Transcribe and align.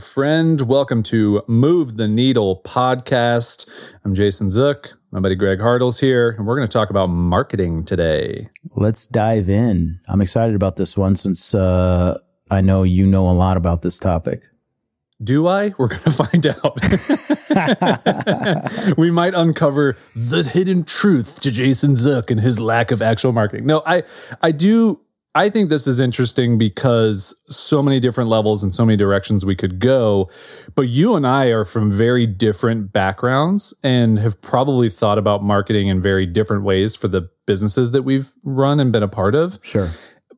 friend. 0.00 0.62
Welcome 0.62 1.02
to 1.04 1.42
Move 1.46 1.96
the 1.98 2.08
Needle 2.08 2.62
podcast. 2.64 3.94
I'm 4.02 4.14
Jason 4.14 4.50
Zook. 4.50 4.98
My 5.10 5.20
buddy 5.20 5.34
Greg 5.34 5.60
Hartle's 5.60 6.00
here, 6.00 6.30
and 6.30 6.46
we're 6.46 6.56
going 6.56 6.66
to 6.66 6.72
talk 6.72 6.88
about 6.88 7.08
marketing 7.08 7.84
today. 7.84 8.48
Let's 8.76 9.06
dive 9.06 9.50
in. 9.50 10.00
I'm 10.08 10.22
excited 10.22 10.54
about 10.54 10.76
this 10.76 10.96
one 10.96 11.16
since 11.16 11.54
uh, 11.54 12.18
I 12.50 12.62
know 12.62 12.82
you 12.82 13.06
know 13.06 13.28
a 13.28 13.32
lot 13.32 13.58
about 13.58 13.82
this 13.82 13.98
topic. 13.98 14.44
Do 15.22 15.46
I? 15.46 15.74
We're 15.78 15.88
going 15.88 16.00
to 16.00 16.10
find 16.10 16.46
out. 16.46 16.80
we 18.98 19.10
might 19.10 19.34
uncover 19.34 19.96
the 20.14 20.48
hidden 20.50 20.84
truth 20.84 21.42
to 21.42 21.50
Jason 21.50 21.94
Zook 21.94 22.30
and 22.30 22.40
his 22.40 22.58
lack 22.58 22.90
of 22.90 23.02
actual 23.02 23.32
marketing. 23.32 23.66
No, 23.66 23.82
I, 23.84 24.04
I 24.42 24.50
do. 24.50 25.00
I 25.34 25.48
think 25.48 25.68
this 25.70 25.86
is 25.86 26.00
interesting 26.00 26.58
because 26.58 27.40
so 27.46 27.82
many 27.84 28.00
different 28.00 28.28
levels 28.28 28.64
and 28.64 28.74
so 28.74 28.84
many 28.84 28.96
directions 28.96 29.46
we 29.46 29.54
could 29.54 29.78
go. 29.78 30.28
But 30.74 30.88
you 30.88 31.14
and 31.14 31.24
I 31.24 31.46
are 31.46 31.64
from 31.64 31.90
very 31.90 32.26
different 32.26 32.92
backgrounds 32.92 33.72
and 33.84 34.18
have 34.18 34.42
probably 34.42 34.90
thought 34.90 35.18
about 35.18 35.44
marketing 35.44 35.86
in 35.86 36.02
very 36.02 36.26
different 36.26 36.64
ways 36.64 36.96
for 36.96 37.06
the 37.06 37.30
businesses 37.46 37.92
that 37.92 38.02
we've 38.02 38.32
run 38.42 38.80
and 38.80 38.90
been 38.90 39.04
a 39.04 39.08
part 39.08 39.36
of. 39.36 39.60
Sure. 39.62 39.88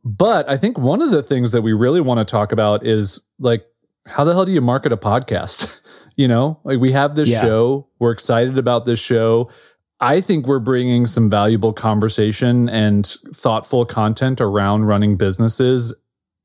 But 0.05 0.47
I 0.49 0.59
think 0.59 0.79
one 0.79 1.01
of 1.01 1.11
the 1.11 1.23
things 1.23 1.53
that 1.53 1.63
we 1.63 1.73
really 1.73 2.01
want 2.03 2.19
to 2.19 2.31
talk 2.31 2.53
about 2.53 2.85
is 2.85 3.27
like, 3.39 3.65
how 4.07 4.25
the 4.25 4.33
hell 4.35 4.45
do 4.45 4.53
you 4.53 4.61
market 4.61 4.93
a 4.93 4.97
podcast? 4.99 5.81
you 6.17 6.29
know, 6.29 6.61
like 6.65 6.81
we 6.81 6.93
have 6.93 7.15
this 7.15 7.31
Yeah. 7.31 7.41
show. 7.41 7.89
We're 7.99 8.11
excited 8.13 8.59
about 8.59 8.85
this 8.85 9.01
show. 9.01 9.51
I 10.03 10.21
think 10.21 10.49
we're 10.49 10.59
bringing 10.59 11.07
some 11.07 11.31
valuable 11.31 11.73
conversation 11.73 12.69
and 12.69 13.07
thoughtful 13.07 13.87
content 13.87 14.41
around 14.41 14.87
running 14.87 15.17
businesses 15.17 15.95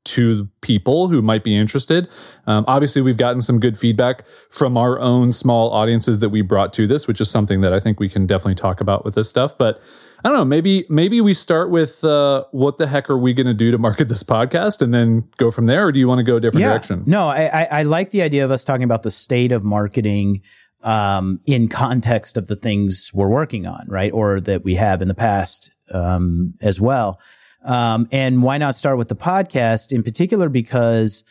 to 0.04 0.48
people 0.62 1.08
who 1.08 1.20
might 1.20 1.42
be 1.42 1.56
interested. 1.56 2.08
Um, 2.46 2.64
obviously, 2.68 3.02
we've 3.02 3.16
gotten 3.16 3.42
some 3.42 3.58
good 3.58 3.76
feedback 3.76 4.26
from 4.48 4.76
our 4.78 4.98
own 5.00 5.32
small 5.32 5.70
audiences 5.72 6.20
that 6.20 6.28
we 6.28 6.40
brought 6.40 6.72
to 6.74 6.86
this, 6.86 7.08
which 7.08 7.20
is 7.20 7.28
something 7.28 7.60
that 7.62 7.72
I 7.72 7.80
think 7.80 7.98
we 7.98 8.08
can 8.08 8.26
definitely 8.26 8.54
talk 8.54 8.80
about 8.80 9.04
with 9.04 9.16
this 9.16 9.28
stuff. 9.28 9.58
But 9.58 9.82
I 10.24 10.28
don't 10.28 10.38
know, 10.38 10.44
maybe 10.44 10.86
maybe 10.88 11.20
we 11.20 11.34
start 11.34 11.70
with 11.70 12.04
uh, 12.04 12.44
what 12.52 12.78
the 12.78 12.86
heck 12.86 13.10
are 13.10 13.18
we 13.18 13.34
going 13.34 13.48
to 13.48 13.54
do 13.54 13.72
to 13.72 13.78
market 13.78 14.08
this 14.08 14.22
podcast, 14.22 14.80
and 14.80 14.94
then 14.94 15.28
go 15.36 15.50
from 15.50 15.66
there, 15.66 15.88
or 15.88 15.92
do 15.92 15.98
you 15.98 16.06
want 16.06 16.20
to 16.20 16.24
go 16.24 16.36
a 16.36 16.40
different 16.40 16.64
direction? 16.64 17.02
No, 17.06 17.28
I, 17.28 17.50
I, 17.52 17.68
I 17.70 17.82
like 17.82 18.10
the 18.10 18.22
idea 18.22 18.44
of 18.44 18.52
us 18.52 18.64
talking 18.64 18.84
about 18.84 19.02
the 19.02 19.10
state 19.10 19.50
of 19.50 19.64
marketing 19.64 20.42
um, 20.84 21.40
in 21.46 21.68
context 21.68 22.36
of 22.36 22.46
the 22.46 22.56
things 22.56 23.10
we're 23.12 23.28
working 23.28 23.66
on, 23.66 23.84
right? 23.88 24.12
Or 24.12 24.40
that 24.40 24.64
we 24.64 24.74
have 24.74 25.02
in 25.02 25.08
the 25.08 25.14
past 25.14 25.70
um, 25.92 26.54
as 26.60 26.80
well. 26.80 27.20
Um, 27.64 28.08
and 28.12 28.42
why 28.42 28.58
not 28.58 28.76
start 28.76 28.98
with 28.98 29.08
the 29.08 29.16
podcast 29.16 29.92
in 29.92 30.02
particular? 30.02 30.48
Because 30.48 31.24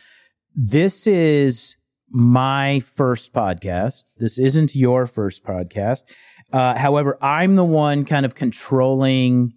this 0.53 1.07
is 1.07 1.77
my 2.09 2.79
first 2.81 3.33
podcast. 3.33 4.13
This 4.17 4.37
isn't 4.37 4.75
your 4.75 5.07
first 5.07 5.43
podcast. 5.45 6.03
Uh, 6.51 6.77
however, 6.77 7.17
I'm 7.21 7.55
the 7.55 7.65
one 7.65 8.05
kind 8.05 8.25
of 8.25 8.35
controlling 8.35 9.53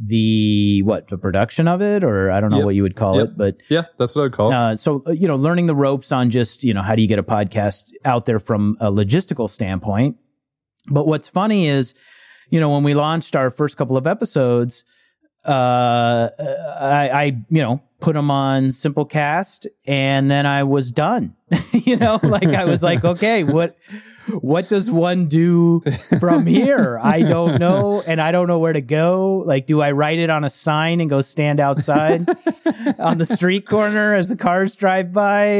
the 0.00 0.82
what 0.84 1.08
the 1.08 1.18
production 1.18 1.66
of 1.68 1.82
it, 1.82 2.04
or 2.04 2.30
I 2.30 2.40
don't 2.40 2.50
know 2.50 2.58
Yep. 2.58 2.66
what 2.66 2.74
you 2.76 2.82
would 2.82 2.94
call 2.96 3.16
Yep. 3.16 3.28
it, 3.28 3.36
but 3.36 3.56
Yeah, 3.68 3.82
that's 3.96 4.14
what 4.14 4.26
I'd 4.26 4.32
call 4.32 4.50
it. 4.50 4.54
uh, 4.54 4.76
so 4.76 5.02
uh, 5.06 5.10
you 5.12 5.26
know, 5.26 5.36
learning 5.36 5.66
the 5.66 5.74
ropes 5.74 6.12
on 6.12 6.30
just 6.30 6.62
you 6.64 6.72
know 6.72 6.82
how 6.82 6.94
do 6.94 7.02
you 7.02 7.08
get 7.08 7.18
a 7.18 7.22
podcast 7.24 7.90
out 8.04 8.26
there 8.26 8.38
from 8.38 8.76
a 8.80 8.90
logistical 8.92 9.50
standpoint. 9.50 10.16
But 10.90 11.06
what's 11.06 11.28
funny 11.28 11.66
is, 11.66 11.94
you 12.50 12.60
know, 12.60 12.72
when 12.72 12.82
we 12.84 12.94
launched 12.94 13.34
our 13.36 13.50
first 13.50 13.76
couple 13.76 13.96
of 13.96 14.06
episodes, 14.06 14.84
uh, 15.46 16.28
I, 16.80 17.10
I 17.12 17.24
you 17.50 17.62
know 17.62 17.82
put 18.00 18.14
them 18.14 18.30
on 18.30 18.64
Simplecast, 18.64 19.66
and 19.86 20.30
then 20.30 20.46
I 20.46 20.64
was 20.64 20.90
done. 20.90 21.36
you 21.72 21.96
know, 21.96 22.18
like 22.22 22.48
I 22.48 22.64
was 22.64 22.82
like, 22.82 23.04
okay, 23.04 23.42
what 23.44 23.76
what 24.40 24.68
does 24.68 24.90
one 24.90 25.26
do 25.26 25.80
from 26.20 26.46
here? 26.46 26.98
I 27.02 27.22
don't 27.22 27.58
know, 27.58 28.02
and 28.06 28.20
I 28.20 28.32
don't 28.32 28.46
know 28.46 28.58
where 28.58 28.72
to 28.72 28.80
go. 28.80 29.38
Like, 29.38 29.66
do 29.66 29.80
I 29.80 29.92
write 29.92 30.18
it 30.18 30.30
on 30.30 30.44
a 30.44 30.50
sign 30.50 31.00
and 31.00 31.08
go 31.08 31.20
stand 31.20 31.60
outside 31.60 32.28
on 32.98 33.18
the 33.18 33.26
street 33.26 33.66
corner 33.66 34.14
as 34.14 34.28
the 34.28 34.36
cars 34.36 34.76
drive 34.76 35.12
by? 35.12 35.56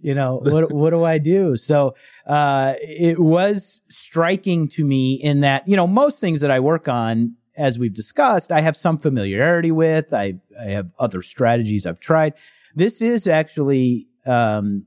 You 0.00 0.14
know, 0.14 0.40
what 0.42 0.72
what 0.72 0.90
do 0.90 1.04
I 1.04 1.18
do? 1.18 1.56
So 1.56 1.94
uh, 2.26 2.74
it 2.78 3.18
was 3.18 3.82
striking 3.88 4.68
to 4.68 4.84
me 4.84 5.14
in 5.14 5.40
that 5.40 5.66
you 5.66 5.76
know 5.76 5.86
most 5.86 6.20
things 6.20 6.40
that 6.40 6.50
I 6.50 6.60
work 6.60 6.88
on, 6.88 7.34
as 7.58 7.78
we've 7.78 7.94
discussed, 7.94 8.52
I 8.52 8.60
have 8.60 8.76
some 8.76 8.96
familiarity 8.96 9.72
with. 9.72 10.14
I 10.14 10.34
I 10.58 10.70
have 10.70 10.92
other 10.98 11.22
strategies 11.22 11.84
I've 11.84 12.00
tried. 12.00 12.34
This 12.74 13.02
is 13.02 13.26
actually 13.26 14.04
um, 14.26 14.86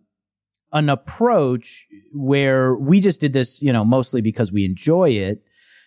an 0.72 0.90
approach 0.90 1.88
where 2.14 2.76
we 2.76 3.02
just 3.02 3.20
did 3.20 3.34
this, 3.34 3.62
you 3.62 3.74
know, 3.74 3.84
mostly 3.84 4.22
because 4.22 4.52
we 4.52 4.66
enjoy 4.66 5.10
it. 5.10 5.44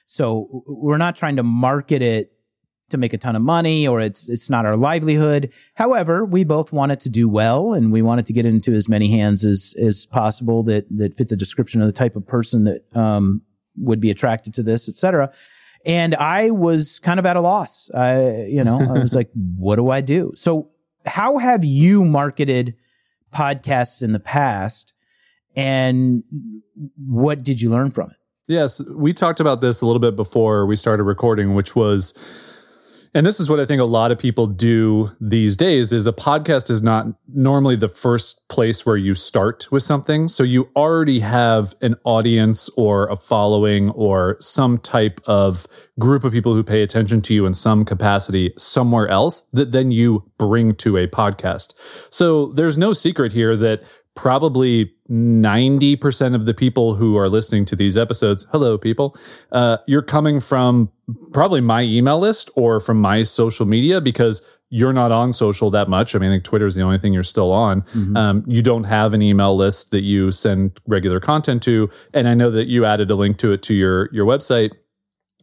So 0.07 0.47
we're 0.67 0.99
not 0.99 1.17
trying 1.17 1.37
to 1.37 1.43
market 1.43 2.03
it 2.03 2.33
to 2.91 2.99
make 2.99 3.15
a 3.15 3.19
ton 3.19 3.35
of 3.35 3.43
money 3.43 3.89
or 3.89 4.01
it's 4.01 4.29
it's 4.29 4.51
not 4.51 4.67
our 4.67 4.77
livelihood. 4.77 5.53
However, 5.75 6.25
we 6.25 6.45
both 6.45 6.73
want 6.73 6.93
it 6.93 7.01
to 7.01 7.11
do 7.11 7.29
well 7.29 7.73
and 7.73 7.91
we 7.91 8.03
want 8.03 8.21
it 8.21 8.27
to 8.27 8.35
get 8.35 8.45
into 8.45 8.75
as 8.75 8.89
many 8.89 9.11
hands 9.11 9.47
as 9.47 9.75
as 9.83 10.07
possible 10.07 10.63
that 10.65 10.85
that 10.99 11.15
fit 11.15 11.29
the 11.29 11.37
description 11.37 11.81
of 11.81 11.87
the 11.87 11.93
type 11.93 12.15
of 12.15 12.27
person 12.27 12.65
that 12.65 12.85
um 12.95 13.43
would 13.77 14.01
be 14.01 14.11
attracted 14.11 14.55
to 14.55 14.63
this, 14.63 14.89
et 14.89 14.95
cetera. 14.95 15.33
And 15.87 16.15
I 16.15 16.51
was 16.51 16.99
kind 16.99 17.21
of 17.21 17.27
at 17.27 17.37
a 17.37 17.41
loss. 17.41 17.91
I, 17.91 18.47
you 18.47 18.65
know, 18.65 18.81
I 18.81 19.01
was 19.01 19.15
like, 19.17 19.31
what 19.35 19.77
do 19.77 19.91
I 19.91 20.01
do? 20.01 20.33
So 20.35 20.71
how 21.07 21.39
have 21.39 21.65
you 21.65 22.05
marketed 22.05 22.75
podcasts 23.33 24.03
in 24.03 24.13
the 24.13 24.21
past 24.21 24.95
and 25.57 26.25
what 26.97 27.43
did 27.45 27.61
you 27.61 27.71
learn 27.71 27.91
from 27.91 28.11
it? 28.11 28.17
Yes, 28.49 28.83
we 28.91 29.13
talked 29.13 29.41
about 29.41 29.61
this 29.61 29.81
a 29.81 29.87
little 29.87 30.01
bit 30.01 30.17
before 30.17 30.67
we 30.67 30.77
started 30.77 31.05
recording, 31.05 31.55
which 31.55 31.75
was, 31.75 32.13
and 33.15 33.25
this 33.25 33.39
is 33.39 33.49
what 33.49 33.61
I 33.61 33.67
think 33.67 33.81
a 33.81 33.85
lot 33.85 34.11
of 34.11 34.19
people 34.19 34.49
do 34.49 35.13
these 35.21 35.57
days 35.57 35.93
is 35.93 36.07
a 36.09 36.13
podcast 36.13 36.69
is 36.69 36.83
not 36.83 37.07
normally 37.33 37.77
the 37.77 37.89
first 37.89 38.49
place 38.49 38.85
where 38.85 38.97
you 38.97 39.15
start 39.15 39.71
with 39.71 39.85
something. 39.85 40.27
So 40.27 40.43
you 40.43 40.69
already 40.75 41.21
have 41.21 41.75
an 41.81 41.95
audience 42.03 42.69
or 42.77 43.09
a 43.09 43.15
following 43.15 43.91
or 43.91 44.37
some 44.41 44.79
type 44.79 45.21
of 45.27 45.69
group 45.99 46.25
of 46.25 46.33
people 46.33 46.55
who 46.55 46.65
pay 46.65 46.83
attention 46.83 47.23
to 47.23 47.35
you 47.35 47.47
in 47.47 47.55
some 47.55 47.85
capacity 47.85 48.53
somewhere 48.59 49.07
else 49.07 49.43
that 49.53 49.71
then 49.71 49.93
you 49.93 50.29
bring 50.37 50.75
to 50.75 50.97
a 50.97 51.07
podcast. 51.07 51.75
So 52.13 52.47
there's 52.47 52.77
no 52.77 52.93
secret 52.93 53.33
here 53.33 53.55
that 53.55 53.85
probably 54.15 54.93
90% 55.11 56.35
of 56.35 56.45
the 56.47 56.55
people 56.55 56.95
who 56.95 57.17
are 57.19 57.29
listening 57.29 57.65
to 57.67 57.77
these 57.77 57.99
episodes, 57.99 58.47
hello, 58.53 58.79
people, 58.79 59.17
uh, 59.53 59.79
you're 59.87 60.03
coming 60.03 60.41
from 60.41 60.91
probably 61.33 61.61
my 61.61 61.83
email 61.83 62.19
list 62.19 62.51
or 62.57 62.81
from 62.81 63.01
my 63.01 63.23
social 63.23 63.67
media 63.67 64.01
because 64.01 64.43
you're 64.71 64.93
not 64.93 65.13
on 65.13 65.33
social 65.33 65.71
that 65.71 65.89
much. 65.89 66.15
I 66.15 66.19
mean, 66.19 66.31
I 66.31 66.35
think 66.35 66.45
Twitter 66.45 66.67
is 66.67 66.75
the 66.75 66.83
only 66.83 66.99
thing 66.99 67.13
you're 67.13 67.23
still 67.23 67.53
on. 67.53 67.85
Um, 68.17 68.45
you 68.47 68.63
don't 68.63 68.85
have 68.85 69.15
an 69.15 69.23
email 69.23 69.55
list 69.57 69.91
that 69.91 70.03
you 70.03 70.33
send 70.33 70.81
regular 70.87 71.21
content 71.21 71.63
to. 71.65 71.91
And 72.13 72.27
I 72.29 72.35
know 72.35 72.51
that 72.51 72.67
you 72.67 72.85
added 72.85 73.11
a 73.11 73.15
link 73.15 73.37
to 73.39 73.53
it 73.53 73.63
to 73.65 73.75
your, 73.75 74.09
your 74.13 74.27
website. 74.27 74.73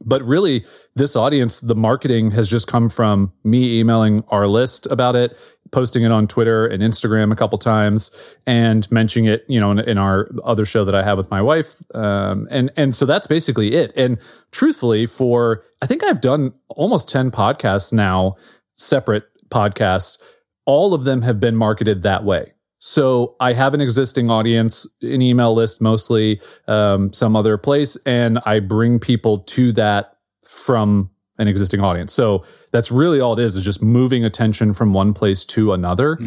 But 0.06 0.23
really, 0.23 0.66
this 0.95 1.16
audience, 1.16 1.59
the 1.59 1.75
marketing 1.75 2.31
has 2.31 2.50
just 2.50 2.67
come 2.67 2.89
from 2.89 3.31
me 3.44 3.79
emailing 3.79 4.23
our 4.29 4.47
list 4.47 4.88
about 4.91 5.16
it, 5.16 5.38
posting 5.72 6.03
it 6.03 6.12
on 6.12 6.28
Twitter 6.28 6.66
and 6.66 6.84
Instagram 6.84 7.31
a 7.31 7.35
couple 7.35 7.57
times, 7.57 8.12
and 8.45 8.89
mentioning 8.91 9.31
it, 9.31 9.45
you 9.47 9.59
know, 9.59 9.72
in, 9.72 9.79
in 9.79 9.97
our 9.97 10.29
other 10.44 10.66
show 10.66 10.84
that 10.84 10.95
I 10.95 11.03
have 11.03 11.17
with 11.17 11.31
my 11.31 11.41
wife. 11.41 11.78
Um, 11.95 12.47
and 12.51 12.71
and 12.75 12.94
so 12.94 13.06
that's 13.06 13.27
basically 13.27 13.74
it. 13.74 13.94
And 13.95 14.18
truthfully, 14.51 15.06
for 15.06 15.63
I 15.81 15.86
think 15.86 16.03
I've 16.03 16.21
done 16.21 16.53
almost 16.69 17.09
ten 17.09 17.31
podcasts 17.31 17.94
now, 17.94 18.36
separate 18.74 19.25
podcasts. 19.50 20.21
All 20.65 20.94
of 20.94 21.03
them 21.03 21.24
have 21.24 21.39
been 21.39 21.56
marketed 21.56 22.03
that 22.03 22.24
way. 22.24 22.53
So 22.83 23.36
I 23.39 23.54
have 23.54 23.75
an 23.75 23.80
existing 23.80 24.31
audience, 24.31 24.88
an 25.04 25.22
email 25.22 25.54
list 25.54 25.83
mostly, 25.83 26.42
um, 26.68 27.13
some 27.13 27.36
other 27.36 27.56
place, 27.56 27.95
and 28.07 28.39
I 28.44 28.60
bring 28.60 28.98
people 28.98 29.38
to 29.38 29.72
that 29.74 30.18
from 30.44 31.12
an 31.38 31.48
existing 31.48 31.81
audience. 31.81 32.12
So 32.12 32.44
that's 32.72 32.92
really 32.92 33.19
all 33.19 33.33
it 33.33 33.39
is, 33.39 33.56
is 33.56 33.63
just 33.63 33.83
moving 33.83 34.25
attention 34.25 34.74
from 34.74 34.94
one 34.94 35.13
place 35.13 35.45
to 35.45 35.74
another. 35.74 36.18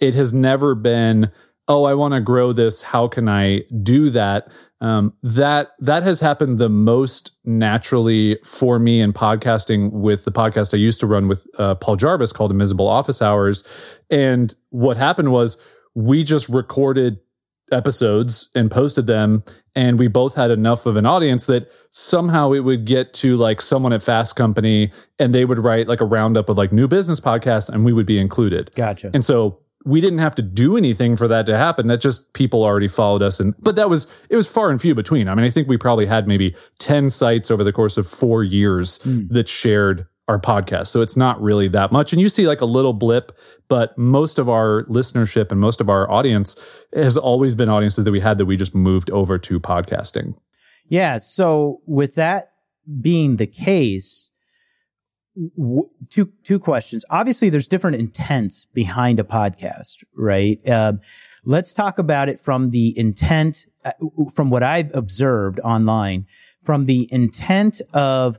It 0.00 0.14
has 0.14 0.34
never 0.34 0.74
been, 0.74 1.30
oh, 1.66 1.84
I 1.84 1.94
want 1.94 2.12
to 2.12 2.20
grow 2.20 2.52
this. 2.52 2.82
How 2.82 3.08
can 3.08 3.26
I 3.26 3.62
do 3.82 4.10
that? 4.10 4.52
Um, 4.82 5.14
that 5.22 5.72
that 5.78 6.02
has 6.02 6.20
happened 6.20 6.58
the 6.58 6.68
most 6.68 7.38
naturally 7.44 8.38
for 8.44 8.78
me 8.78 9.00
in 9.00 9.14
podcasting 9.14 9.92
with 9.92 10.24
the 10.26 10.32
podcast 10.32 10.74
I 10.74 10.76
used 10.76 11.00
to 11.00 11.06
run 11.06 11.26
with 11.26 11.46
uh, 11.58 11.76
Paul 11.76 11.96
Jarvis 11.96 12.32
called 12.32 12.50
Invisible 12.50 12.88
Office 12.88 13.22
Hours. 13.22 13.64
And 14.10 14.54
what 14.70 14.96
happened 14.98 15.32
was 15.32 15.56
we 15.94 16.24
just 16.24 16.48
recorded 16.48 17.18
episodes 17.70 18.50
and 18.54 18.70
posted 18.70 19.06
them 19.06 19.42
and 19.74 19.98
we 19.98 20.06
both 20.06 20.34
had 20.34 20.50
enough 20.50 20.84
of 20.84 20.96
an 20.96 21.06
audience 21.06 21.46
that 21.46 21.72
somehow 21.90 22.52
it 22.52 22.60
would 22.60 22.84
get 22.84 23.14
to 23.14 23.36
like 23.36 23.62
someone 23.62 23.94
at 23.94 24.02
fast 24.02 24.36
company 24.36 24.92
and 25.18 25.34
they 25.34 25.44
would 25.44 25.58
write 25.58 25.88
like 25.88 26.02
a 26.02 26.04
roundup 26.04 26.50
of 26.50 26.58
like 26.58 26.70
new 26.70 26.86
business 26.86 27.18
podcasts 27.18 27.70
and 27.70 27.84
we 27.84 27.92
would 27.92 28.04
be 28.04 28.18
included 28.18 28.70
Gotcha. 28.74 29.10
and 29.14 29.24
so 29.24 29.62
we 29.84 30.00
didn't 30.00 30.18
have 30.20 30.34
to 30.36 30.42
do 30.42 30.76
anything 30.76 31.16
for 31.16 31.26
that 31.28 31.46
to 31.46 31.56
happen. 31.56 31.86
That 31.88 32.00
just 32.00 32.34
people 32.34 32.62
already 32.62 32.88
followed 32.88 33.22
us. 33.22 33.40
And, 33.40 33.54
but 33.58 33.74
that 33.76 33.90
was, 33.90 34.06
it 34.30 34.36
was 34.36 34.50
far 34.50 34.70
and 34.70 34.80
few 34.80 34.94
between. 34.94 35.28
I 35.28 35.34
mean, 35.34 35.44
I 35.44 35.50
think 35.50 35.68
we 35.68 35.76
probably 35.76 36.06
had 36.06 36.28
maybe 36.28 36.54
10 36.78 37.10
sites 37.10 37.50
over 37.50 37.64
the 37.64 37.72
course 37.72 37.96
of 37.96 38.06
four 38.06 38.44
years 38.44 38.98
mm. 39.00 39.28
that 39.30 39.48
shared 39.48 40.06
our 40.28 40.38
podcast. 40.38 40.86
So 40.88 41.02
it's 41.02 41.16
not 41.16 41.40
really 41.42 41.68
that 41.68 41.92
much. 41.92 42.12
And 42.12 42.20
you 42.20 42.28
see 42.28 42.46
like 42.46 42.60
a 42.60 42.66
little 42.66 42.92
blip, 42.92 43.36
but 43.68 43.96
most 43.98 44.38
of 44.38 44.48
our 44.48 44.84
listenership 44.84 45.50
and 45.50 45.60
most 45.60 45.80
of 45.80 45.88
our 45.88 46.10
audience 46.10 46.56
has 46.94 47.16
always 47.16 47.54
been 47.54 47.68
audiences 47.68 48.04
that 48.04 48.12
we 48.12 48.20
had 48.20 48.38
that 48.38 48.46
we 48.46 48.56
just 48.56 48.74
moved 48.74 49.10
over 49.10 49.38
to 49.38 49.58
podcasting. 49.58 50.34
Yeah. 50.86 51.18
So 51.18 51.78
with 51.86 52.14
that 52.14 52.52
being 53.00 53.36
the 53.36 53.46
case, 53.46 54.30
w- 55.56 55.88
two 56.10 56.32
two 56.44 56.58
questions. 56.58 57.04
Obviously, 57.10 57.48
there's 57.48 57.68
different 57.68 57.96
intents 57.96 58.64
behind 58.64 59.18
a 59.18 59.24
podcast, 59.24 60.04
right? 60.16 60.58
Uh, 60.68 60.94
let's 61.44 61.72
talk 61.74 61.98
about 61.98 62.28
it 62.28 62.38
from 62.38 62.70
the 62.70 62.96
intent, 62.98 63.66
uh, 63.84 63.92
from 64.34 64.50
what 64.50 64.62
I've 64.62 64.94
observed 64.94 65.60
online, 65.60 66.26
from 66.62 66.86
the 66.86 67.08
intent 67.10 67.80
of 67.94 68.38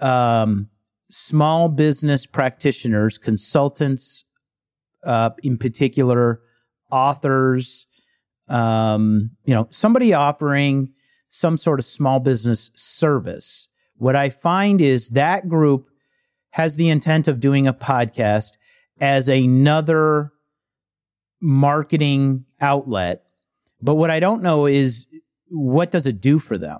um, 0.00 0.68
small 1.12 1.68
business 1.68 2.24
practitioners, 2.24 3.18
consultants, 3.18 4.24
uh, 5.04 5.30
in 5.42 5.58
particular, 5.58 6.40
authors, 6.90 7.86
um, 8.48 9.30
you 9.44 9.54
know, 9.54 9.66
somebody 9.70 10.14
offering 10.14 10.88
some 11.28 11.56
sort 11.56 11.78
of 11.78 11.84
small 11.84 12.18
business 12.18 12.70
service. 12.74 13.68
What 13.96 14.16
I 14.16 14.30
find 14.30 14.80
is 14.80 15.10
that 15.10 15.48
group 15.48 15.86
has 16.50 16.76
the 16.76 16.88
intent 16.88 17.28
of 17.28 17.40
doing 17.40 17.66
a 17.66 17.74
podcast 17.74 18.56
as 19.00 19.28
another 19.28 20.32
marketing 21.40 22.46
outlet. 22.60 23.22
But 23.82 23.96
what 23.96 24.10
I 24.10 24.20
don't 24.20 24.42
know 24.42 24.66
is 24.66 25.06
what 25.50 25.90
does 25.90 26.06
it 26.06 26.20
do 26.20 26.38
for 26.38 26.56
them? 26.56 26.78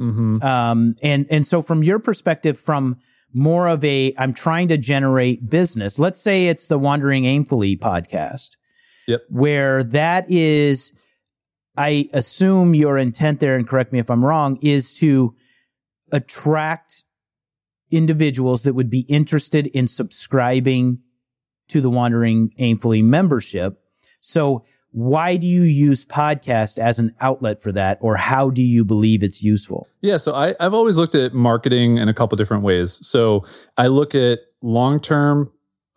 Mm-hmm. 0.00 0.42
Um, 0.42 0.94
and, 1.02 1.26
and 1.30 1.46
so 1.46 1.60
from 1.60 1.82
your 1.82 1.98
perspective, 1.98 2.58
from 2.58 2.98
more 3.32 3.68
of 3.68 3.84
a, 3.84 4.12
I'm 4.18 4.34
trying 4.34 4.68
to 4.68 4.78
generate 4.78 5.48
business. 5.48 5.98
Let's 5.98 6.20
say 6.20 6.46
it's 6.46 6.66
the 6.68 6.78
Wandering 6.78 7.24
Aimfully 7.24 7.78
podcast. 7.78 8.56
Yep. 9.06 9.20
Where 9.28 9.82
that 9.84 10.24
is, 10.28 10.92
I 11.76 12.08
assume 12.12 12.74
your 12.74 12.98
intent 12.98 13.40
there, 13.40 13.56
and 13.56 13.66
correct 13.66 13.92
me 13.92 13.98
if 13.98 14.10
I'm 14.10 14.24
wrong, 14.24 14.58
is 14.62 14.94
to 14.94 15.34
attract 16.12 17.04
individuals 17.90 18.62
that 18.64 18.74
would 18.74 18.90
be 18.90 19.04
interested 19.08 19.66
in 19.68 19.88
subscribing 19.88 21.02
to 21.68 21.80
the 21.80 21.90
Wandering 21.90 22.50
Aimfully 22.60 23.02
membership. 23.02 23.80
So 24.20 24.64
why 24.92 25.36
do 25.36 25.46
you 25.46 25.62
use 25.62 26.04
podcast 26.04 26.78
as 26.78 26.98
an 26.98 27.12
outlet 27.20 27.62
for 27.62 27.72
that 27.72 27.98
or 28.00 28.16
how 28.16 28.50
do 28.50 28.62
you 28.62 28.84
believe 28.84 29.22
it's 29.22 29.42
useful 29.42 29.88
yeah 30.00 30.16
so 30.16 30.34
I, 30.34 30.54
have 30.60 30.74
always 30.74 30.98
looked 30.98 31.14
at 31.14 31.32
marketing 31.32 31.98
in 31.98 32.08
a 32.08 32.14
couple 32.14 32.36
different 32.36 32.62
ways 32.62 33.04
so 33.06 33.44
i 33.76 33.86
look 33.86 34.14
at 34.14 34.40
long-term 34.62 35.50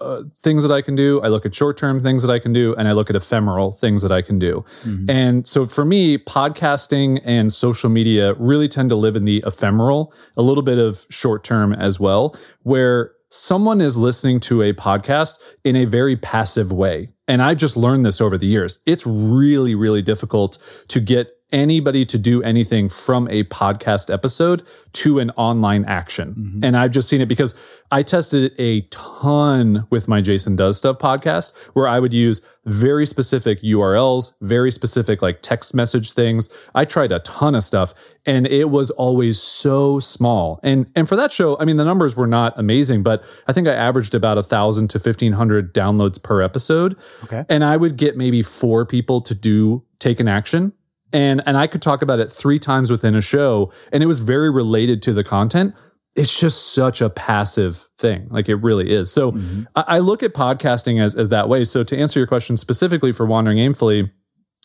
uh, 0.04 0.24
things 0.38 0.64
that 0.64 0.74
I 0.74 0.82
can 0.82 0.96
do. 0.96 1.22
I 1.22 1.28
look 1.28 1.46
at 1.46 1.56
short 1.56 1.78
term 1.78 2.04
things 2.04 2.24
that 2.24 2.32
I 2.32 2.38
can 2.38 2.52
do, 2.52 2.76
and 2.76 2.88
I 2.88 2.92
look 2.92 3.10
at 3.10 3.16
ephemeral 3.16 3.72
things 3.72 4.02
that 4.02 4.12
I 4.12 4.22
can 4.22 4.38
do. 4.38 4.66
Mm-hmm. 4.84 5.10
And 5.10 5.48
so 5.48 5.66
for 5.66 5.86
me, 5.86 6.18
podcasting 6.18 7.22
and 7.24 7.54
social 7.54 7.90
media 7.90 8.34
really 8.34 8.68
tend 8.68 8.90
to 8.90 8.96
live 8.96 9.16
in 9.16 9.24
the 9.24 9.42
ephemeral, 9.46 10.14
a 10.36 10.42
little 10.42 10.64
bit 10.64 10.78
of 10.78 11.06
short 11.10 11.44
term 11.44 11.72
as 11.72 12.00
well, 12.02 12.36
where 12.64 13.14
someone 13.30 13.80
is 13.82 13.96
listening 13.96 14.40
to 14.42 14.62
a 14.62 14.74
podcast 14.74 15.40
in 15.64 15.76
a 15.76 15.86
very 15.86 16.18
passive 16.18 16.72
way. 16.72 17.13
And 17.28 17.42
I 17.42 17.56
just 17.56 17.78
learned 17.78 18.06
this 18.06 18.20
over 18.20 18.38
the 18.38 18.48
years. 18.48 18.82
It's 18.86 19.08
really, 19.08 19.76
really 19.76 20.02
difficult 20.02 20.58
to 20.90 21.00
get 21.00 21.32
anybody 21.54 22.04
to 22.06 22.18
do 22.18 22.44
anything 22.44 22.90
from 22.90 23.28
a 23.30 23.44
podcast 23.46 24.12
episode 24.12 24.64
to 24.92 25.20
an 25.20 25.30
online 25.32 25.86
action. 25.86 26.34
Mm-hmm. 26.34 26.64
And 26.64 26.76
I've 26.76 26.92
just 26.92 27.08
seen 27.08 27.22
it 27.22 27.28
because 27.28 27.56
I 27.92 28.02
tested 28.02 28.54
a 28.58 28.82
ton 28.90 29.88
with 29.90 30.08
my 30.08 30.20
Jason 30.20 30.56
Does 30.56 30.78
Stuff 30.78 30.98
podcast 30.98 31.56
where 31.74 31.88
I 31.88 32.00
would 32.00 32.14
use 32.14 32.42
very 32.66 33.06
specific 33.06 33.62
URLs, 33.62 34.36
very 34.42 34.72
specific 34.72 35.22
like 35.22 35.42
text 35.42 35.76
message 35.76 36.12
things. 36.12 36.50
I 36.74 36.86
tried 36.86 37.12
a 37.12 37.20
ton 37.20 37.56
of 37.56 37.64
stuff 37.64 37.94
and 38.26 38.48
it 38.48 38.70
was 38.70 38.90
always 38.92 39.42
so 39.42 40.00
small. 40.00 40.60
And, 40.64 40.88
and 40.96 41.08
for 41.08 41.16
that 41.16 41.32
show, 41.32 41.58
I 41.60 41.66
mean, 41.66 41.78
the 41.78 41.86
numbers 41.86 42.16
were 42.16 42.28
not 42.28 42.58
amazing, 42.58 43.04
but 43.04 43.24
I 43.48 43.54
think 43.54 43.68
I 43.68 43.74
averaged 43.74 44.16
about 44.16 44.38
a 44.38 44.44
thousand 44.44 44.90
to 44.92 44.98
1500 44.98 45.74
downloads 45.74 46.22
per 46.22 46.42
episode. 46.42 46.98
Okay. 47.26 47.46
And 47.50 47.64
I 47.64 47.78
would 47.78 47.98
get 47.98 48.18
maybe 48.18 48.42
four 48.42 48.86
people 48.86 49.22
to 49.22 49.36
do 49.36 49.84
take 50.00 50.20
an 50.20 50.28
action 50.28 50.74
and 51.14 51.42
and 51.46 51.58
I 51.58 51.68
could 51.68 51.82
talk 51.82 52.02
about 52.02 52.20
it 52.20 52.32
three 52.32 52.60
times 52.60 52.92
within 52.92 53.16
a 53.16 53.22
show 53.22 53.72
and 53.92 54.04
it 54.04 54.08
was 54.08 54.20
very 54.20 54.50
related 54.50 55.02
to 55.04 55.14
the 55.14 55.24
content. 55.24 55.76
It's 56.16 56.40
just 56.40 56.74
such 56.74 57.02
a 57.02 57.10
passive 57.10 57.88
thing. 57.98 58.28
Like 58.30 58.50
it 58.50 58.56
really 58.56 58.92
is. 58.92 59.12
So 59.12 59.32
mm-hmm. 59.32 59.64
I, 59.76 59.84
I, 59.88 60.00
look 60.00 60.22
at 60.22 60.34
podcasting 60.34 61.02
as 61.02 61.16
as 61.16 61.30
that 61.30 61.50
way. 61.50 61.64
So 61.64 61.84
to 61.84 61.98
answer 61.98 62.20
your 62.20 62.28
question 62.28 62.58
specifically 62.58 63.12
for 63.12 63.26
wandering 63.26 63.58
aimfully 63.58 64.12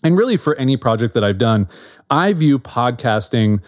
and 0.02 0.16
really 0.16 0.36
for 0.36 0.54
any 0.56 0.76
project 0.76 1.14
that 1.14 1.24
i've 1.24 1.38
done 1.38 1.68
i 2.10 2.32
view 2.32 2.58
podcasting 2.58 3.62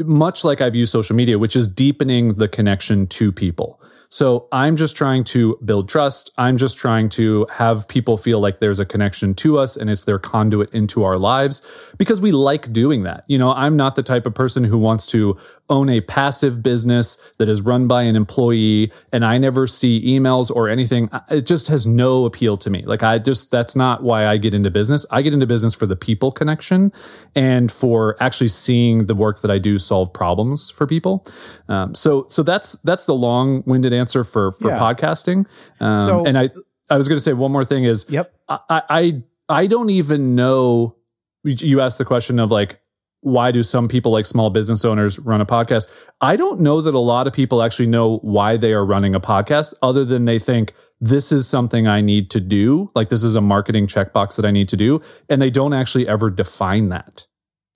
much 0.00 0.44
like 0.44 0.60
i 0.60 0.70
view 0.70 0.86
social 0.86 1.16
media 1.16 1.38
which 1.38 1.56
is 1.56 1.68
deepening 1.68 2.34
the 2.34 2.48
connection 2.48 3.06
to 3.06 3.32
people 3.32 3.80
so 4.10 4.48
I'm 4.50 4.74
just 4.74 4.96
trying 4.96 5.22
to 5.24 5.56
build 5.64 5.88
trust. 5.88 6.32
I'm 6.36 6.56
just 6.56 6.76
trying 6.76 7.08
to 7.10 7.46
have 7.48 7.86
people 7.86 8.16
feel 8.16 8.40
like 8.40 8.58
there's 8.58 8.80
a 8.80 8.84
connection 8.84 9.34
to 9.36 9.58
us 9.58 9.76
and 9.76 9.88
it's 9.88 10.02
their 10.02 10.18
conduit 10.18 10.70
into 10.74 11.04
our 11.04 11.16
lives 11.16 11.92
because 11.96 12.20
we 12.20 12.32
like 12.32 12.72
doing 12.72 13.04
that. 13.04 13.22
You 13.28 13.38
know, 13.38 13.52
I'm 13.52 13.76
not 13.76 13.94
the 13.94 14.02
type 14.02 14.26
of 14.26 14.34
person 14.34 14.64
who 14.64 14.78
wants 14.78 15.06
to 15.08 15.36
own 15.70 15.88
a 15.88 16.00
passive 16.02 16.62
business 16.62 17.16
that 17.38 17.48
is 17.48 17.62
run 17.62 17.86
by 17.86 18.02
an 18.02 18.16
employee 18.16 18.92
and 19.12 19.24
I 19.24 19.38
never 19.38 19.66
see 19.66 20.04
emails 20.04 20.50
or 20.50 20.68
anything. 20.68 21.08
It 21.30 21.46
just 21.46 21.68
has 21.68 21.86
no 21.86 22.26
appeal 22.26 22.56
to 22.58 22.68
me. 22.68 22.82
Like 22.82 23.02
I 23.02 23.18
just, 23.18 23.50
that's 23.50 23.76
not 23.76 24.02
why 24.02 24.26
I 24.26 24.36
get 24.36 24.52
into 24.52 24.70
business. 24.70 25.06
I 25.10 25.22
get 25.22 25.32
into 25.32 25.46
business 25.46 25.74
for 25.74 25.86
the 25.86 25.96
people 25.96 26.32
connection 26.32 26.92
and 27.34 27.70
for 27.70 28.16
actually 28.20 28.48
seeing 28.48 29.06
the 29.06 29.14
work 29.14 29.40
that 29.42 29.50
I 29.50 29.58
do 29.58 29.78
solve 29.78 30.12
problems 30.12 30.70
for 30.70 30.86
people. 30.86 31.24
Um, 31.68 31.94
so, 31.94 32.26
so 32.28 32.42
that's, 32.42 32.72
that's 32.82 33.06
the 33.06 33.14
long 33.14 33.62
winded 33.64 33.92
answer 33.92 34.24
for, 34.24 34.50
for 34.52 34.70
yeah. 34.70 34.78
podcasting. 34.78 35.46
Um, 35.80 35.96
so, 35.96 36.26
and 36.26 36.36
I, 36.36 36.50
I 36.90 36.96
was 36.96 37.06
going 37.06 37.16
to 37.16 37.22
say 37.22 37.32
one 37.32 37.52
more 37.52 37.64
thing 37.64 37.84
is, 37.84 38.10
yep. 38.10 38.34
I, 38.48 38.82
I, 38.90 39.22
I 39.48 39.66
don't 39.68 39.90
even 39.90 40.34
know. 40.34 40.96
You 41.44 41.80
asked 41.80 41.98
the 41.98 42.04
question 42.04 42.38
of 42.38 42.50
like, 42.50 42.79
why 43.22 43.52
do 43.52 43.62
some 43.62 43.88
people 43.88 44.12
like 44.12 44.26
small 44.26 44.50
business 44.50 44.84
owners 44.84 45.18
run 45.18 45.40
a 45.40 45.46
podcast? 45.46 45.88
I 46.20 46.36
don't 46.36 46.60
know 46.60 46.80
that 46.80 46.94
a 46.94 46.98
lot 46.98 47.26
of 47.26 47.32
people 47.32 47.62
actually 47.62 47.88
know 47.88 48.18
why 48.18 48.56
they 48.56 48.72
are 48.72 48.84
running 48.84 49.14
a 49.14 49.20
podcast 49.20 49.74
other 49.82 50.04
than 50.04 50.24
they 50.24 50.38
think 50.38 50.72
this 51.00 51.32
is 51.32 51.46
something 51.46 51.86
I 51.86 52.00
need 52.00 52.30
to 52.30 52.40
do. 52.40 52.90
Like 52.94 53.08
this 53.08 53.22
is 53.22 53.36
a 53.36 53.40
marketing 53.40 53.86
checkbox 53.86 54.36
that 54.36 54.46
I 54.46 54.50
need 54.50 54.68
to 54.70 54.76
do. 54.76 55.02
And 55.28 55.40
they 55.40 55.50
don't 55.50 55.74
actually 55.74 56.08
ever 56.08 56.30
define 56.30 56.88
that. 56.88 57.26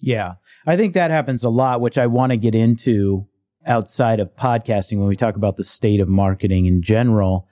Yeah. 0.00 0.34
I 0.66 0.76
think 0.76 0.94
that 0.94 1.10
happens 1.10 1.44
a 1.44 1.50
lot, 1.50 1.80
which 1.80 1.98
I 1.98 2.06
want 2.06 2.32
to 2.32 2.36
get 2.36 2.54
into 2.54 3.28
outside 3.66 4.20
of 4.20 4.34
podcasting 4.36 4.98
when 4.98 5.08
we 5.08 5.16
talk 5.16 5.36
about 5.36 5.56
the 5.56 5.64
state 5.64 6.00
of 6.00 6.08
marketing 6.08 6.66
in 6.66 6.82
general. 6.82 7.48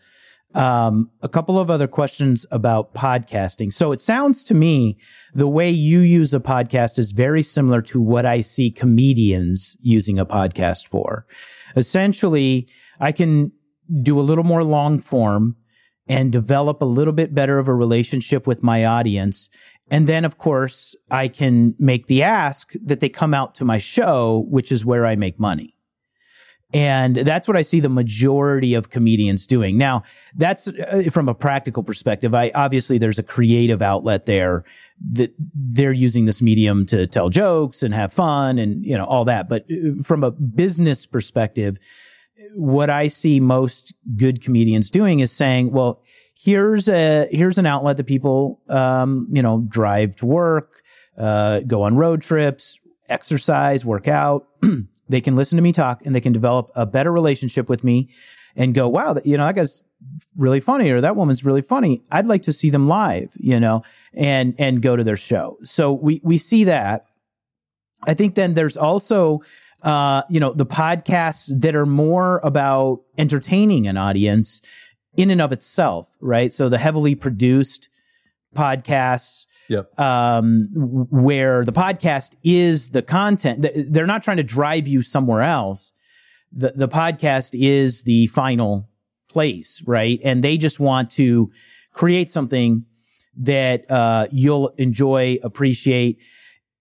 Um, 0.54 1.10
a 1.22 1.28
couple 1.28 1.58
of 1.58 1.70
other 1.70 1.88
questions 1.88 2.44
about 2.50 2.92
podcasting. 2.94 3.72
So 3.72 3.92
it 3.92 4.00
sounds 4.00 4.44
to 4.44 4.54
me 4.54 4.98
the 5.32 5.48
way 5.48 5.70
you 5.70 6.00
use 6.00 6.34
a 6.34 6.40
podcast 6.40 6.98
is 6.98 7.12
very 7.12 7.42
similar 7.42 7.80
to 7.82 8.00
what 8.00 8.26
I 8.26 8.42
see 8.42 8.70
comedians 8.70 9.76
using 9.80 10.18
a 10.18 10.26
podcast 10.26 10.88
for. 10.88 11.26
Essentially, 11.74 12.68
I 13.00 13.12
can 13.12 13.52
do 14.02 14.20
a 14.20 14.22
little 14.22 14.44
more 14.44 14.62
long 14.62 14.98
form 14.98 15.56
and 16.08 16.32
develop 16.32 16.82
a 16.82 16.86
little 16.86 17.12
bit 17.12 17.34
better 17.34 17.58
of 17.58 17.68
a 17.68 17.74
relationship 17.74 18.46
with 18.46 18.62
my 18.62 18.84
audience. 18.84 19.48
And 19.90 20.06
then, 20.06 20.24
of 20.24 20.38
course, 20.38 20.96
I 21.10 21.28
can 21.28 21.74
make 21.78 22.06
the 22.06 22.22
ask 22.22 22.72
that 22.84 23.00
they 23.00 23.08
come 23.08 23.34
out 23.34 23.54
to 23.56 23.64
my 23.64 23.78
show, 23.78 24.46
which 24.48 24.72
is 24.72 24.86
where 24.86 25.06
I 25.06 25.16
make 25.16 25.38
money. 25.38 25.70
And 26.74 27.16
that's 27.16 27.46
what 27.46 27.56
I 27.56 27.62
see 27.62 27.80
the 27.80 27.88
majority 27.88 28.74
of 28.74 28.88
comedians 28.88 29.46
doing. 29.46 29.76
Now, 29.76 30.02
that's 30.34 30.68
uh, 30.68 31.04
from 31.10 31.28
a 31.28 31.34
practical 31.34 31.82
perspective. 31.82 32.34
I 32.34 32.50
obviously 32.54 32.98
there's 32.98 33.18
a 33.18 33.22
creative 33.22 33.82
outlet 33.82 34.26
there 34.26 34.64
that 35.12 35.34
they're 35.38 35.92
using 35.92 36.24
this 36.24 36.40
medium 36.40 36.86
to 36.86 37.06
tell 37.06 37.28
jokes 37.28 37.82
and 37.82 37.92
have 37.92 38.12
fun 38.12 38.58
and, 38.58 38.84
you 38.84 38.96
know, 38.96 39.04
all 39.04 39.24
that. 39.26 39.48
But 39.48 39.64
uh, 39.70 40.02
from 40.02 40.24
a 40.24 40.30
business 40.30 41.04
perspective, 41.04 41.78
what 42.54 42.88
I 42.88 43.08
see 43.08 43.38
most 43.38 43.94
good 44.16 44.42
comedians 44.42 44.90
doing 44.90 45.20
is 45.20 45.30
saying, 45.30 45.72
well, 45.72 46.02
here's 46.42 46.88
a, 46.88 47.28
here's 47.30 47.58
an 47.58 47.66
outlet 47.66 47.98
that 47.98 48.06
people, 48.06 48.60
um, 48.68 49.28
you 49.30 49.42
know, 49.42 49.66
drive 49.68 50.16
to 50.16 50.26
work, 50.26 50.82
uh, 51.18 51.60
go 51.60 51.82
on 51.82 51.96
road 51.96 52.22
trips, 52.22 52.80
exercise, 53.08 53.84
work 53.84 54.08
out. 54.08 54.48
they 55.12 55.20
can 55.20 55.36
listen 55.36 55.56
to 55.56 55.62
me 55.62 55.70
talk 55.70 56.04
and 56.04 56.14
they 56.14 56.20
can 56.20 56.32
develop 56.32 56.70
a 56.74 56.86
better 56.86 57.12
relationship 57.12 57.68
with 57.68 57.84
me 57.84 58.08
and 58.56 58.74
go, 58.74 58.88
wow, 58.88 59.14
you 59.24 59.36
know, 59.36 59.46
that 59.46 59.54
guy's 59.54 59.84
really 60.36 60.60
funny 60.60 60.90
or 60.90 61.00
that 61.00 61.16
woman's 61.16 61.44
really 61.44 61.62
funny. 61.62 62.02
I'd 62.10 62.26
like 62.26 62.42
to 62.42 62.52
see 62.52 62.70
them 62.70 62.88
live, 62.88 63.32
you 63.36 63.60
know, 63.60 63.82
and, 64.14 64.54
and 64.58 64.82
go 64.82 64.96
to 64.96 65.04
their 65.04 65.16
show. 65.16 65.56
So 65.62 65.92
we, 65.92 66.20
we 66.24 66.38
see 66.38 66.64
that. 66.64 67.04
I 68.04 68.14
think 68.14 68.34
then 68.34 68.54
there's 68.54 68.76
also, 68.76 69.40
uh, 69.84 70.22
you 70.28 70.40
know, 70.40 70.52
the 70.52 70.66
podcasts 70.66 71.48
that 71.60 71.74
are 71.74 71.86
more 71.86 72.40
about 72.42 73.00
entertaining 73.16 73.86
an 73.86 73.96
audience 73.96 74.60
in 75.16 75.30
and 75.30 75.40
of 75.40 75.52
itself, 75.52 76.08
right? 76.20 76.52
So 76.52 76.68
the 76.68 76.78
heavily 76.78 77.14
produced 77.14 77.88
podcasts, 78.56 79.46
Yep. 79.72 79.98
um, 79.98 80.68
where 81.10 81.64
the 81.64 81.72
podcast 81.72 82.36
is 82.44 82.90
the 82.90 83.00
content. 83.02 83.66
They're 83.90 84.06
not 84.06 84.22
trying 84.22 84.36
to 84.36 84.42
drive 84.42 84.86
you 84.86 85.00
somewhere 85.00 85.40
else. 85.40 85.92
The, 86.52 86.72
the 86.76 86.88
podcast 86.88 87.52
is 87.54 88.04
the 88.04 88.26
final 88.26 88.90
place, 89.30 89.82
right? 89.86 90.20
And 90.22 90.44
they 90.44 90.58
just 90.58 90.78
want 90.78 91.10
to 91.12 91.50
create 91.92 92.30
something 92.30 92.84
that, 93.38 93.90
uh, 93.90 94.26
you'll 94.30 94.68
enjoy, 94.76 95.38
appreciate. 95.42 96.18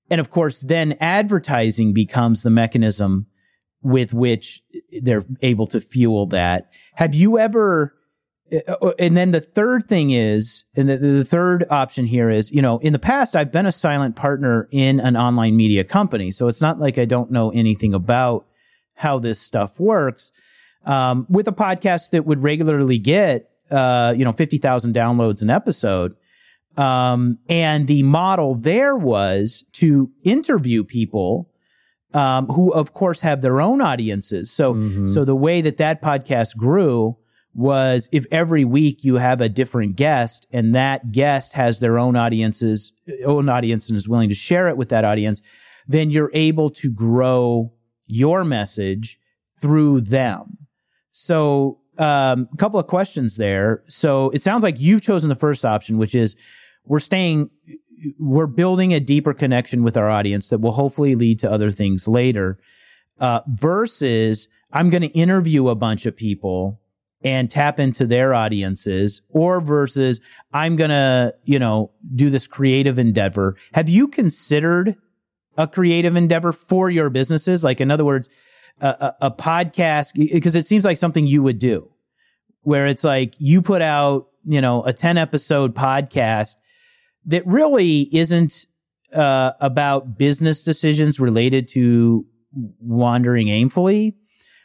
And 0.10 0.20
of 0.20 0.30
course, 0.30 0.60
then 0.60 0.96
advertising 1.00 1.94
becomes 1.94 2.44
the 2.44 2.50
mechanism 2.50 3.28
with 3.82 4.14
which 4.14 4.62
they're 5.02 5.24
able 5.42 5.68
to 5.68 5.80
fuel 5.80 6.26
that. 6.28 6.70
Have 6.96 7.16
you 7.16 7.40
ever, 7.40 7.96
and 9.00 9.16
then 9.16 9.32
the 9.32 9.40
third 9.42 9.84
thing 9.88 10.12
is, 10.12 10.66
and 10.76 10.90
the, 10.90 10.98
the 10.98 11.24
third 11.24 11.64
option 11.70 12.06
here 12.06 12.30
is, 12.30 12.52
you 12.52 12.62
know, 12.62 12.80
in 12.80 12.94
the 12.94 13.00
past, 13.00 13.36
I've 13.36 13.52
been 13.52 13.66
a 13.66 13.72
silent 13.72 14.16
partner 14.16 14.68
in 14.72 15.00
an 15.00 15.16
online 15.16 15.56
media 15.56 15.84
company. 15.84 16.32
So 16.32 16.48
it's 16.48 16.62
not 16.62 16.78
like 16.80 16.98
I 16.98 17.06
don't 17.06 17.32
know 17.32 17.52
anything 17.52 17.94
about 17.94 18.46
how 18.96 19.20
this 19.20 19.40
stuff 19.40 19.80
works. 19.80 20.32
Um, 20.86 21.28
with 21.30 21.48
a 21.48 21.52
podcast 21.52 22.10
that 22.12 22.26
would 22.26 22.42
regularly 22.44 22.98
get, 22.98 23.50
uh, 23.70 24.14
you 24.18 24.26
know, 24.26 24.32
50,000 24.32 24.94
downloads 24.94 25.42
an 25.42 25.50
episode. 25.50 26.16
Um, 26.78 27.38
and 27.50 27.88
the 27.88 28.04
model 28.04 28.56
there 28.56 28.96
was 28.96 29.64
to 29.74 30.10
interview 30.24 30.84
people, 30.84 31.50
um, 32.14 32.48
who 32.48 32.74
of 32.74 32.94
course 32.94 33.22
have 33.22 33.42
their 33.42 33.62
own 33.62 33.80
audiences. 33.82 34.52
So, 34.52 34.74
Mhm. 34.76 35.10
so 35.10 35.24
the 35.24 35.36
way 35.36 35.62
that 35.62 35.78
that 35.78 36.02
podcast 36.02 36.58
grew 36.58 37.18
was 37.54 38.08
if 38.12 38.26
every 38.32 38.64
week 38.64 39.04
you 39.04 39.16
have 39.16 39.42
a 39.42 39.50
different 39.50 39.96
guest 39.96 40.48
and 40.52 40.74
that 40.74 41.12
guest 41.12 41.54
has 41.54 41.80
their 41.80 42.00
own 42.00 42.16
audiences, 42.16 42.94
own 43.26 43.50
audience 43.50 43.90
and 43.90 43.98
is 43.98 44.08
willing 44.08 44.30
to 44.30 44.36
share 44.36 44.70
it 44.70 44.78
with 44.78 44.90
that 44.90 45.04
audience, 45.04 45.42
then 45.88 46.10
you're 46.10 46.32
able 46.34 46.70
to 46.70 46.92
grow 46.92 47.74
your 48.08 48.44
message 48.44 49.20
through 49.62 50.02
them. 50.02 50.58
So, 51.12 51.80
um, 51.98 52.48
a 52.54 52.58
couple 52.58 52.80
of 52.80 52.88
questions 52.88 53.38
there. 53.38 53.84
So 53.88 54.30
it 54.32 54.42
sounds 54.42 54.64
like 54.64 54.80
you've 54.80 55.02
chosen 55.02 55.30
the 55.30 55.36
first 55.36 55.66
option, 55.66 55.98
which 55.98 56.16
is 56.16 56.36
we're 56.86 57.00
staying, 57.00 57.50
we're 58.18 58.48
building 58.48 58.94
a 58.94 59.00
deeper 59.00 59.34
connection 59.34 59.84
with 59.84 59.98
our 59.98 60.10
audience 60.10 60.50
that 60.50 60.60
will 60.60 60.72
hopefully 60.72 61.16
lead 61.16 61.40
to 61.40 61.52
other 61.52 61.70
things 61.70 62.08
later. 62.08 62.58
Uh, 63.20 63.42
versus 63.50 64.48
I'm 64.74 64.90
going 64.90 65.04
to 65.04 65.10
interview 65.10 65.68
a 65.68 65.76
bunch 65.76 66.08
of 66.08 66.16
people 66.16 66.81
and 67.24 67.50
tap 67.50 67.80
into 67.80 68.06
their 68.06 68.34
audiences 68.34 69.22
or 69.30 69.62
versus 69.62 70.20
I'm 70.54 70.76
going 70.76 70.90
to, 70.90 71.34
you 71.44 71.60
know, 71.60 71.92
do 72.16 72.30
this 72.30 72.48
creative 72.48 72.98
endeavor. 72.98 73.58
Have 73.74 73.90
you 73.90 74.08
considered 74.08 74.96
a 75.58 75.68
creative 75.68 76.16
endeavor 76.16 76.52
for 76.52 76.90
your 76.90 77.10
businesses? 77.10 77.64
Like, 77.64 77.82
in 77.82 77.92
other 77.92 78.06
words, 78.06 78.30
a, 78.82 78.88
a, 78.88 79.16
a 79.28 79.32
podcast, 79.32 80.14
because 80.16 80.56
it 80.56 80.66
seems 80.66 80.86
like 80.86 80.98
something 80.98 81.28
you 81.28 81.44
would 81.44 81.60
do 81.60 81.88
where 82.62 82.88
it's 82.88 83.04
like 83.04 83.36
you 83.38 83.62
put 83.62 83.82
out, 83.82 84.28
you 84.46 84.62
know, 84.62 84.84
a 84.84 84.94
10 84.94 85.18
episode 85.18 85.76
podcast 85.76 86.56
that 87.26 87.46
really 87.46 88.08
isn't, 88.14 88.66
uh, 89.14 89.52
about 89.60 90.18
business 90.18 90.64
decisions 90.64 91.20
related 91.20 91.68
to 91.68 92.26
wandering 92.80 93.48
aimfully 93.48 94.16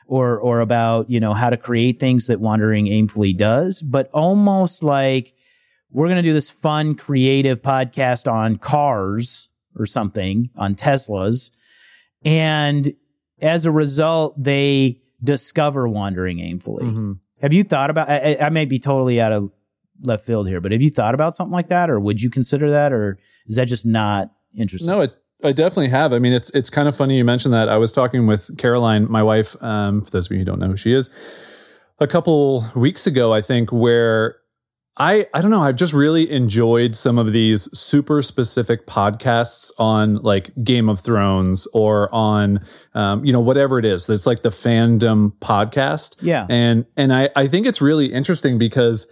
or, 0.07 0.39
or 0.39 0.61
about, 0.61 1.11
you 1.11 1.21
know, 1.21 1.35
how 1.35 1.51
to 1.51 1.57
create 1.57 1.99
things 1.99 2.27
that 2.29 2.41
wandering 2.41 2.87
aimfully 2.87 3.37
does, 3.37 3.83
but 3.83 4.09
almost 4.13 4.83
like 4.83 5.35
we're 5.91 6.07
going 6.07 6.17
to 6.17 6.23
do 6.23 6.33
this 6.33 6.51
fun, 6.51 6.95
creative 6.95 7.63
podcast 7.63 8.31
on 8.31 8.57
cars 8.57 9.49
or 9.75 9.87
something 9.87 10.51
on 10.57 10.75
Teslas. 10.75 11.51
And 12.25 12.89
as 13.41 13.67
a 13.67 13.71
result, 13.71 14.43
they 14.43 15.01
discover 15.23 15.89
wandering 15.89 16.39
aimfully. 16.39 16.83
Mhm. 16.83 17.19
Have 17.43 17.53
you 17.53 17.65
thought 17.65 17.91
about, 17.91 18.09
I, 18.09 18.37
I 18.41 18.49
may 18.49 18.65
be 18.65 18.79
totally 18.79 19.21
out 19.21 19.33
of 19.33 19.51
left 20.03 20.25
field 20.25 20.49
here, 20.49 20.61
but 20.61 20.73
have 20.73 20.83
you 20.83 20.91
thought 20.91 21.15
about 21.15 21.35
something 21.37 21.53
like 21.53 21.69
that 21.69 21.91
or 21.91 21.99
would 22.01 22.23
you 22.23 22.31
consider 22.31 22.71
that 22.71 22.93
or 22.93 23.19
is 23.47 23.57
that 23.57 23.67
just 23.69 23.87
not 23.87 24.31
interesting? 24.57 24.91
No, 24.91 25.03
it, 25.03 25.15
I 25.47 25.53
definitely 25.53 25.88
have. 25.88 26.12
I 26.12 26.19
mean, 26.19 26.33
it's 26.33 26.50
it's 26.50 26.71
kind 26.71 26.88
of 26.88 26.97
funny 26.97 27.17
you 27.17 27.25
mentioned 27.25 27.55
that. 27.55 27.69
I 27.69 27.79
was 27.79 27.93
talking 27.93 28.26
with 28.26 28.57
Caroline, 28.59 29.11
my 29.11 29.23
wife. 29.23 29.61
Um, 29.62 30.03
for 30.03 30.11
those 30.11 30.26
of 30.26 30.33
you 30.33 30.38
who 30.38 30.45
don't 30.45 30.59
know 30.59 30.69
who 30.69 30.76
she 30.76 30.93
is, 30.93 31.11
a 31.99 32.07
couple 32.07 32.65
weeks 32.75 33.07
ago, 33.07 33.33
I 33.33 33.41
think, 33.41 33.73
where 33.73 34.37
I 34.97 35.26
I 35.35 35.43
don't 35.43 35.50
know. 35.50 35.62
I've 35.62 35.76
just 35.76 35.93
really 35.93 36.31
enjoyed 36.31 36.97
some 36.97 37.19
of 37.19 37.33
these 37.33 37.76
super 37.76 38.23
specific 38.23 38.87
podcasts 38.87 39.73
on 39.79 40.17
like 40.17 40.50
Game 40.65 40.88
of 40.88 41.00
Thrones 41.00 41.67
or 41.75 42.12
on 42.15 42.65
um, 42.95 43.25
you 43.25 43.33
know 43.33 43.41
whatever 43.41 43.79
it 43.79 43.85
is. 43.85 44.07
That's 44.07 44.26
like 44.26 44.43
the 44.43 44.49
fandom 44.49 45.33
podcast. 45.38 46.17
Yeah. 46.23 46.47
and 46.49 46.87
and 46.97 47.12
I 47.12 47.29
I 47.37 47.47
think 47.47 47.67
it's 47.67 47.83
really 47.83 48.07
interesting 48.07 48.57
because 48.57 49.11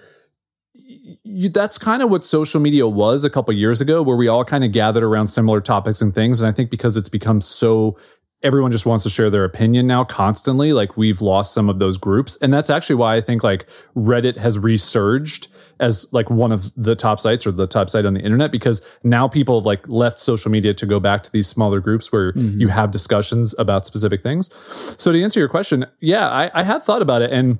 you, 0.86 1.48
that's 1.48 1.78
kind 1.78 2.02
of 2.02 2.10
what 2.10 2.24
social 2.24 2.60
media 2.60 2.86
was 2.86 3.24
a 3.24 3.30
couple 3.30 3.54
years 3.54 3.80
ago, 3.80 4.02
where 4.02 4.16
we 4.16 4.28
all 4.28 4.44
kind 4.44 4.64
of 4.64 4.72
gathered 4.72 5.02
around 5.02 5.28
similar 5.28 5.60
topics 5.60 6.02
and 6.02 6.14
things. 6.14 6.40
And 6.40 6.48
I 6.48 6.52
think 6.52 6.70
because 6.70 6.96
it's 6.96 7.08
become 7.08 7.40
so 7.40 7.96
everyone 8.44 8.70
just 8.70 8.84
wants 8.84 9.02
to 9.02 9.10
share 9.10 9.30
their 9.30 9.44
opinion 9.44 9.86
now 9.86 10.04
constantly, 10.04 10.74
like 10.74 10.98
we've 10.98 11.22
lost 11.22 11.54
some 11.54 11.70
of 11.70 11.78
those 11.78 11.96
groups. 11.96 12.36
And 12.42 12.52
that's 12.52 12.68
actually 12.68 12.96
why 12.96 13.16
I 13.16 13.22
think 13.22 13.42
like 13.42 13.66
Reddit 13.96 14.36
has 14.36 14.58
resurged 14.58 15.48
as 15.80 16.12
like 16.12 16.28
one 16.28 16.52
of 16.52 16.72
the 16.76 16.94
top 16.94 17.20
sites 17.20 17.46
or 17.46 17.52
the 17.52 17.66
top 17.66 17.88
site 17.88 18.04
on 18.04 18.14
the 18.14 18.20
internet 18.20 18.52
because 18.52 18.86
now 19.02 19.26
people 19.26 19.58
have 19.58 19.66
like 19.66 19.88
left 19.88 20.20
social 20.20 20.50
media 20.50 20.74
to 20.74 20.86
go 20.86 21.00
back 21.00 21.22
to 21.22 21.32
these 21.32 21.48
smaller 21.48 21.80
groups 21.80 22.12
where 22.12 22.32
mm-hmm. 22.32 22.60
you 22.60 22.68
have 22.68 22.90
discussions 22.90 23.54
about 23.58 23.86
specific 23.86 24.20
things. 24.20 24.54
So 25.00 25.10
to 25.10 25.22
answer 25.22 25.40
your 25.40 25.48
question, 25.48 25.86
yeah, 26.00 26.28
I, 26.28 26.50
I 26.52 26.62
had 26.64 26.82
thought 26.82 27.00
about 27.00 27.22
it 27.22 27.32
and 27.32 27.58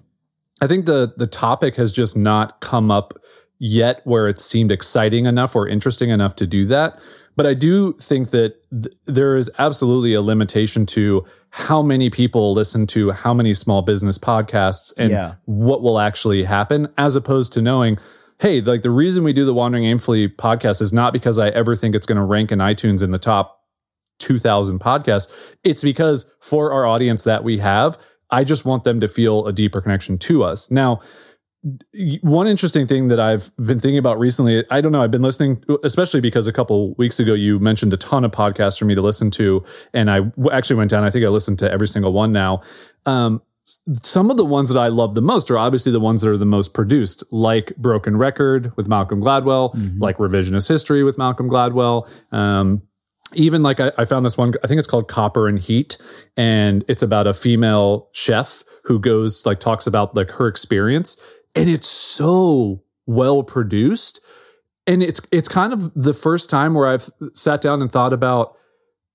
I 0.64 0.66
think 0.66 0.86
the 0.86 1.12
the 1.16 1.26
topic 1.26 1.76
has 1.76 1.92
just 1.92 2.16
not 2.16 2.60
come 2.60 2.90
up 2.90 3.14
yet 3.58 4.00
where 4.04 4.28
it 4.28 4.38
seemed 4.38 4.72
exciting 4.72 5.26
enough 5.26 5.54
or 5.54 5.68
interesting 5.68 6.10
enough 6.10 6.34
to 6.36 6.46
do 6.46 6.64
that. 6.66 7.00
But 7.36 7.46
I 7.46 7.54
do 7.54 7.92
think 7.94 8.30
that 8.30 8.54
th- 8.70 8.94
there 9.06 9.36
is 9.36 9.50
absolutely 9.58 10.14
a 10.14 10.20
limitation 10.22 10.86
to 10.86 11.24
how 11.50 11.82
many 11.82 12.08
people 12.10 12.52
listen 12.54 12.86
to 12.88 13.10
how 13.12 13.34
many 13.34 13.54
small 13.54 13.82
business 13.82 14.18
podcasts 14.18 14.92
and 14.98 15.10
Yeah. 15.10 15.34
what 15.44 15.82
will 15.82 15.98
actually 15.98 16.44
happen, 16.44 16.88
as 16.98 17.14
opposed 17.16 17.52
to 17.54 17.62
knowing, 17.62 17.98
hey, 18.40 18.60
like 18.60 18.82
the 18.82 18.90
reason 18.90 19.22
we 19.24 19.32
do 19.32 19.44
the 19.44 19.54
Wandering 19.54 19.84
Aimfully 19.84 20.34
podcast 20.34 20.80
is 20.82 20.92
not 20.92 21.12
because 21.12 21.38
I 21.38 21.48
ever 21.50 21.76
think 21.76 21.94
it's 21.94 22.06
going 22.06 22.18
to 22.18 22.24
rank 22.24 22.50
in 22.52 22.58
iTunes 22.60 23.02
in 23.02 23.10
the 23.10 23.18
top 23.18 23.60
2000 24.18 24.78
podcasts. 24.80 25.54
It's 25.64 25.82
because 25.82 26.32
for 26.40 26.72
our 26.72 26.86
audience 26.86 27.22
that 27.24 27.44
we 27.44 27.58
have, 27.58 27.98
I 28.34 28.42
just 28.42 28.64
want 28.64 28.82
them 28.82 29.00
to 29.00 29.08
feel 29.08 29.46
a 29.46 29.52
deeper 29.52 29.80
connection 29.80 30.18
to 30.18 30.42
us. 30.42 30.70
Now, 30.70 31.00
one 32.20 32.46
interesting 32.46 32.86
thing 32.86 33.08
that 33.08 33.20
I've 33.20 33.56
been 33.56 33.78
thinking 33.78 33.96
about 33.96 34.18
recently, 34.18 34.64
I 34.70 34.80
don't 34.80 34.92
know, 34.92 35.02
I've 35.02 35.10
been 35.10 35.22
listening, 35.22 35.64
especially 35.82 36.20
because 36.20 36.46
a 36.46 36.52
couple 36.52 36.94
weeks 36.94 37.18
ago 37.20 37.32
you 37.32 37.58
mentioned 37.58 37.92
a 37.94 37.96
ton 37.96 38.24
of 38.24 38.32
podcasts 38.32 38.78
for 38.78 38.84
me 38.86 38.94
to 38.94 39.00
listen 39.00 39.30
to. 39.32 39.64
And 39.94 40.10
I 40.10 40.20
actually 40.52 40.76
went 40.76 40.90
down, 40.90 41.04
I 41.04 41.10
think 41.10 41.24
I 41.24 41.28
listened 41.28 41.58
to 41.60 41.70
every 41.70 41.88
single 41.88 42.12
one 42.12 42.32
now. 42.32 42.60
Um, 43.06 43.40
some 43.64 44.30
of 44.30 44.36
the 44.36 44.44
ones 44.44 44.68
that 44.68 44.78
I 44.78 44.88
love 44.88 45.14
the 45.14 45.22
most 45.22 45.50
are 45.50 45.56
obviously 45.56 45.90
the 45.90 46.00
ones 46.00 46.20
that 46.20 46.28
are 46.28 46.36
the 46.36 46.44
most 46.44 46.74
produced, 46.74 47.24
like 47.30 47.74
Broken 47.76 48.18
Record 48.18 48.76
with 48.76 48.88
Malcolm 48.88 49.22
Gladwell, 49.22 49.72
like 50.00 50.18
Revisionist 50.18 50.68
History 50.68 51.02
with 51.02 51.16
Malcolm 51.16 51.48
Gladwell. 51.48 52.06
Um, 52.30 52.82
even 53.36 53.62
like 53.62 53.80
I, 53.80 53.92
I 53.98 54.04
found 54.04 54.24
this 54.24 54.36
one, 54.36 54.52
I 54.62 54.66
think 54.66 54.78
it's 54.78 54.86
called 54.86 55.08
Copper 55.08 55.48
and 55.48 55.58
Heat, 55.58 55.96
and 56.36 56.84
it's 56.88 57.02
about 57.02 57.26
a 57.26 57.34
female 57.34 58.08
chef 58.12 58.64
who 58.84 58.98
goes 58.98 59.46
like 59.46 59.60
talks 59.60 59.86
about 59.86 60.14
like 60.16 60.30
her 60.32 60.46
experience, 60.48 61.20
and 61.54 61.68
it's 61.68 61.88
so 61.88 62.82
well 63.06 63.42
produced, 63.42 64.20
and 64.86 65.02
it's 65.02 65.20
it's 65.32 65.48
kind 65.48 65.72
of 65.72 65.92
the 65.94 66.14
first 66.14 66.50
time 66.50 66.74
where 66.74 66.88
I've 66.88 67.08
sat 67.32 67.60
down 67.60 67.82
and 67.82 67.90
thought 67.90 68.12
about 68.12 68.56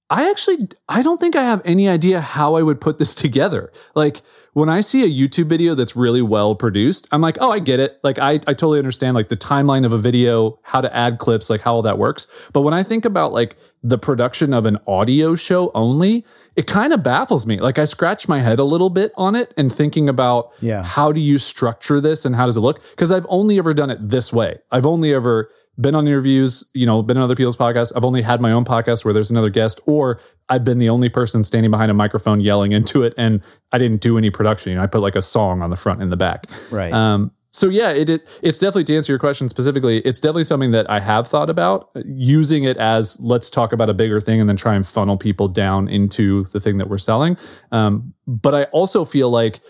I 0.09 0.29
actually 0.29 0.69
I 0.87 1.01
don't 1.03 1.19
think 1.19 1.35
I 1.35 1.43
have 1.43 1.61
any 1.65 1.87
idea 1.87 2.19
how 2.21 2.55
I 2.55 2.63
would 2.63 2.81
put 2.81 2.97
this 2.97 3.13
together. 3.25 3.71
Like 3.95 4.21
when 4.53 4.67
I 4.67 4.81
see 4.81 5.03
a 5.03 5.07
YouTube 5.07 5.45
video 5.45 5.75
that's 5.75 5.95
really 5.95 6.23
well 6.23 6.55
produced, 6.55 7.07
I'm 7.11 7.21
like, 7.21 7.37
oh, 7.39 7.51
I 7.51 7.59
get 7.59 7.79
it. 7.79 7.99
Like 8.03 8.17
I, 8.17 8.31
I 8.33 8.53
totally 8.53 8.79
understand 8.79 9.13
like 9.15 9.29
the 9.29 9.37
timeline 9.37 9.85
of 9.85 9.93
a 9.93 9.97
video, 9.97 10.59
how 10.63 10.81
to 10.81 10.93
add 10.93 11.19
clips, 11.19 11.49
like 11.49 11.61
how 11.61 11.75
all 11.75 11.81
that 11.83 11.99
works. 11.99 12.49
But 12.51 12.61
when 12.61 12.73
I 12.73 12.81
think 12.81 13.05
about 13.05 13.31
like 13.31 13.55
the 13.83 13.97
production 13.99 14.53
of 14.53 14.65
an 14.65 14.79
audio 14.87 15.35
show 15.35 15.71
only, 15.75 16.25
it 16.55 16.65
kind 16.65 16.91
of 16.93 17.03
baffles 17.03 17.45
me. 17.45 17.59
Like 17.59 17.77
I 17.77 17.85
scratch 17.85 18.27
my 18.27 18.39
head 18.39 18.57
a 18.59 18.63
little 18.63 18.89
bit 18.89 19.13
on 19.15 19.35
it 19.35 19.53
and 19.55 19.71
thinking 19.71 20.09
about 20.09 20.51
Yeah. 20.59 20.83
how 20.83 21.11
do 21.11 21.21
you 21.21 21.37
structure 21.37 22.01
this 22.01 22.25
and 22.25 22.35
how 22.35 22.47
does 22.47 22.57
it 22.57 22.61
look? 22.61 22.81
Because 22.89 23.11
I've 23.11 23.27
only 23.29 23.59
ever 23.59 23.73
done 23.75 23.91
it 23.91 24.09
this 24.09 24.33
way. 24.33 24.57
I've 24.71 24.85
only 24.87 25.13
ever 25.13 25.51
been 25.79 25.95
on 25.95 26.07
interviews, 26.07 26.69
you 26.73 26.85
know, 26.85 27.01
been 27.01 27.17
on 27.17 27.23
other 27.23 27.35
people's 27.35 27.57
podcasts. 27.57 27.93
I've 27.95 28.05
only 28.05 28.21
had 28.21 28.41
my 28.41 28.51
own 28.51 28.65
podcast 28.65 29.05
where 29.05 29.13
there's 29.13 29.31
another 29.31 29.49
guest, 29.49 29.79
or 29.85 30.19
I've 30.49 30.63
been 30.63 30.77
the 30.79 30.89
only 30.89 31.09
person 31.09 31.43
standing 31.43 31.71
behind 31.71 31.89
a 31.89 31.93
microphone 31.93 32.41
yelling 32.41 32.71
into 32.71 33.03
it, 33.03 33.13
and 33.17 33.41
I 33.71 33.77
didn't 33.77 34.01
do 34.01 34.17
any 34.17 34.29
production. 34.29 34.71
You 34.71 34.77
know, 34.77 34.83
I 34.83 34.87
put 34.87 35.01
like 35.01 35.15
a 35.15 35.21
song 35.21 35.61
on 35.61 35.69
the 35.69 35.77
front 35.77 36.01
and 36.01 36.11
the 36.11 36.17
back. 36.17 36.47
Right. 36.71 36.91
Um, 36.91 37.31
so 37.51 37.69
yeah, 37.69 37.89
it, 37.91 38.09
it 38.09 38.39
it's 38.43 38.59
definitely 38.59 38.83
to 38.85 38.95
answer 38.95 39.11
your 39.11 39.19
question 39.19 39.49
specifically. 39.49 39.99
It's 39.99 40.19
definitely 40.19 40.43
something 40.43 40.71
that 40.71 40.89
I 40.89 40.99
have 40.99 41.27
thought 41.27 41.49
about 41.49 41.89
using 42.05 42.63
it 42.63 42.77
as 42.77 43.19
let's 43.21 43.49
talk 43.49 43.73
about 43.73 43.89
a 43.89 43.93
bigger 43.93 44.19
thing 44.19 44.39
and 44.39 44.47
then 44.47 44.55
try 44.55 44.75
and 44.75 44.85
funnel 44.85 45.17
people 45.17 45.47
down 45.47 45.87
into 45.87 46.43
the 46.45 46.59
thing 46.59 46.77
that 46.77 46.89
we're 46.89 46.99
selling. 46.99 47.37
Um, 47.71 48.13
but 48.27 48.53
I 48.53 48.63
also 48.65 49.03
feel 49.03 49.31
like 49.31 49.61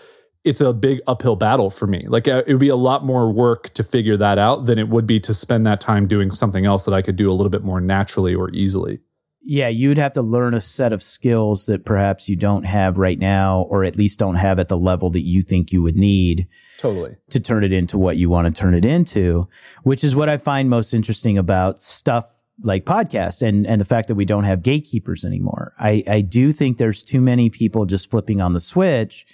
it's 0.44 0.60
a 0.60 0.72
big 0.72 1.00
uphill 1.06 1.36
battle 1.36 1.70
for 1.70 1.86
me. 1.86 2.06
Like 2.08 2.26
uh, 2.26 2.42
it 2.46 2.52
would 2.54 2.60
be 2.60 2.68
a 2.68 2.76
lot 2.76 3.04
more 3.04 3.30
work 3.30 3.74
to 3.74 3.82
figure 3.82 4.16
that 4.16 4.38
out 4.38 4.66
than 4.66 4.78
it 4.78 4.88
would 4.88 5.06
be 5.06 5.20
to 5.20 5.34
spend 5.34 5.66
that 5.66 5.80
time 5.80 6.06
doing 6.08 6.30
something 6.30 6.64
else 6.64 6.84
that 6.86 6.94
I 6.94 7.02
could 7.02 7.16
do 7.16 7.30
a 7.30 7.34
little 7.34 7.50
bit 7.50 7.62
more 7.62 7.80
naturally 7.80 8.34
or 8.34 8.50
easily. 8.50 9.00
yeah, 9.42 9.68
you'd 9.68 9.98
have 9.98 10.12
to 10.14 10.22
learn 10.22 10.52
a 10.54 10.60
set 10.60 10.92
of 10.92 11.02
skills 11.02 11.66
that 11.66 11.84
perhaps 11.84 12.28
you 12.28 12.36
don't 12.36 12.64
have 12.64 12.98
right 12.98 13.18
now, 13.18 13.62
or 13.70 13.84
at 13.84 13.96
least 13.96 14.18
don't 14.18 14.34
have 14.34 14.58
at 14.58 14.68
the 14.68 14.76
level 14.76 15.10
that 15.10 15.22
you 15.22 15.40
think 15.42 15.72
you 15.72 15.82
would 15.82 15.96
need 15.96 16.46
Totally. 16.78 17.16
to 17.30 17.40
turn 17.40 17.64
it 17.64 17.72
into 17.72 17.96
what 17.98 18.16
you 18.18 18.28
want 18.28 18.46
to 18.46 18.52
turn 18.52 18.74
it 18.74 18.84
into, 18.84 19.48
which 19.82 20.04
is 20.04 20.14
what 20.14 20.28
I 20.28 20.36
find 20.36 20.68
most 20.68 20.92
interesting 20.92 21.38
about 21.38 21.78
stuff 21.80 22.24
like 22.62 22.84
podcasts 22.84 23.40
and, 23.40 23.66
and 23.66 23.80
the 23.80 23.86
fact 23.86 24.08
that 24.08 24.14
we 24.14 24.26
don't 24.26 24.44
have 24.44 24.62
gatekeepers 24.62 25.24
anymore. 25.24 25.72
I, 25.78 26.04
I 26.06 26.20
do 26.20 26.52
think 26.52 26.76
there's 26.76 27.02
too 27.02 27.22
many 27.22 27.48
people 27.48 27.86
just 27.86 28.10
flipping 28.10 28.42
on 28.42 28.52
the 28.52 28.60
switch 28.60 29.24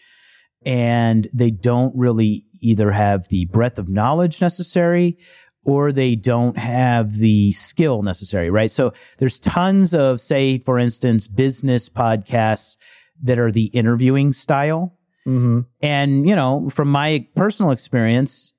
and 0.65 1.29
they 1.35 1.51
don't 1.51 1.97
really 1.97 2.45
either 2.63 2.91
have 2.91 3.29
the 3.29 3.47
breadth 3.47 3.79
of 3.79 3.91
knowledge 3.91 4.41
necessary 4.41 5.19
or 5.65 5.91
they 5.91 6.15
don't 6.15 6.57
have 6.57 7.17
the 7.17 7.53
skill 7.53 8.03
necessary, 8.03 8.51
right? 8.51 8.71
So 8.71 8.93
there's 9.19 9.39
tons 9.39 9.95
of, 9.95 10.21
say, 10.21 10.59
for 10.59 10.79
instance, 10.79 11.27
business 11.27 11.89
podcasts 11.89 12.77
that 13.23 13.39
are 13.39 13.51
the 13.51 13.67
interviewing 13.75 14.33
style. 14.33 14.97
Mm-hmm. 15.27 15.61
And, 15.83 16.29
you 16.29 16.37
know, 16.37 16.71
from 16.71 16.89
my 16.89 17.27
personal 17.35 17.73
experience, 17.73 18.53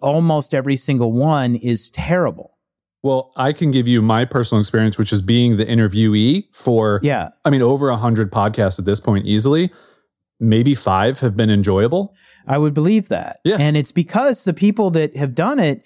almost 0.00 0.54
every 0.54 0.76
single 0.76 1.12
one 1.12 1.54
is 1.54 1.90
terrible. 1.90 2.52
Well, 3.02 3.32
I 3.36 3.52
can 3.52 3.70
give 3.70 3.86
you 3.86 4.00
my 4.00 4.24
personal 4.24 4.60
experience, 4.60 4.98
which 4.98 5.12
is 5.12 5.20
being 5.20 5.58
the 5.58 5.66
interviewee 5.66 6.44
for, 6.54 7.00
Yeah. 7.02 7.28
I 7.44 7.50
mean, 7.50 7.60
over 7.60 7.90
a 7.90 7.96
hundred 7.98 8.32
podcasts 8.32 8.78
at 8.78 8.86
this 8.86 9.00
point 9.00 9.26
easily. 9.26 9.70
Maybe 10.40 10.74
five 10.74 11.20
have 11.20 11.36
been 11.36 11.50
enjoyable. 11.50 12.14
I 12.46 12.58
would 12.58 12.74
believe 12.74 13.08
that. 13.08 13.38
Yeah. 13.44 13.56
And 13.58 13.76
it's 13.76 13.92
because 13.92 14.44
the 14.44 14.54
people 14.54 14.90
that 14.90 15.16
have 15.16 15.34
done 15.34 15.58
it 15.58 15.82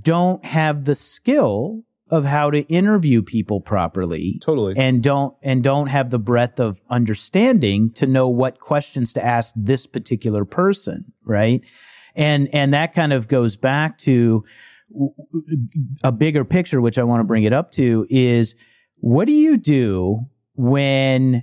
don't 0.00 0.44
have 0.44 0.84
the 0.84 0.94
skill 0.94 1.82
of 2.10 2.24
how 2.24 2.50
to 2.50 2.60
interview 2.62 3.20
people 3.20 3.60
properly 3.60 4.38
Totally. 4.40 4.74
and 4.76 5.02
don't 5.02 5.36
and 5.42 5.62
don't 5.62 5.88
have 5.88 6.10
the 6.10 6.20
breadth 6.20 6.60
of 6.60 6.80
understanding 6.88 7.92
to 7.94 8.06
know 8.06 8.28
what 8.28 8.60
questions 8.60 9.12
to 9.14 9.24
ask 9.24 9.52
this 9.56 9.86
particular 9.86 10.44
person, 10.44 11.12
right? 11.24 11.64
And 12.14 12.48
and 12.52 12.72
that 12.72 12.94
kind 12.94 13.12
of 13.12 13.26
goes 13.26 13.56
back 13.56 13.98
to 13.98 14.44
a 16.04 16.12
bigger 16.12 16.44
picture 16.44 16.80
which 16.80 16.96
I 16.98 17.02
want 17.02 17.20
to 17.20 17.26
bring 17.26 17.42
it 17.42 17.52
up 17.52 17.72
to 17.72 18.06
is 18.08 18.54
what 19.00 19.26
do 19.26 19.32
you 19.32 19.56
do 19.56 20.20
when 20.54 21.42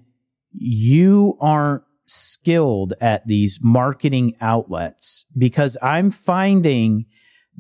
you 0.54 1.36
aren't 1.42 1.84
skilled 2.14 2.94
at 3.02 3.26
these 3.26 3.60
marketing 3.62 4.34
outlets 4.40 5.26
because 5.38 5.78
I'm 5.82 6.12
finding 6.12 7.06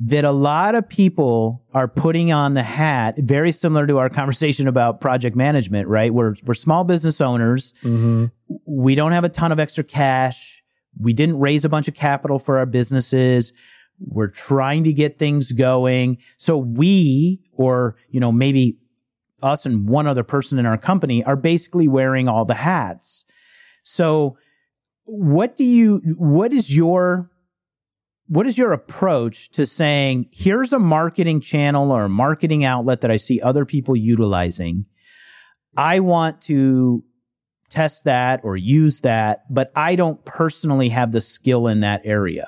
that 0.05 0.23
a 0.23 0.31
lot 0.31 0.75
of 0.75 0.87
people 0.89 1.63
are 1.73 1.87
putting 1.87 2.31
on 2.31 2.53
the 2.53 2.63
hat, 2.63 3.15
very 3.17 3.51
similar 3.51 3.85
to 3.87 3.97
our 3.97 4.09
conversation 4.09 4.67
about 4.67 5.01
project 5.01 5.35
management, 5.35 5.87
right? 5.87 6.13
We're, 6.13 6.35
we're 6.45 6.53
small 6.53 6.83
business 6.83 7.21
owners. 7.21 7.73
Mm-hmm. 7.83 8.25
We 8.67 8.95
don't 8.95 9.11
have 9.11 9.23
a 9.23 9.29
ton 9.29 9.51
of 9.51 9.59
extra 9.59 9.83
cash. 9.83 10.63
We 10.99 11.13
didn't 11.13 11.39
raise 11.39 11.65
a 11.65 11.69
bunch 11.69 11.87
of 11.87 11.95
capital 11.95 12.39
for 12.39 12.57
our 12.57 12.65
businesses. 12.65 13.53
We're 13.99 14.31
trying 14.31 14.83
to 14.85 14.93
get 14.93 15.19
things 15.19 15.51
going. 15.51 16.17
So 16.37 16.57
we, 16.57 17.41
or, 17.53 17.95
you 18.09 18.19
know, 18.19 18.31
maybe 18.31 18.77
us 19.43 19.65
and 19.65 19.87
one 19.87 20.07
other 20.07 20.23
person 20.23 20.57
in 20.57 20.65
our 20.65 20.77
company 20.77 21.23
are 21.23 21.35
basically 21.35 21.87
wearing 21.87 22.27
all 22.27 22.45
the 22.45 22.53
hats. 22.55 23.25
So 23.83 24.37
what 25.05 25.55
do 25.55 25.63
you, 25.63 26.01
what 26.17 26.53
is 26.53 26.75
your, 26.75 27.29
what 28.27 28.45
is 28.45 28.57
your 28.57 28.71
approach 28.71 29.49
to 29.51 29.65
saying, 29.65 30.27
here's 30.31 30.73
a 30.73 30.79
marketing 30.79 31.41
channel 31.41 31.91
or 31.91 32.05
a 32.05 32.09
marketing 32.09 32.63
outlet 32.63 33.01
that 33.01 33.11
I 33.11 33.17
see 33.17 33.41
other 33.41 33.65
people 33.65 33.95
utilizing. 33.95 34.85
I 35.75 35.99
want 35.99 36.41
to 36.43 37.03
test 37.69 38.05
that 38.05 38.41
or 38.43 38.55
use 38.55 39.01
that, 39.01 39.39
but 39.49 39.71
I 39.75 39.95
don't 39.95 40.23
personally 40.25 40.89
have 40.89 41.11
the 41.11 41.21
skill 41.21 41.67
in 41.67 41.81
that 41.81 42.01
area. 42.05 42.47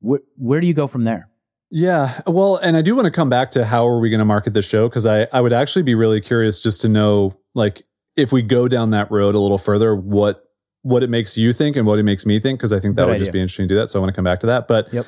Where, 0.00 0.20
where 0.36 0.60
do 0.60 0.66
you 0.66 0.74
go 0.74 0.86
from 0.86 1.04
there? 1.04 1.30
Yeah. 1.70 2.20
Well, 2.26 2.56
and 2.56 2.76
I 2.76 2.82
do 2.82 2.94
want 2.96 3.06
to 3.06 3.10
come 3.10 3.30
back 3.30 3.50
to 3.52 3.64
how 3.64 3.86
are 3.86 4.00
we 4.00 4.10
going 4.10 4.18
to 4.18 4.24
market 4.24 4.54
the 4.54 4.62
show? 4.62 4.88
Cause 4.88 5.06
I, 5.06 5.28
I 5.32 5.40
would 5.40 5.52
actually 5.52 5.82
be 5.82 5.94
really 5.94 6.20
curious 6.20 6.60
just 6.60 6.80
to 6.82 6.88
know, 6.88 7.38
like, 7.54 7.82
if 8.16 8.32
we 8.32 8.42
go 8.42 8.68
down 8.68 8.90
that 8.90 9.10
road 9.10 9.34
a 9.34 9.38
little 9.38 9.58
further, 9.58 9.94
what, 9.94 10.44
what 10.82 11.02
it 11.02 11.10
makes 11.10 11.36
you 11.36 11.52
think 11.52 11.76
and 11.76 11.86
what 11.86 11.98
it 11.98 12.02
makes 12.04 12.24
me 12.24 12.38
think. 12.38 12.60
Cause 12.60 12.72
I 12.72 12.80
think 12.80 12.96
that 12.96 13.02
Good 13.02 13.10
would 13.10 13.18
just 13.18 13.32
be 13.32 13.40
interesting 13.40 13.68
to 13.68 13.74
do 13.74 13.78
that. 13.78 13.90
So 13.90 13.98
I 13.98 14.00
want 14.00 14.10
to 14.10 14.16
come 14.16 14.24
back 14.24 14.38
to 14.40 14.46
that. 14.46 14.68
But 14.68 14.92
Yep. 14.92 15.06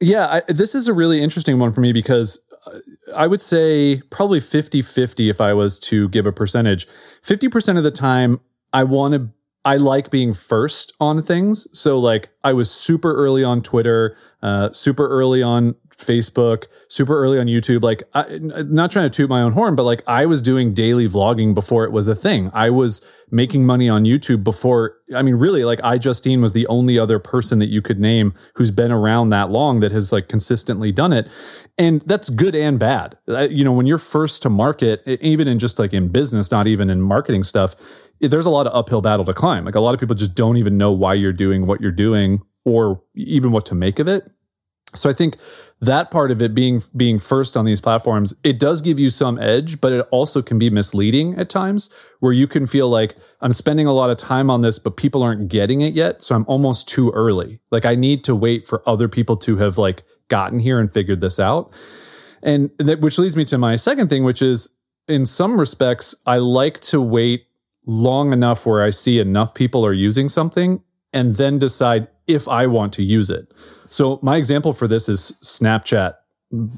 yeah, 0.00 0.26
I, 0.26 0.52
this 0.52 0.74
is 0.74 0.88
a 0.88 0.92
really 0.92 1.22
interesting 1.22 1.58
one 1.58 1.72
for 1.72 1.80
me 1.80 1.92
because 1.92 2.44
uh, 2.66 2.78
I 3.14 3.26
would 3.26 3.40
say 3.40 4.02
probably 4.10 4.40
50 4.40 4.82
50 4.82 5.30
if 5.30 5.40
I 5.40 5.54
was 5.54 5.78
to 5.80 6.08
give 6.08 6.26
a 6.26 6.32
percentage. 6.32 6.86
50% 7.22 7.78
of 7.78 7.84
the 7.84 7.90
time, 7.90 8.40
I 8.72 8.84
want 8.84 9.14
to, 9.14 9.30
I 9.64 9.76
like 9.76 10.10
being 10.10 10.34
first 10.34 10.92
on 10.98 11.22
things. 11.22 11.68
So, 11.78 11.98
like, 11.98 12.30
I 12.42 12.52
was 12.52 12.70
super 12.70 13.14
early 13.14 13.44
on 13.44 13.62
Twitter, 13.62 14.16
uh, 14.42 14.72
super 14.72 15.08
early 15.08 15.42
on 15.42 15.76
Facebook, 15.96 16.66
super 16.88 17.18
early 17.18 17.38
on 17.38 17.46
YouTube. 17.46 17.82
Like, 17.82 18.02
I, 18.14 18.38
not 18.40 18.90
trying 18.90 19.06
to 19.06 19.10
toot 19.10 19.28
my 19.28 19.42
own 19.42 19.52
horn, 19.52 19.76
but 19.76 19.84
like, 19.84 20.02
I 20.06 20.26
was 20.26 20.42
doing 20.42 20.74
daily 20.74 21.06
vlogging 21.06 21.54
before 21.54 21.84
it 21.84 21.92
was 21.92 22.08
a 22.08 22.14
thing. 22.14 22.50
I 22.52 22.70
was 22.70 23.06
making 23.30 23.64
money 23.64 23.88
on 23.88 24.04
YouTube 24.04 24.44
before. 24.44 24.96
I 25.14 25.22
mean, 25.22 25.36
really, 25.36 25.64
like, 25.64 25.80
iJustine 25.80 26.42
was 26.42 26.52
the 26.52 26.66
only 26.66 26.98
other 26.98 27.18
person 27.18 27.58
that 27.60 27.68
you 27.68 27.82
could 27.82 28.00
name 28.00 28.34
who's 28.54 28.70
been 28.70 28.92
around 28.92 29.30
that 29.30 29.50
long 29.50 29.80
that 29.80 29.92
has 29.92 30.12
like 30.12 30.28
consistently 30.28 30.92
done 30.92 31.12
it. 31.12 31.28
And 31.78 32.02
that's 32.02 32.30
good 32.30 32.54
and 32.54 32.78
bad. 32.78 33.16
You 33.26 33.64
know, 33.64 33.72
when 33.72 33.86
you're 33.86 33.98
first 33.98 34.42
to 34.42 34.50
market, 34.50 35.02
even 35.06 35.48
in 35.48 35.58
just 35.58 35.78
like 35.78 35.92
in 35.94 36.08
business, 36.08 36.50
not 36.50 36.66
even 36.66 36.90
in 36.90 37.00
marketing 37.00 37.42
stuff, 37.42 37.74
there's 38.20 38.46
a 38.46 38.50
lot 38.50 38.66
of 38.66 38.74
uphill 38.74 39.00
battle 39.00 39.24
to 39.24 39.34
climb. 39.34 39.64
Like 39.64 39.74
a 39.74 39.80
lot 39.80 39.94
of 39.94 40.00
people 40.00 40.14
just 40.14 40.34
don't 40.34 40.56
even 40.56 40.76
know 40.78 40.92
why 40.92 41.14
you're 41.14 41.32
doing 41.32 41.66
what 41.66 41.80
you're 41.80 41.90
doing 41.90 42.42
or 42.64 43.02
even 43.16 43.50
what 43.50 43.66
to 43.66 43.74
make 43.74 43.98
of 43.98 44.06
it. 44.06 44.30
So 44.94 45.08
I 45.08 45.12
think 45.14 45.38
that 45.82 46.12
part 46.12 46.30
of 46.30 46.40
it 46.40 46.54
being 46.54 46.80
being 46.96 47.18
first 47.18 47.56
on 47.56 47.64
these 47.64 47.80
platforms, 47.80 48.34
it 48.44 48.58
does 48.58 48.80
give 48.80 49.00
you 49.00 49.10
some 49.10 49.36
edge, 49.40 49.80
but 49.80 49.92
it 49.92 50.06
also 50.12 50.40
can 50.40 50.56
be 50.56 50.70
misleading 50.70 51.34
at 51.34 51.50
times 51.50 51.92
where 52.20 52.32
you 52.32 52.46
can 52.46 52.66
feel 52.66 52.88
like 52.88 53.16
I'm 53.40 53.50
spending 53.50 53.88
a 53.88 53.92
lot 53.92 54.08
of 54.08 54.16
time 54.16 54.48
on 54.48 54.62
this, 54.62 54.78
but 54.78 54.96
people 54.96 55.24
aren't 55.24 55.48
getting 55.48 55.80
it 55.80 55.92
yet. 55.92 56.22
So 56.22 56.36
I'm 56.36 56.44
almost 56.46 56.88
too 56.88 57.10
early. 57.10 57.58
Like 57.72 57.84
I 57.84 57.96
need 57.96 58.22
to 58.24 58.36
wait 58.36 58.64
for 58.64 58.88
other 58.88 59.08
people 59.08 59.36
to 59.38 59.56
have 59.56 59.76
like 59.76 60.04
gotten 60.28 60.60
here 60.60 60.78
and 60.78 60.90
figured 60.90 61.20
this 61.20 61.40
out. 61.40 61.72
And 62.44 62.70
that, 62.78 63.00
which 63.00 63.18
leads 63.18 63.36
me 63.36 63.44
to 63.46 63.58
my 63.58 63.74
second 63.74 64.08
thing, 64.08 64.22
which 64.22 64.40
is 64.40 64.78
in 65.08 65.26
some 65.26 65.58
respects, 65.58 66.14
I 66.26 66.38
like 66.38 66.78
to 66.80 67.02
wait 67.02 67.46
long 67.84 68.32
enough 68.32 68.64
where 68.66 68.84
I 68.84 68.90
see 68.90 69.18
enough 69.18 69.52
people 69.52 69.84
are 69.84 69.92
using 69.92 70.28
something 70.28 70.80
and 71.12 71.34
then 71.34 71.58
decide 71.58 72.06
if 72.28 72.46
I 72.46 72.68
want 72.68 72.92
to 72.94 73.02
use 73.02 73.30
it. 73.30 73.52
So 73.92 74.18
my 74.22 74.36
example 74.36 74.72
for 74.72 74.88
this 74.88 75.08
is 75.08 75.38
Snapchat, 75.42 76.14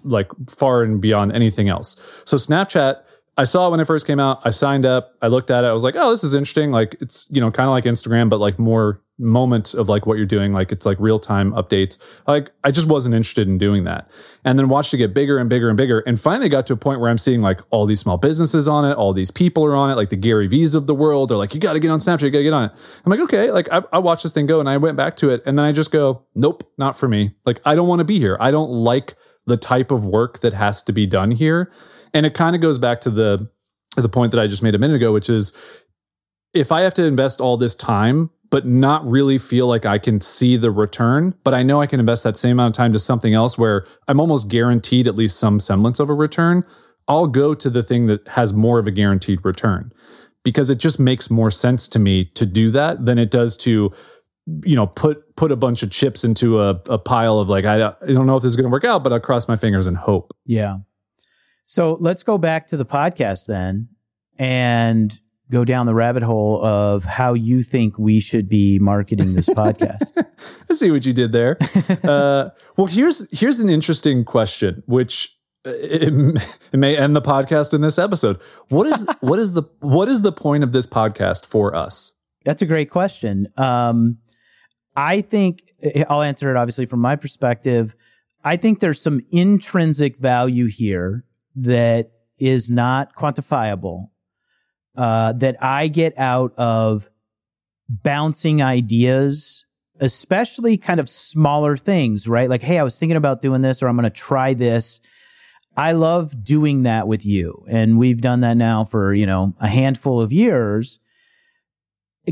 like 0.04 0.28
far 0.48 0.82
and 0.82 1.00
beyond 1.00 1.32
anything 1.32 1.68
else. 1.68 1.94
So 2.24 2.36
Snapchat, 2.36 3.03
I 3.36 3.44
saw 3.44 3.66
it 3.66 3.70
when 3.72 3.80
it 3.80 3.86
first 3.86 4.06
came 4.06 4.20
out. 4.20 4.40
I 4.44 4.50
signed 4.50 4.86
up. 4.86 5.14
I 5.20 5.26
looked 5.26 5.50
at 5.50 5.64
it. 5.64 5.66
I 5.66 5.72
was 5.72 5.82
like, 5.82 5.96
oh, 5.96 6.10
this 6.10 6.22
is 6.22 6.34
interesting. 6.34 6.70
Like 6.70 6.96
it's, 7.00 7.28
you 7.30 7.40
know, 7.40 7.50
kind 7.50 7.68
of 7.68 7.72
like 7.72 7.84
Instagram, 7.84 8.28
but 8.28 8.38
like 8.38 8.58
more 8.58 9.00
moment 9.18 9.74
of 9.74 9.88
like 9.88 10.06
what 10.06 10.16
you're 10.16 10.26
doing. 10.26 10.52
Like 10.52 10.72
it's 10.72 10.86
like 10.86 10.98
real 11.00 11.18
time 11.18 11.52
updates. 11.52 12.20
Like 12.26 12.50
I 12.62 12.70
just 12.70 12.88
wasn't 12.88 13.14
interested 13.14 13.48
in 13.48 13.58
doing 13.58 13.84
that. 13.84 14.08
And 14.44 14.58
then 14.58 14.68
watched 14.68 14.94
it 14.94 14.98
get 14.98 15.14
bigger 15.14 15.38
and 15.38 15.48
bigger 15.48 15.68
and 15.68 15.76
bigger. 15.76 16.00
And 16.00 16.20
finally 16.20 16.48
got 16.48 16.66
to 16.68 16.74
a 16.74 16.76
point 16.76 17.00
where 17.00 17.10
I'm 17.10 17.18
seeing 17.18 17.42
like 17.42 17.60
all 17.70 17.86
these 17.86 18.00
small 18.00 18.18
businesses 18.18 18.68
on 18.68 18.84
it. 18.84 18.94
All 18.94 19.12
these 19.12 19.30
people 19.30 19.64
are 19.64 19.74
on 19.74 19.90
it. 19.90 19.96
Like 19.96 20.10
the 20.10 20.16
Gary 20.16 20.46
V's 20.46 20.74
of 20.74 20.86
the 20.86 20.94
world 20.94 21.32
are 21.32 21.36
like, 21.36 21.54
you 21.54 21.60
got 21.60 21.74
to 21.74 21.80
get 21.80 21.90
on 21.90 21.98
Snapchat. 21.98 22.22
You 22.22 22.30
got 22.30 22.38
to 22.38 22.44
get 22.44 22.52
on 22.52 22.64
it. 22.64 23.02
I'm 23.04 23.10
like, 23.10 23.20
okay. 23.20 23.50
Like 23.50 23.68
I, 23.72 23.82
I 23.92 23.98
watched 23.98 24.22
this 24.22 24.32
thing 24.32 24.46
go 24.46 24.60
and 24.60 24.68
I 24.68 24.76
went 24.76 24.96
back 24.96 25.16
to 25.18 25.30
it. 25.30 25.42
And 25.46 25.58
then 25.58 25.64
I 25.64 25.72
just 25.72 25.90
go, 25.90 26.24
nope, 26.34 26.62
not 26.78 26.96
for 26.96 27.08
me. 27.08 27.34
Like 27.44 27.60
I 27.64 27.74
don't 27.74 27.88
want 27.88 28.00
to 28.00 28.04
be 28.04 28.18
here. 28.18 28.36
I 28.40 28.50
don't 28.50 28.70
like 28.70 29.16
the 29.46 29.56
type 29.56 29.90
of 29.90 30.06
work 30.06 30.40
that 30.40 30.52
has 30.52 30.82
to 30.84 30.92
be 30.92 31.06
done 31.06 31.30
here. 31.30 31.70
And 32.12 32.24
it 32.24 32.34
kind 32.34 32.54
of 32.54 32.62
goes 32.62 32.78
back 32.78 33.00
to 33.02 33.10
the 33.10 33.50
the 33.96 34.08
point 34.08 34.32
that 34.32 34.40
I 34.40 34.46
just 34.46 34.62
made 34.62 34.74
a 34.74 34.78
minute 34.78 34.96
ago, 34.96 35.12
which 35.12 35.30
is 35.30 35.56
if 36.52 36.72
I 36.72 36.80
have 36.80 36.94
to 36.94 37.04
invest 37.04 37.40
all 37.40 37.56
this 37.56 37.76
time, 37.76 38.30
but 38.50 38.66
not 38.66 39.04
really 39.06 39.38
feel 39.38 39.66
like 39.66 39.86
I 39.86 39.98
can 39.98 40.20
see 40.20 40.56
the 40.56 40.70
return, 40.70 41.34
but 41.44 41.54
I 41.54 41.62
know 41.62 41.80
I 41.80 41.86
can 41.86 42.00
invest 42.00 42.24
that 42.24 42.36
same 42.36 42.52
amount 42.52 42.74
of 42.74 42.76
time 42.76 42.92
to 42.92 42.98
something 42.98 43.34
else 43.34 43.58
where 43.58 43.86
I'm 44.06 44.20
almost 44.20 44.48
guaranteed 44.48 45.06
at 45.06 45.16
least 45.16 45.38
some 45.38 45.58
semblance 45.60 45.98
of 45.98 46.08
a 46.08 46.14
return, 46.14 46.64
I'll 47.08 47.26
go 47.26 47.54
to 47.54 47.68
the 47.68 47.82
thing 47.82 48.06
that 48.06 48.26
has 48.28 48.52
more 48.52 48.78
of 48.78 48.86
a 48.86 48.90
guaranteed 48.90 49.44
return 49.44 49.92
because 50.44 50.70
it 50.70 50.78
just 50.78 51.00
makes 51.00 51.30
more 51.30 51.50
sense 51.50 51.88
to 51.88 51.98
me 51.98 52.26
to 52.26 52.46
do 52.46 52.70
that 52.70 53.06
than 53.06 53.18
it 53.18 53.30
does 53.30 53.56
to 53.58 53.92
you 54.64 54.76
know 54.76 54.86
put 54.86 55.36
put 55.36 55.50
a 55.50 55.56
bunch 55.56 55.82
of 55.82 55.90
chips 55.90 56.24
into 56.24 56.60
a, 56.60 56.80
a 56.88 56.98
pile 56.98 57.38
of 57.38 57.48
like 57.48 57.64
I 57.64 57.78
don't, 57.78 57.96
I 58.02 58.12
don't 58.12 58.26
know 58.26 58.36
if 58.36 58.42
this 58.42 58.50
is 58.50 58.56
going 58.56 58.64
to 58.64 58.70
work 58.70 58.84
out 58.84 59.02
but 59.02 59.12
i'll 59.12 59.20
cross 59.20 59.48
my 59.48 59.56
fingers 59.56 59.86
and 59.86 59.96
hope 59.96 60.32
Yeah. 60.44 60.78
So 61.66 61.96
let's 61.98 62.22
go 62.22 62.36
back 62.36 62.66
to 62.68 62.76
the 62.76 62.84
podcast 62.84 63.46
then 63.46 63.88
and 64.38 65.18
go 65.50 65.64
down 65.64 65.86
the 65.86 65.94
rabbit 65.94 66.22
hole 66.22 66.64
of 66.64 67.04
how 67.04 67.34
you 67.34 67.62
think 67.62 67.98
we 67.98 68.20
should 68.20 68.48
be 68.48 68.78
marketing 68.78 69.34
this 69.34 69.48
podcast. 69.50 70.12
I 70.70 70.74
see 70.74 70.90
what 70.90 71.06
you 71.06 71.12
did 71.12 71.32
there. 71.32 71.56
uh, 72.04 72.50
well, 72.76 72.86
here's 72.86 73.38
here's 73.38 73.60
an 73.60 73.68
interesting 73.68 74.24
question, 74.24 74.82
which 74.86 75.36
uh, 75.66 75.70
it, 75.74 76.12
it 76.72 76.76
may 76.76 76.96
end 76.96 77.16
the 77.16 77.22
podcast 77.22 77.72
in 77.72 77.80
this 77.80 77.98
episode. 77.98 78.40
What 78.68 78.86
is 78.86 79.08
what 79.20 79.38
is 79.38 79.52
the 79.52 79.62
what 79.80 80.08
is 80.08 80.22
the 80.22 80.32
point 80.32 80.64
of 80.64 80.72
this 80.72 80.86
podcast 80.86 81.46
for 81.46 81.74
us? 81.74 82.12
That's 82.44 82.60
a 82.60 82.66
great 82.66 82.90
question. 82.90 83.46
Um, 83.56 84.18
I 84.96 85.20
think 85.20 85.62
I'll 86.08 86.22
answer 86.22 86.50
it 86.50 86.56
obviously 86.56 86.86
from 86.86 87.00
my 87.00 87.16
perspective. 87.16 87.94
I 88.44 88.56
think 88.56 88.80
there's 88.80 89.00
some 89.00 89.20
intrinsic 89.32 90.18
value 90.18 90.66
here 90.66 91.24
that 91.56 92.10
is 92.38 92.70
not 92.70 93.14
quantifiable, 93.14 94.06
uh, 94.96 95.32
that 95.34 95.62
I 95.62 95.88
get 95.88 96.18
out 96.18 96.52
of 96.56 97.08
bouncing 97.88 98.62
ideas, 98.62 99.64
especially 100.00 100.76
kind 100.76 101.00
of 101.00 101.08
smaller 101.08 101.76
things, 101.76 102.28
right? 102.28 102.48
Like, 102.48 102.62
Hey, 102.62 102.78
I 102.78 102.82
was 102.82 102.98
thinking 102.98 103.16
about 103.16 103.40
doing 103.40 103.62
this 103.62 103.82
or 103.82 103.88
I'm 103.88 103.96
going 103.96 104.04
to 104.04 104.10
try 104.10 104.54
this. 104.54 105.00
I 105.76 105.92
love 105.92 106.44
doing 106.44 106.84
that 106.84 107.08
with 107.08 107.26
you. 107.26 107.64
And 107.68 107.98
we've 107.98 108.20
done 108.20 108.40
that 108.40 108.56
now 108.56 108.84
for, 108.84 109.12
you 109.12 109.26
know, 109.26 109.54
a 109.60 109.66
handful 109.66 110.20
of 110.20 110.32
years. 110.32 111.00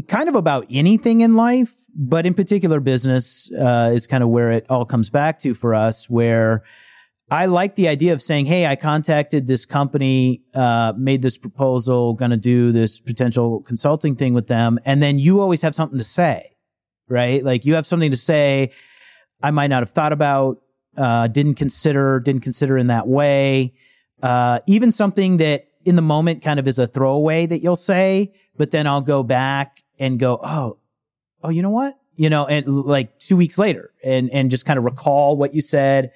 Kind 0.09 0.29
of 0.29 0.35
about 0.35 0.67
anything 0.71 1.21
in 1.21 1.37
life, 1.37 1.71
but 1.95 2.25
in 2.25 2.33
particular 2.33 2.81
business, 2.81 3.53
uh, 3.53 3.93
is 3.95 4.07
kind 4.07 4.23
of 4.23 4.31
where 4.31 4.51
it 4.53 4.65
all 4.71 4.87
comes 4.87 5.11
back 5.11 5.39
to 5.41 5.53
for 5.53 5.75
us, 5.75 6.09
where 6.09 6.63
I 7.31 7.47
like 7.47 7.77
the 7.77 7.89
idea 7.89 8.13
of 8.13 8.21
saying, 8.21 8.47
Hey, 8.47 8.67
I 8.67 8.77
contacted 8.77 9.47
this 9.47 9.65
company, 9.67 10.43
uh, 10.55 10.93
made 10.97 11.23
this 11.23 11.39
proposal, 11.39 12.15
to 12.17 12.37
do 12.37 12.73
this 12.73 13.01
potential 13.01 13.63
consulting 13.63 14.17
thing 14.17 14.35
with 14.35 14.49
them. 14.49 14.79
And 14.85 15.03
then 15.03 15.19
you 15.19 15.41
always 15.41 15.63
have 15.63 15.75
something 15.75 15.99
to 15.99 16.05
say, 16.05 16.57
right? 17.09 17.43
Like 17.43 17.65
you 17.65 17.75
have 17.75 17.87
something 17.87 18.11
to 18.11 18.17
say 18.17 18.73
I 19.43 19.51
might 19.51 19.69
not 19.69 19.83
have 19.83 19.91
thought 19.91 20.13
about, 20.13 20.59
uh, 20.97 21.27
didn't 21.29 21.55
consider, 21.55 22.21
didn't 22.21 22.43
consider 22.43 22.79
in 22.79 22.89
that 22.89 23.09
way. 23.09 23.75
Uh, 24.23 24.61
even 24.67 24.93
something 24.93 25.39
that 25.39 25.69
in 25.85 25.97
the 25.97 26.03
moment 26.03 26.43
kind 26.43 26.61
of 26.61 26.69
is 26.69 26.79
a 26.79 26.87
throwaway 26.87 27.47
that 27.47 27.59
you'll 27.59 27.77
say, 27.77 28.33
but 28.57 28.71
then 28.71 28.87
I'll 28.87 29.01
go 29.01 29.23
back 29.23 29.83
and 29.99 30.19
go, 30.19 30.39
Oh, 30.43 30.79
oh, 31.43 31.51
you 31.51 31.63
know 31.63 31.71
what? 31.71 31.95
You 32.15 32.31
know, 32.31 32.47
and 32.47 32.67
like 32.67 33.19
two 33.19 33.37
weeks 33.37 33.59
later 33.59 33.91
and, 34.05 34.31
and 34.31 34.51
just 34.51 34.67
kind 34.67 34.79
of 34.79 34.85
recall 34.85 35.37
what 35.37 35.55
you 35.55 35.63
said. 35.63 36.13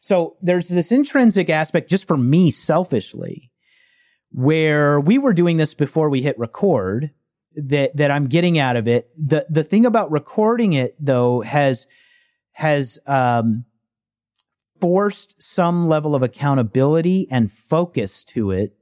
So 0.00 0.36
there's 0.42 0.68
this 0.68 0.92
intrinsic 0.92 1.50
aspect 1.50 1.90
just 1.90 2.08
for 2.08 2.16
me 2.16 2.50
selfishly 2.50 3.50
where 4.30 4.98
we 5.00 5.18
were 5.18 5.34
doing 5.34 5.56
this 5.56 5.74
before 5.74 6.10
we 6.10 6.22
hit 6.22 6.38
record 6.38 7.10
that, 7.56 7.96
that 7.96 8.10
I'm 8.10 8.26
getting 8.26 8.58
out 8.58 8.76
of 8.76 8.88
it. 8.88 9.08
The, 9.16 9.46
the 9.48 9.62
thing 9.62 9.86
about 9.86 10.10
recording 10.10 10.72
it 10.72 10.92
though 10.98 11.42
has, 11.42 11.86
has, 12.52 12.98
um, 13.06 13.64
forced 14.80 15.40
some 15.40 15.88
level 15.88 16.14
of 16.14 16.22
accountability 16.22 17.26
and 17.30 17.50
focus 17.50 18.22
to 18.22 18.50
it 18.50 18.76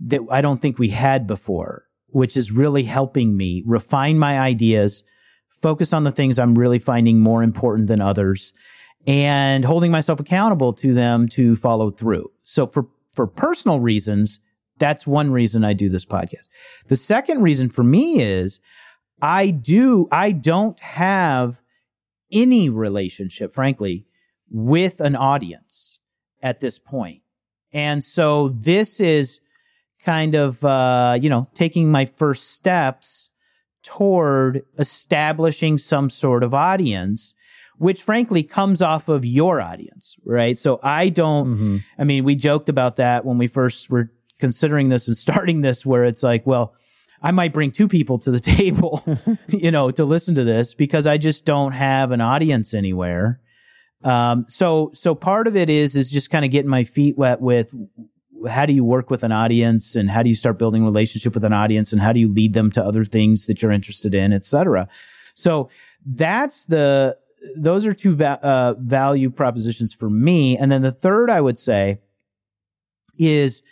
that 0.00 0.20
I 0.30 0.40
don't 0.40 0.60
think 0.60 0.78
we 0.78 0.90
had 0.90 1.26
before, 1.26 1.83
which 2.14 2.36
is 2.36 2.52
really 2.52 2.84
helping 2.84 3.36
me 3.36 3.64
refine 3.66 4.16
my 4.16 4.38
ideas, 4.38 5.02
focus 5.48 5.92
on 5.92 6.04
the 6.04 6.12
things 6.12 6.38
I'm 6.38 6.54
really 6.54 6.78
finding 6.78 7.18
more 7.18 7.42
important 7.42 7.88
than 7.88 8.00
others 8.00 8.54
and 9.04 9.64
holding 9.64 9.90
myself 9.90 10.20
accountable 10.20 10.72
to 10.74 10.94
them 10.94 11.26
to 11.30 11.56
follow 11.56 11.90
through. 11.90 12.30
So 12.44 12.66
for, 12.66 12.86
for 13.14 13.26
personal 13.26 13.80
reasons, 13.80 14.38
that's 14.78 15.08
one 15.08 15.32
reason 15.32 15.64
I 15.64 15.72
do 15.72 15.88
this 15.88 16.06
podcast. 16.06 16.48
The 16.86 16.94
second 16.94 17.42
reason 17.42 17.68
for 17.68 17.82
me 17.82 18.20
is 18.20 18.60
I 19.20 19.50
do, 19.50 20.06
I 20.12 20.30
don't 20.30 20.78
have 20.78 21.62
any 22.32 22.68
relationship, 22.68 23.50
frankly, 23.50 24.06
with 24.48 25.00
an 25.00 25.16
audience 25.16 25.98
at 26.44 26.60
this 26.60 26.78
point. 26.78 27.22
And 27.72 28.04
so 28.04 28.50
this 28.50 29.00
is 29.00 29.40
kind 30.04 30.34
of, 30.34 30.64
uh, 30.64 31.18
you 31.20 31.28
know, 31.28 31.48
taking 31.54 31.90
my 31.90 32.04
first 32.04 32.52
steps 32.52 33.30
toward 33.82 34.62
establishing 34.78 35.78
some 35.78 36.08
sort 36.08 36.42
of 36.42 36.54
audience 36.54 37.34
which 37.78 38.02
frankly 38.02 38.42
comes 38.42 38.82
off 38.82 39.08
of 39.08 39.24
your 39.24 39.60
audience, 39.60 40.16
right? 40.24 40.56
So 40.56 40.78
I 40.82 41.08
don't, 41.08 41.44
Mm-hmm. 41.44 41.76
I 41.98 42.04
mean, 42.04 42.24
we 42.24 42.36
joked 42.36 42.68
about 42.68 42.96
that 42.96 43.24
when 43.24 43.38
we 43.38 43.46
first 43.46 43.90
were 43.90 44.10
considering 44.40 44.88
this 44.88 45.08
and 45.08 45.16
starting 45.26 45.60
this, 45.60 45.84
where 45.84 46.04
it's 46.04 46.22
like, 46.22 46.46
well, 46.46 46.74
I 47.22 47.30
might 47.30 47.52
bring 47.52 47.70
two 47.70 47.88
people 47.88 48.18
to 48.20 48.30
the 48.30 48.38
table, 48.56 49.02
you 49.48 49.70
know, 49.70 49.90
to 49.90 50.04
listen 50.04 50.34
to 50.36 50.44
this 50.44 50.74
because 50.74 51.06
I 51.06 51.18
just 51.18 51.44
don't 51.44 51.72
have 51.72 52.10
an 52.10 52.20
audience 52.20 52.74
anywhere. 52.74 53.40
Um, 54.02 54.44
so, 54.48 54.90
so 54.92 55.14
part 55.14 55.46
of 55.46 55.56
it 55.56 55.70
is, 55.70 55.96
is 55.96 56.10
just 56.10 56.30
kind 56.30 56.44
of 56.44 56.50
getting 56.50 56.70
my 56.70 56.84
feet 56.84 57.16
wet 57.16 57.40
with 57.40 57.74
how 58.48 58.66
do 58.66 58.72
you 58.72 58.84
work 58.84 59.10
with 59.10 59.22
an 59.22 59.32
audience 59.32 59.96
and 59.96 60.10
how 60.10 60.22
do 60.22 60.28
you 60.28 60.34
start 60.34 60.58
building 60.58 60.84
relationship 60.84 61.34
with 61.34 61.44
an 61.44 61.52
audience 61.52 61.92
and 61.92 62.02
how 62.02 62.12
do 62.12 62.20
you 62.20 62.28
lead 62.28 62.54
them 62.54 62.70
to 62.72 62.82
other 62.82 63.04
things 63.04 63.46
that 63.46 63.62
you're 63.62 63.72
interested 63.72 64.14
in, 64.14 64.32
et 64.32 64.44
cetera. 64.44 64.88
So 65.34 65.70
that's 66.06 66.66
the, 66.66 67.16
those 67.58 67.86
are 67.86 67.94
two 67.94 68.14
va- 68.14 68.40
uh, 68.42 68.74
value 68.78 69.30
propositions 69.30 69.92
for 69.92 70.08
me. 70.08 70.56
And 70.56 70.70
then 70.70 70.82
the 70.82 70.92
third 70.92 71.30
I 71.30 71.40
would 71.40 71.58
say 71.58 71.98
is 73.18 73.62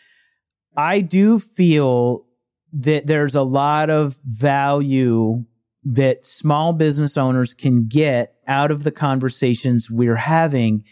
I 0.77 1.01
do 1.01 1.39
feel 1.39 2.27
that 2.73 3.07
there's 3.07 3.35
a 3.35 3.43
lot 3.43 3.91
of 3.91 4.19
value 4.25 5.45
that 5.85 6.25
small 6.25 6.73
business 6.73 7.17
owners 7.17 7.55
can 7.55 7.87
get 7.89 8.35
out 8.47 8.71
of 8.71 8.85
the 8.85 8.93
conversations 8.93 9.91
we're 9.91 10.17
having 10.17 10.85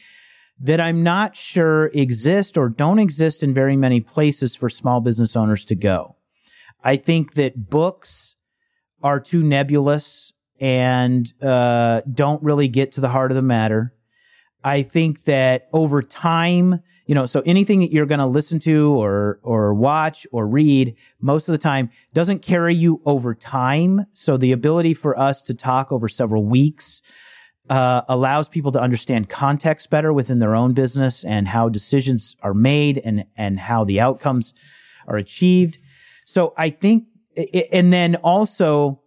that 0.61 0.81
I'm 0.81 1.03
not 1.03 1.37
sure 1.37 1.91
exist 1.95 2.59
or 2.59 2.69
don't 2.69 2.99
exist 2.99 3.43
in 3.43 3.55
very 3.55 3.77
many 3.77 4.01
places 4.01 4.55
for 4.55 4.69
small 4.69 5.01
business 5.01 5.35
owners 5.35 5.65
to 5.67 5.75
go. 5.75 6.17
I 6.85 6.97
think 6.97 7.35
that 7.35 7.71
books 7.71 8.37
are 9.03 9.21
too 9.21 9.43
nebulous 9.43 10.33
and 10.61 11.33
uh, 11.43 12.03
don't 12.13 12.43
really 12.43 12.69
get 12.69 12.93
to 12.93 13.01
the 13.01 13.09
heart 13.09 13.31
of 13.31 13.37
the 13.37 13.43
matter. 13.43 13.95
I 14.63 14.83
think 14.83 15.25
that 15.25 15.69
over 15.73 16.03
time, 16.03 16.81
you 17.07 17.15
know, 17.15 17.25
so 17.25 17.43
anything 17.47 17.81
that 17.81 17.93
you're 17.93 18.05
going 18.05 18.21
to 18.21 18.27
listen 18.27 18.59
to 18.61 18.93
or 19.01 19.39
or 19.43 19.73
watch 19.73 20.27
or 20.33 20.47
read, 20.47 20.95
most 21.19 21.49
of 21.49 21.53
the 21.53 21.59
time 21.59 21.89
doesn't 22.13 22.43
carry 22.43 22.75
you 22.75 23.01
over 23.07 23.35
time. 23.35 24.01
So 24.13 24.37
the 24.37 24.53
ability 24.53 24.93
for 24.93 25.19
us 25.19 25.43
to 25.45 25.55
talk 25.55 25.91
over 25.91 26.09
several 26.09 26.45
weeks 26.45 27.01
uh, 27.71 28.03
allows 28.09 28.49
people 28.49 28.73
to 28.73 28.81
understand 28.81 29.29
context 29.29 29.91
better 29.91 30.13
within 30.13 30.41
their 30.41 30.57
own 30.57 30.75
business 30.75 31.25
and 31.25 31.47
how 31.49 31.69
decisions 31.69 32.37
are 32.43 32.53
made 32.53 33.01
and 33.05 33.25
and 33.37 33.61
how 33.61 33.85
the 33.85 34.01
outcomes 34.01 34.53
are 35.07 35.17
achieved. 35.17 35.79
So 36.27 36.53
I 36.57 36.71
think, 36.71 37.05
and 37.73 37.93
then 37.93 38.17
also 38.17 39.03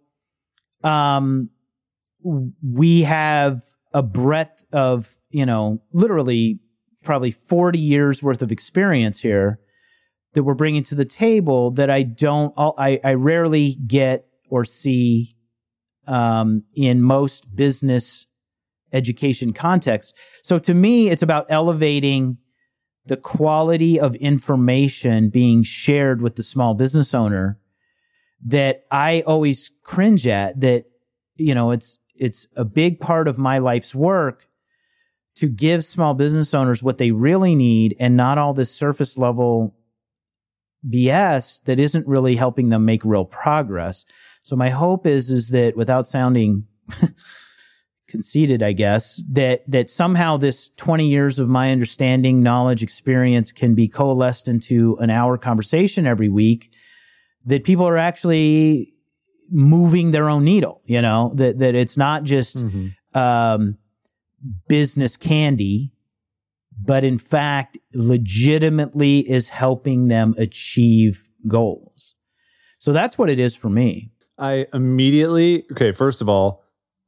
um, 0.82 1.50
we 2.62 3.02
have 3.02 3.60
a 3.92 4.02
breadth 4.02 4.66
of, 4.72 5.14
you 5.30 5.46
know, 5.46 5.82
literally 5.92 6.58
probably 7.02 7.30
40 7.30 7.78
years 7.78 8.22
worth 8.22 8.42
of 8.42 8.50
experience 8.50 9.20
here 9.20 9.60
that 10.32 10.42
we're 10.42 10.54
bringing 10.54 10.82
to 10.84 10.94
the 10.94 11.04
table 11.04 11.70
that 11.72 11.90
I 11.90 12.02
don't, 12.02 12.52
I, 12.58 12.98
I 13.04 13.14
rarely 13.14 13.76
get 13.86 14.26
or 14.50 14.64
see 14.64 15.36
um, 16.06 16.64
in 16.74 17.02
most 17.02 17.54
business 17.54 18.26
education 18.94 19.52
context. 19.52 20.16
So 20.42 20.58
to 20.58 20.72
me, 20.72 21.08
it's 21.08 21.22
about 21.22 21.46
elevating 21.50 22.38
the 23.06 23.16
quality 23.16 24.00
of 24.00 24.14
information 24.16 25.28
being 25.28 25.62
shared 25.62 26.22
with 26.22 26.36
the 26.36 26.42
small 26.42 26.74
business 26.74 27.12
owner 27.12 27.58
that 28.46 28.84
I 28.90 29.22
always 29.26 29.70
cringe 29.82 30.26
at 30.26 30.60
that, 30.60 30.84
you 31.36 31.54
know, 31.54 31.70
it's, 31.70 31.98
it's 32.14 32.46
a 32.56 32.64
big 32.64 33.00
part 33.00 33.28
of 33.28 33.38
my 33.38 33.58
life's 33.58 33.94
work 33.94 34.46
to 35.36 35.48
give 35.48 35.84
small 35.84 36.14
business 36.14 36.54
owners 36.54 36.82
what 36.82 36.98
they 36.98 37.10
really 37.10 37.54
need 37.54 37.96
and 37.98 38.16
not 38.16 38.38
all 38.38 38.54
this 38.54 38.74
surface 38.74 39.18
level 39.18 39.76
BS 40.88 41.62
that 41.64 41.78
isn't 41.78 42.06
really 42.06 42.36
helping 42.36 42.68
them 42.68 42.84
make 42.84 43.04
real 43.04 43.24
progress. 43.24 44.04
So 44.42 44.56
my 44.56 44.70
hope 44.70 45.06
is, 45.06 45.30
is 45.30 45.50
that 45.50 45.76
without 45.76 46.06
sounding 46.06 46.66
conceited, 48.14 48.62
I 48.62 48.70
guess, 48.70 49.20
that, 49.32 49.68
that 49.68 49.90
somehow 49.90 50.36
this 50.36 50.68
20 50.76 51.08
years 51.08 51.40
of 51.40 51.48
my 51.48 51.72
understanding, 51.72 52.44
knowledge, 52.44 52.80
experience 52.80 53.50
can 53.50 53.74
be 53.74 53.88
coalesced 53.88 54.46
into 54.46 54.96
an 55.00 55.10
hour 55.10 55.36
conversation 55.36 56.06
every 56.06 56.28
week 56.28 56.72
that 57.44 57.64
people 57.64 57.88
are 57.88 57.96
actually 57.96 58.86
moving 59.50 60.12
their 60.12 60.28
own 60.30 60.44
needle, 60.44 60.80
you 60.84 61.02
know, 61.02 61.34
that, 61.34 61.58
that 61.58 61.74
it's 61.74 61.98
not 61.98 62.22
just, 62.22 62.64
mm-hmm. 62.64 63.18
um, 63.18 63.76
business 64.68 65.16
candy, 65.16 65.92
but 66.80 67.02
in 67.02 67.18
fact, 67.18 67.78
legitimately 67.94 69.28
is 69.28 69.48
helping 69.48 70.06
them 70.06 70.34
achieve 70.38 71.28
goals. 71.48 72.14
So 72.78 72.92
that's 72.92 73.18
what 73.18 73.28
it 73.28 73.40
is 73.40 73.56
for 73.56 73.68
me. 73.68 74.12
I 74.38 74.66
immediately, 74.72 75.64
okay, 75.72 75.90
first 75.90 76.20
of 76.20 76.28
all, 76.28 76.63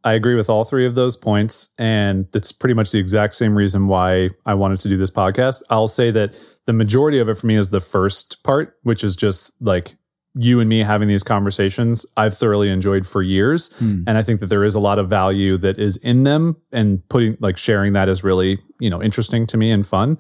I 0.07 0.13
agree 0.13 0.37
with 0.37 0.49
all 0.49 0.65
three 0.65 0.87
of 0.87 0.95
those 0.95 1.17
points. 1.17 1.75
And 1.79 2.29
that's 2.33 2.53
pretty 2.53 2.75
much 2.75 2.93
the 2.93 3.01
exact 3.01 3.35
same 3.35 3.57
reason 3.57 3.89
why 3.89 4.29
I 4.47 4.55
wanted 4.55 4.79
to 4.81 4.89
do 4.89 4.97
this 4.97 5.11
podcast. 5.11 5.65
I'll 5.69 5.89
say 5.89 6.13
that 6.13 6.39
the 6.65 6.73
majority 6.73 7.19
of 7.19 7.29
it 7.29 7.35
for 7.35 7.49
me 7.49 7.57
is 7.57 7.71
the 7.71 7.81
first 7.81 8.45
part, 8.45 8.77
which 8.85 9.03
is 9.03 9.17
just 9.17 9.61
like 9.61 9.97
you 10.35 10.61
and 10.61 10.69
me 10.69 10.79
having 10.79 11.09
these 11.09 11.25
conversations 11.25 12.07
I've 12.17 12.37
thoroughly 12.37 12.71
enjoyed 12.71 13.05
for 13.05 13.21
years. 13.21 13.71
Mm. 13.81 14.05
And 14.07 14.17
I 14.17 14.23
think 14.23 14.39
that 14.39 14.47
there 14.47 14.63
is 14.63 14.77
a 14.77 14.81
lot 14.81 15.01
of 15.01 15.11
value 15.11 15.57
that 15.57 15.81
is 15.81 15.97
in 15.97 16.23
them 16.23 16.57
and 16.71 17.07
putting 17.09 17.37
like 17.41 17.57
sharing 17.57 17.93
that 17.95 18.09
is 18.09 18.23
really, 18.23 18.61
you 18.79 18.89
know, 18.89 19.03
interesting 19.03 19.45
to 19.49 19.57
me 19.57 19.73
and 19.73 19.85
fun. 19.85 20.19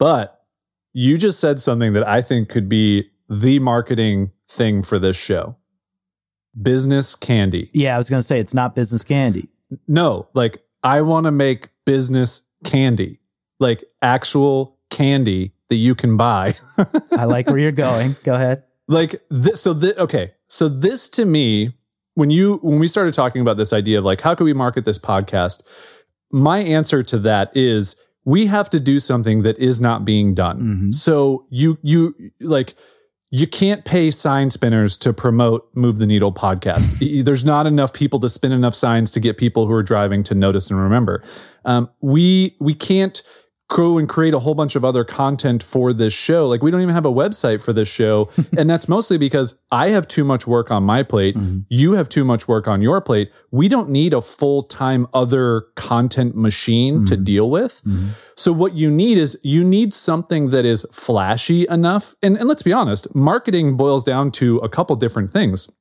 But 0.00 0.40
you 0.92 1.16
just 1.16 1.38
said 1.38 1.60
something 1.60 1.92
that 1.92 2.08
I 2.08 2.22
think 2.22 2.48
could 2.48 2.68
be 2.68 3.08
the 3.30 3.60
marketing 3.60 4.32
thing 4.48 4.82
for 4.82 4.98
this 4.98 5.16
show. 5.16 5.56
Business 6.60 7.14
candy. 7.14 7.70
Yeah, 7.72 7.94
I 7.94 7.98
was 7.98 8.08
going 8.08 8.20
to 8.20 8.26
say 8.26 8.40
it's 8.40 8.54
not 8.54 8.74
business 8.74 9.04
candy. 9.04 9.48
No, 9.86 10.28
like 10.34 10.62
I 10.82 11.02
want 11.02 11.26
to 11.26 11.30
make 11.30 11.68
business 11.84 12.48
candy. 12.64 13.20
Like 13.58 13.84
actual 14.02 14.78
candy 14.90 15.52
that 15.68 15.76
you 15.76 15.94
can 15.94 16.16
buy. 16.16 16.54
I 17.12 17.24
like 17.24 17.48
where 17.48 17.58
you're 17.58 17.72
going. 17.72 18.16
Go 18.24 18.34
ahead 18.34 18.62
like 18.88 19.22
this 19.30 19.62
so 19.62 19.72
this, 19.72 19.96
okay 19.98 20.32
so 20.48 20.68
this 20.68 21.08
to 21.08 21.24
me 21.24 21.74
when 22.14 22.30
you 22.30 22.58
when 22.62 22.78
we 22.78 22.88
started 22.88 23.14
talking 23.14 23.42
about 23.42 23.56
this 23.56 23.72
idea 23.72 23.98
of 23.98 24.04
like 24.04 24.20
how 24.20 24.34
can 24.34 24.44
we 24.44 24.52
market 24.52 24.84
this 24.84 24.98
podcast 24.98 25.62
my 26.30 26.58
answer 26.58 27.02
to 27.02 27.18
that 27.18 27.54
is 27.56 28.00
we 28.24 28.46
have 28.46 28.68
to 28.70 28.80
do 28.80 28.98
something 28.98 29.42
that 29.42 29.58
is 29.58 29.80
not 29.80 30.04
being 30.04 30.34
done 30.34 30.60
mm-hmm. 30.60 30.90
so 30.90 31.46
you 31.50 31.78
you 31.82 32.14
like 32.40 32.74
you 33.30 33.46
can't 33.46 33.84
pay 33.84 34.10
sign 34.10 34.50
spinners 34.50 34.96
to 34.98 35.12
promote 35.12 35.68
move 35.74 35.98
the 35.98 36.06
needle 36.06 36.32
podcast. 36.32 37.24
There's 37.24 37.44
not 37.44 37.66
enough 37.66 37.92
people 37.92 38.20
to 38.20 38.28
spin 38.28 38.52
enough 38.52 38.74
signs 38.74 39.10
to 39.12 39.20
get 39.20 39.36
people 39.36 39.66
who 39.66 39.72
are 39.72 39.82
driving 39.82 40.22
to 40.24 40.34
notice 40.34 40.70
and 40.70 40.80
remember. 40.80 41.22
Um, 41.64 41.90
we 42.00 42.56
we 42.60 42.74
can't 42.74 43.20
go 43.68 43.98
and 43.98 44.08
create 44.08 44.32
a 44.32 44.38
whole 44.38 44.54
bunch 44.54 44.76
of 44.76 44.84
other 44.84 45.04
content 45.04 45.62
for 45.62 45.92
this 45.92 46.14
show. 46.14 46.46
Like 46.46 46.62
we 46.62 46.70
don't 46.70 46.82
even 46.82 46.94
have 46.94 47.06
a 47.06 47.12
website 47.12 47.62
for 47.62 47.72
this 47.72 47.92
show. 47.92 48.30
and 48.56 48.70
that's 48.70 48.88
mostly 48.88 49.18
because 49.18 49.60
I 49.70 49.88
have 49.88 50.06
too 50.06 50.24
much 50.24 50.46
work 50.46 50.70
on 50.70 50.84
my 50.84 51.02
plate. 51.02 51.36
Mm-hmm. 51.36 51.60
You 51.68 51.92
have 51.92 52.08
too 52.08 52.24
much 52.24 52.46
work 52.46 52.68
on 52.68 52.80
your 52.80 53.00
plate. 53.00 53.32
We 53.50 53.68
don't 53.68 53.90
need 53.90 54.12
a 54.12 54.20
full 54.20 54.62
time 54.62 55.06
other 55.12 55.62
content 55.74 56.36
machine 56.36 56.96
mm-hmm. 56.96 57.04
to 57.06 57.16
deal 57.16 57.50
with. 57.50 57.82
Mm-hmm. 57.84 58.08
So 58.36 58.52
what 58.52 58.74
you 58.74 58.90
need 58.90 59.18
is 59.18 59.40
you 59.42 59.64
need 59.64 59.92
something 59.92 60.50
that 60.50 60.64
is 60.64 60.86
flashy 60.92 61.66
enough. 61.68 62.14
And, 62.22 62.36
and 62.36 62.48
let's 62.48 62.62
be 62.62 62.72
honest, 62.72 63.14
marketing 63.14 63.76
boils 63.76 64.04
down 64.04 64.30
to 64.32 64.58
a 64.58 64.68
couple 64.68 64.94
different 64.96 65.30
things 65.30 65.72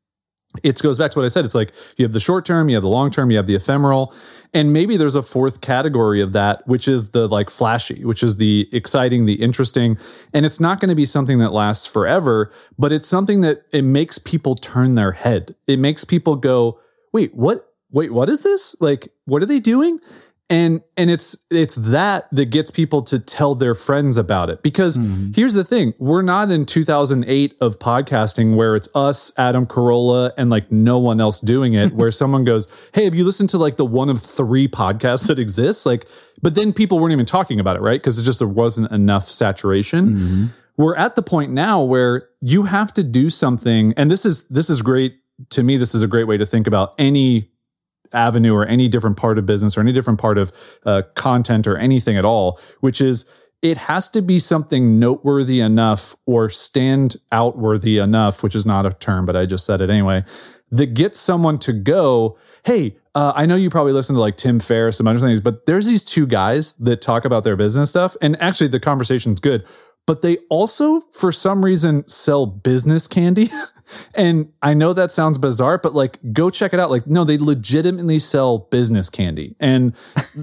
it 0.63 0.81
goes 0.81 0.97
back 0.97 1.11
to 1.11 1.19
what 1.19 1.25
I 1.25 1.29
said. 1.29 1.45
It's 1.45 1.55
like 1.55 1.73
you 1.97 2.05
have 2.05 2.11
the 2.11 2.19
short 2.19 2.45
term, 2.45 2.69
you 2.69 2.75
have 2.75 2.83
the 2.83 2.89
long 2.89 3.11
term, 3.11 3.31
you 3.31 3.37
have 3.37 3.47
the 3.47 3.55
ephemeral, 3.55 4.13
and 4.53 4.71
maybe 4.71 4.97
there's 4.97 5.15
a 5.15 5.21
fourth 5.21 5.61
category 5.61 6.21
of 6.21 6.33
that, 6.33 6.65
which 6.67 6.87
is 6.87 7.11
the 7.11 7.27
like 7.27 7.49
flashy, 7.49 8.05
which 8.05 8.23
is 8.23 8.37
the 8.37 8.69
exciting, 8.71 9.25
the 9.25 9.41
interesting. 9.41 9.97
And 10.33 10.45
it's 10.45 10.59
not 10.59 10.79
going 10.79 10.89
to 10.89 10.95
be 10.95 11.05
something 11.05 11.39
that 11.39 11.51
lasts 11.51 11.85
forever, 11.85 12.51
but 12.77 12.91
it's 12.91 13.07
something 13.07 13.41
that 13.41 13.63
it 13.71 13.83
makes 13.83 14.17
people 14.17 14.55
turn 14.55 14.95
their 14.95 15.11
head. 15.11 15.55
It 15.67 15.79
makes 15.79 16.03
people 16.03 16.35
go, 16.35 16.79
wait, 17.11 17.33
what? 17.35 17.69
Wait, 17.91 18.11
what 18.11 18.27
is 18.27 18.43
this? 18.43 18.75
Like, 18.81 19.07
what 19.23 19.41
are 19.41 19.45
they 19.45 19.61
doing? 19.61 19.99
And 20.49 20.81
and 20.95 21.09
it's 21.09 21.45
it's 21.49 21.73
that 21.75 22.27
that 22.31 22.45
gets 22.45 22.69
people 22.69 23.01
to 23.03 23.17
tell 23.17 23.55
their 23.55 23.73
friends 23.73 24.15
about 24.15 24.49
it. 24.49 24.61
Because 24.61 24.97
mm-hmm. 24.97 25.31
here's 25.33 25.53
the 25.53 25.63
thing. 25.63 25.93
We're 25.97 26.21
not 26.21 26.51
in 26.51 26.65
2008 26.65 27.55
of 27.61 27.79
podcasting 27.79 28.55
where 28.55 28.75
it's 28.75 28.87
us 28.95 29.37
adam 29.39 29.65
carolla 29.65 30.31
and 30.37 30.49
like 30.49 30.71
no 30.71 30.99
one 30.99 31.19
else 31.19 31.39
doing 31.39 31.73
it 31.73 31.91
where 31.93 32.11
someone 32.11 32.43
goes 32.43 32.67
hey 32.93 33.05
have 33.05 33.15
you 33.15 33.23
listened 33.23 33.49
to 33.49 33.57
like 33.57 33.77
the 33.77 33.85
one 33.85 34.09
of 34.09 34.21
three 34.21 34.67
podcasts 34.67 35.27
that 35.27 35.39
exists? 35.39 35.85
Like 35.85 36.07
but 36.41 36.53
then 36.53 36.73
people 36.73 36.99
weren't 36.99 37.13
even 37.13 37.25
talking 37.25 37.59
about 37.59 37.75
it 37.75 37.81
right? 37.81 37.99
Because 37.99 38.19
it 38.19 38.23
just 38.23 38.39
there 38.39 38.47
wasn't 38.47 38.91
enough 38.91 39.23
saturation. 39.23 40.09
Mm-hmm. 40.09 40.45
we're 40.77 40.95
at 40.95 41.15
the 41.15 41.23
point 41.23 41.53
now 41.53 41.81
where 41.81 42.29
you 42.41 42.63
have 42.63 42.93
to 42.93 43.03
do 43.03 43.31
something 43.31 43.93
and 43.97 44.11
this 44.11 44.25
is 44.25 44.47
this 44.49 44.69
is 44.69 44.83
great 44.83 45.19
to 45.49 45.63
me. 45.63 45.77
This 45.77 45.95
is 45.95 46.03
a 46.03 46.07
great 46.07 46.25
way 46.25 46.37
to 46.37 46.45
think 46.45 46.67
about 46.67 46.93
any 46.97 47.51
avenue 48.15 48.53
or 48.53 48.65
any 48.65 48.87
different 48.87 49.17
part 49.17 49.37
of 49.37 49.45
business 49.45 49.77
or 49.77 49.81
any 49.81 49.91
different 49.91 50.19
part 50.19 50.37
of 50.37 50.51
uh, 50.85 51.03
content 51.15 51.67
or 51.67 51.77
anything 51.77 52.17
at 52.17 52.25
all, 52.25 52.59
which 52.79 53.01
is 53.01 53.29
it 53.61 53.77
has 53.77 54.09
to 54.11 54.21
be 54.21 54.37
something 54.39 54.99
noteworthy 54.99 55.59
enough 55.59 56.15
or 56.25 56.49
stand 56.49 57.15
outworthy 57.31 57.97
enough, 57.97 58.43
which 58.43 58.55
is 58.55 58.65
not 58.65 58.85
a 58.85 58.91
term, 58.91 59.25
but 59.25 59.35
I 59.35 59.45
just 59.45 59.65
said 59.65 59.81
it 59.81 59.89
anyway, 59.89 60.23
that 60.71 60.93
gets 60.93 61.19
someone 61.19 61.57
to 61.59 61.73
go, 61.73 62.37
Hey, 62.63 62.97
uh, 63.13 63.33
I 63.35 63.45
know 63.45 63.55
you 63.55 63.69
probably 63.69 63.93
listen 63.93 64.15
to 64.15 64.21
like 64.21 64.37
Tim 64.37 64.59
Ferriss 64.59 64.99
and 64.99 65.07
other 65.07 65.19
things, 65.19 65.41
but 65.41 65.65
there's 65.65 65.87
these 65.87 66.03
two 66.03 66.27
guys 66.27 66.73
that 66.75 67.01
talk 67.01 67.25
about 67.25 67.43
their 67.43 67.55
business 67.55 67.89
stuff. 67.89 68.15
And 68.21 68.39
actually 68.41 68.67
the 68.67 68.79
conversation's 68.79 69.39
good, 69.39 69.65
but 70.05 70.21
they 70.21 70.37
also, 70.49 71.01
for 71.11 71.31
some 71.31 71.63
reason, 71.63 72.07
sell 72.07 72.45
business 72.45 73.07
candy. 73.07 73.49
And 74.13 74.51
I 74.61 74.73
know 74.73 74.93
that 74.93 75.11
sounds 75.11 75.37
bizarre, 75.37 75.77
but 75.77 75.93
like 75.93 76.19
go 76.33 76.49
check 76.49 76.73
it 76.73 76.79
out. 76.79 76.89
Like, 76.89 77.07
no, 77.07 77.23
they 77.23 77.37
legitimately 77.37 78.19
sell 78.19 78.59
business 78.59 79.09
candy. 79.09 79.55
And 79.59 79.95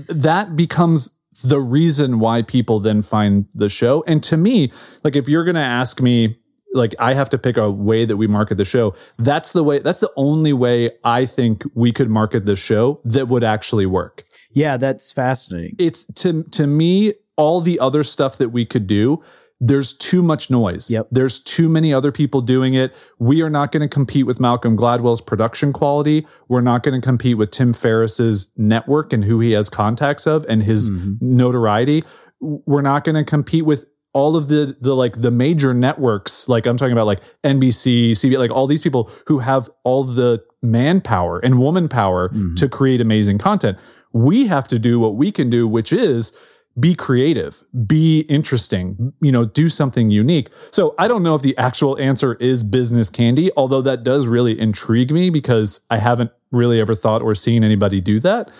that 0.09 0.57
becomes 0.57 1.19
the 1.43 1.61
reason 1.61 2.19
why 2.19 2.43
people 2.43 2.79
then 2.81 3.03
find 3.03 3.47
the 3.55 3.69
show. 3.69 4.05
And 4.07 4.23
to 4.25 4.37
me, 4.37 4.71
like 5.03 5.17
if 5.17 5.29
you're 5.29 5.45
going 5.45 5.57
to 5.57 5.61
ask 5.61 6.01
me, 6.01 6.39
like 6.75 6.95
I 6.99 7.15
have 7.15 7.29
to 7.31 7.39
pick 7.39 7.57
a 7.57 7.71
way 7.71 8.05
that 8.05 8.17
we 8.17 8.27
market 8.27 8.57
the 8.57 8.65
show. 8.65 8.95
That's 9.19 9.53
the 9.53 9.63
way, 9.63 9.81
that's 9.81 9.99
the 9.99 10.13
only 10.17 10.53
way 10.53 10.91
I 11.05 11.27
think 11.27 11.65
we 11.75 11.93
could 11.93 12.09
market 12.09 12.47
the 12.47 12.57
show 12.57 13.01
that 13.05 13.29
would 13.29 13.45
actually 13.45 13.87
work. 13.87 14.23
Yeah, 14.53 14.77
that's 14.77 15.13
fascinating. 15.13 15.77
It's 15.79 16.07
to, 16.15 16.45
to 16.45 16.67
me, 16.67 17.15
all 17.37 17.61
the 17.61 17.81
other 17.81 18.03
stuff 18.03 18.39
that 18.39 18.51
we 18.51 18.65
could 18.65 18.87
do 18.87 19.23
there's 19.65 19.97
too 19.97 20.25
much 20.25 20.51
noise. 20.51 20.91
Yep. 20.91 21.07
There's 21.13 21.39
too 21.39 21.69
many 21.69 21.95
other 21.95 22.11
people 22.11 22.41
doing 22.41 22.75
it. 22.75 22.93
We 23.21 23.43
are 23.43 23.49
not 23.49 23.71
going 23.71 23.83
to 23.83 23.89
compete 23.89 24.27
with 24.27 24.41
Malcolm 24.41 24.77
Gladwell's 24.77 25.21
production 25.21 25.73
quality. 25.73 26.27
We're 26.49 26.63
not 26.63 26.83
going 26.83 27.01
to 27.01 27.05
compete 27.05 27.39
with 27.39 27.53
Tim 27.53 27.73
Ferriss's 27.73 28.53
network 28.57 29.13
and 29.13 29.25
who 29.25 29.39
he 29.39 29.53
has 29.53 29.69
contacts 29.71 30.27
of 30.27 30.45
and 30.49 30.65
his 30.65 30.91
mm-hmm. 30.91 31.15
notoriety. 31.21 32.03
We're 32.41 32.83
not 32.83 33.05
going 33.05 33.15
to 33.15 33.25
compete 33.25 33.65
with 33.65 33.87
all 34.15 34.37
of 34.37 34.49
the 34.49 34.77
the 34.81 34.95
like 34.95 35.23
the 35.23 35.31
major 35.31 35.73
networks 35.73 36.47
like 36.47 36.67
I'm 36.67 36.77
talking 36.77 36.93
about 36.93 37.07
like 37.07 37.23
NBC, 37.45 38.11
CBS, 38.11 38.39
like 38.39 38.51
all 38.51 38.67
these 38.67 38.83
people 38.83 39.11
who 39.29 39.39
have 39.39 39.71
all 39.85 40.03
the 40.03 40.45
manpower 40.61 41.39
and 41.39 41.61
woman 41.61 41.89
power 41.89 42.31
mm-hmm. 42.31 42.57
to 42.57 42.69
create 42.69 43.01
amazing 43.01 43.39
content. 43.39 43.79
We 44.13 44.49
have 44.49 44.67
to 44.69 44.79
do 44.79 44.99
what 44.99 45.15
we 45.15 45.31
can 45.31 45.49
do, 45.49 45.67
which 45.69 45.93
is 45.93 46.37
be 46.79 46.95
creative, 46.95 47.63
be 47.87 48.21
interesting, 48.29 49.13
you 49.21 49.31
know, 49.33 49.45
do 49.45 49.69
something 49.69 50.11
unique. 50.11 50.49
So 50.71 50.95
I 50.99 51.07
don't 51.09 51.23
know 51.23 51.35
if 51.35 51.43
the 51.43 51.57
actual 51.59 51.99
answer 51.99 52.35
is 52.35 52.63
business 52.65 53.11
candy, 53.11 53.51
although 53.57 53.83
that 53.83 54.05
does 54.05 54.27
really 54.27 54.59
intrigue 54.59 55.11
me 55.13 55.31
because 55.31 55.85
I 55.91 55.99
haven't 55.99 56.31
really 56.51 56.81
ever 56.81 56.95
thought 56.95 57.23
or 57.23 57.35
seen 57.35 57.63
anybody 57.65 58.01
do 58.01 58.21
that. 58.21 58.51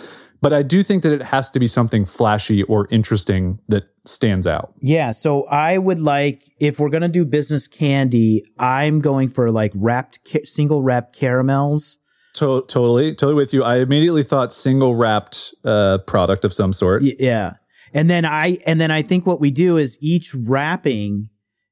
but 0.43 0.53
I 0.53 0.63
do 0.63 0.83
think 0.83 1.05
that 1.05 1.13
it 1.13 1.23
has 1.23 1.51
to 1.51 1.61
be 1.61 1.69
something 1.69 2.05
flashy 2.05 2.65
or 2.65 2.89
interesting 2.91 3.61
that 3.69 3.85
stands 4.05 4.45
out. 4.45 4.75
Yeah. 4.81 5.13
So 5.13 5.47
I 5.49 5.79
would 5.79 6.01
like, 6.01 6.43
if 6.59 6.81
we're 6.81 6.91
going 6.91 7.03
to 7.03 7.09
do 7.09 7.25
business 7.25 7.69
candy, 7.69 8.43
I'm 8.59 9.01
going 9.01 9.29
for 9.29 9.53
like 9.53 9.71
wrapped, 9.75 10.19
ca- 10.31 10.45
single 10.45 10.83
wrapped 10.83 11.17
caramels. 11.17 11.99
To- 12.35 12.65
totally, 12.67 13.15
totally 13.15 13.35
with 13.35 13.55
you. 13.55 13.63
I 13.63 13.77
immediately 13.77 14.25
thought 14.25 14.53
single 14.53 14.97
wrapped 14.97 15.55
uh, 15.65 15.99
product 16.09 16.45
of 16.45 16.53
some 16.53 16.73
sort. 16.73 17.03
Y- 17.03 17.15
yeah. 17.21 17.53
And 17.95 18.09
then 18.09 18.25
I, 18.25 18.59
and 18.67 18.81
then 18.81 18.91
I 18.91 19.03
think 19.03 19.27
what 19.27 19.41
we 19.41 19.51
do 19.51 19.77
is 19.77 19.99
each 20.01 20.35
wrapping 20.35 21.29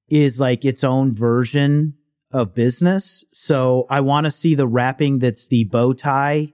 is 0.09 0.40
like 0.40 0.64
its 0.64 0.85
own 0.85 1.12
version 1.12 1.94
of 2.33 2.54
business. 2.54 3.24
So 3.33 3.87
I 3.90 4.00
want 4.00 4.26
to 4.26 4.30
see 4.30 4.54
the 4.54 4.66
wrapping 4.66 5.18
that's 5.18 5.48
the 5.48 5.64
bow 5.64 5.92
tie, 5.92 6.52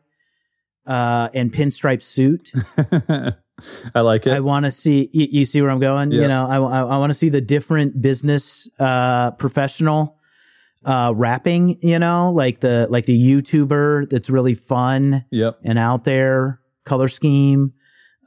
uh, 0.87 1.29
and 1.35 1.53
pinstripe 1.53 2.03
suit. 2.03 2.53
I 3.95 4.01
like 4.01 4.27
it. 4.27 4.33
I 4.33 4.41
want 4.41 4.67
to 4.67 4.71
see, 4.71 5.09
you, 5.13 5.27
you 5.31 5.45
see 5.45 5.61
where 5.63 5.71
I'm 5.71 5.81
going? 5.81 6.13
Yeah. 6.13 6.23
You 6.23 6.29
know, 6.29 6.47
I, 6.47 6.57
I, 6.57 6.81
I 6.83 6.99
want 6.99 7.11
to 7.11 7.15
see 7.15 7.29
the 7.29 7.41
different 7.41 8.01
business, 8.01 8.69
uh, 8.79 9.33
professional, 9.33 10.19
uh, 10.85 11.13
rapping, 11.17 11.77
you 11.81 11.99
know, 11.99 12.31
like 12.31 12.61
the, 12.61 12.87
like 12.91 13.07
the 13.07 13.19
YouTuber 13.19 14.09
that's 14.11 14.31
really 14.31 14.55
fun 14.55 15.25
yep. 15.31 15.59
and 15.65 15.79
out 15.79 16.05
there 16.05 16.61
color 16.85 17.09
scheme. 17.09 17.73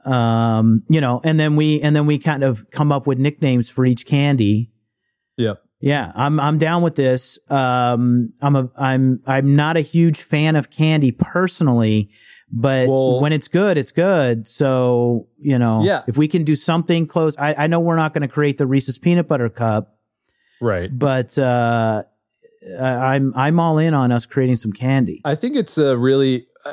Um, 0.06 0.82
you 0.88 1.00
know, 1.00 1.20
and 1.24 1.38
then 1.38 1.56
we, 1.56 1.80
and 1.82 1.94
then 1.94 2.06
we 2.06 2.18
kind 2.18 2.42
of 2.44 2.70
come 2.70 2.90
up 2.92 3.06
with 3.06 3.18
nicknames 3.18 3.68
for 3.70 3.84
each 3.84 4.06
candy. 4.06 4.70
Yeah. 5.36 5.54
Yeah, 5.82 6.12
I'm 6.14 6.38
I'm 6.38 6.58
down 6.58 6.82
with 6.82 6.94
this. 6.94 7.38
Um, 7.50 8.34
I'm 8.42 8.54
a 8.54 8.68
I'm 8.78 9.22
I'm 9.26 9.56
not 9.56 9.78
a 9.78 9.80
huge 9.80 10.20
fan 10.20 10.54
of 10.54 10.68
candy 10.70 11.10
personally, 11.10 12.10
but 12.52 12.86
Well- 12.86 13.22
when 13.22 13.32
it's 13.32 13.48
good, 13.48 13.78
it's 13.78 13.90
good. 13.90 14.46
So 14.46 15.28
you 15.38 15.58
know, 15.58 15.82
Yeah. 15.82 16.02
if 16.06 16.18
we 16.18 16.28
can 16.28 16.44
do 16.44 16.54
something 16.54 17.06
close, 17.06 17.34
I, 17.38 17.54
I 17.56 17.66
know 17.66 17.80
we're 17.80 17.96
not 17.96 18.12
going 18.12 18.20
to 18.20 18.28
create 18.28 18.58
the 18.58 18.66
Reese's 18.66 18.98
peanut 18.98 19.26
butter 19.26 19.48
cup, 19.48 19.96
Right. 20.60 20.90
but 20.92 21.38
uh, 21.38 22.02
I- 22.78 23.14
I'm 23.14 23.32
I'm 23.34 23.58
all 23.58 23.78
in 23.78 23.94
on 23.94 24.12
us 24.12 24.26
creating 24.26 24.56
some 24.56 24.72
candy. 24.72 25.22
I 25.24 25.34
think 25.34 25.56
it's 25.56 25.78
a 25.78 25.96
really, 25.96 26.46
uh, 26.66 26.72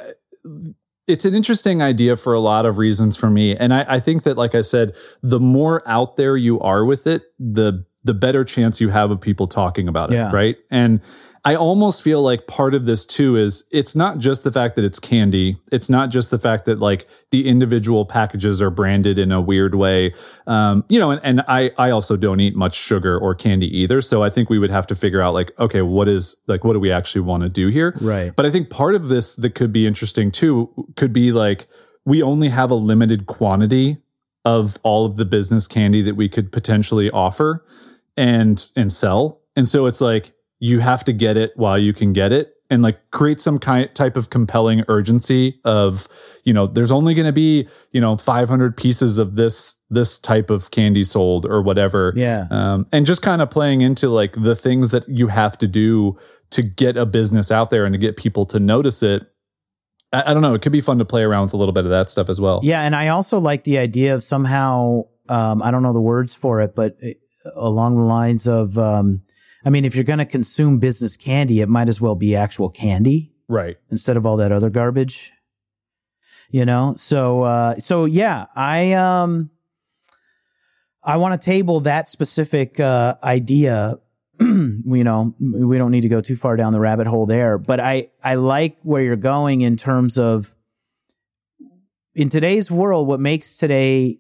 it's 1.07 1.25
an 1.25 1.33
interesting 1.33 1.81
idea 1.81 2.15
for 2.15 2.33
a 2.33 2.39
lot 2.39 2.65
of 2.65 2.77
reasons 2.77 3.15
for 3.15 3.29
me. 3.29 3.55
And 3.55 3.73
I, 3.73 3.85
I 3.87 3.99
think 3.99 4.23
that, 4.23 4.37
like 4.37 4.53
I 4.53 4.61
said, 4.61 4.95
the 5.23 5.39
more 5.39 5.81
out 5.87 6.17
there 6.17 6.35
you 6.35 6.59
are 6.59 6.83
with 6.83 7.07
it, 7.07 7.23
the, 7.39 7.85
the 8.03 8.13
better 8.13 8.43
chance 8.43 8.81
you 8.81 8.89
have 8.89 9.09
of 9.09 9.21
people 9.21 9.47
talking 9.47 9.87
about 9.87 10.11
it. 10.11 10.15
Yeah. 10.15 10.31
Right. 10.31 10.57
And 10.69 11.01
I 11.47 11.55
almost 11.55 12.03
feel 12.03 12.21
like 12.21 12.45
part 12.45 12.73
of 12.73 12.83
this 12.83 13.05
too 13.05 13.37
is 13.37 13.69
it's 13.71 13.95
not 13.95 14.17
just 14.17 14.43
the 14.43 14.51
fact 14.51 14.75
that 14.75 14.83
it's 14.83 14.99
candy. 14.99 15.55
It's 15.71 15.89
not 15.89 16.09
just 16.09 16.29
the 16.29 16.37
fact 16.37 16.65
that 16.65 16.81
like 16.81 17.07
the 17.31 17.47
individual 17.47 18.03
packages 18.03 18.61
are 18.61 18.69
branded 18.69 19.17
in 19.17 19.31
a 19.31 19.39
weird 19.39 19.73
way. 19.73 20.13
Um, 20.45 20.83
you 20.89 20.99
know, 20.99 21.11
and, 21.11 21.21
and 21.23 21.41
I, 21.47 21.71
I 21.77 21.91
also 21.91 22.17
don't 22.17 22.41
eat 22.41 22.53
much 22.53 22.75
sugar 22.75 23.17
or 23.17 23.33
candy 23.33 23.79
either. 23.79 24.01
So 24.01 24.23
I 24.23 24.29
think 24.29 24.49
we 24.49 24.59
would 24.59 24.71
have 24.71 24.87
to 24.87 24.95
figure 24.95 25.21
out 25.21 25.33
like, 25.33 25.57
okay, 25.57 25.81
what 25.81 26.09
is 26.09 26.35
like, 26.47 26.65
what 26.65 26.73
do 26.73 26.81
we 26.81 26.91
actually 26.91 27.21
want 27.21 27.43
to 27.43 27.49
do 27.49 27.69
here? 27.69 27.95
Right. 28.01 28.35
But 28.35 28.45
I 28.45 28.51
think 28.51 28.69
part 28.69 28.93
of 28.93 29.07
this 29.07 29.37
that 29.37 29.55
could 29.55 29.71
be 29.71 29.87
interesting 29.87 30.31
too 30.31 30.69
could 30.97 31.13
be 31.13 31.31
like 31.31 31.67
we 32.03 32.21
only 32.21 32.49
have 32.49 32.71
a 32.71 32.75
limited 32.75 33.25
quantity 33.25 33.99
of 34.43 34.79
all 34.83 35.05
of 35.05 35.15
the 35.15 35.23
business 35.23 35.65
candy 35.65 36.01
that 36.01 36.15
we 36.15 36.27
could 36.27 36.51
potentially 36.51 37.09
offer 37.09 37.65
and 38.17 38.69
and 38.75 38.91
sell. 38.91 39.39
And 39.55 39.65
so 39.65 39.85
it's 39.85 40.01
like 40.01 40.33
you 40.59 40.79
have 40.79 41.03
to 41.05 41.13
get 41.13 41.37
it 41.37 41.51
while 41.55 41.77
you 41.77 41.93
can 41.93 42.13
get 42.13 42.31
it 42.31 42.53
and 42.69 42.81
like 42.83 42.95
create 43.11 43.39
some 43.39 43.59
kind 43.59 43.89
type 43.95 44.17
of 44.17 44.29
compelling 44.29 44.83
urgency 44.87 45.59
of 45.63 46.07
you 46.43 46.51
know 46.53 46.67
there's 46.67 46.91
only 46.91 47.13
going 47.13 47.25
to 47.25 47.31
be 47.33 47.67
you 47.91 48.01
know 48.01 48.17
500 48.17 48.75
pieces 48.75 49.17
of 49.19 49.35
this 49.35 49.83
this 49.89 50.19
type 50.19 50.49
of 50.49 50.69
candy 50.71 51.03
sold 51.03 51.45
or 51.45 51.61
whatever 51.61 52.11
Yeah. 52.15 52.45
um, 52.51 52.87
and 52.91 53.05
just 53.05 53.21
kind 53.21 53.41
of 53.41 53.49
playing 53.49 53.81
into 53.81 54.09
like 54.09 54.33
the 54.33 54.55
things 54.55 54.91
that 54.91 55.07
you 55.07 55.27
have 55.27 55.57
to 55.59 55.67
do 55.67 56.17
to 56.51 56.61
get 56.61 56.97
a 56.97 57.05
business 57.05 57.51
out 57.51 57.69
there 57.69 57.85
and 57.85 57.93
to 57.93 57.97
get 57.99 58.17
people 58.17 58.45
to 58.47 58.59
notice 58.59 59.03
it. 59.03 59.25
I, 60.13 60.31
I 60.31 60.33
don't 60.33 60.41
know. 60.41 60.53
It 60.53 60.61
could 60.61 60.71
be 60.71 60.79
fun 60.81 60.97
to 60.99 61.05
play 61.05 61.23
around 61.23 61.43
with 61.43 61.53
a 61.53 61.57
little 61.57 61.73
bit 61.73 61.83
of 61.83 61.91
that 61.91 62.09
stuff 62.09 62.29
as 62.29 62.39
well. 62.39 62.61
Yeah, 62.63 62.81
and 62.83 62.95
I 62.95 63.09
also 63.09 63.39
like 63.39 63.65
the 63.65 63.77
idea 63.77 64.15
of 64.15 64.23
somehow 64.23 65.03
um, 65.29 65.61
I 65.61 65.71
don't 65.71 65.83
know 65.83 65.91
the 65.93 66.01
words 66.01 66.35
for 66.35 66.61
it, 66.61 66.73
but 66.75 66.95
uh, 67.03 67.09
along 67.57 67.97
the 67.97 68.03
lines 68.03 68.47
of 68.47 68.77
um, 68.77 69.23
I 69.67 69.69
mean, 69.69 69.83
if 69.83 69.95
you're 69.95 70.05
going 70.05 70.19
to 70.19 70.25
consume 70.25 70.79
business 70.79 71.17
candy, 71.17 71.59
it 71.59 71.67
might 71.67 71.89
as 71.89 71.99
well 71.99 72.15
be 72.15 72.37
actual 72.37 72.69
candy 72.69 73.33
Right. 73.49 73.75
instead 73.91 74.15
of 74.15 74.25
all 74.25 74.37
that 74.37 74.53
other 74.53 74.69
garbage. 74.69 75.33
You 76.49 76.63
know, 76.65 76.93
so 76.95 77.43
uh, 77.43 77.75
so 77.75 78.05
yeah, 78.05 78.45
I 78.55 78.93
um, 78.93 79.49
I 81.03 81.17
want 81.17 81.39
to 81.39 81.45
table 81.45 81.81
that 81.81 82.07
specific 82.07 82.79
uh, 82.79 83.15
idea. 83.21 83.95
you 84.39 85.03
know, 85.03 85.35
we 85.41 85.77
don't 85.77 85.91
need 85.91 86.01
to 86.01 86.09
go 86.09 86.21
too 86.21 86.37
far 86.37 86.55
down 86.55 86.71
the 86.71 86.79
rabbit 86.79 87.05
hole 87.05 87.25
there, 87.25 87.57
but 87.57 87.81
I 87.81 88.11
I 88.23 88.35
like 88.35 88.77
where 88.83 89.03
you're 89.03 89.17
going 89.17 89.59
in 89.59 89.75
terms 89.75 90.17
of 90.17 90.55
in 92.15 92.29
today's 92.29 92.71
world, 92.71 93.05
what 93.09 93.19
makes 93.19 93.57
today 93.57 94.15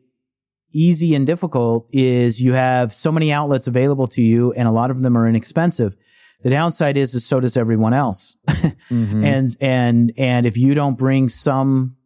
easy 0.73 1.15
and 1.15 1.25
difficult 1.25 1.89
is 1.93 2.41
you 2.41 2.53
have 2.53 2.93
so 2.93 3.11
many 3.11 3.31
outlets 3.31 3.67
available 3.67 4.07
to 4.07 4.21
you, 4.21 4.51
and 4.53 4.67
a 4.67 4.71
lot 4.71 4.91
of 4.91 5.01
them 5.03 5.17
are 5.17 5.27
inexpensive. 5.27 5.95
The 6.43 6.49
downside 6.51 6.97
is, 6.97 7.15
is 7.15 7.25
so 7.25 7.39
does 7.39 7.57
everyone 7.57 7.93
else. 7.93 8.35
Mhm. 8.91 9.23
and 9.23 9.49
and 9.59 10.11
and 10.17 10.45
if 10.45 10.55
you 10.57 10.73
don't 10.73 10.97
bring 10.97 11.29
some 11.29 11.97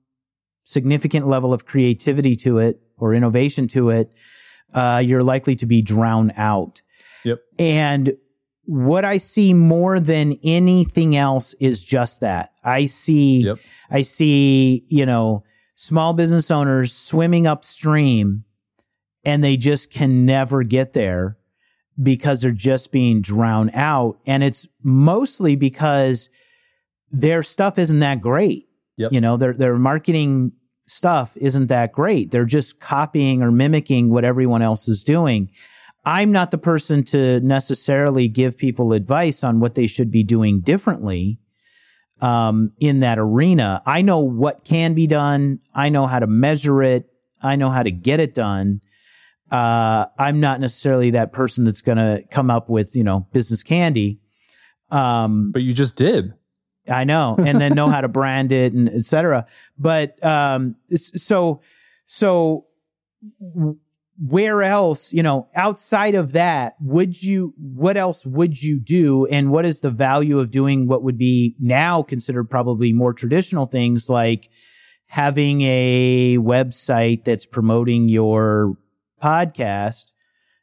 significant 0.63 1.27
level 1.27 1.53
of 1.53 1.65
creativity 1.65 2.35
to 2.37 2.57
it 2.59 2.79
or 2.97 3.13
innovation 3.13 3.67
to 3.69 3.89
it, 3.89 4.09
uh, 4.73 5.01
you're 5.05 5.23
likely 5.23 5.55
to 5.55 5.65
be 5.65 5.81
drowned 5.81 6.31
out. 6.37 6.81
Yep. 7.25 7.39
And 7.59 8.13
what 8.65 9.03
I 9.05 9.17
see 9.17 9.53
more 9.53 9.99
than 9.99 10.35
anything 10.43 11.15
else 11.15 11.53
is 11.55 11.83
just 11.83 12.21
that. 12.21 12.49
I 12.63 12.85
see, 12.85 13.41
Yep. 13.43 13.57
I 13.89 14.01
see, 14.03 14.85
you 14.87 15.05
know, 15.05 15.43
small 15.75 16.13
business 16.13 16.49
owners 16.51 16.93
swimming 16.93 17.47
upstream 17.47 18.45
and 19.23 19.43
they 19.43 19.57
just 19.57 19.91
can 19.91 20.25
never 20.25 20.63
get 20.63 20.93
there 20.93 21.37
because 22.01 22.41
they're 22.41 22.51
just 22.51 22.91
being 22.91 23.21
drowned 23.21 23.71
out. 23.73 24.17
And 24.25 24.43
it's 24.43 24.67
mostly 24.83 25.55
because 25.55 26.29
their 27.11 27.43
stuff 27.43 27.77
isn't 27.77 27.99
that 27.99 28.21
great. 28.21 28.67
Yep. 28.97 29.11
You 29.11 29.21
know, 29.21 29.37
their, 29.37 29.53
their 29.53 29.77
marketing 29.77 30.53
stuff 30.87 31.35
isn't 31.37 31.67
that 31.67 31.91
great. 31.91 32.31
They're 32.31 32.45
just 32.45 32.79
copying 32.79 33.41
or 33.41 33.51
mimicking 33.51 34.11
what 34.11 34.25
everyone 34.25 34.61
else 34.61 34.87
is 34.87 35.03
doing. 35.03 35.51
I'm 36.03 36.31
not 36.31 36.51
the 36.51 36.57
person 36.57 37.03
to 37.05 37.39
necessarily 37.41 38.27
give 38.27 38.57
people 38.57 38.93
advice 38.93 39.43
on 39.43 39.59
what 39.59 39.75
they 39.75 39.85
should 39.85 40.11
be 40.11 40.23
doing 40.23 40.61
differently 40.61 41.39
um, 42.21 42.73
in 42.79 43.01
that 43.01 43.19
arena. 43.19 43.81
I 43.85 44.01
know 44.01 44.19
what 44.19 44.63
can 44.63 44.93
be 44.93 45.05
done. 45.05 45.59
I 45.73 45.89
know 45.89 46.07
how 46.07 46.19
to 46.19 46.27
measure 46.27 46.81
it. 46.81 47.07
I 47.41 47.55
know 47.55 47.69
how 47.69 47.83
to 47.83 47.91
get 47.91 48.19
it 48.19 48.33
done. 48.33 48.81
Uh, 49.51 50.05
I'm 50.17 50.39
not 50.39 50.61
necessarily 50.61 51.11
that 51.11 51.33
person 51.33 51.65
that's 51.65 51.81
going 51.81 51.97
to 51.97 52.23
come 52.31 52.49
up 52.49 52.69
with, 52.69 52.95
you 52.95 53.03
know, 53.03 53.27
business 53.33 53.63
candy. 53.63 54.21
Um, 54.89 55.51
But 55.51 55.61
you 55.63 55.73
just 55.73 55.97
did. 55.97 56.33
I 56.89 57.03
know, 57.03 57.35
and 57.37 57.61
then 57.61 57.73
know 57.75 57.89
how 57.89 58.01
to 58.01 58.07
brand 58.07 58.51
it 58.51 58.73
and 58.73 58.89
et 58.89 59.05
cetera. 59.05 59.45
But 59.77 60.23
um, 60.25 60.75
so 60.95 61.61
so 62.07 62.65
where 64.17 64.63
else, 64.63 65.13
you 65.13 65.21
know, 65.21 65.45
outside 65.55 66.15
of 66.15 66.33
that, 66.33 66.73
would 66.81 67.21
you? 67.21 67.53
What 67.57 67.97
else 67.97 68.25
would 68.25 68.61
you 68.61 68.79
do? 68.79 69.27
And 69.27 69.51
what 69.51 69.63
is 69.63 69.81
the 69.81 69.91
value 69.91 70.39
of 70.39 70.49
doing 70.49 70.87
what 70.87 71.03
would 71.03 71.19
be 71.19 71.55
now 71.59 72.01
considered 72.01 72.49
probably 72.49 72.93
more 72.93 73.13
traditional 73.13 73.67
things 73.67 74.09
like 74.09 74.49
having 75.05 75.61
a 75.61 76.37
website 76.39 77.25
that's 77.25 77.45
promoting 77.45 78.09
your 78.09 78.75
podcast, 79.21 80.11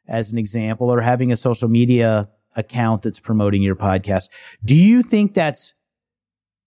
as 0.07 0.31
an 0.31 0.37
example, 0.37 0.91
or 0.91 1.01
having 1.01 1.31
a 1.31 1.37
social 1.37 1.69
media 1.69 2.29
account 2.55 3.03
that's 3.03 3.19
promoting 3.19 3.61
your 3.61 3.75
podcast. 3.75 4.25
Do 4.63 4.75
you 4.75 5.01
think 5.01 5.33
that's 5.33 5.73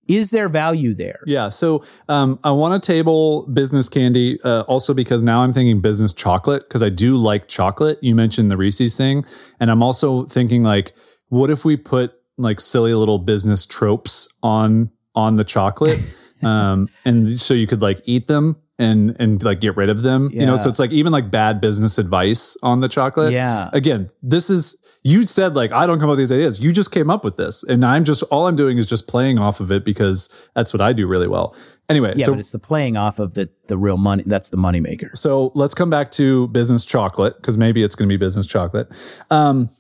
is 0.09 0.31
there 0.31 0.49
value 0.49 0.95
there? 0.95 1.21
Yeah. 1.27 1.49
So 1.49 1.85
um, 2.09 2.39
I 2.43 2.51
want 2.51 2.81
to 2.83 2.87
table 2.87 3.47
business 3.47 3.89
candy 3.89 4.41
uh, 4.43 4.63
also 4.63 4.95
because 4.95 5.23
now 5.23 5.43
I'm 5.43 5.53
thinking 5.53 5.81
business 5.81 6.13
chocolate 6.13 6.69
because 6.69 6.83
I 6.83 6.89
do 6.89 7.17
like 7.17 7.49
chocolate. 7.49 7.99
You 8.03 8.15
mentioned 8.15 8.51
the 8.51 8.57
Reese's 8.57 8.97
thing. 8.97 9.25
And 9.61 9.71
I'm 9.71 9.83
also 9.83 10.25
thinking 10.25 10.65
like, 10.65 10.93
what 11.29 11.51
if 11.51 11.65
we 11.65 11.77
put 11.77 12.13
like 12.37 12.61
silly 12.61 12.95
little 12.95 13.19
business 13.19 13.65
tropes 13.65 14.29
on 14.43 14.91
on 15.15 15.37
the 15.37 15.45
chocolate? 15.45 16.01
um, 16.43 16.89
and 17.05 17.41
so 17.41 17.55
you 17.55 17.67
could 17.67 17.81
like 17.81 18.03
eat 18.05 18.27
them 18.27 18.57
and 18.79 19.17
and 19.19 19.43
like 19.43 19.61
get 19.61 19.77
rid 19.77 19.89
of 19.89 20.03
them. 20.03 20.31
You 20.33 20.47
know, 20.47 20.57
so 20.57 20.69
it's 20.69 20.79
like 20.79 20.91
even 20.93 21.13
like 21.13 21.31
bad 21.31 21.61
business 21.61 21.99
advice 21.99 22.57
on 22.63 22.81
the 22.81 22.88
chocolate. 22.88 23.33
Yeah. 23.33 23.71
Again, 23.73 24.11
this 24.23 24.51
is 24.51 24.83
you 25.05 25.27
said 25.27 25.55
like 25.55 25.73
I 25.73 25.87
don't 25.87 25.99
come 25.99 26.09
up 26.09 26.13
with 26.13 26.19
these 26.19 26.33
ideas. 26.33 26.61
You 26.61 26.73
just 26.73 26.92
came 26.92 27.11
up 27.11 27.25
with 27.25 27.37
this, 27.37 27.63
and 27.65 27.85
I'm 27.85 28.05
just 28.05 28.23
all 28.25 28.46
I'm 28.46 28.57
doing 28.57 28.79
is 28.79 28.88
just 28.88 29.09
playing 29.09 29.38
off 29.38 29.61
of 29.61 29.71
it 29.73 29.85
because 29.85 30.33
that's 30.55 30.73
what 30.73 30.81
I 30.81 30.92
do 30.92 31.07
really 31.07 31.29
well. 31.29 31.57
Anyway, 31.88 32.15
Yeah, 32.17 32.27
so 32.27 32.33
but 32.33 32.38
it's 32.38 32.53
the 32.53 32.59
playing 32.59 32.96
off 32.96 33.19
of 33.19 33.35
the 33.35 33.49
the 33.69 33.77
real 33.77 33.99
money. 33.99 34.23
That's 34.27 34.49
the 34.51 34.57
money 34.57 34.81
maker. 34.81 35.11
so 35.15 35.53
let's 35.55 35.75
come 35.75 35.90
back 35.90 36.11
to 36.13 36.49
business 36.49 36.87
chocolate 36.87 37.37
because 37.37 37.59
maybe 37.59 37.83
it's 37.83 37.94
going 37.94 38.09
to 38.09 38.13
be 38.13 38.17
business 38.17 38.46
chocolate. 38.46 38.88
Um, 39.31 39.71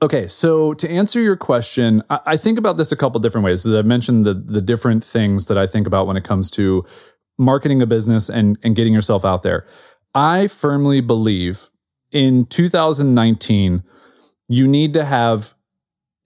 okay, 0.00 0.26
so 0.28 0.74
to 0.74 0.88
answer 0.88 1.20
your 1.20 1.36
question, 1.36 2.02
I, 2.08 2.20
I 2.26 2.36
think 2.36 2.58
about 2.58 2.76
this 2.76 2.92
a 2.92 2.96
couple 2.96 3.20
different 3.20 3.44
ways. 3.44 3.66
As 3.66 3.74
I 3.74 3.82
mentioned, 3.82 4.24
the 4.24 4.34
the 4.34 4.60
different 4.62 5.04
things 5.04 5.46
that 5.46 5.58
I 5.58 5.66
think 5.66 5.86
about 5.86 6.06
when 6.06 6.16
it 6.16 6.24
comes 6.24 6.50
to 6.52 6.84
marketing 7.38 7.82
a 7.82 7.86
business 7.86 8.28
and 8.28 8.58
and 8.62 8.76
getting 8.76 8.92
yourself 8.92 9.24
out 9.24 9.42
there. 9.42 9.66
I 10.14 10.46
firmly 10.46 11.00
believe 11.00 11.68
in 12.12 12.46
2019, 12.46 13.82
you 14.48 14.66
need 14.66 14.92
to 14.94 15.04
have 15.04 15.54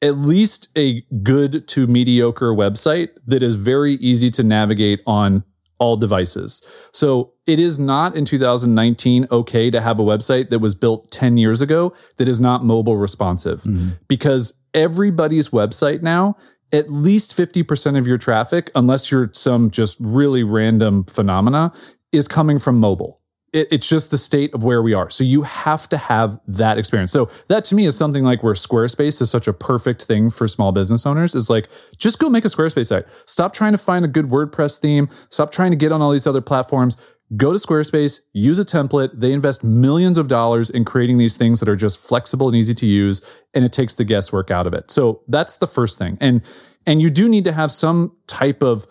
at 0.03 0.17
least 0.17 0.69
a 0.79 1.03
good 1.23 1.67
to 1.69 1.87
mediocre 1.87 2.55
website 2.55 3.11
that 3.27 3.43
is 3.43 3.55
very 3.55 3.95
easy 3.95 4.31
to 4.31 4.43
navigate 4.43 5.03
on 5.07 5.45
all 5.79 5.97
devices. 5.97 6.63
So 6.93 7.33
it 7.47 7.59
is 7.59 7.79
not 7.79 8.15
in 8.15 8.25
2019 8.25 9.27
okay 9.31 9.71
to 9.71 9.81
have 9.81 9.99
a 9.99 10.03
website 10.03 10.51
that 10.51 10.59
was 10.59 10.75
built 10.75 11.11
10 11.11 11.39
years 11.39 11.61
ago 11.61 11.95
that 12.19 12.29
is 12.29 12.41
not 12.41 12.65
mobile 12.65 12.97
responsive 12.97 13.63
mm-hmm. 13.63 13.91
because 14.07 14.61
everybody's 14.75 15.49
website 15.49 16.03
now, 16.03 16.37
at 16.73 16.91
least 16.91 17.37
50% 17.37 17.99
of 17.99 18.07
your 18.07 18.19
traffic, 18.19 18.71
unless 18.75 19.11
you're 19.11 19.31
some 19.33 19.71
just 19.71 19.99
really 20.01 20.43
random 20.45 21.05
phenomena, 21.05 21.73
is 22.13 22.29
coming 22.29 22.59
from 22.59 22.79
mobile 22.79 23.21
it, 23.53 23.69
it's 23.71 23.89
just 23.89 24.11
the 24.11 24.19
state 24.19 24.55
of 24.55 24.65
where 24.65 24.83
we 24.83 24.95
are. 24.95 25.11
So 25.11 25.25
you 25.25 25.43
have 25.43 25.89
to 25.91 25.97
have 25.97 26.41
that 26.47 26.79
experience. 26.79 27.13
So 27.13 27.31
that 27.49 27.65
to 27.67 27.75
me 27.75 27.87
is 27.87 27.97
something 27.97 28.25
like 28.25 28.43
where 28.43 28.55
Squarespace 28.55 29.21
is 29.21 29.31
such 29.31 29.49
a 29.49 29.53
perfect 29.53 30.03
thing 30.03 30.31
for 30.31 30.47
small 30.49 30.73
business 30.73 31.07
owners 31.07 31.35
is 31.35 31.51
like, 31.51 31.69
just 31.97 32.19
go 32.19 32.29
make 32.29 32.45
a 32.45 32.49
Squarespace 32.49 32.87
site. 32.87 33.07
Stop 33.27 33.53
trying 33.53 33.73
to 33.73 33.79
find 33.79 34.05
a 34.05 34.09
good 34.09 34.27
WordPress 34.27 34.81
theme. 34.81 35.09
Stop 35.31 35.51
trying 35.51 35.71
to 35.71 35.77
get 35.77 35.93
on 35.93 36.03
all 36.03 36.11
these 36.11 36.27
other 36.27 36.41
platforms. 36.41 36.97
Go 37.37 37.53
to 37.53 37.59
Squarespace, 37.59 38.21
use 38.33 38.59
a 38.59 38.65
template. 38.65 39.11
They 39.15 39.33
invest 39.33 39.63
millions 39.63 40.19
of 40.19 40.27
dollars 40.27 40.69
in 40.69 40.85
creating 40.85 41.19
these 41.19 41.37
things 41.37 41.61
that 41.61 41.69
are 41.69 41.77
just 41.77 41.99
flexible 41.99 42.49
and 42.49 42.57
easy 42.57 42.75
to 42.75 42.87
use. 42.87 43.23
And 43.55 43.65
it 43.65 43.73
takes 43.73 43.95
the 43.95 44.05
guesswork 44.05 44.51
out 44.51 44.67
of 44.67 44.75
it. 44.75 44.91
So 44.91 45.23
that's 45.29 45.57
the 45.57 45.69
first 45.69 45.99
thing. 45.99 46.19
And, 46.21 46.43
and 46.87 47.01
you 47.01 47.09
do 47.09 47.29
need 47.29 47.45
to 47.45 47.53
have 47.53 47.71
some 47.71 48.17
type 48.27 48.63
of 48.63 48.87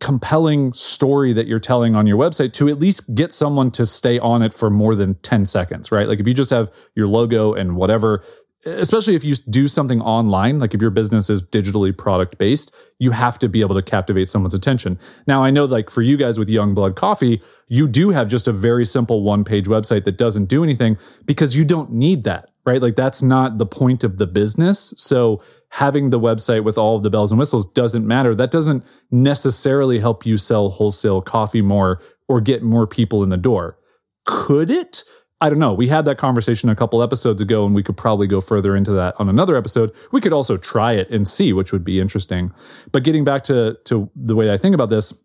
compelling 0.00 0.72
story 0.72 1.32
that 1.32 1.46
you're 1.46 1.60
telling 1.60 1.96
on 1.96 2.06
your 2.06 2.18
website 2.18 2.52
to 2.52 2.68
at 2.68 2.78
least 2.78 3.14
get 3.14 3.32
someone 3.32 3.70
to 3.70 3.86
stay 3.86 4.18
on 4.18 4.42
it 4.42 4.52
for 4.52 4.68
more 4.68 4.94
than 4.94 5.14
10 5.14 5.46
seconds, 5.46 5.90
right? 5.90 6.08
Like 6.08 6.20
if 6.20 6.26
you 6.26 6.34
just 6.34 6.50
have 6.50 6.70
your 6.94 7.06
logo 7.06 7.54
and 7.54 7.76
whatever, 7.76 8.22
especially 8.66 9.14
if 9.14 9.24
you 9.24 9.34
do 9.48 9.68
something 9.68 10.00
online, 10.00 10.58
like 10.58 10.74
if 10.74 10.80
your 10.80 10.90
business 10.90 11.30
is 11.30 11.42
digitally 11.42 11.96
product 11.96 12.38
based, 12.38 12.74
you 12.98 13.12
have 13.12 13.38
to 13.38 13.48
be 13.48 13.60
able 13.60 13.74
to 13.74 13.82
captivate 13.82 14.28
someone's 14.28 14.54
attention. 14.54 14.98
Now, 15.26 15.42
I 15.42 15.50
know 15.50 15.64
like 15.64 15.88
for 15.90 16.02
you 16.02 16.16
guys 16.16 16.38
with 16.38 16.50
Young 16.50 16.74
Blood 16.74 16.96
Coffee, 16.96 17.40
you 17.68 17.88
do 17.88 18.10
have 18.10 18.28
just 18.28 18.48
a 18.48 18.52
very 18.52 18.84
simple 18.84 19.22
one 19.22 19.44
page 19.44 19.66
website 19.66 20.04
that 20.04 20.18
doesn't 20.18 20.46
do 20.46 20.62
anything 20.62 20.98
because 21.24 21.56
you 21.56 21.64
don't 21.64 21.92
need 21.92 22.24
that, 22.24 22.50
right? 22.64 22.82
Like 22.82 22.96
that's 22.96 23.22
not 23.22 23.58
the 23.58 23.66
point 23.66 24.04
of 24.04 24.18
the 24.18 24.26
business. 24.26 24.94
So 24.96 25.42
having 25.70 26.10
the 26.10 26.20
website 26.20 26.64
with 26.64 26.78
all 26.78 26.96
of 26.96 27.02
the 27.02 27.10
bells 27.10 27.32
and 27.32 27.38
whistles 27.38 27.70
doesn't 27.70 28.06
matter. 28.06 28.34
That 28.34 28.50
doesn't 28.50 28.84
necessarily 29.10 29.98
help 29.98 30.24
you 30.24 30.38
sell 30.38 30.70
wholesale 30.70 31.20
coffee 31.20 31.62
more 31.62 32.00
or 32.28 32.40
get 32.40 32.62
more 32.62 32.86
people 32.86 33.22
in 33.22 33.28
the 33.28 33.36
door. 33.36 33.78
Could 34.24 34.70
it? 34.70 35.02
I 35.40 35.50
don't 35.50 35.58
know. 35.58 35.74
We 35.74 35.88
had 35.88 36.06
that 36.06 36.16
conversation 36.16 36.70
a 36.70 36.76
couple 36.76 37.02
episodes 37.02 37.42
ago 37.42 37.66
and 37.66 37.74
we 37.74 37.82
could 37.82 37.96
probably 37.96 38.26
go 38.26 38.40
further 38.40 38.74
into 38.74 38.92
that 38.92 39.14
on 39.18 39.28
another 39.28 39.56
episode. 39.56 39.94
We 40.10 40.20
could 40.20 40.32
also 40.32 40.56
try 40.56 40.92
it 40.92 41.10
and 41.10 41.28
see, 41.28 41.52
which 41.52 41.72
would 41.72 41.84
be 41.84 42.00
interesting. 42.00 42.52
But 42.90 43.04
getting 43.04 43.24
back 43.24 43.42
to, 43.44 43.78
to 43.84 44.10
the 44.16 44.34
way 44.34 44.50
I 44.50 44.56
think 44.56 44.74
about 44.74 44.88
this. 44.88 45.22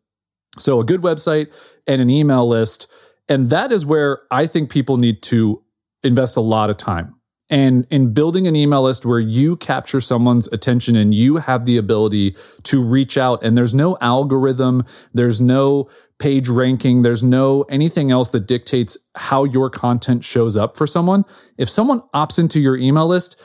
So 0.60 0.82
a 0.82 0.86
good 0.86 1.02
website 1.02 1.54
and 1.88 2.02
an 2.02 2.10
email 2.10 2.46
list. 2.46 2.92
And 3.30 3.50
that 3.52 3.72
is 3.72 3.86
where 3.86 4.24
I 4.30 4.48
think 4.48 4.70
people 4.70 4.98
need 4.98 5.22
to 5.24 5.64
invest 6.04 6.36
a 6.36 6.42
lot 6.42 6.70
of 6.70 6.76
time. 6.76 7.16
And 7.50 7.86
in 7.90 8.14
building 8.14 8.48
an 8.48 8.56
email 8.56 8.84
list 8.84 9.06
where 9.06 9.20
you 9.20 9.58
capture 9.58 10.00
someone's 10.00 10.48
attention 10.54 10.96
and 10.96 11.14
you 11.14 11.38
have 11.38 11.66
the 11.66 11.78
ability 11.78 12.36
to 12.64 12.82
reach 12.82 13.18
out 13.18 13.44
and 13.44 13.58
there's 13.58 13.74
no 13.74 13.98
algorithm, 14.00 14.86
there's 15.14 15.42
no 15.42 15.90
page 16.22 16.48
ranking, 16.48 17.02
there's 17.02 17.24
no 17.24 17.64
anything 17.64 18.12
else 18.12 18.30
that 18.30 18.48
dictates 18.48 18.96
how 19.16 19.44
your 19.44 19.70
content 19.70 20.24
shows 20.24 20.56
up 20.56 20.78
for 20.78 20.86
someone. 20.86 21.26
If 21.58 21.68
someone 21.68 22.02
opts 22.14 22.38
into 22.38 22.60
your 22.60 22.78
email 22.78 23.08
list, 23.08 23.42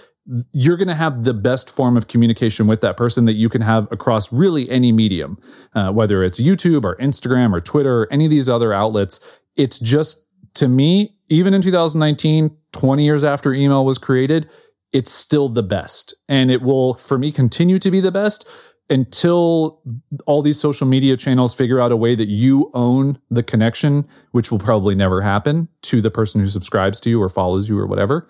you're 0.53 0.77
going 0.77 0.89
to 0.89 0.95
have 0.95 1.25
the 1.25 1.33
best 1.33 1.71
form 1.71 1.97
of 1.97 2.07
communication 2.07 2.67
with 2.67 2.83
that 2.83 2.97
person 2.97 3.25
that 3.25 3.33
you 3.33 3.49
can 3.49 3.63
have 3.63 3.91
across 3.91 4.33
really 4.33 4.69
any 4.69 4.93
medium, 4.93 5.39
uh, 5.75 5.91
whether 5.91 6.23
it's 6.23 6.39
YouTube 6.39 6.85
or 6.85 6.97
Instagram 6.97 7.55
or 7.55 7.61
Twitter, 7.61 8.03
or 8.03 8.09
any 8.13 8.27
of 8.27 8.31
these 8.31 8.49
other 8.49 8.73
outlets. 8.73 9.21
It's 9.57 9.79
just 9.79 10.27
to 10.55 10.69
me, 10.69 11.17
even 11.29 11.55
in 11.55 11.63
2019, 11.63 12.57
20 12.73 13.05
years 13.05 13.25
after 13.25 13.55
email 13.55 13.85
was 13.85 13.99
created, 13.99 14.51
it's 14.93 15.11
still 15.11 15.49
the 15.49 15.63
best. 15.63 16.15
And 16.29 16.51
it 16.51 16.61
will, 16.61 16.95
for 16.95 17.19
me, 17.19 17.33
continue 17.33 17.79
to 17.79 17.91
be 17.91 18.01
the 18.01 18.13
best 18.13 18.49
until 18.89 19.83
all 20.27 20.43
these 20.43 20.61
social 20.61 20.87
media 20.87 21.17
channels 21.17 21.55
figure 21.55 21.81
out 21.81 21.91
a 21.91 21.97
way 21.97 22.15
that 22.15 22.29
you 22.29 22.71
own 22.73 23.19
the 23.31 23.43
connection, 23.43 24.07
which 24.31 24.51
will 24.51 24.59
probably 24.59 24.95
never 24.95 25.23
happen 25.23 25.69
to 25.83 26.01
the 26.01 26.11
person 26.11 26.41
who 26.41 26.47
subscribes 26.47 27.01
to 27.01 27.11
you 27.11 27.21
or 27.21 27.29
follows 27.29 27.69
you 27.69 27.79
or 27.79 27.87
whatever. 27.87 28.29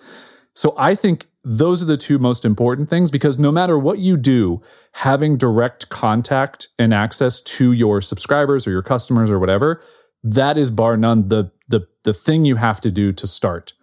So 0.55 0.75
I 0.79 0.95
think 0.95 1.27
those 1.45 1.83
are 1.83 1.87
the 1.87 1.99
two 1.99 2.19
most 2.19 2.45
important 2.45 2.89
things 2.89 3.11
because 3.11 3.39
no 3.39 3.53
matter 3.53 3.79
what 3.79 3.99
you 3.99 4.17
do, 4.17 4.63
having 4.93 5.37
direct 5.37 5.91
contact 5.91 6.69
and 6.79 6.95
access 6.95 7.43
to 7.43 7.73
your 7.73 8.01
subscribers 8.01 8.67
or 8.67 8.71
your 8.71 8.83
customers 8.83 9.31
or 9.31 9.39
whatever, 9.39 9.83
that 10.23 10.57
is 10.57 10.71
bar 10.71 10.97
none 10.97 11.29
the, 11.29 11.53
the, 11.69 11.87
the 12.05 12.15
thing 12.15 12.47
you 12.47 12.57
have 12.57 12.81
to 12.81 12.91
do 12.91 13.13
to 13.13 13.27
start. 13.27 13.75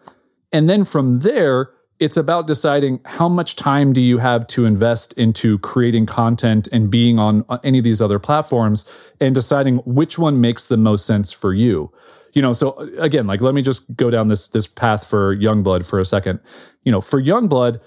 And 0.52 0.68
then 0.68 0.84
from 0.84 1.20
there, 1.20 1.70
it's 2.00 2.18
about 2.18 2.48
deciding 2.48 3.00
how 3.06 3.30
much 3.30 3.56
time 3.56 3.94
do 3.94 4.02
you 4.02 4.18
have 4.18 4.48
to 4.48 4.66
invest 4.66 5.14
into 5.14 5.58
creating 5.60 6.06
content 6.06 6.68
and 6.72 6.90
being 6.90 7.20
on 7.20 7.46
any 7.64 7.78
of 7.78 7.84
these 7.84 8.02
other 8.02 8.20
platforms 8.20 8.86
and 9.20 9.36
deciding 9.36 9.78
which 9.80 10.18
one 10.18 10.42
makes 10.42 10.66
the 10.66 10.78
most 10.78 11.06
sense 11.06 11.32
for 11.32 11.54
you. 11.54 11.92
You 12.34 12.42
know, 12.42 12.54
so 12.54 12.72
uh, 12.72 12.88
again, 12.98 13.28
like 13.28 13.42
let 13.42 13.54
me 13.54 13.62
just 13.62 13.96
go 13.96 14.10
down 14.10 14.28
this 14.28 14.48
this 14.48 14.68
path 14.68 15.08
for 15.08 15.36
Youngblood 15.36 15.88
for 15.88 16.00
a 16.00 16.06
second. 16.06 16.40
You 16.84 16.92
know, 16.92 17.00
for 17.00 17.22
Youngblood, 17.22 17.80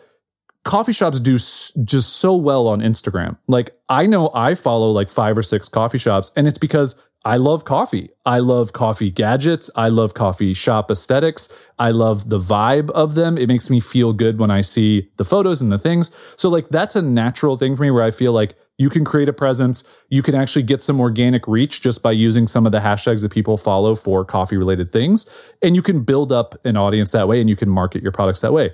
coffee 0.62 0.92
shops 0.92 1.20
do 1.20 1.32
just 1.32 2.08
so 2.16 2.36
well 2.36 2.68
on 2.68 2.80
Instagram. 2.80 3.38
Like 3.48 3.70
I 3.88 4.06
know 4.06 4.30
I 4.34 4.54
follow 4.54 4.90
like 4.90 5.10
five 5.10 5.36
or 5.36 5.42
six 5.42 5.68
coffee 5.68 5.98
shops 5.98 6.32
and 6.36 6.46
it's 6.46 6.58
because 6.58 7.00
I 7.26 7.38
love 7.38 7.64
coffee. 7.64 8.10
I 8.24 8.38
love 8.38 8.72
coffee 8.72 9.10
gadgets. 9.10 9.68
I 9.74 9.88
love 9.88 10.14
coffee 10.14 10.54
shop 10.54 10.92
aesthetics. 10.92 11.48
I 11.76 11.90
love 11.90 12.28
the 12.28 12.38
vibe 12.38 12.88
of 12.90 13.16
them. 13.16 13.36
It 13.36 13.48
makes 13.48 13.68
me 13.68 13.80
feel 13.80 14.12
good 14.12 14.38
when 14.38 14.52
I 14.52 14.60
see 14.60 15.10
the 15.16 15.24
photos 15.24 15.60
and 15.60 15.72
the 15.72 15.78
things. 15.78 16.12
So 16.36 16.48
like 16.48 16.68
that's 16.68 16.94
a 16.94 17.02
natural 17.02 17.56
thing 17.56 17.74
for 17.74 17.82
me 17.82 17.90
where 17.90 18.04
I 18.04 18.12
feel 18.12 18.32
like 18.32 18.54
you 18.78 18.88
can 18.88 19.04
create 19.04 19.28
a 19.28 19.32
presence. 19.32 19.92
You 20.08 20.22
can 20.22 20.36
actually 20.36 20.62
get 20.62 20.82
some 20.82 21.00
organic 21.00 21.48
reach 21.48 21.82
just 21.82 22.00
by 22.00 22.12
using 22.12 22.46
some 22.46 22.64
of 22.64 22.70
the 22.70 22.78
hashtags 22.78 23.22
that 23.22 23.32
people 23.32 23.56
follow 23.56 23.96
for 23.96 24.24
coffee 24.24 24.56
related 24.56 24.92
things. 24.92 25.28
And 25.64 25.74
you 25.74 25.82
can 25.82 26.04
build 26.04 26.30
up 26.30 26.54
an 26.64 26.76
audience 26.76 27.10
that 27.10 27.26
way 27.26 27.40
and 27.40 27.50
you 27.50 27.56
can 27.56 27.68
market 27.68 28.04
your 28.04 28.12
products 28.12 28.42
that 28.42 28.52
way. 28.52 28.72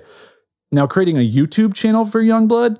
Now, 0.71 0.85
creating 0.85 1.17
a 1.17 1.27
YouTube 1.27 1.73
channel 1.73 2.05
for 2.05 2.21
Youngblood, 2.21 2.79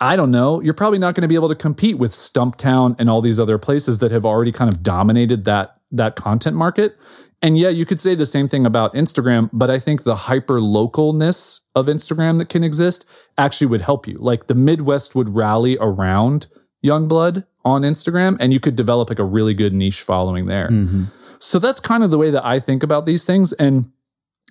I 0.00 0.16
don't 0.16 0.30
know. 0.30 0.60
You're 0.62 0.74
probably 0.74 0.98
not 0.98 1.14
going 1.14 1.22
to 1.22 1.28
be 1.28 1.34
able 1.34 1.50
to 1.50 1.54
compete 1.54 1.98
with 1.98 2.12
Stumptown 2.12 2.98
and 2.98 3.10
all 3.10 3.20
these 3.20 3.38
other 3.38 3.58
places 3.58 3.98
that 3.98 4.10
have 4.10 4.24
already 4.24 4.52
kind 4.52 4.72
of 4.72 4.82
dominated 4.82 5.44
that 5.44 5.76
that 5.92 6.16
content 6.16 6.56
market. 6.56 6.96
And 7.42 7.56
yeah, 7.58 7.68
you 7.68 7.86
could 7.86 8.00
say 8.00 8.14
the 8.14 8.26
same 8.26 8.48
thing 8.48 8.66
about 8.66 8.94
Instagram, 8.94 9.48
but 9.52 9.70
I 9.70 9.78
think 9.78 10.02
the 10.02 10.14
hyper 10.14 10.60
localness 10.60 11.66
of 11.74 11.86
Instagram 11.86 12.38
that 12.38 12.48
can 12.48 12.62
exist 12.62 13.08
actually 13.38 13.66
would 13.68 13.80
help 13.80 14.06
you. 14.06 14.18
Like 14.18 14.46
the 14.46 14.54
Midwest 14.54 15.14
would 15.14 15.30
rally 15.30 15.78
around 15.80 16.48
Youngblood 16.84 17.46
on 17.64 17.82
Instagram 17.82 18.36
and 18.40 18.52
you 18.52 18.60
could 18.60 18.76
develop 18.76 19.08
like 19.08 19.18
a 19.18 19.24
really 19.24 19.54
good 19.54 19.72
niche 19.72 20.02
following 20.02 20.46
there. 20.46 20.68
Mm-hmm. 20.68 21.04
So 21.38 21.58
that's 21.58 21.80
kind 21.80 22.04
of 22.04 22.10
the 22.10 22.18
way 22.18 22.30
that 22.30 22.44
I 22.44 22.58
think 22.58 22.82
about 22.82 23.06
these 23.06 23.24
things. 23.24 23.52
And 23.54 23.90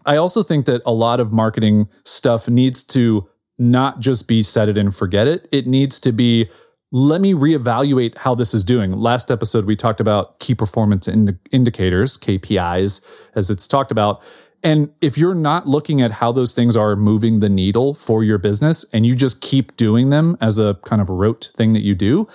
I 0.06 0.18
also 0.18 0.42
think 0.42 0.66
that 0.66 0.82
a 0.86 0.92
lot 0.92 1.20
of 1.20 1.32
marketing 1.32 1.90
stuff 2.06 2.50
needs 2.50 2.84
to 2.88 3.30
not 3.60 4.00
just 4.00 4.28
be 4.28 4.42
set 4.42 4.70
it 4.70 4.78
and 4.78 4.96
forget 4.96 5.28
it. 5.28 5.48
It 5.52 5.68
needs 5.68 6.00
to 6.00 6.12
be, 6.12 6.50
let 6.92 7.22
me 7.22 7.34
reevaluate 7.34 8.18
how 8.20 8.34
this 8.34 8.54
is 8.54 8.64
doing. 8.64 8.92
Last 8.92 9.30
episode, 9.30 9.66
we 9.66 9.76
talked 9.76 10.00
about 10.00 10.40
key 10.40 10.56
performance 10.56 11.08
ind- 11.08 11.38
indicators, 11.52 12.18
KPIs, 12.18 13.30
as 13.36 13.50
it's 13.50 13.68
talked 13.68 13.92
about. 13.92 14.24
And 14.64 14.92
if 15.00 15.18
you're 15.18 15.36
not 15.36 15.68
looking 15.68 16.02
at 16.02 16.12
how 16.12 16.32
those 16.32 16.54
things 16.54 16.76
are 16.76 16.96
moving 16.96 17.40
the 17.40 17.50
needle 17.50 17.94
for 17.94 18.24
your 18.24 18.38
business 18.38 18.86
and 18.92 19.06
you 19.06 19.16
just 19.16 19.42
keep 19.42 19.76
doing 19.78 20.10
them 20.10 20.38
as 20.42 20.58
a 20.60 20.76
kind 20.86 21.02
of 21.02 21.10
rote 21.10 21.52
thing 21.56 21.74
that 21.74 21.84
you 21.84 21.96
do, 21.96 22.28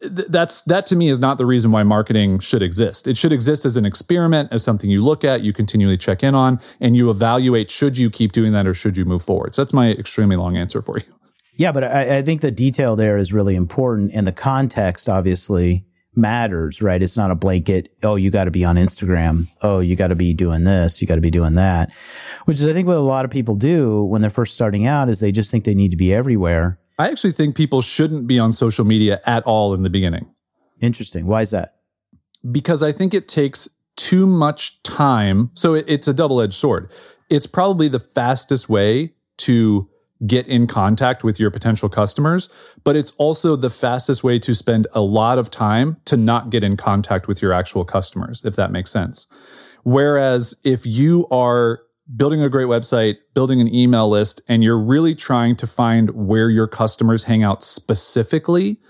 th- 0.00 0.28
that's 0.28 0.62
that 0.62 0.86
to 0.86 0.96
me 0.96 1.08
is 1.08 1.20
not 1.20 1.38
the 1.38 1.46
reason 1.46 1.70
why 1.70 1.82
marketing 1.82 2.38
should 2.38 2.62
exist. 2.62 3.06
It 3.06 3.16
should 3.16 3.32
exist 3.32 3.64
as 3.64 3.76
an 3.76 3.84
experiment, 3.84 4.52
as 4.52 4.64
something 4.64 4.90
you 4.90 5.04
look 5.04 5.24
at, 5.24 5.42
you 5.42 5.52
continually 5.52 5.96
check 5.96 6.22
in 6.22 6.34
on, 6.34 6.60
and 6.80 6.96
you 6.96 7.10
evaluate 7.10 7.70
should 7.70 7.98
you 7.98 8.10
keep 8.10 8.32
doing 8.32 8.52
that 8.52 8.66
or 8.66 8.74
should 8.74 8.96
you 8.96 9.04
move 9.04 9.22
forward. 9.22 9.54
So 9.54 9.62
that's 9.62 9.72
my 9.72 9.90
extremely 9.90 10.36
long 10.36 10.56
answer 10.56 10.82
for 10.82 10.98
you. 10.98 11.04
Yeah, 11.56 11.72
but 11.72 11.84
I, 11.84 12.18
I 12.18 12.22
think 12.22 12.40
the 12.40 12.50
detail 12.50 12.96
there 12.96 13.18
is 13.18 13.32
really 13.32 13.54
important, 13.54 14.12
and 14.14 14.26
the 14.26 14.32
context 14.32 15.08
obviously 15.08 15.84
matters, 16.16 16.82
right? 16.82 17.02
It's 17.02 17.16
not 17.16 17.30
a 17.30 17.34
blanket. 17.34 17.94
Oh, 18.02 18.16
you 18.16 18.30
got 18.30 18.44
to 18.44 18.50
be 18.50 18.64
on 18.64 18.76
Instagram. 18.76 19.44
Oh, 19.62 19.80
you 19.80 19.96
got 19.96 20.08
to 20.08 20.16
be 20.16 20.34
doing 20.34 20.64
this. 20.64 21.00
You 21.00 21.08
got 21.08 21.16
to 21.16 21.20
be 21.20 21.30
doing 21.30 21.54
that, 21.54 21.92
which 22.46 22.58
is 22.58 22.66
I 22.66 22.72
think 22.72 22.88
what 22.88 22.96
a 22.96 23.00
lot 23.00 23.24
of 23.24 23.30
people 23.30 23.56
do 23.56 24.04
when 24.04 24.20
they're 24.20 24.30
first 24.30 24.54
starting 24.54 24.86
out 24.86 25.08
is 25.08 25.20
they 25.20 25.32
just 25.32 25.50
think 25.50 25.64
they 25.64 25.74
need 25.74 25.90
to 25.90 25.96
be 25.96 26.12
everywhere. 26.12 26.78
I 27.00 27.08
actually 27.08 27.32
think 27.32 27.56
people 27.56 27.80
shouldn't 27.80 28.26
be 28.26 28.38
on 28.38 28.52
social 28.52 28.84
media 28.84 29.22
at 29.24 29.42
all 29.44 29.72
in 29.72 29.84
the 29.84 29.88
beginning. 29.88 30.28
Interesting. 30.80 31.26
Why 31.26 31.40
is 31.40 31.50
that? 31.50 31.70
Because 32.52 32.82
I 32.82 32.92
think 32.92 33.14
it 33.14 33.26
takes 33.26 33.78
too 33.96 34.26
much 34.26 34.82
time. 34.82 35.50
So 35.54 35.72
it, 35.72 35.86
it's 35.88 36.06
a 36.08 36.12
double 36.12 36.42
edged 36.42 36.52
sword. 36.52 36.92
It's 37.30 37.46
probably 37.46 37.88
the 37.88 37.98
fastest 37.98 38.68
way 38.68 39.14
to 39.38 39.88
get 40.26 40.46
in 40.46 40.66
contact 40.66 41.24
with 41.24 41.40
your 41.40 41.50
potential 41.50 41.88
customers, 41.88 42.52
but 42.84 42.96
it's 42.96 43.12
also 43.16 43.56
the 43.56 43.70
fastest 43.70 44.22
way 44.22 44.38
to 44.38 44.54
spend 44.54 44.86
a 44.92 45.00
lot 45.00 45.38
of 45.38 45.50
time 45.50 45.96
to 46.04 46.18
not 46.18 46.50
get 46.50 46.62
in 46.62 46.76
contact 46.76 47.26
with 47.26 47.40
your 47.40 47.54
actual 47.54 47.86
customers, 47.86 48.44
if 48.44 48.56
that 48.56 48.70
makes 48.70 48.90
sense. 48.90 49.26
Whereas 49.84 50.60
if 50.66 50.84
you 50.84 51.26
are 51.30 51.80
building 52.16 52.42
a 52.42 52.48
great 52.48 52.66
website, 52.66 53.16
building 53.34 53.60
an 53.60 53.72
email 53.72 54.08
list, 54.08 54.40
and 54.48 54.64
you're 54.64 54.78
really 54.78 55.14
trying 55.14 55.56
to 55.56 55.66
find 55.66 56.10
where 56.10 56.50
your 56.50 56.66
customers 56.66 57.24
hang 57.24 57.42
out 57.42 57.62
specifically, 57.62 58.80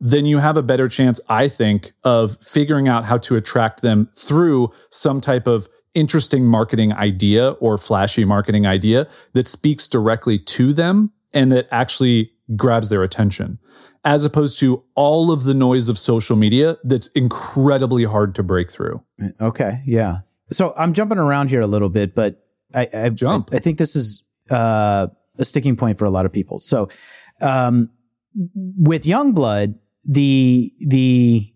then 0.00 0.26
you 0.26 0.38
have 0.38 0.56
a 0.56 0.62
better 0.62 0.88
chance, 0.88 1.20
I 1.28 1.48
think, 1.48 1.92
of 2.04 2.36
figuring 2.42 2.88
out 2.88 3.04
how 3.04 3.18
to 3.18 3.36
attract 3.36 3.82
them 3.82 4.08
through 4.14 4.70
some 4.90 5.20
type 5.20 5.46
of 5.46 5.68
interesting 5.94 6.44
marketing 6.44 6.92
idea 6.92 7.52
or 7.52 7.76
flashy 7.76 8.24
marketing 8.24 8.66
idea 8.66 9.08
that 9.32 9.48
speaks 9.48 9.88
directly 9.88 10.38
to 10.38 10.72
them 10.72 11.12
and 11.34 11.50
that 11.50 11.66
actually 11.70 12.32
grabs 12.56 12.88
their 12.88 13.02
attention 13.02 13.58
as 14.04 14.24
opposed 14.24 14.58
to 14.60 14.84
all 14.94 15.32
of 15.32 15.44
the 15.44 15.54
noise 15.54 15.88
of 15.88 15.98
social 15.98 16.36
media 16.36 16.76
that's 16.84 17.08
incredibly 17.08 18.04
hard 18.04 18.34
to 18.34 18.42
break 18.42 18.70
through. 18.70 19.02
Okay. 19.40 19.82
Yeah. 19.84 20.18
So 20.50 20.72
I'm 20.76 20.92
jumping 20.92 21.18
around 21.18 21.50
here 21.50 21.60
a 21.60 21.66
little 21.66 21.88
bit, 21.88 22.14
but 22.14 22.47
I, 22.74 22.88
I 22.92 23.08
Jump. 23.10 23.50
I, 23.52 23.56
I 23.56 23.58
think 23.58 23.78
this 23.78 23.96
is 23.96 24.22
uh, 24.50 25.08
a 25.38 25.44
sticking 25.44 25.76
point 25.76 25.98
for 25.98 26.04
a 26.04 26.10
lot 26.10 26.26
of 26.26 26.32
people. 26.32 26.60
So 26.60 26.88
um, 27.40 27.90
with 28.34 29.04
Youngblood, 29.04 29.78
the 30.04 30.70
the 30.86 31.52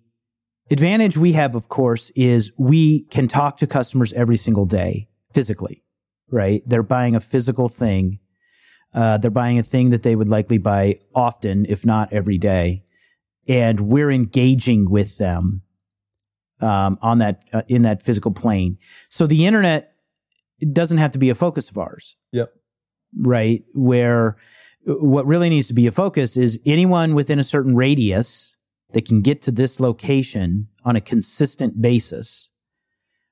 advantage 0.71 1.17
we 1.17 1.33
have, 1.33 1.55
of 1.55 1.69
course, 1.69 2.11
is 2.11 2.53
we 2.59 3.05
can 3.05 3.29
talk 3.29 3.59
to 3.59 3.67
customers 3.67 4.13
every 4.15 4.37
single 4.37 4.67
day 4.67 5.09
physically, 5.33 5.85
right? 6.31 6.63
They're 6.67 6.83
buying 6.83 7.15
a 7.15 7.21
physical 7.21 7.69
thing. 7.69 8.19
Uh, 8.95 9.19
they're 9.19 9.31
buying 9.31 9.59
a 9.59 9.63
thing 9.63 9.91
that 9.91 10.03
they 10.03 10.17
would 10.17 10.29
likely 10.29 10.59
buy 10.59 10.97
often, 11.15 11.67
if 11.69 11.87
not 11.87 12.13
every 12.13 12.39
day. 12.39 12.85
And 13.49 13.81
we're 13.81 14.11
engaging 14.11 14.91
with 14.91 15.19
them, 15.19 15.63
um, 16.61 16.99
on 17.01 17.19
that, 17.19 17.43
uh, 17.53 17.63
in 17.69 17.83
that 17.83 18.03
physical 18.03 18.33
plane. 18.33 18.79
So 19.09 19.27
the 19.27 19.47
internet 19.47 19.92
doesn't 20.73 20.99
have 20.99 21.13
to 21.13 21.19
be 21.19 21.31
a 21.31 21.35
focus 21.35 21.71
of 21.71 21.79
ours. 21.79 22.17
Yep. 22.33 22.53
Right. 23.17 23.65
Where 23.75 24.37
what 24.85 25.27
really 25.27 25.49
needs 25.49 25.69
to 25.69 25.75
be 25.75 25.87
a 25.87 25.93
focus 25.93 26.37
is 26.37 26.61
anyone 26.67 27.15
within 27.15 27.39
a 27.39 27.45
certain 27.45 27.77
radius 27.77 28.57
that 28.93 29.07
can 29.07 29.21
get 29.21 29.43
to 29.43 29.51
this 29.51 29.81
location 29.81 30.69
on 30.85 30.97
a 30.97 31.01
consistent 31.01 31.81
basis, 31.81 32.51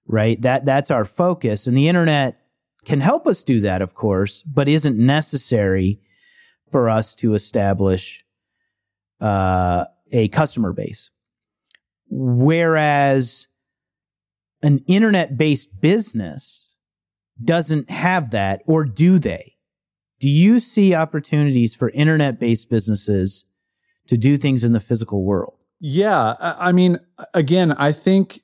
right? 0.07 0.41
That, 0.43 0.65
that's 0.65 0.91
our 0.91 1.05
focus. 1.05 1.67
And 1.67 1.77
the 1.77 1.89
internet 1.89 2.41
can 2.85 3.01
help 3.01 3.27
us 3.27 3.45
do 3.45 3.61
that, 3.61 3.83
of 3.83 3.95
course, 3.95 4.43
but 4.43 4.69
isn't 4.69 4.97
necessary 4.97 6.01
for 6.71 6.89
us 6.89 7.15
to 7.17 7.35
establish, 7.35 8.25
uh, 9.21 9.85
a 10.13 10.29
customer 10.29 10.73
base. 10.73 11.11
Whereas 12.09 13.49
an 14.63 14.83
internet 14.89 15.37
based 15.37 15.81
business 15.81 16.70
doesn't 17.43 17.91
have 17.91 18.31
that, 18.31 18.63
or 18.67 18.85
do 18.85 19.19
they? 19.19 19.53
Do 20.21 20.29
you 20.29 20.59
see 20.59 20.95
opportunities 20.95 21.75
for 21.75 21.91
internet 21.91 22.39
based 22.39 22.69
businesses 22.69 23.47
to 24.07 24.17
do 24.17 24.37
things 24.37 24.65
in 24.65 24.73
the 24.73 24.81
physical 24.81 25.25
world? 25.25 25.65
Yeah, 25.81 26.35
I 26.41 26.73
mean, 26.73 26.99
again, 27.33 27.73
I 27.73 27.93
think, 27.93 28.41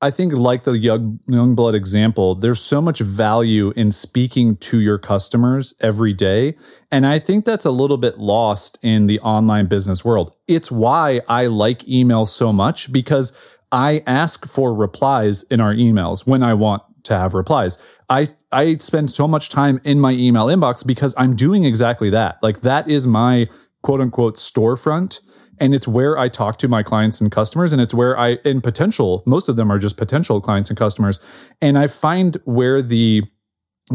I 0.00 0.12
think 0.12 0.32
like 0.32 0.62
the 0.62 0.78
young 0.78 1.18
Youngblood 1.28 1.74
example, 1.74 2.36
there's 2.36 2.60
so 2.60 2.80
much 2.80 3.00
value 3.00 3.72
in 3.74 3.90
speaking 3.90 4.56
to 4.58 4.78
your 4.78 4.96
customers 4.96 5.74
every 5.80 6.12
day, 6.12 6.56
and 6.92 7.04
I 7.06 7.18
think 7.18 7.44
that's 7.44 7.64
a 7.64 7.72
little 7.72 7.98
bit 7.98 8.18
lost 8.18 8.78
in 8.82 9.08
the 9.08 9.18
online 9.20 9.66
business 9.66 10.04
world. 10.04 10.32
It's 10.46 10.70
why 10.70 11.22
I 11.28 11.46
like 11.46 11.88
email 11.88 12.24
so 12.24 12.52
much 12.52 12.92
because 12.92 13.36
I 13.72 14.02
ask 14.06 14.46
for 14.46 14.72
replies 14.72 15.42
in 15.44 15.60
our 15.60 15.74
emails 15.74 16.26
when 16.26 16.42
I 16.44 16.54
want 16.54 16.82
to 17.10 17.18
have 17.18 17.34
replies. 17.34 17.78
I 18.08 18.28
I 18.50 18.76
spend 18.76 19.10
so 19.10 19.28
much 19.28 19.50
time 19.50 19.80
in 19.84 20.00
my 20.00 20.12
email 20.12 20.46
inbox 20.46 20.86
because 20.86 21.14
I'm 21.16 21.36
doing 21.36 21.64
exactly 21.64 22.10
that. 22.10 22.42
Like 22.42 22.62
that 22.62 22.88
is 22.88 23.06
my 23.06 23.48
quote 23.82 24.00
unquote 24.00 24.36
storefront 24.36 25.20
and 25.60 25.74
it's 25.74 25.86
where 25.86 26.16
I 26.18 26.28
talk 26.28 26.56
to 26.58 26.68
my 26.68 26.82
clients 26.82 27.20
and 27.20 27.30
customers 27.30 27.72
and 27.72 27.80
it's 27.80 27.94
where 27.94 28.18
I 28.18 28.38
in 28.44 28.60
potential 28.60 29.22
most 29.26 29.48
of 29.48 29.56
them 29.56 29.70
are 29.70 29.78
just 29.78 29.96
potential 29.96 30.40
clients 30.40 30.70
and 30.70 30.78
customers 30.78 31.20
and 31.60 31.78
I 31.78 31.86
find 31.86 32.38
where 32.44 32.82
the 32.82 33.24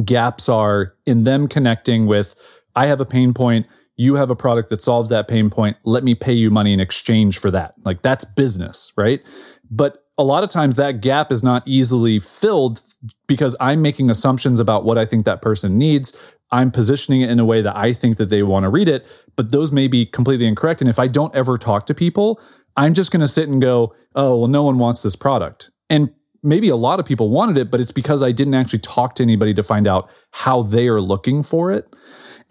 gaps 0.03 0.47
are 0.47 0.93
in 1.05 1.23
them 1.23 1.47
connecting 1.47 2.05
with 2.05 2.35
I 2.75 2.85
have 2.87 3.01
a 3.01 3.05
pain 3.05 3.33
point 3.33 3.65
you 3.97 4.15
have 4.15 4.29
a 4.29 4.35
product 4.35 4.69
that 4.69 4.81
solves 4.81 5.09
that 5.09 5.27
pain 5.27 5.49
point 5.49 5.77
let 5.83 6.03
me 6.03 6.15
pay 6.15 6.33
you 6.33 6.51
money 6.51 6.73
in 6.73 6.79
exchange 6.79 7.37
for 7.39 7.51
that 7.51 7.73
like 7.83 8.01
that's 8.01 8.25
business 8.25 8.93
right 8.95 9.21
but 9.69 10.04
a 10.17 10.23
lot 10.23 10.43
of 10.43 10.49
times 10.49 10.75
that 10.75 11.01
gap 11.01 11.31
is 11.31 11.43
not 11.43 11.63
easily 11.65 12.19
filled 12.19 12.81
because 13.27 13.55
I'm 13.59 13.81
making 13.81 14.09
assumptions 14.09 14.59
about 14.59 14.85
what 14.85 14.97
I 14.97 15.05
think 15.05 15.25
that 15.25 15.41
person 15.41 15.77
needs. 15.77 16.33
I'm 16.51 16.71
positioning 16.71 17.21
it 17.21 17.29
in 17.29 17.39
a 17.39 17.45
way 17.45 17.61
that 17.61 17.75
I 17.75 17.91
think 17.91 18.17
that 18.17 18.29
they 18.29 18.43
want 18.43 18.63
to 18.63 18.69
read 18.69 18.87
it, 18.87 19.05
but 19.35 19.51
those 19.51 19.71
may 19.71 19.87
be 19.87 20.05
completely 20.05 20.45
incorrect. 20.45 20.79
And 20.81 20.89
if 20.89 20.99
I 20.99 21.07
don't 21.07 21.35
ever 21.35 21.57
talk 21.57 21.85
to 21.87 21.93
people, 21.93 22.39
I'm 22.77 22.93
just 22.93 23.11
going 23.11 23.21
to 23.21 23.27
sit 23.27 23.49
and 23.49 23.61
go, 23.61 23.93
oh, 24.15 24.39
well, 24.39 24.47
no 24.47 24.63
one 24.63 24.77
wants 24.77 25.03
this 25.03 25.15
product. 25.15 25.71
And 25.89 26.11
maybe 26.43 26.69
a 26.69 26.75
lot 26.75 26.99
of 26.99 27.05
people 27.05 27.29
wanted 27.29 27.57
it, 27.57 27.71
but 27.71 27.81
it's 27.81 27.91
because 27.91 28.23
I 28.23 28.31
didn't 28.31 28.53
actually 28.53 28.79
talk 28.79 29.15
to 29.15 29.23
anybody 29.23 29.53
to 29.55 29.63
find 29.63 29.87
out 29.87 30.09
how 30.31 30.61
they 30.61 30.87
are 30.87 31.01
looking 31.01 31.43
for 31.43 31.71
it. 31.71 31.93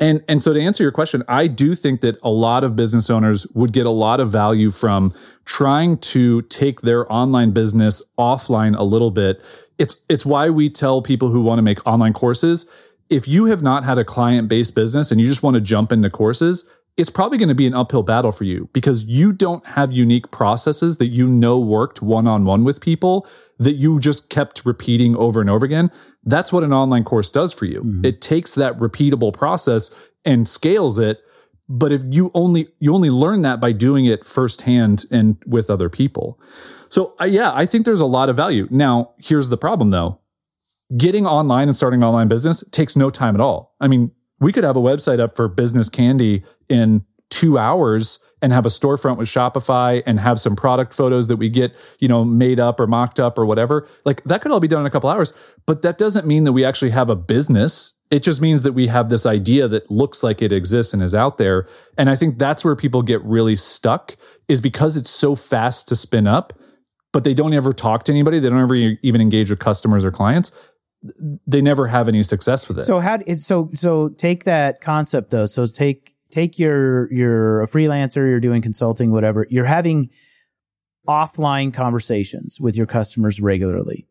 And, 0.00 0.24
and 0.26 0.42
so 0.42 0.52
to 0.52 0.60
answer 0.60 0.82
your 0.82 0.92
question, 0.92 1.22
I 1.28 1.46
do 1.46 1.74
think 1.74 2.00
that 2.00 2.18
a 2.22 2.30
lot 2.30 2.64
of 2.64 2.74
business 2.74 3.10
owners 3.10 3.46
would 3.54 3.72
get 3.72 3.86
a 3.86 3.90
lot 3.90 4.18
of 4.20 4.30
value 4.30 4.70
from 4.70 5.12
trying 5.44 5.98
to 5.98 6.42
take 6.42 6.80
their 6.80 7.10
online 7.12 7.52
business 7.52 8.02
offline 8.18 8.76
a 8.76 8.82
little 8.82 9.10
bit. 9.10 9.40
It's, 9.78 10.04
it's 10.08 10.26
why 10.26 10.50
we 10.50 10.68
tell 10.68 11.00
people 11.00 11.28
who 11.28 11.42
want 11.42 11.58
to 11.58 11.62
make 11.62 11.86
online 11.86 12.12
courses. 12.12 12.68
If 13.08 13.28
you 13.28 13.44
have 13.46 13.62
not 13.62 13.84
had 13.84 13.98
a 13.98 14.04
client 14.04 14.48
based 14.48 14.74
business 14.74 15.10
and 15.10 15.20
you 15.20 15.28
just 15.28 15.42
want 15.42 15.54
to 15.54 15.60
jump 15.60 15.92
into 15.92 16.10
courses, 16.10 16.68
it's 16.96 17.10
probably 17.10 17.38
going 17.38 17.48
to 17.48 17.54
be 17.54 17.66
an 17.66 17.74
uphill 17.74 18.02
battle 18.02 18.32
for 18.32 18.44
you 18.44 18.68
because 18.72 19.04
you 19.04 19.32
don't 19.32 19.66
have 19.66 19.90
unique 19.92 20.30
processes 20.30 20.98
that 20.98 21.08
you 21.08 21.26
know 21.26 21.58
worked 21.58 22.02
one 22.02 22.26
on 22.26 22.44
one 22.44 22.64
with 22.64 22.80
people 22.80 23.26
that 23.58 23.74
you 23.74 23.98
just 23.98 24.30
kept 24.30 24.64
repeating 24.64 25.16
over 25.16 25.40
and 25.40 25.50
over 25.50 25.64
again. 25.64 25.90
That's 26.24 26.52
what 26.52 26.64
an 26.64 26.72
online 26.72 27.04
course 27.04 27.30
does 27.30 27.52
for 27.52 27.64
you. 27.64 27.80
Mm-hmm. 27.80 28.04
It 28.04 28.20
takes 28.20 28.54
that 28.54 28.78
repeatable 28.78 29.32
process 29.32 29.94
and 30.24 30.48
scales 30.48 30.98
it. 30.98 31.20
But 31.68 31.92
if 31.92 32.02
you 32.10 32.30
only, 32.34 32.68
you 32.78 32.94
only 32.94 33.10
learn 33.10 33.42
that 33.42 33.60
by 33.60 33.72
doing 33.72 34.04
it 34.04 34.26
firsthand 34.26 35.04
and 35.10 35.36
with 35.46 35.70
other 35.70 35.88
people. 35.88 36.38
So 36.88 37.14
uh, 37.20 37.24
yeah, 37.24 37.52
I 37.54 37.66
think 37.66 37.84
there's 37.84 38.00
a 38.00 38.06
lot 38.06 38.28
of 38.28 38.36
value. 38.36 38.68
Now, 38.70 39.14
here's 39.18 39.48
the 39.48 39.56
problem 39.56 39.88
though. 39.88 40.20
Getting 40.96 41.26
online 41.26 41.68
and 41.68 41.76
starting 41.76 42.04
online 42.04 42.28
business 42.28 42.62
takes 42.70 42.96
no 42.96 43.08
time 43.08 43.34
at 43.34 43.40
all. 43.40 43.74
I 43.80 43.88
mean, 43.88 44.12
we 44.40 44.52
could 44.52 44.64
have 44.64 44.76
a 44.76 44.80
website 44.80 45.18
up 45.18 45.36
for 45.36 45.48
business 45.48 45.88
candy 45.88 46.44
in 46.68 47.04
two 47.30 47.58
hours 47.58 48.22
and 48.44 48.52
have 48.52 48.66
a 48.66 48.68
storefront 48.68 49.16
with 49.16 49.26
Shopify 49.26 50.02
and 50.04 50.20
have 50.20 50.38
some 50.38 50.54
product 50.54 50.92
photos 50.92 51.28
that 51.28 51.38
we 51.38 51.48
get, 51.48 51.74
you 51.98 52.08
know, 52.08 52.26
made 52.26 52.60
up 52.60 52.78
or 52.78 52.86
mocked 52.86 53.18
up 53.18 53.38
or 53.38 53.46
whatever. 53.46 53.88
Like 54.04 54.22
that 54.24 54.42
could 54.42 54.52
all 54.52 54.60
be 54.60 54.68
done 54.68 54.80
in 54.80 54.86
a 54.86 54.90
couple 54.90 55.08
hours, 55.08 55.32
but 55.64 55.80
that 55.80 55.96
doesn't 55.96 56.26
mean 56.26 56.44
that 56.44 56.52
we 56.52 56.62
actually 56.62 56.90
have 56.90 57.08
a 57.08 57.16
business. 57.16 57.98
It 58.10 58.22
just 58.22 58.42
means 58.42 58.62
that 58.62 58.74
we 58.74 58.88
have 58.88 59.08
this 59.08 59.24
idea 59.24 59.66
that 59.68 59.90
looks 59.90 60.22
like 60.22 60.42
it 60.42 60.52
exists 60.52 60.92
and 60.92 61.02
is 61.02 61.14
out 61.14 61.38
there. 61.38 61.66
And 61.96 62.10
I 62.10 62.16
think 62.16 62.38
that's 62.38 62.62
where 62.62 62.76
people 62.76 63.00
get 63.00 63.24
really 63.24 63.56
stuck 63.56 64.14
is 64.46 64.60
because 64.60 64.98
it's 64.98 65.10
so 65.10 65.34
fast 65.34 65.88
to 65.88 65.96
spin 65.96 66.26
up, 66.26 66.52
but 67.14 67.24
they 67.24 67.32
don't 67.32 67.54
ever 67.54 67.72
talk 67.72 68.04
to 68.04 68.12
anybody. 68.12 68.40
They 68.40 68.50
don't 68.50 68.60
ever 68.60 68.74
even 68.74 69.22
engage 69.22 69.48
with 69.48 69.58
customers 69.58 70.04
or 70.04 70.10
clients 70.10 70.52
they 71.46 71.60
never 71.60 71.86
have 71.86 72.08
any 72.08 72.22
success 72.22 72.66
with 72.66 72.78
it. 72.78 72.84
So 72.84 72.98
how 72.98 73.18
so 73.36 73.68
so 73.74 74.08
take 74.08 74.44
that 74.44 74.80
concept 74.80 75.30
though. 75.30 75.44
So 75.46 75.66
take 75.66 76.13
take 76.34 76.58
your 76.58 77.12
you're 77.12 77.62
a 77.62 77.68
freelancer, 77.68 78.16
you're 78.16 78.40
doing 78.40 78.62
consulting, 78.62 79.10
whatever. 79.10 79.46
You're 79.50 79.64
having 79.64 80.10
offline 81.08 81.72
conversations 81.72 82.58
with 82.60 82.76
your 82.76 82.86
customers 82.86 83.40
regularly. 83.40 84.08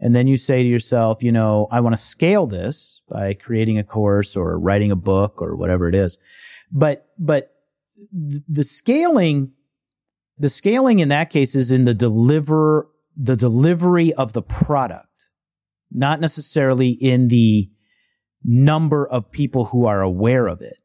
And 0.00 0.14
then 0.14 0.26
you 0.26 0.36
say 0.36 0.62
to 0.62 0.68
yourself, 0.68 1.22
you 1.22 1.32
know, 1.32 1.68
I 1.70 1.80
want 1.80 1.94
to 1.94 2.00
scale 2.00 2.46
this 2.46 3.00
by 3.08 3.34
creating 3.34 3.78
a 3.78 3.84
course 3.84 4.36
or 4.36 4.58
writing 4.58 4.90
a 4.90 4.96
book 4.96 5.40
or 5.40 5.56
whatever 5.56 5.88
it 5.88 5.94
is. 5.94 6.18
But, 6.72 7.06
but 7.18 7.54
the 8.12 8.64
scaling, 8.64 9.52
the 10.36 10.48
scaling 10.48 10.98
in 10.98 11.08
that 11.10 11.30
case 11.30 11.54
is 11.54 11.70
in 11.70 11.84
the 11.84 11.94
deliver, 11.94 12.90
the 13.16 13.36
delivery 13.36 14.12
of 14.12 14.32
the 14.32 14.42
product, 14.42 15.30
not 15.92 16.20
necessarily 16.20 16.90
in 16.90 17.28
the 17.28 17.70
number 18.42 19.06
of 19.06 19.30
people 19.30 19.66
who 19.66 19.86
are 19.86 20.02
aware 20.02 20.48
of 20.48 20.60
it. 20.60 20.76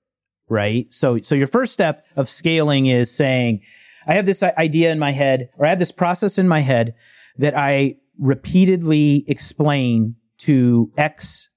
Right. 0.50 0.92
So, 0.92 1.20
so 1.20 1.36
your 1.36 1.48
first 1.48 1.74
step 1.74 2.06
of 2.16 2.28
scaling 2.28 2.88
is 2.88 3.16
saying, 3.16 3.62
I 4.08 4.14
have 4.14 4.26
this 4.26 4.42
idea 4.42 4.92
in 4.92 4.98
my 4.98 5.12
head 5.12 5.50
or 5.58 5.66
I 5.66 5.70
have 5.70 5.80
this 5.80 5.92
process 5.92 6.38
in 6.38 6.48
my 6.48 6.62
head 6.62 6.96
that 7.38 7.56
I 7.56 7.96
repeatedly 8.18 9.24
explain 9.28 10.16
to 10.40 10.92
X 10.98 11.50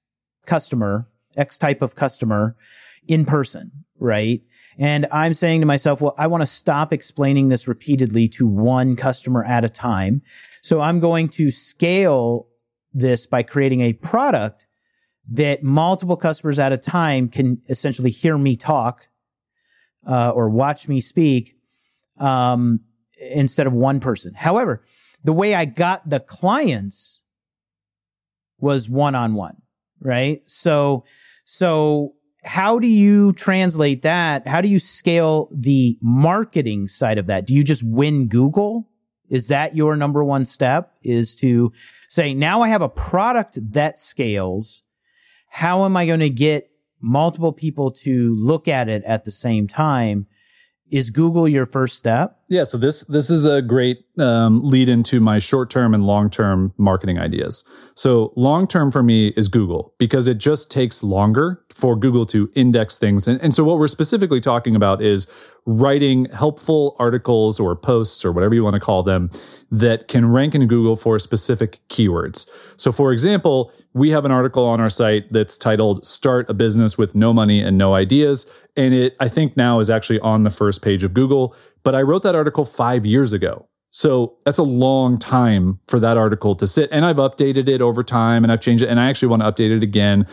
customer, 0.47 1.09
X 1.36 1.57
type 1.57 1.80
of 1.80 1.95
customer 1.95 2.57
in 3.09 3.24
person, 3.24 3.70
right? 3.99 4.43
And 4.78 5.07
I'm 5.12 5.34
saying 5.34 5.61
to 5.61 5.66
myself, 5.66 6.01
well, 6.01 6.14
I 6.18 6.26
want 6.26 6.43
to 6.43 6.47
stop 6.47 6.93
explaining 6.93 7.49
this 7.49 7.68
repeatedly 7.68 8.28
to 8.28 8.47
one 8.47 8.97
customer 8.97 9.45
at 9.45 9.64
a 9.64 9.68
time. 9.68 10.22
So 10.62 10.80
I'm 10.80 11.01
going 11.01 11.28
to 11.30 11.51
scale 11.51 12.49
this 12.93 13.26
by 13.26 13.43
creating 13.43 13.80
a 13.80 13.95
product 13.95 14.66
that 15.31 15.62
multiple 15.62 16.16
customers 16.16 16.59
at 16.59 16.73
a 16.73 16.77
time 16.77 17.29
can 17.29 17.59
essentially 17.68 18.11
hear 18.11 18.37
me 18.37 18.57
talk 18.57 19.09
uh, 20.07 20.31
or 20.31 20.49
watch 20.51 20.89
me 20.89 21.01
speak 21.01 21.55
um, 22.18 22.81
instead 23.35 23.66
of 23.66 23.73
one 23.73 24.01
person. 24.01 24.33
However, 24.35 24.83
the 25.25 25.33
way 25.33 25.55
I 25.55 25.64
got 25.64 26.09
the 26.09 26.20
clients 26.20 27.20
was 28.59 28.91
one 28.91 29.14
on 29.14 29.35
one, 29.35 29.62
right? 30.01 30.41
So, 30.47 31.05
so 31.45 32.14
how 32.45 32.79
do 32.79 32.89
you 32.89 33.33
translate 33.33 34.03
that? 34.03 34.47
How 34.47 34.61
do 34.61 34.68
you 34.68 34.79
scale 34.79 35.49
the 35.55 35.97
marketing 36.01 36.89
side 36.89 37.18
of 37.18 37.27
that? 37.27 37.47
Do 37.47 37.55
you 37.55 37.62
just 37.62 37.83
win 37.85 38.29
Google? 38.29 38.89
Is 39.29 39.49
that 39.49 39.75
your 39.75 39.97
number 39.97 40.23
one 40.23 40.45
step 40.45 40.93
is 41.03 41.35
to 41.37 41.73
say, 42.09 42.35
now 42.35 42.62
I 42.62 42.68
have 42.68 42.83
a 42.83 42.89
product 42.89 43.59
that 43.73 43.99
scales. 43.99 44.83
How 45.53 45.84
am 45.84 45.98
I 45.98 46.07
going 46.07 46.20
to 46.20 46.30
get 46.30 46.70
multiple 47.03 47.53
people 47.53 47.90
to 47.90 48.34
look 48.36 48.68
at 48.68 48.88
it 48.88 49.03
at 49.05 49.24
the 49.24 49.30
same 49.30 49.68
time? 49.68 50.26
Is 50.90 51.11
Google 51.11 51.46
your 51.46 51.66
first 51.66 51.98
step? 51.98 52.38
Yeah, 52.48 52.64
so 52.64 52.78
this 52.78 53.05
this 53.05 53.28
is 53.28 53.44
a 53.44 53.61
great 53.61 53.98
um, 54.18 54.62
lead 54.64 54.88
into 54.88 55.20
my 55.20 55.38
short 55.38 55.68
term 55.68 55.92
and 55.92 56.07
long 56.07 56.30
term 56.30 56.72
marketing 56.78 57.18
ideas. 57.18 57.64
So 57.94 58.32
long 58.34 58.66
term 58.66 58.90
for 58.90 59.03
me 59.03 59.28
is 59.36 59.48
Google 59.48 59.94
because 59.98 60.26
it 60.26 60.38
just 60.38 60.72
takes 60.72 61.03
longer 61.03 61.62
for 61.73 61.97
Google 61.97 62.27
to 62.27 62.51
index 62.55 62.99
things, 62.99 63.27
and, 63.27 63.41
and 63.41 63.55
so 63.55 63.64
what 63.64 63.79
we're 63.79 63.89
specifically 63.89 64.41
talking 64.41 64.77
about 64.77 65.03
is 65.03 65.27
writing 65.64 66.27
helpful 66.27 66.97
articles 66.99 67.61
or 67.61 67.77
posts 67.77 68.25
or 68.25 68.33
whatever 68.33 68.55
you 68.55 68.64
want 68.64 68.75
to 68.75 68.81
call 68.81 69.03
them 69.03 69.31
that 69.70 70.09
can 70.09 70.31
rank 70.31 70.55
in 70.55 70.66
Google 70.66 70.97
for 70.97 71.18
specific 71.18 71.81
keywords. 71.89 72.49
So 72.77 72.91
for 72.91 73.12
example, 73.12 73.73
we 73.95 74.11
have 74.11 74.25
an 74.25 74.33
article 74.33 74.64
on 74.64 74.81
our 74.81 74.91
site 74.91 75.29
that's 75.31 75.57
titled 75.57 76.05
"Start 76.05 76.49
a 76.51 76.55
Business 76.55 76.99
with 76.99 77.14
No 77.14 77.33
Money 77.33 77.61
and 77.61 77.79
No 77.79 77.95
Ideas," 77.95 78.51
and 78.77 78.93
it 78.93 79.16
I 79.20 79.29
think 79.29 79.57
now 79.57 79.79
is 79.79 79.91
actually 79.91 80.20
on 80.20 80.43
the 80.43 80.51
first 80.51 80.83
page 80.83 81.05
of 81.05 81.14
Google 81.14 81.55
but 81.83 81.95
I 81.95 82.03
wrote 82.03 82.23
that 82.23 82.35
article 82.35 82.64
five 82.64 83.05
years 83.05 83.33
ago. 83.33 83.68
So 83.91 84.39
that's 84.45 84.59
a 84.59 84.62
long 84.62 85.18
time 85.18 85.81
for 85.87 86.01
that 86.01 86.16
article 86.16 86.55
to 86.55 86.66
sit. 86.66 86.89
And 86.93 87.05
I've 87.05 87.16
updated 87.16 87.68
it 87.68 87.83
over 87.83 88.03
time 88.03 88.43
and 88.43 88.51
I've 88.51 88.61
changed 88.61 88.83
it 88.83 88.89
and 88.89 88.99
I 88.99 89.09
actually 89.09 89.29
want 89.29 89.43
to 89.43 89.53
update 89.53 89.70
it 89.70 89.83
again. 89.83 90.27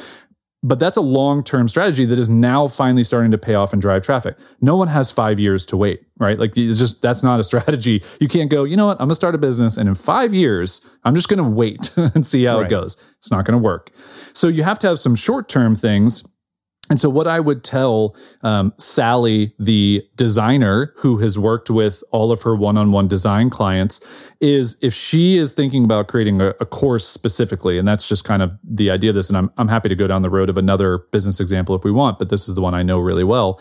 But 0.62 0.78
that's 0.78 0.98
a 0.98 1.02
long 1.02 1.44
term 1.44 1.68
strategy 1.68 2.04
that 2.06 2.20
is 2.20 2.28
now 2.28 2.68
finally 2.68 3.04
starting 3.04 3.32
to 3.32 3.38
pay 3.38 3.56
off 3.56 3.72
and 3.72 3.82
drive 3.82 4.04
traffic. 4.04 4.38
No 4.60 4.76
one 4.76 4.90
has 4.90 5.10
five 5.10 5.40
years 5.40 5.66
to 5.68 5.78
wait, 5.78 6.02
right? 6.18 6.38
Like 6.38 6.58
it's 6.58 6.80
just, 6.80 7.02
that's 7.02 7.24
not 7.24 7.40
a 7.40 7.44
strategy. 7.46 8.04
You 8.20 8.28
can't 8.28 8.50
go, 8.50 8.66
you 8.66 8.76
know 8.76 8.88
what? 8.88 8.98
I'm 9.00 9.08
going 9.08 9.10
to 9.10 9.16
start 9.16 9.36
a 9.36 9.38
business 9.38 9.78
and 9.78 9.88
in 9.88 9.96
five 9.96 10.34
years, 10.34 10.86
I'm 11.06 11.16
just 11.16 11.30
going 11.30 11.42
to 11.42 11.50
wait 11.50 11.92
and 11.98 12.26
see 12.26 12.44
how 12.44 12.58
right. 12.58 12.68
it 12.68 12.70
goes. 12.70 13.02
It's 13.18 13.32
not 13.32 13.46
going 13.46 13.58
to 13.58 13.64
work. 13.64 13.92
So 13.96 14.48
you 14.48 14.64
have 14.64 14.80
to 14.80 14.88
have 14.88 15.00
some 15.00 15.16
short 15.16 15.48
term 15.48 15.76
things 15.76 16.28
and 16.90 17.00
so, 17.00 17.08
what 17.08 17.28
I 17.28 17.40
would 17.40 17.64
tell 17.64 18.16
um, 18.42 18.74
Sally, 18.80 19.54
the 19.60 20.04
designer 20.16 20.92
who 20.98 21.20
has 21.20 21.38
worked 21.38 21.70
with 21.70 22.04
all 22.12 22.32
of 22.32 22.42
her 22.42 22.56
one 22.56 22.78
on 22.78 22.92
one 22.92 23.08
design 23.08 23.52
clients, 23.52 24.02
is 24.42 24.76
if 24.82 24.94
she 24.94 25.38
is 25.38 25.54
thinking 25.54 25.84
about 25.84 26.08
creating 26.08 26.42
a, 26.42 26.50
a, 26.60 26.66
course 26.66 27.08
specifically, 27.08 27.78
and 27.78 27.88
that's 27.88 28.10
just 28.10 28.24
kind 28.24 28.42
of 28.42 28.58
the 28.64 28.90
idea 28.90 29.12
of 29.12 29.16
this. 29.16 29.30
And 29.30 29.38
I'm, 29.38 29.52
I'm 29.58 29.68
happy 29.68 29.88
to 29.90 29.96
go 29.96 30.08
down 30.08 30.24
the 30.24 30.32
road 30.32 30.50
of 30.50 30.58
another 30.58 30.98
business 31.12 31.40
example 31.40 31.76
if 31.76 31.84
we 31.84 31.92
want, 31.92 32.18
but 32.18 32.30
this 32.30 32.50
is 32.50 32.56
the 32.56 32.62
one 32.62 32.74
I 32.74 32.82
know 32.82 32.98
really 32.98 33.24
well. 33.24 33.60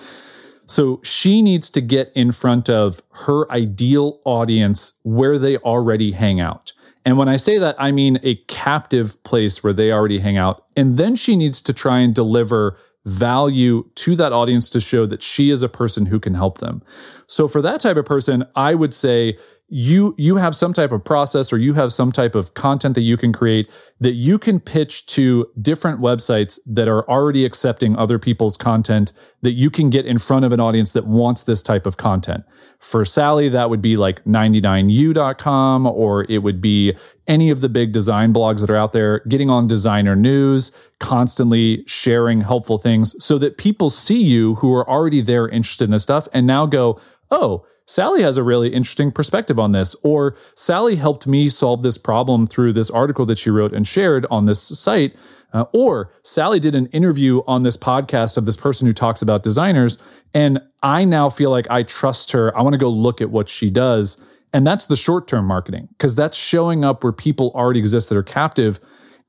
So, 0.65 1.01
she 1.05 1.43
needs 1.43 1.69
to 1.71 1.83
get 1.83 2.11
in 2.15 2.33
front 2.33 2.71
of 2.71 3.03
her 3.27 3.51
ideal 3.53 4.23
audience 4.25 5.01
where 5.03 5.37
they 5.37 5.59
already 5.59 6.13
hang 6.13 6.41
out. 6.41 6.73
And 7.05 7.17
when 7.17 7.29
I 7.29 7.37
say 7.37 7.59
that, 7.59 7.77
I 7.79 7.93
mean 7.93 8.19
a 8.23 8.37
captive 8.49 9.23
place 9.23 9.63
where 9.63 9.73
they 9.73 9.93
already 9.93 10.19
hang 10.19 10.37
out. 10.37 10.65
And 10.77 10.97
then 10.97 11.17
she 11.17 11.37
needs 11.37 11.63
to 11.63 11.73
try 11.73 12.01
and 12.01 12.15
deliver 12.15 12.79
value 13.09 13.89
to 13.95 14.15
that 14.17 14.33
audience 14.33 14.69
to 14.71 14.81
show 14.81 15.07
that 15.07 15.23
she 15.23 15.51
is 15.51 15.63
a 15.63 15.69
person 15.69 16.07
who 16.07 16.21
can 16.21 16.35
help 16.35 16.59
them. 16.59 16.83
So 17.27 17.49
for 17.49 17.63
that 17.63 17.81
type 17.81 17.97
of 17.97 18.05
person, 18.05 18.45
I 18.55 18.75
would 18.75 18.95
say 18.95 19.37
you 19.71 20.15
you 20.17 20.37
have 20.37 20.57
some 20.57 20.73
type 20.73 20.93
of 20.93 21.05
process 21.05 21.53
or 21.53 21.59
you 21.59 21.75
have 21.75 21.93
some 21.93 22.11
type 22.11 22.35
of 22.35 22.55
content 22.55 22.95
that 22.95 23.03
you 23.03 23.19
can 23.19 23.35
create 23.35 23.71
that 24.01 24.15
you 24.15 24.39
can 24.39 24.61
pitch 24.61 25.05
to 25.05 25.47
different 25.61 26.01
websites 26.01 26.59
that 26.65 26.89
are 26.89 27.09
already 27.09 27.45
accepting 27.45 27.95
other 27.97 28.19
people's 28.19 28.57
content 28.57 29.13
that 29.43 29.53
you 29.53 29.69
can 29.69 29.91
get 29.91 30.07
in 30.07 30.19
front 30.19 30.47
of 30.47 30.53
an 30.53 30.61
audience 30.61 30.93
that 30.93 31.07
wants 31.07 31.43
this 31.43 31.63
type 31.63 31.85
of 31.85 31.99
content. 31.99 32.45
For 32.79 33.05
Sally, 33.05 33.49
that 33.49 33.71
would 33.71 33.83
be 33.83 33.97
like 33.97 34.25
99u.com 34.25 35.87
or 35.87 36.25
it 36.29 36.39
would 36.39 36.61
be 36.61 36.95
any 37.27 37.51
of 37.51 37.61
the 37.61 37.69
big 37.69 37.93
design 37.93 38.33
blogs 38.33 38.61
that 38.61 38.71
are 38.71 38.77
out 38.77 38.93
there, 38.93 39.21
getting 39.29 39.51
on 39.51 39.67
designer 39.67 40.15
news, 40.15 40.71
constantly 41.01 41.85
sharing 41.87 42.43
helpful 42.43 42.79
things 42.79 43.23
so 43.23 43.37
that 43.39 43.59
people 43.59 43.91
see 43.91 44.23
you 44.23 44.57
who 44.57 44.73
are 44.75 44.89
already 44.89 45.21
there 45.21 45.49
interested 45.49 45.85
in 45.85 45.91
this 45.91 46.05
stuff 46.05 46.29
and 46.33 46.47
now 46.47 46.67
go, 46.67 47.01
Oh, 47.31 47.67
Sally 47.89 48.23
has 48.23 48.37
a 48.37 48.43
really 48.43 48.69
interesting 48.69 49.11
perspective 49.11 49.59
on 49.59 49.73
this, 49.73 49.97
or 50.05 50.37
Sally 50.55 50.97
helped 50.97 51.27
me 51.27 51.49
solve 51.49 51.83
this 51.83 51.97
problem 51.97 52.47
through 52.47 52.75
this 52.75 52.91
article 52.91 53.25
that 53.25 53.39
she 53.39 53.49
wrote 53.49 53.73
and 53.73 53.87
shared 53.87 54.27
on 54.31 54.45
this 54.45 54.61
site. 54.61 55.17
Uh, 55.55 55.65
or 55.73 56.13
Sally 56.23 56.61
did 56.61 56.75
an 56.75 56.87
interview 56.89 57.41
on 57.47 57.63
this 57.63 57.79
podcast 57.79 58.37
of 58.37 58.45
this 58.45 58.59
person 58.59 58.87
who 58.87 58.93
talks 58.93 59.23
about 59.23 59.43
designers. 59.43 59.97
And 60.35 60.61
I 60.83 61.05
now 61.05 61.31
feel 61.31 61.51
like 61.51 61.71
I 61.71 61.83
trust 61.83 62.33
her. 62.33 62.57
I 62.57 62.63
want 62.63 62.75
to 62.75 62.79
go 62.79 62.91
look 62.91 63.21
at 63.21 63.31
what 63.31 63.49
she 63.49 63.71
does. 63.71 64.23
And 64.53 64.67
that's 64.67 64.87
the 64.87 64.97
short 64.97 65.29
term 65.29 65.47
marketing 65.47 65.89
because 65.93 66.17
that's 66.17 66.37
showing 66.37 66.85
up 66.85 67.05
where 67.05 67.13
people 67.13 67.53
already 67.55 67.81
exist 67.81 68.09
that 68.09 68.19
are 68.19 68.23
captive. 68.23 68.81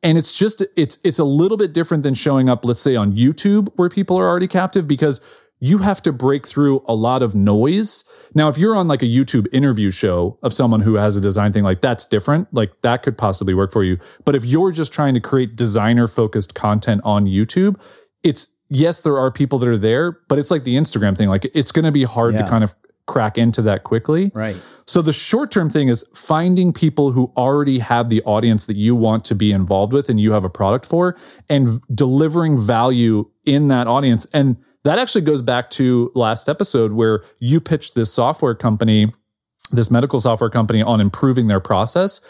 And 0.01 0.17
it's 0.17 0.37
just, 0.37 0.63
it's, 0.77 0.99
it's 1.03 1.19
a 1.19 1.25
little 1.25 1.57
bit 1.57 1.73
different 1.73 2.03
than 2.03 2.13
showing 2.13 2.49
up, 2.49 2.63
let's 2.63 2.81
say 2.81 2.95
on 2.95 3.13
YouTube 3.13 3.69
where 3.75 3.89
people 3.89 4.17
are 4.17 4.29
already 4.29 4.47
captive 4.47 4.87
because 4.87 5.19
you 5.59 5.79
have 5.79 6.01
to 6.03 6.13
break 6.13 6.47
through 6.47 6.83
a 6.87 6.95
lot 6.95 7.21
of 7.21 7.35
noise. 7.35 8.09
Now, 8.33 8.47
if 8.47 8.57
you're 8.57 8.75
on 8.75 8.87
like 8.87 9.01
a 9.01 9.05
YouTube 9.05 9.47
interview 9.51 9.91
show 9.91 10.39
of 10.41 10.53
someone 10.53 10.81
who 10.81 10.95
has 10.95 11.17
a 11.17 11.21
design 11.21 11.51
thing, 11.51 11.63
like 11.63 11.81
that's 11.81 12.07
different. 12.07 12.53
Like 12.53 12.81
that 12.81 13.03
could 13.03 13.17
possibly 13.17 13.53
work 13.53 13.73
for 13.73 13.83
you. 13.83 13.97
But 14.23 14.35
if 14.35 14.45
you're 14.45 14.71
just 14.71 14.93
trying 14.93 15.15
to 15.15 15.19
create 15.19 15.57
designer 15.57 16.07
focused 16.07 16.55
content 16.55 17.01
on 17.03 17.25
YouTube, 17.25 17.79
it's 18.23 18.57
yes, 18.69 19.01
there 19.01 19.17
are 19.17 19.31
people 19.31 19.59
that 19.59 19.67
are 19.67 19.77
there, 19.77 20.11
but 20.27 20.39
it's 20.39 20.51
like 20.51 20.63
the 20.63 20.75
Instagram 20.75 21.17
thing. 21.17 21.29
Like 21.29 21.49
it's 21.53 21.71
going 21.71 21.85
to 21.85 21.91
be 21.91 22.03
hard 22.03 22.33
yeah. 22.33 22.43
to 22.43 22.49
kind 22.49 22.63
of 22.63 22.75
crack 23.07 23.37
into 23.37 23.61
that 23.63 23.83
quickly. 23.83 24.31
Right. 24.33 24.61
So 24.85 25.01
the 25.01 25.13
short 25.13 25.51
term 25.51 25.69
thing 25.69 25.87
is 25.87 26.09
finding 26.15 26.73
people 26.73 27.11
who 27.11 27.33
already 27.35 27.79
have 27.79 28.09
the 28.09 28.21
audience 28.23 28.65
that 28.67 28.75
you 28.75 28.95
want 28.95 29.25
to 29.25 29.35
be 29.35 29.51
involved 29.51 29.93
with 29.93 30.09
and 30.09 30.19
you 30.19 30.31
have 30.31 30.43
a 30.43 30.49
product 30.49 30.85
for 30.85 31.17
and 31.49 31.81
delivering 31.93 32.57
value 32.57 33.29
in 33.45 33.67
that 33.67 33.87
audience. 33.87 34.25
And 34.33 34.57
that 34.83 34.97
actually 34.97 35.21
goes 35.21 35.41
back 35.41 35.69
to 35.71 36.11
last 36.15 36.47
episode 36.47 36.93
where 36.93 37.23
you 37.39 37.59
pitched 37.59 37.95
this 37.95 38.13
software 38.13 38.55
company, 38.55 39.11
this 39.71 39.91
medical 39.91 40.19
software 40.19 40.49
company 40.49 40.81
on 40.81 41.01
improving 41.01 41.47
their 41.47 41.59
process. 41.59 42.21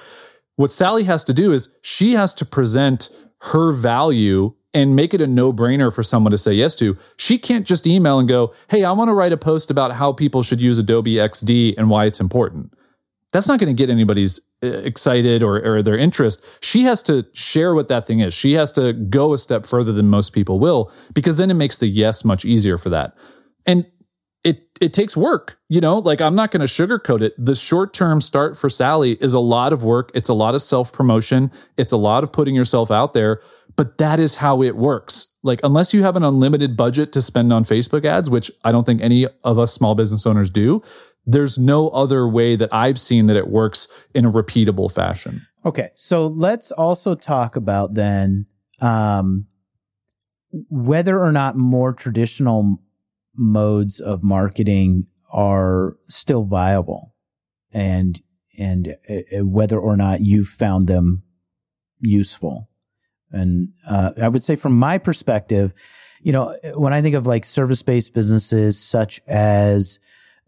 What 0.56 0.72
Sally 0.72 1.04
has 1.04 1.24
to 1.26 1.34
do 1.34 1.54
is 1.54 1.78
she 1.82 2.14
has 2.14 2.34
to 2.36 2.46
present 2.46 3.10
her 3.42 3.72
value 3.72 4.56
and 4.74 4.96
make 4.96 5.14
it 5.14 5.22
a 5.22 5.28
no 5.28 5.52
brainer 5.52 5.94
for 5.94 6.04
someone 6.04 6.32
to 6.32 6.38
say 6.38 6.54
yes 6.54 6.76
to. 6.76 6.98
She 7.18 7.38
can't 7.38 7.66
just 7.66 7.88
email 7.88 8.20
and 8.20 8.28
go, 8.28 8.54
Hey, 8.70 8.84
I 8.84 8.92
want 8.92 9.10
to 9.10 9.14
write 9.14 9.32
a 9.32 9.38
post 9.38 9.72
about 9.72 9.94
how 9.94 10.14
people 10.14 10.44
should 10.44 10.62
use 10.62 10.78
Adobe 10.78 11.16
XD 11.16 11.76
and 11.78 11.90
why 11.90 12.06
it's 12.06 12.20
important 12.20 12.74
that's 13.32 13.48
not 13.48 13.60
going 13.60 13.74
to 13.74 13.80
get 13.80 13.90
anybody's 13.90 14.42
uh, 14.64 14.68
excited 14.68 15.44
or, 15.44 15.64
or 15.64 15.82
their 15.82 15.98
interest. 15.98 16.64
She 16.64 16.84
has 16.84 17.04
to 17.04 17.26
share 17.34 17.76
what 17.76 17.88
that 17.90 18.08
thing 18.08 18.20
is. 18.20 18.34
She 18.34 18.54
has 18.54 18.74
to 18.74 18.94
go 18.94 19.34
a 19.34 19.38
step 19.38 19.66
further 19.66 19.92
than 19.92 20.08
most 20.08 20.32
people 20.32 20.60
will, 20.60 20.92
because 21.14 21.36
then 21.36 21.52
it 21.52 21.56
makes 21.56 21.78
the 21.78 21.88
yes 21.88 22.26
much 22.26 22.44
easier 22.46 22.78
for 22.78 22.90
that. 22.90 23.16
And 23.66 23.86
it 24.44 24.64
it 24.80 24.94
takes 24.94 25.18
work, 25.18 25.60
you 25.68 25.82
know, 25.82 26.00
like 26.00 26.22
I'm 26.22 26.34
not 26.34 26.52
going 26.52 26.66
to 26.66 26.66
sugarcoat 26.66 27.22
it. 27.22 27.34
The 27.38 27.56
short-term 27.56 28.22
start 28.22 28.58
for 28.58 28.70
Sally 28.70 29.18
is 29.20 29.34
a 29.34 29.40
lot 29.40 29.74
of 29.74 29.84
work, 29.84 30.12
it's 30.16 30.30
a 30.30 30.34
lot 30.34 30.56
of 30.56 30.64
self-promotion, 30.64 31.52
it's 31.78 31.92
a 31.92 31.98
lot 31.98 32.24
of 32.24 32.32
putting 32.32 32.56
yourself 32.56 32.90
out 32.90 33.12
there, 33.14 33.42
but 33.80 33.98
that 33.98 34.20
is 34.20 34.36
how 34.36 34.62
it 34.62 34.76
works. 34.76 35.34
Like 35.42 35.62
unless 35.64 35.94
you 35.94 36.04
have 36.04 36.18
an 36.18 36.24
unlimited 36.24 36.76
budget 36.76 37.14
to 37.14 37.22
spend 37.22 37.54
on 37.54 37.64
Facebook 37.64 38.04
ads, 38.04 38.30
which 38.30 38.52
I 38.66 38.74
don't 38.74 38.84
think 38.84 39.02
any 39.02 39.26
of 39.46 39.58
us 39.58 39.72
small 39.72 39.96
business 39.96 40.28
owners 40.28 40.50
do, 40.50 40.84
there's 41.26 41.58
no 41.58 41.88
other 41.92 42.28
way 42.28 42.58
that 42.58 42.74
I've 42.74 43.00
seen 43.00 43.28
that 43.28 43.38
it 43.38 43.48
works 43.48 43.88
in 44.14 44.26
a 44.26 44.32
repeatable 44.34 44.94
fashion. 44.94 45.48
Okay. 45.64 45.92
So 45.96 46.28
let's 46.28 46.74
also 46.74 47.16
talk 47.16 47.56
about 47.56 47.94
then 47.94 48.48
um, 48.82 49.48
whether 50.52 51.18
or 51.18 51.32
not 51.32 51.56
more 51.56 51.94
traditional 51.94 52.84
modes 53.34 54.02
of 54.02 54.22
marketing 54.22 55.06
are 55.32 55.96
still 56.10 56.44
viable 56.44 57.16
and 57.72 58.20
and 58.58 58.98
uh, 59.10 59.46
whether 59.46 59.80
or 59.80 59.96
not 59.96 60.20
you've 60.20 60.50
found 60.50 60.90
them 60.90 61.24
useful. 62.02 62.69
And 63.32 63.70
uh, 63.88 64.12
I 64.22 64.28
would 64.28 64.44
say 64.44 64.56
from 64.56 64.78
my 64.78 64.98
perspective, 64.98 65.74
you 66.22 66.32
know, 66.32 66.56
when 66.76 66.94
I 66.94 67.02
think 67.02 67.16
of 67.16 67.28
like 67.28 67.46
service-based 67.46 68.14
businesses 68.14 68.80
such 68.80 69.22
as 69.28 70.00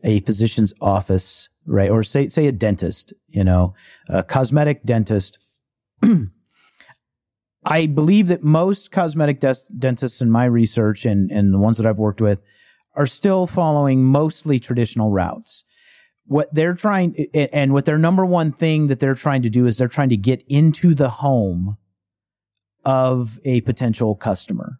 a 0.03 0.19
physician's 0.21 0.73
office, 0.81 1.49
right? 1.65 1.89
Or 1.89 2.03
say, 2.03 2.27
say 2.29 2.47
a 2.47 2.51
dentist, 2.51 3.13
you 3.27 3.43
know, 3.43 3.75
a 4.09 4.23
cosmetic 4.23 4.83
dentist. 4.83 5.37
I 7.63 7.85
believe 7.85 8.27
that 8.27 8.43
most 8.43 8.91
cosmetic 8.91 9.39
des- 9.39 9.71
dentists 9.77 10.21
in 10.21 10.31
my 10.31 10.45
research 10.45 11.05
and, 11.05 11.31
and 11.31 11.53
the 11.53 11.59
ones 11.59 11.77
that 11.77 11.85
I've 11.85 11.99
worked 11.99 12.21
with 12.21 12.41
are 12.95 13.07
still 13.07 13.45
following 13.47 14.03
mostly 14.03 14.59
traditional 14.59 15.11
routes. 15.11 15.63
What 16.25 16.53
they're 16.53 16.73
trying 16.73 17.15
and 17.33 17.73
what 17.73 17.85
their 17.85 17.97
number 17.97 18.25
one 18.25 18.51
thing 18.51 18.87
that 18.87 18.99
they're 18.99 19.15
trying 19.15 19.41
to 19.43 19.49
do 19.49 19.65
is 19.65 19.77
they're 19.77 19.87
trying 19.87 20.09
to 20.09 20.17
get 20.17 20.43
into 20.47 20.93
the 20.93 21.09
home 21.09 21.77
of 22.85 23.39
a 23.45 23.61
potential 23.61 24.15
customer. 24.15 24.79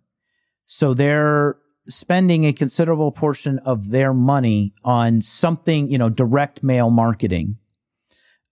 So 0.66 0.93
they're 0.93 1.58
spending 1.88 2.45
a 2.45 2.54
considerable 2.54 3.12
portion 3.12 3.60
of 3.60 3.89
their 3.89 4.14
money 4.14 4.74
on 4.84 5.22
something, 5.22 5.89
you 5.89 5.97
know, 5.97 6.10
direct 6.10 6.64
mail 6.64 6.89
marketing, 6.89 7.58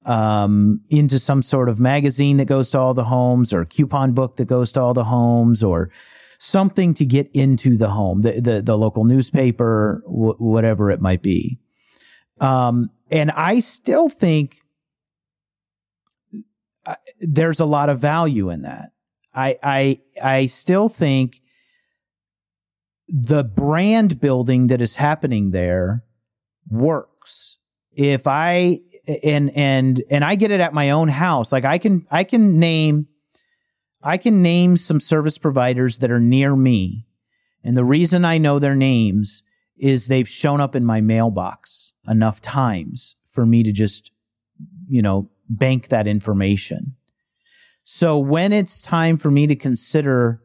um, 0.06 0.82
into 0.90 1.20
some 1.20 1.42
sort 1.42 1.70
of 1.70 1.80
magazine 1.80 2.38
that 2.38 2.48
goes 2.48 2.72
to 2.72 2.80
all 2.80 2.94
the 2.94 3.04
homes 3.04 3.54
or 3.54 3.66
coupon 3.66 4.14
book 4.14 4.38
that 4.38 4.48
goes 4.48 4.72
to 4.74 4.82
all 4.82 4.94
the 4.94 5.04
homes 5.04 5.64
or 5.64 5.92
something 6.40 6.94
to 6.94 7.06
get 7.06 7.30
into 7.34 7.78
the 7.78 7.90
home, 7.90 8.22
the, 8.22 8.40
the, 8.42 8.62
the 8.62 8.78
local 8.78 9.04
newspaper, 9.04 10.02
w- 10.06 10.36
whatever 10.38 10.90
it 10.90 11.02
might 11.02 11.22
be. 11.22 11.60
Um, 12.40 12.90
and 13.12 13.32
I 13.32 13.60
still 13.60 14.10
think 14.10 14.62
uh, 16.86 16.96
there's 17.20 17.60
a 17.60 17.66
lot 17.66 17.90
of 17.90 18.00
value 18.00 18.50
in 18.50 18.62
that. 18.62 18.92
I, 19.34 19.58
I, 19.64 20.00
I 20.24 20.46
still 20.48 20.90
think 20.90 21.42
the 23.08 23.44
brand 23.44 24.20
building 24.20 24.68
that 24.68 24.82
is 24.82 24.96
happening 24.96 25.52
there 25.52 26.04
works. 26.68 27.58
If 27.92 28.28
I, 28.28 28.80
and, 29.24 29.52
and, 29.56 30.02
and 30.10 30.24
I 30.24 30.36
get 30.36 30.52
it 30.52 30.60
at 30.60 30.74
my 30.74 30.92
own 30.92 31.08
house, 31.08 31.52
like 31.52 31.66
I 31.66 31.78
can, 31.78 32.06
I 32.12 32.24
can 32.24 32.60
name, 32.60 33.08
I 34.02 34.18
can 34.18 34.42
name 34.42 34.78
some 34.78 35.00
service 35.00 35.38
providers 35.38 36.00
that 36.00 36.12
are 36.12 36.20
near 36.20 36.56
me. 36.56 37.06
And 37.64 37.76
the 37.76 37.84
reason 37.84 38.24
I 38.24 38.38
know 38.38 38.60
their 38.60 38.76
names 38.76 39.44
is 39.78 40.08
they've 40.08 40.28
shown 40.28 40.62
up 40.62 40.76
in 40.76 40.86
my 40.86 41.02
mailbox 41.02 41.94
enough 42.08 42.42
times 42.42 43.16
for 43.32 43.46
me 43.46 43.64
to 43.64 43.72
just, 43.72 44.12
you 44.88 45.02
know, 45.02 45.30
bank 45.50 45.88
that 45.88 46.08
information. 46.08 46.96
So 47.92 48.20
when 48.20 48.54
it's 48.54 48.82
time 48.82 49.18
for 49.18 49.32
me 49.32 49.48
to 49.48 49.56
consider 49.56 50.44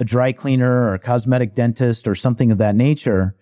a 0.00 0.04
dry 0.04 0.32
cleaner 0.32 0.82
or 0.82 0.94
a 0.94 0.98
cosmetic 0.98 1.54
dentist 1.54 2.08
or 2.08 2.16
something 2.16 2.50
of 2.50 2.58
that 2.58 2.74
nature, 2.74 3.36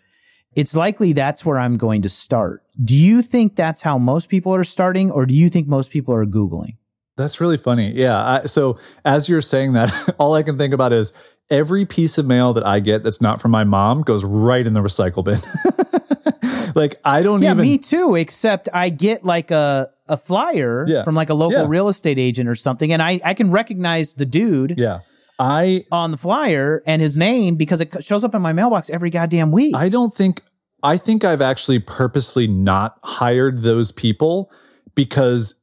it's 0.54 0.76
likely 0.76 1.14
that's 1.14 1.42
where 1.42 1.58
I'm 1.58 1.78
going 1.78 2.02
to 2.02 2.10
start. 2.10 2.60
Do 2.84 2.94
you 2.94 3.22
think 3.22 3.56
that's 3.56 3.80
how 3.80 3.96
most 3.96 4.28
people 4.28 4.54
are 4.54 4.62
starting 4.62 5.10
or 5.10 5.24
do 5.24 5.34
you 5.34 5.48
think 5.48 5.66
most 5.66 5.90
people 5.90 6.12
are 6.12 6.26
Googling? 6.26 6.76
That's 7.16 7.40
really 7.40 7.56
funny. 7.56 7.92
Yeah. 7.92 8.40
I, 8.42 8.44
so 8.44 8.78
as 9.06 9.26
you're 9.26 9.40
saying 9.40 9.72
that, 9.72 10.14
all 10.18 10.34
I 10.34 10.42
can 10.42 10.58
think 10.58 10.74
about 10.74 10.92
is 10.92 11.14
every 11.48 11.86
piece 11.86 12.18
of 12.18 12.26
mail 12.26 12.52
that 12.52 12.66
I 12.66 12.78
get 12.78 13.04
that's 13.04 13.22
not 13.22 13.40
from 13.40 13.52
my 13.52 13.64
mom 13.64 14.02
goes 14.02 14.22
right 14.22 14.66
in 14.66 14.74
the 14.74 14.82
recycle 14.82 15.24
bin. 15.24 15.38
like 16.74 16.96
I 17.04 17.22
don't 17.22 17.42
yeah, 17.42 17.52
even. 17.52 17.62
me 17.62 17.78
too. 17.78 18.14
Except 18.14 18.68
I 18.72 18.88
get 18.90 19.24
like 19.24 19.50
a 19.50 19.88
a 20.08 20.16
flyer 20.16 20.84
Yeah. 20.88 21.02
from 21.04 21.14
like 21.14 21.28
a 21.30 21.34
local 21.34 21.60
Yeah. 21.60 21.66
real 21.68 21.88
estate 21.88 22.18
agent 22.18 22.48
or 22.48 22.54
something, 22.54 22.92
and 22.92 23.02
I 23.02 23.20
I 23.24 23.34
can 23.34 23.50
recognize 23.50 24.14
the 24.14 24.26
dude 24.26 24.74
Yeah. 24.78 25.00
I 25.38 25.84
on 25.92 26.10
the 26.10 26.16
flyer 26.16 26.82
and 26.86 27.00
his 27.00 27.16
name 27.16 27.56
because 27.56 27.80
it 27.80 28.02
shows 28.02 28.24
up 28.24 28.34
in 28.34 28.42
my 28.42 28.52
mailbox 28.52 28.90
every 28.90 29.10
goddamn 29.10 29.52
week. 29.52 29.74
I 29.76 29.88
don't 29.88 30.12
think 30.12 30.42
I 30.82 30.96
think 30.96 31.24
I've 31.24 31.40
actually 31.42 31.78
purposely 31.80 32.46
not 32.48 32.98
hired 33.02 33.62
those 33.62 33.90
people 33.92 34.50
because 34.94 35.60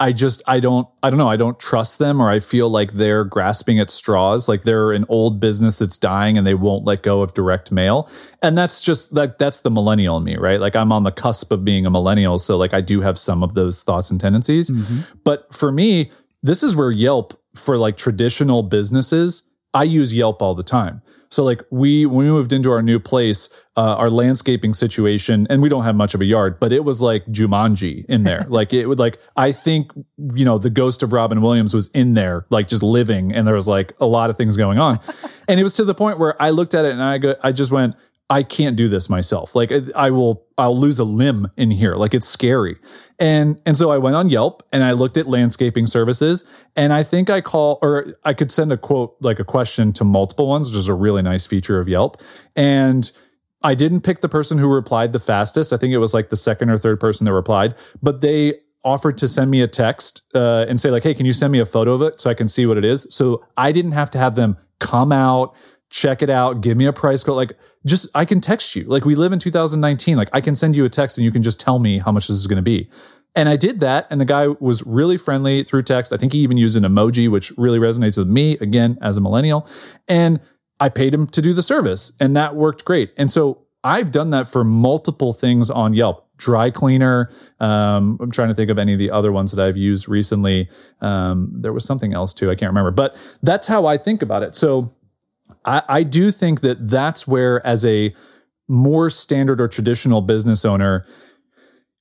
I 0.00 0.12
just 0.12 0.42
I 0.46 0.60
don't 0.60 0.88
I 1.02 1.10
don't 1.10 1.18
know. 1.18 1.28
I 1.28 1.36
don't 1.36 1.60
trust 1.60 1.98
them 1.98 2.22
or 2.22 2.30
I 2.30 2.38
feel 2.38 2.70
like 2.70 2.92
they're 2.92 3.22
grasping 3.22 3.78
at 3.78 3.90
straws. 3.90 4.48
Like 4.48 4.62
they're 4.62 4.92
an 4.92 5.04
old 5.10 5.38
business 5.38 5.78
that's 5.78 5.98
dying 5.98 6.38
and 6.38 6.46
they 6.46 6.54
won't 6.54 6.86
let 6.86 7.02
go 7.02 7.20
of 7.20 7.34
direct 7.34 7.70
mail. 7.70 8.08
And 8.42 8.56
that's 8.56 8.82
just 8.82 9.12
like 9.12 9.36
that's 9.36 9.60
the 9.60 9.70
millennial 9.70 10.16
in 10.16 10.24
me 10.24 10.36
right? 10.36 10.58
Like 10.58 10.74
I'm 10.74 10.90
on 10.90 11.04
the 11.04 11.12
cusp 11.12 11.52
of 11.52 11.66
being 11.66 11.84
a 11.84 11.90
millennial. 11.90 12.38
So 12.38 12.56
like 12.56 12.72
I 12.72 12.80
do 12.80 13.02
have 13.02 13.18
some 13.18 13.42
of 13.42 13.54
those 13.54 13.84
thoughts 13.84 14.10
and 14.10 14.18
tendencies. 14.18 14.70
Mm-hmm. 14.70 15.00
But 15.22 15.54
for 15.54 15.70
me 15.70 16.10
this 16.42 16.62
is 16.62 16.74
where 16.74 16.90
Yelp 16.90 17.38
for 17.54 17.76
like 17.76 17.98
traditional 17.98 18.62
businesses 18.62 19.50
I 19.74 19.82
use 19.82 20.14
Yelp 20.14 20.40
all 20.40 20.54
the 20.54 20.62
time 20.62 21.02
so 21.30 21.44
like 21.44 21.62
we 21.70 22.06
when 22.06 22.26
we 22.26 22.32
moved 22.32 22.52
into 22.52 22.72
our 22.72 22.82
new 22.82 22.98
place, 22.98 23.54
uh, 23.76 23.94
our 23.94 24.10
landscaping 24.10 24.74
situation, 24.74 25.46
and 25.48 25.62
we 25.62 25.68
don't 25.68 25.84
have 25.84 25.94
much 25.94 26.12
of 26.14 26.20
a 26.20 26.24
yard, 26.24 26.58
but 26.58 26.72
it 26.72 26.84
was 26.84 27.00
like 27.00 27.24
Jumanji 27.26 28.04
in 28.06 28.24
there. 28.24 28.44
like 28.48 28.72
it 28.72 28.86
would 28.86 28.98
like 28.98 29.18
I 29.36 29.52
think 29.52 29.92
you 30.34 30.44
know 30.44 30.58
the 30.58 30.70
ghost 30.70 31.04
of 31.04 31.12
Robin 31.12 31.40
Williams 31.40 31.72
was 31.72 31.88
in 31.92 32.14
there, 32.14 32.46
like 32.50 32.66
just 32.66 32.82
living, 32.82 33.32
and 33.32 33.46
there 33.46 33.54
was 33.54 33.68
like 33.68 33.94
a 34.00 34.06
lot 34.06 34.28
of 34.28 34.36
things 34.36 34.56
going 34.56 34.78
on, 34.78 34.98
and 35.48 35.60
it 35.60 35.62
was 35.62 35.74
to 35.74 35.84
the 35.84 35.94
point 35.94 36.18
where 36.18 36.40
I 36.42 36.50
looked 36.50 36.74
at 36.74 36.84
it 36.84 36.92
and 36.92 37.02
I 37.02 37.18
go, 37.18 37.36
I 37.42 37.52
just 37.52 37.70
went. 37.70 37.94
I 38.30 38.44
can't 38.44 38.76
do 38.76 38.88
this 38.88 39.10
myself. 39.10 39.56
Like 39.56 39.72
I 39.96 40.10
will, 40.10 40.46
I'll 40.56 40.78
lose 40.78 41.00
a 41.00 41.04
limb 41.04 41.50
in 41.56 41.72
here. 41.72 41.96
Like 41.96 42.14
it's 42.14 42.28
scary. 42.28 42.76
And, 43.18 43.60
and 43.66 43.76
so 43.76 43.90
I 43.90 43.98
went 43.98 44.14
on 44.14 44.30
Yelp 44.30 44.62
and 44.72 44.84
I 44.84 44.92
looked 44.92 45.18
at 45.18 45.26
landscaping 45.26 45.88
services 45.88 46.48
and 46.76 46.92
I 46.92 47.02
think 47.02 47.28
I 47.28 47.40
call, 47.40 47.80
or 47.82 48.14
I 48.24 48.32
could 48.32 48.52
send 48.52 48.72
a 48.72 48.76
quote, 48.76 49.16
like 49.20 49.40
a 49.40 49.44
question 49.44 49.92
to 49.94 50.04
multiple 50.04 50.46
ones, 50.46 50.70
which 50.70 50.78
is 50.78 50.88
a 50.88 50.94
really 50.94 51.22
nice 51.22 51.44
feature 51.44 51.80
of 51.80 51.88
Yelp. 51.88 52.22
And 52.54 53.10
I 53.64 53.74
didn't 53.74 54.02
pick 54.02 54.20
the 54.20 54.28
person 54.28 54.58
who 54.58 54.72
replied 54.72 55.12
the 55.12 55.18
fastest. 55.18 55.72
I 55.72 55.76
think 55.76 55.92
it 55.92 55.98
was 55.98 56.14
like 56.14 56.30
the 56.30 56.36
second 56.36 56.70
or 56.70 56.78
third 56.78 57.00
person 57.00 57.24
that 57.24 57.32
replied, 57.32 57.74
but 58.00 58.20
they 58.20 58.60
offered 58.84 59.18
to 59.18 59.28
send 59.28 59.50
me 59.50 59.60
a 59.60 59.66
text 59.66 60.24
uh, 60.34 60.64
and 60.68 60.80
say 60.80 60.90
like, 60.90 61.02
"Hey, 61.02 61.12
can 61.12 61.26
you 61.26 61.34
send 61.34 61.52
me 61.52 61.58
a 61.58 61.66
photo 61.66 61.92
of 61.92 62.00
it 62.00 62.20
so 62.20 62.30
I 62.30 62.34
can 62.34 62.48
see 62.48 62.64
what 62.64 62.78
it 62.78 62.84
is?" 62.84 63.06
So 63.10 63.44
I 63.58 63.72
didn't 63.72 63.92
have 63.92 64.10
to 64.12 64.18
have 64.18 64.34
them 64.34 64.56
come 64.78 65.12
out, 65.12 65.54
check 65.90 66.22
it 66.22 66.30
out, 66.30 66.60
give 66.60 66.76
me 66.76 66.86
a 66.86 66.92
price 66.92 67.22
quote. 67.22 67.36
Like, 67.36 67.58
just 67.84 68.08
I 68.14 68.24
can 68.24 68.40
text 68.40 68.74
you. 68.76 68.84
Like, 68.84 69.04
we 69.04 69.14
live 69.14 69.32
in 69.32 69.38
2019. 69.38 70.16
Like, 70.16 70.30
I 70.32 70.40
can 70.40 70.54
send 70.54 70.76
you 70.76 70.84
a 70.84 70.88
text 70.88 71.18
and 71.18 71.24
you 71.24 71.32
can 71.32 71.42
just 71.42 71.60
tell 71.60 71.78
me 71.78 71.98
how 71.98 72.12
much 72.12 72.28
this 72.28 72.36
is 72.36 72.46
going 72.46 72.56
to 72.56 72.62
be. 72.62 72.88
And 73.36 73.48
I 73.48 73.56
did 73.56 73.78
that, 73.80 74.08
and 74.10 74.20
the 74.20 74.24
guy 74.24 74.48
was 74.48 74.84
really 74.84 75.16
friendly 75.16 75.62
through 75.62 75.82
text. 75.82 76.12
I 76.12 76.16
think 76.16 76.32
he 76.32 76.40
even 76.40 76.56
used 76.56 76.76
an 76.76 76.82
emoji, 76.82 77.30
which 77.30 77.52
really 77.56 77.78
resonates 77.78 78.18
with 78.18 78.26
me 78.26 78.54
again 78.58 78.98
as 79.00 79.16
a 79.16 79.20
millennial. 79.20 79.68
And 80.08 80.40
I 80.80 80.88
paid 80.88 81.14
him 81.14 81.28
to 81.28 81.40
do 81.40 81.52
the 81.52 81.62
service, 81.62 82.16
and 82.18 82.34
that 82.36 82.56
worked 82.56 82.84
great. 82.84 83.12
And 83.16 83.30
so 83.30 83.66
I've 83.84 84.10
done 84.10 84.30
that 84.30 84.48
for 84.48 84.64
multiple 84.64 85.32
things 85.32 85.70
on 85.70 85.94
Yelp. 85.94 86.26
Dry 86.38 86.70
cleaner. 86.70 87.30
Um, 87.60 88.18
I'm 88.20 88.30
trying 88.30 88.48
to 88.48 88.54
think 88.54 88.70
of 88.70 88.78
any 88.78 88.94
of 88.94 88.98
the 88.98 89.10
other 89.10 89.30
ones 89.30 89.52
that 89.52 89.64
I've 89.64 89.76
used 89.76 90.08
recently. 90.08 90.68
Um, 91.00 91.52
there 91.54 91.72
was 91.72 91.84
something 91.84 92.14
else 92.14 92.34
too. 92.34 92.50
I 92.50 92.54
can't 92.54 92.70
remember, 92.70 92.90
but 92.90 93.16
that's 93.42 93.68
how 93.68 93.86
I 93.86 93.96
think 93.98 94.22
about 94.22 94.42
it. 94.42 94.56
So 94.56 94.92
I, 95.64 95.82
I 95.88 96.02
do 96.02 96.30
think 96.30 96.60
that 96.60 96.88
that's 96.88 97.26
where, 97.26 97.64
as 97.66 97.84
a 97.84 98.14
more 98.68 99.10
standard 99.10 99.60
or 99.60 99.68
traditional 99.68 100.22
business 100.22 100.64
owner, 100.64 101.04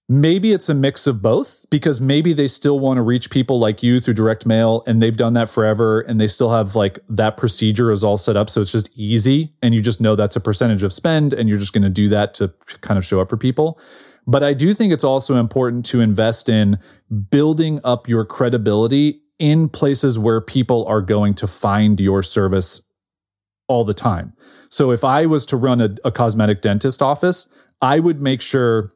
maybe 0.09 0.51
it's 0.51 0.67
a 0.67 0.73
mix 0.73 1.05
of 1.05 1.21
both 1.21 1.67
because 1.69 2.01
maybe 2.01 2.33
they 2.33 2.47
still 2.47 2.79
want 2.79 2.97
to 2.97 3.01
reach 3.01 3.29
people 3.29 3.59
like 3.59 3.83
you 3.83 3.99
through 3.99 4.15
direct 4.15 4.45
mail 4.45 4.83
and 4.87 5.01
they've 5.01 5.17
done 5.17 5.33
that 5.33 5.47
forever 5.47 6.01
and 6.01 6.19
they 6.19 6.27
still 6.27 6.51
have 6.51 6.75
like 6.75 6.99
that 7.07 7.37
procedure 7.37 7.91
is 7.91 8.03
all 8.03 8.17
set 8.17 8.35
up 8.35 8.49
so 8.49 8.59
it's 8.59 8.71
just 8.71 8.97
easy 8.97 9.53
and 9.61 9.75
you 9.75 9.81
just 9.81 10.01
know 10.01 10.15
that's 10.15 10.35
a 10.35 10.41
percentage 10.41 10.81
of 10.81 10.91
spend 10.91 11.31
and 11.31 11.47
you're 11.47 11.59
just 11.59 11.73
going 11.73 11.83
to 11.83 11.91
do 11.91 12.09
that 12.09 12.33
to 12.33 12.51
kind 12.81 12.97
of 12.97 13.05
show 13.05 13.21
up 13.21 13.29
for 13.29 13.37
people. 13.37 13.79
But 14.25 14.43
i 14.43 14.53
do 14.53 14.73
think 14.73 14.91
it's 14.91 15.03
also 15.03 15.35
important 15.35 15.85
to 15.87 16.01
invest 16.01 16.49
in 16.49 16.79
building 17.29 17.79
up 17.83 18.07
your 18.07 18.25
credibility 18.25 19.21
in 19.37 19.69
places 19.69 20.19
where 20.19 20.41
people 20.41 20.85
are 20.85 21.01
going 21.01 21.33
to 21.35 21.47
find 21.47 21.99
your 21.99 22.21
service 22.21 22.88
all 23.69 23.85
the 23.85 23.93
time 23.93 24.33
So 24.69 24.91
if 24.91 25.03
I 25.03 25.25
was 25.25 25.45
to 25.47 25.57
run 25.57 25.81
a, 25.81 25.95
a 26.05 26.11
cosmetic 26.11 26.61
dentist 26.61 27.01
office, 27.01 27.51
I 27.81 27.99
would 27.99 28.21
make 28.21 28.41
sure 28.41 28.93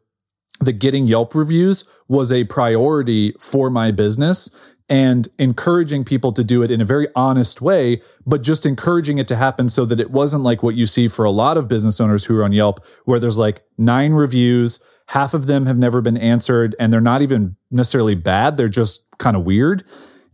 that 0.62 0.74
getting 0.74 1.08
Yelp 1.08 1.34
reviews 1.36 1.90
was 2.08 2.32
a 2.32 2.44
priority 2.46 3.34
for 3.40 3.70
my 3.70 3.92
business 3.92 4.56
and 4.90 5.30
encouraging 5.40 6.04
people 6.04 6.32
to 6.34 6.44
do 6.44 6.62
it 6.62 6.70
in 6.70 6.82
a 6.82 6.86
very 6.86 7.08
honest 7.16 7.62
way, 7.62 8.02
but 8.26 8.44
just 8.44 8.66
encouraging 8.66 9.18
it 9.18 9.28
to 9.30 9.36
happen 9.36 9.70
so 9.70 9.86
that 9.86 10.00
it 10.00 10.12
wasn't 10.12 10.44
like 10.44 10.62
what 10.62 10.76
you 10.76 10.86
see 10.86 11.08
for 11.08 11.26
a 11.26 11.32
lot 11.32 11.58
of 11.58 11.68
business 11.68 12.00
owners 12.02 12.26
who 12.26 12.38
are 12.38 12.44
on 12.44 12.52
Yelp, 12.52 12.86
where 13.06 13.20
there's 13.20 13.38
like 13.38 13.64
nine 13.78 14.12
reviews, 14.12 14.84
half 15.08 15.34
of 15.34 15.48
them 15.48 15.66
have 15.66 15.78
never 15.78 16.02
been 16.02 16.18
answered, 16.18 16.76
and 16.80 16.92
they're 16.92 17.02
not 17.02 17.22
even 17.22 17.56
necessarily 17.72 18.16
bad. 18.16 18.58
They're 18.58 18.68
just 18.70 19.08
kind 19.18 19.36
of 19.36 19.46
weird. 19.46 19.84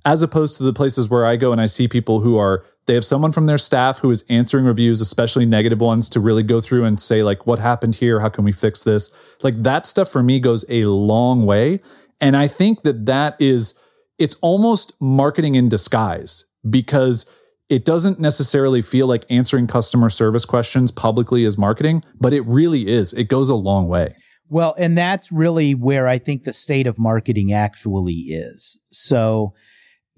As 0.03 0.21
opposed 0.21 0.57
to 0.57 0.63
the 0.63 0.73
places 0.73 1.09
where 1.09 1.25
I 1.25 1.35
go 1.35 1.51
and 1.51 1.61
I 1.61 1.67
see 1.67 1.87
people 1.87 2.21
who 2.21 2.37
are, 2.37 2.65
they 2.85 2.93
have 2.95 3.05
someone 3.05 3.31
from 3.31 3.45
their 3.45 3.57
staff 3.57 3.99
who 3.99 4.09
is 4.09 4.25
answering 4.29 4.65
reviews, 4.65 4.99
especially 5.01 5.45
negative 5.45 5.79
ones, 5.79 6.09
to 6.09 6.19
really 6.19 6.43
go 6.43 6.59
through 6.59 6.85
and 6.85 6.99
say, 6.99 7.21
like, 7.21 7.45
what 7.45 7.59
happened 7.59 7.95
here? 7.95 8.19
How 8.19 8.29
can 8.29 8.43
we 8.43 8.51
fix 8.51 8.83
this? 8.83 9.11
Like 9.43 9.61
that 9.61 9.85
stuff 9.85 10.09
for 10.09 10.23
me 10.23 10.39
goes 10.39 10.65
a 10.69 10.85
long 10.85 11.45
way. 11.45 11.81
And 12.19 12.35
I 12.35 12.47
think 12.47 12.81
that 12.83 13.05
that 13.05 13.39
is, 13.39 13.79
it's 14.17 14.35
almost 14.41 14.93
marketing 14.99 15.55
in 15.55 15.69
disguise 15.69 16.45
because 16.69 17.31
it 17.69 17.85
doesn't 17.85 18.19
necessarily 18.19 18.81
feel 18.81 19.05
like 19.07 19.25
answering 19.29 19.67
customer 19.67 20.09
service 20.09 20.43
questions 20.43 20.89
publicly 20.89 21.45
is 21.45 21.57
marketing, 21.57 22.03
but 22.19 22.33
it 22.33 22.41
really 22.41 22.87
is. 22.87 23.13
It 23.13 23.25
goes 23.25 23.49
a 23.49 23.55
long 23.55 23.87
way. 23.87 24.15
Well, 24.49 24.73
and 24.79 24.97
that's 24.97 25.31
really 25.31 25.75
where 25.75 26.07
I 26.07 26.17
think 26.17 26.43
the 26.43 26.53
state 26.53 26.87
of 26.87 26.97
marketing 26.97 27.53
actually 27.53 28.13
is. 28.13 28.81
So, 28.91 29.53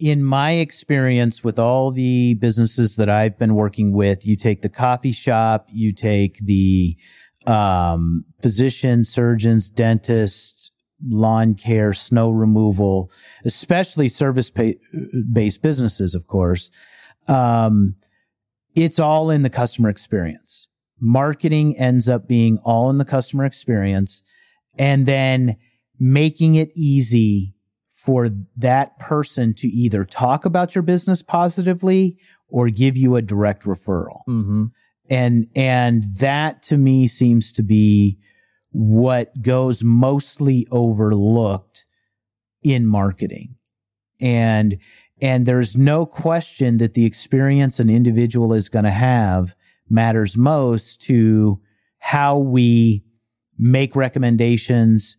in 0.01 0.23
my 0.23 0.53
experience 0.53 1.43
with 1.43 1.59
all 1.59 1.91
the 1.91 2.33
businesses 2.33 2.95
that 2.95 3.07
I've 3.07 3.37
been 3.37 3.53
working 3.53 3.93
with, 3.93 4.25
you 4.25 4.35
take 4.35 4.63
the 4.63 4.69
coffee 4.69 5.11
shop, 5.11 5.67
you 5.71 5.93
take 5.93 6.39
the 6.39 6.97
um, 7.45 8.25
physician, 8.41 9.03
surgeons, 9.03 9.69
dentists, 9.69 10.71
lawn 11.07 11.53
care, 11.53 11.93
snow 11.93 12.31
removal, 12.31 13.11
especially 13.45 14.07
service 14.07 14.49
based 14.49 15.61
businesses, 15.61 16.15
of 16.15 16.25
course. 16.25 16.71
Um, 17.27 17.95
it's 18.75 18.99
all 18.99 19.29
in 19.29 19.43
the 19.43 19.49
customer 19.51 19.89
experience. 19.89 20.67
Marketing 20.99 21.77
ends 21.77 22.09
up 22.09 22.27
being 22.27 22.57
all 22.63 22.89
in 22.89 22.97
the 22.97 23.05
customer 23.05 23.45
experience 23.45 24.23
and 24.79 25.05
then 25.05 25.57
making 25.99 26.55
it 26.55 26.71
easy 26.75 27.53
for 28.03 28.29
that 28.57 28.97
person 28.97 29.53
to 29.53 29.67
either 29.67 30.03
talk 30.03 30.43
about 30.43 30.73
your 30.73 30.81
business 30.81 31.21
positively 31.21 32.17
or 32.47 32.69
give 32.71 32.97
you 32.97 33.15
a 33.15 33.21
direct 33.21 33.63
referral. 33.63 34.21
Mm-hmm. 34.27 34.65
And, 35.11 35.45
and 35.55 36.03
that 36.17 36.63
to 36.63 36.77
me 36.77 37.05
seems 37.05 37.51
to 37.51 37.61
be 37.61 38.17
what 38.71 39.41
goes 39.43 39.83
mostly 39.83 40.65
overlooked 40.71 41.85
in 42.63 42.87
marketing. 42.87 43.55
And, 44.19 44.79
and 45.21 45.45
there's 45.45 45.77
no 45.77 46.07
question 46.07 46.77
that 46.77 46.95
the 46.95 47.05
experience 47.05 47.79
an 47.79 47.89
individual 47.89 48.51
is 48.53 48.67
going 48.67 48.85
to 48.85 48.91
have 48.91 49.53
matters 49.89 50.35
most 50.35 51.03
to 51.03 51.61
how 51.99 52.39
we 52.39 53.03
make 53.59 53.95
recommendations, 53.95 55.17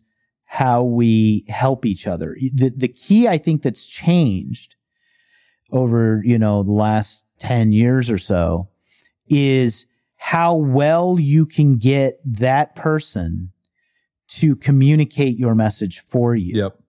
how 0.53 0.83
we 0.83 1.43
help 1.47 1.83
each 1.83 2.05
other. 2.05 2.37
The, 2.53 2.69
the 2.69 2.87
key 2.87 3.27
I 3.27 3.39
think 3.39 3.63
that's 3.63 3.89
changed 3.89 4.75
over, 5.71 6.21
you 6.23 6.37
know, 6.37 6.61
the 6.61 6.71
last 6.71 7.25
10 7.39 7.71
years 7.71 8.11
or 8.11 8.19
so 8.19 8.69
is 9.27 9.87
how 10.17 10.55
well 10.55 11.17
you 11.19 11.47
can 11.47 11.77
get 11.77 12.19
that 12.23 12.75
person 12.75 13.51
to 14.27 14.55
communicate 14.55 15.39
your 15.39 15.55
message 15.55 16.01
for 16.01 16.35
you. 16.35 16.65
Yep. 16.65 16.79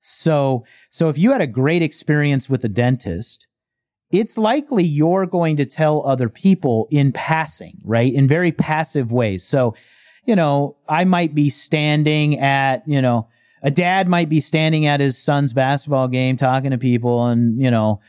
So, 0.00 0.64
so 0.88 1.10
if 1.10 1.18
you 1.18 1.32
had 1.32 1.42
a 1.42 1.46
great 1.46 1.82
experience 1.82 2.48
with 2.48 2.64
a 2.64 2.70
dentist, 2.70 3.46
it's 4.10 4.38
likely 4.38 4.84
you're 4.84 5.26
going 5.26 5.56
to 5.56 5.66
tell 5.66 6.06
other 6.06 6.30
people 6.30 6.88
in 6.90 7.12
passing, 7.12 7.82
right? 7.84 8.14
In 8.14 8.26
very 8.26 8.50
passive 8.50 9.12
ways. 9.12 9.44
So, 9.44 9.74
you 10.24 10.36
know, 10.36 10.76
I 10.88 11.04
might 11.04 11.34
be 11.34 11.50
standing 11.50 12.38
at, 12.38 12.86
you 12.86 13.02
know, 13.02 13.28
a 13.62 13.70
dad 13.70 14.08
might 14.08 14.28
be 14.28 14.40
standing 14.40 14.86
at 14.86 15.00
his 15.00 15.18
son's 15.18 15.52
basketball 15.52 16.08
game 16.08 16.36
talking 16.36 16.70
to 16.70 16.78
people 16.78 17.26
and, 17.26 17.60
you 17.60 17.70
know, 17.70 18.00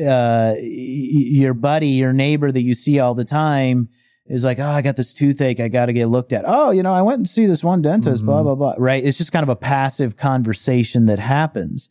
uh, 0.00 0.54
your 0.60 1.54
buddy, 1.54 1.88
your 1.88 2.12
neighbor 2.12 2.52
that 2.52 2.62
you 2.62 2.74
see 2.74 3.00
all 3.00 3.14
the 3.14 3.24
time 3.24 3.88
is 4.26 4.44
like, 4.44 4.58
oh, 4.58 4.64
I 4.64 4.82
got 4.82 4.96
this 4.96 5.14
toothache. 5.14 5.60
I 5.60 5.68
got 5.68 5.86
to 5.86 5.92
get 5.92 6.06
looked 6.06 6.32
at. 6.32 6.44
Oh, 6.46 6.70
you 6.70 6.82
know, 6.82 6.92
I 6.92 7.02
went 7.02 7.18
and 7.18 7.28
see 7.28 7.46
this 7.46 7.64
one 7.64 7.82
dentist, 7.82 8.22
mm-hmm. 8.22 8.26
blah, 8.26 8.42
blah, 8.42 8.54
blah. 8.54 8.74
Right. 8.78 9.04
It's 9.04 9.18
just 9.18 9.32
kind 9.32 9.42
of 9.42 9.48
a 9.48 9.56
passive 9.56 10.16
conversation 10.16 11.06
that 11.06 11.18
happens. 11.18 11.88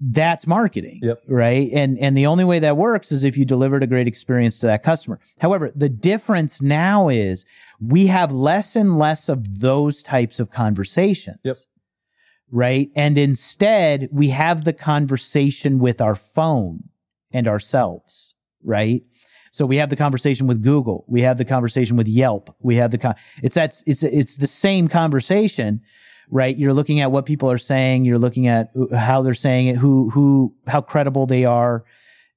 That's 0.00 0.46
marketing. 0.46 1.00
Yep. 1.02 1.22
Right. 1.28 1.68
And, 1.72 1.98
and 1.98 2.16
the 2.16 2.26
only 2.26 2.44
way 2.44 2.58
that 2.58 2.76
works 2.76 3.12
is 3.12 3.24
if 3.24 3.36
you 3.36 3.44
delivered 3.44 3.82
a 3.82 3.86
great 3.86 4.06
experience 4.06 4.58
to 4.60 4.66
that 4.66 4.82
customer. 4.82 5.18
However, 5.40 5.72
the 5.74 5.88
difference 5.88 6.62
now 6.62 7.08
is 7.08 7.44
we 7.80 8.06
have 8.06 8.32
less 8.32 8.76
and 8.76 8.98
less 8.98 9.28
of 9.28 9.60
those 9.60 10.02
types 10.02 10.40
of 10.40 10.50
conversations. 10.50 11.38
Yep. 11.44 11.56
Right. 12.50 12.90
And 12.96 13.18
instead 13.18 14.08
we 14.12 14.30
have 14.30 14.64
the 14.64 14.72
conversation 14.72 15.78
with 15.78 16.00
our 16.00 16.14
phone 16.14 16.84
and 17.32 17.46
ourselves. 17.46 18.34
Right. 18.64 19.02
So 19.50 19.66
we 19.66 19.76
have 19.76 19.90
the 19.90 19.96
conversation 19.96 20.46
with 20.46 20.62
Google. 20.62 21.04
We 21.08 21.22
have 21.22 21.38
the 21.38 21.44
conversation 21.44 21.96
with 21.96 22.06
Yelp. 22.06 22.54
We 22.60 22.76
have 22.76 22.90
the, 22.90 22.98
con- 22.98 23.16
it's 23.42 23.54
that's, 23.54 23.82
it's, 23.86 24.02
it's 24.02 24.36
the 24.36 24.46
same 24.46 24.88
conversation, 24.88 25.80
right? 26.30 26.56
You're 26.56 26.74
looking 26.74 27.00
at 27.00 27.10
what 27.10 27.26
people 27.26 27.50
are 27.50 27.58
saying. 27.58 28.04
You're 28.04 28.18
looking 28.18 28.46
at 28.46 28.68
how 28.94 29.22
they're 29.22 29.34
saying 29.34 29.68
it, 29.68 29.76
who, 29.76 30.10
who, 30.10 30.54
how 30.66 30.80
credible 30.80 31.26
they 31.26 31.44
are, 31.44 31.84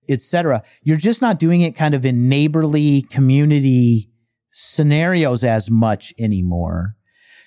etc. 0.10 0.64
You're 0.84 0.98
just 0.98 1.22
not 1.22 1.40
doing 1.40 1.62
it 1.62 1.76
kind 1.76 1.94
of 1.94 2.06
in 2.06 2.30
neighborly 2.30 3.02
community 3.02 4.10
scenarios 4.52 5.44
as 5.44 5.70
much 5.70 6.14
anymore. 6.20 6.96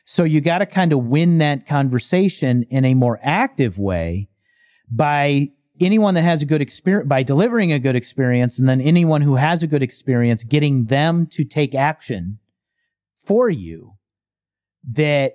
So 0.05 0.25
you 0.25 0.41
got 0.41 0.59
to 0.59 0.67
kind 0.67 0.93
of 0.93 1.05
win 1.05 1.39
that 1.39 1.67
conversation 1.67 2.65
in 2.71 2.85
a 2.85 2.95
more 2.95 3.19
active 3.23 3.79
way 3.79 4.29
by 4.91 5.49
anyone 5.81 6.15
that 6.15 6.23
has 6.23 6.43
a 6.43 6.47
good 6.47 6.61
experience 6.61 7.09
by 7.09 7.23
delivering 7.23 7.73
a 7.73 7.79
good 7.79 7.97
experience 7.97 8.59
and 8.59 8.69
then 8.69 8.81
anyone 8.81 9.23
who 9.23 9.37
has 9.37 9.63
a 9.63 9.67
good 9.67 9.83
experience 9.83 10.45
getting 10.45 10.85
them 10.85 11.27
to 11.27 11.45
take 11.45 11.75
action 11.75 12.39
for 13.17 13.51
you 13.51 13.93
that 14.89 15.33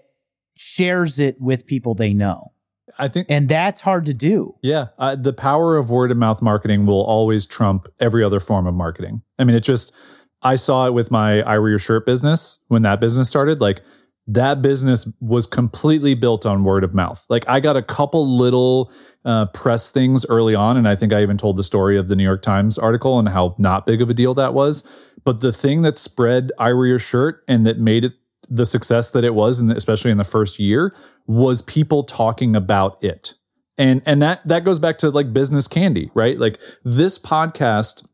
shares 0.61 1.21
it 1.21 1.39
with 1.39 1.65
people 1.65 1.95
they 1.95 2.13
know. 2.13 2.51
I 2.97 3.07
think, 3.07 3.27
and 3.29 3.47
that's 3.47 3.79
hard 3.79 4.05
to 4.07 4.13
do. 4.13 4.55
Yeah, 4.61 4.87
uh, 4.97 5.15
the 5.15 5.31
power 5.31 5.77
of 5.77 5.89
word 5.89 6.11
of 6.11 6.17
mouth 6.17 6.41
marketing 6.41 6.85
will 6.85 7.01
always 7.01 7.45
trump 7.45 7.87
every 7.97 8.25
other 8.25 8.41
form 8.41 8.67
of 8.67 8.75
marketing. 8.75 9.21
I 9.37 9.45
mean, 9.45 9.55
it 9.55 9.61
just 9.61 9.95
I 10.41 10.55
saw 10.55 10.85
it 10.85 10.93
with 10.93 11.11
my 11.11 11.41
I 11.43 11.59
wear 11.59 11.69
your 11.69 11.79
shirt 11.79 12.05
business 12.05 12.59
when 12.67 12.81
that 12.81 12.99
business 12.99 13.29
started. 13.29 13.61
Like 13.61 13.81
that 14.27 14.61
business 14.61 15.09
was 15.21 15.45
completely 15.45 16.13
built 16.13 16.45
on 16.45 16.65
word 16.65 16.83
of 16.83 16.93
mouth. 16.93 17.25
Like 17.29 17.47
I 17.47 17.61
got 17.61 17.77
a 17.77 17.81
couple 17.81 18.27
little 18.27 18.91
uh, 19.23 19.45
press 19.45 19.93
things 19.93 20.25
early 20.25 20.55
on, 20.55 20.75
and 20.75 20.89
I 20.89 20.95
think 20.97 21.13
I 21.13 21.21
even 21.21 21.37
told 21.37 21.55
the 21.55 21.63
story 21.63 21.95
of 21.95 22.09
the 22.09 22.17
New 22.17 22.25
York 22.25 22.41
Times 22.41 22.77
article 22.77 23.17
and 23.17 23.29
how 23.29 23.55
not 23.57 23.85
big 23.85 24.01
of 24.01 24.09
a 24.09 24.13
deal 24.13 24.33
that 24.33 24.53
was. 24.53 24.85
But 25.23 25.39
the 25.39 25.53
thing 25.53 25.83
that 25.83 25.95
spread 25.95 26.51
I 26.59 26.73
wear 26.73 26.85
your 26.85 26.99
shirt 26.99 27.45
and 27.47 27.65
that 27.65 27.79
made 27.79 28.03
it 28.03 28.15
the 28.49 28.65
success 28.65 29.11
that 29.11 29.23
it 29.23 29.33
was, 29.35 29.59
and 29.59 29.71
especially 29.71 30.11
in 30.11 30.17
the 30.17 30.23
first 30.23 30.59
year, 30.59 30.93
was 31.27 31.61
people 31.61 32.03
talking 32.03 32.55
about 32.55 33.03
it. 33.03 33.33
And 33.77 34.01
and 34.05 34.21
that 34.21 34.45
that 34.47 34.63
goes 34.63 34.79
back 34.79 34.97
to 34.97 35.09
like 35.09 35.31
business 35.31 35.67
candy, 35.67 36.11
right? 36.13 36.37
Like 36.37 36.59
this 36.83 37.17
podcast, 37.17 38.05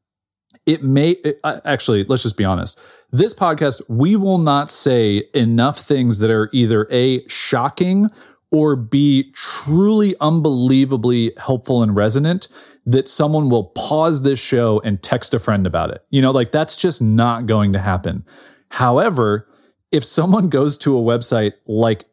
it 0.65 0.83
may 0.83 1.11
it, 1.11 1.39
uh, 1.43 1.59
actually. 1.65 2.03
Let's 2.03 2.23
just 2.23 2.37
be 2.37 2.45
honest 2.45 2.79
this 3.15 3.33
podcast, 3.33 3.81
we 3.87 4.15
will 4.15 4.37
not 4.37 4.69
say 4.69 5.23
enough 5.33 5.79
things 5.79 6.19
that 6.19 6.29
are 6.29 6.49
either 6.51 6.87
A, 6.91 7.25
shocking 7.27 8.09
or 8.51 8.75
B, 8.75 9.31
truly 9.31 10.15
unbelievably 10.19 11.33
helpful 11.37 11.81
and 11.81 11.95
resonant 11.95 12.47
that 12.85 13.07
someone 13.07 13.49
will 13.49 13.65
pause 13.75 14.23
this 14.23 14.39
show 14.39 14.81
and 14.83 15.01
text 15.01 15.33
a 15.33 15.39
friend 15.39 15.65
about 15.65 15.91
it. 15.91 16.03
You 16.09 16.21
know, 16.21 16.31
like 16.31 16.51
that's 16.51 16.79
just 16.79 17.01
not 17.01 17.45
going 17.45 17.73
to 17.73 17.79
happen. 17.79 18.25
However, 18.69 19.47
if 19.95 20.03
someone 20.03 20.49
goes 20.49 20.77
to 20.79 20.97
a 20.97 21.01
website 21.01 21.53
like 21.67 22.03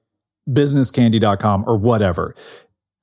businesscandy.com 0.49 1.65
or 1.67 1.77
whatever, 1.77 2.35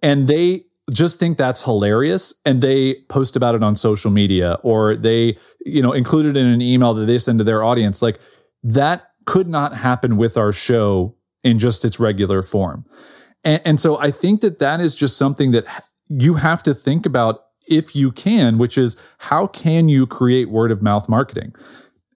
and 0.02 0.28
they 0.30 0.64
just 0.90 1.20
think 1.20 1.38
that's 1.38 1.64
hilarious 1.64 2.40
and 2.46 2.62
they 2.62 2.96
post 3.10 3.36
about 3.36 3.56
it 3.56 3.62
on 3.62 3.76
social 3.76 4.10
media 4.10 4.58
or 4.64 4.96
they, 4.96 5.38
you 5.66 5.82
know, 5.82 5.92
include 5.92 6.26
it 6.26 6.38
in 6.38 6.46
an 6.48 6.62
email 6.62 6.94
that 6.94 7.06
they 7.06 7.18
send 7.18 7.40
to 7.40 7.44
their 7.44 7.62
audience. 7.62 8.02
Like 8.02 8.20
that 8.64 9.12
could 9.26 9.50
not 9.50 9.76
happen 9.76 10.16
with 10.16 10.38
our 10.38 10.54
show 10.54 11.16
in 11.44 11.60
just 11.60 11.84
its 11.84 12.00
regular 12.00 12.42
form. 12.42 12.86
And, 13.44 13.62
and 13.66 13.80
so 13.80 14.00
I 14.00 14.12
think 14.12 14.40
that 14.42 14.60
that 14.60 14.80
is 14.80 14.96
just 14.96 15.18
something 15.18 15.52
that 15.52 15.66
you 16.08 16.36
have 16.36 16.64
to 16.64 16.74
think 16.74 17.06
about 17.06 17.44
if 17.68 17.96
you 17.96 18.12
can, 18.12 18.58
which 18.58 18.78
is 18.78 18.98
how 19.20 19.46
can 19.46 19.90
you 19.90 20.08
create 20.08 20.50
word 20.50 20.72
of 20.72 20.82
mouth 20.82 21.08
marketing? 21.10 21.54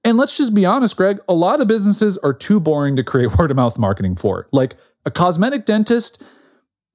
And 0.04 0.18
let's 0.18 0.38
just 0.38 0.54
be 0.54 0.66
honest, 0.66 0.98
Greg, 0.98 1.20
a 1.30 1.34
lot 1.34 1.62
of 1.62 1.68
businesses 1.68 2.18
are 2.20 2.34
too 2.34 2.60
boring 2.60 2.96
to 2.96 3.04
create 3.04 3.36
word 3.38 3.52
of 3.52 3.58
mouth 3.58 3.80
marketing 3.80 4.16
for. 4.16 4.48
Like 4.52 4.76
a 5.06 5.12
cosmetic 5.12 5.66
dentist, 5.66 6.24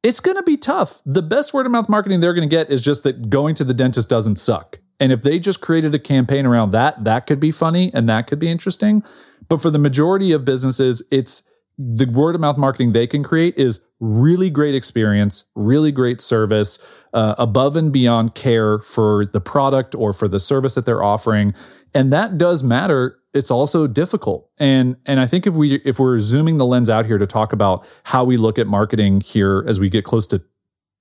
it's 0.03 0.21
going 0.21 0.37
to 0.37 0.43
be 0.43 0.57
tough. 0.57 1.01
The 1.05 1.23
best 1.23 1.53
word 1.53 1.67
of 1.67 1.73
mouth 1.73 1.89
marketing 1.89 2.21
they're 2.21 2.35
going 2.35 2.49
to 2.49 2.55
get 2.55 2.71
is 2.71 2.85
just 2.85 3.03
that 3.05 3.31
going 3.31 3.55
to 3.57 3.65
the 3.65 3.75
dentist 3.75 4.09
doesn't 4.09 4.37
suck. 4.37 4.79
And 5.01 5.13
if 5.13 5.23
they 5.23 5.39
just 5.39 5.61
created 5.61 5.95
a 5.95 5.99
campaign 5.99 6.45
around 6.45 6.73
that, 6.73 7.05
that 7.05 7.27
could 7.27 7.41
be 7.41 7.53
funny 7.53 7.91
and 7.95 8.09
that 8.09 8.27
could 8.27 8.39
be 8.39 8.49
interesting. 8.49 9.03
But 9.49 9.63
for 9.63 9.71
the 9.71 9.79
majority 9.79 10.33
of 10.33 10.45
businesses, 10.45 11.07
it's 11.11 11.49
the 11.79 12.07
word 12.07 12.35
of 12.35 12.41
mouth 12.41 12.59
marketing 12.59 12.93
they 12.93 13.07
can 13.07 13.23
create 13.23 13.57
is 13.57 13.87
really 14.01 14.51
great 14.51 14.75
experience, 14.75 15.49
really 15.55 15.93
great 15.93 16.21
service, 16.21 16.85
uh, 17.15 17.37
above 17.39 17.77
and 17.77 17.93
beyond 17.93 18.35
care 18.35 18.81
for 18.81 19.25
the 19.27 19.41
product 19.41 19.95
or 19.95 20.13
for 20.13 20.27
the 20.27 20.41
service 20.41 20.75
that 20.75 20.87
they're 20.87 21.05
offering. 21.05 21.55
And 21.99 22.13
that 22.13 22.39
does 22.39 22.63
matter. 22.63 23.19
It's 23.35 23.51
also 23.51 23.89
difficult. 23.89 24.49
And, 24.57 24.95
and 25.05 25.19
I 25.19 25.27
think 25.27 25.49
if 25.49 25.55
we, 25.55 25.81
if 25.85 25.99
we're 25.99 26.21
zooming 26.21 26.57
the 26.57 26.65
lens 26.65 26.89
out 26.89 27.07
here 27.07 27.19
to 27.19 27.27
talk 27.27 27.53
about 27.53 27.85
how 28.05 28.23
we 28.23 28.37
look 28.37 28.57
at 28.57 28.69
marketing 28.69 29.21
here 29.21 29.65
as 29.67 29.81
we 29.81 29.89
get 29.91 30.05
close 30.05 30.25
to 30.29 30.39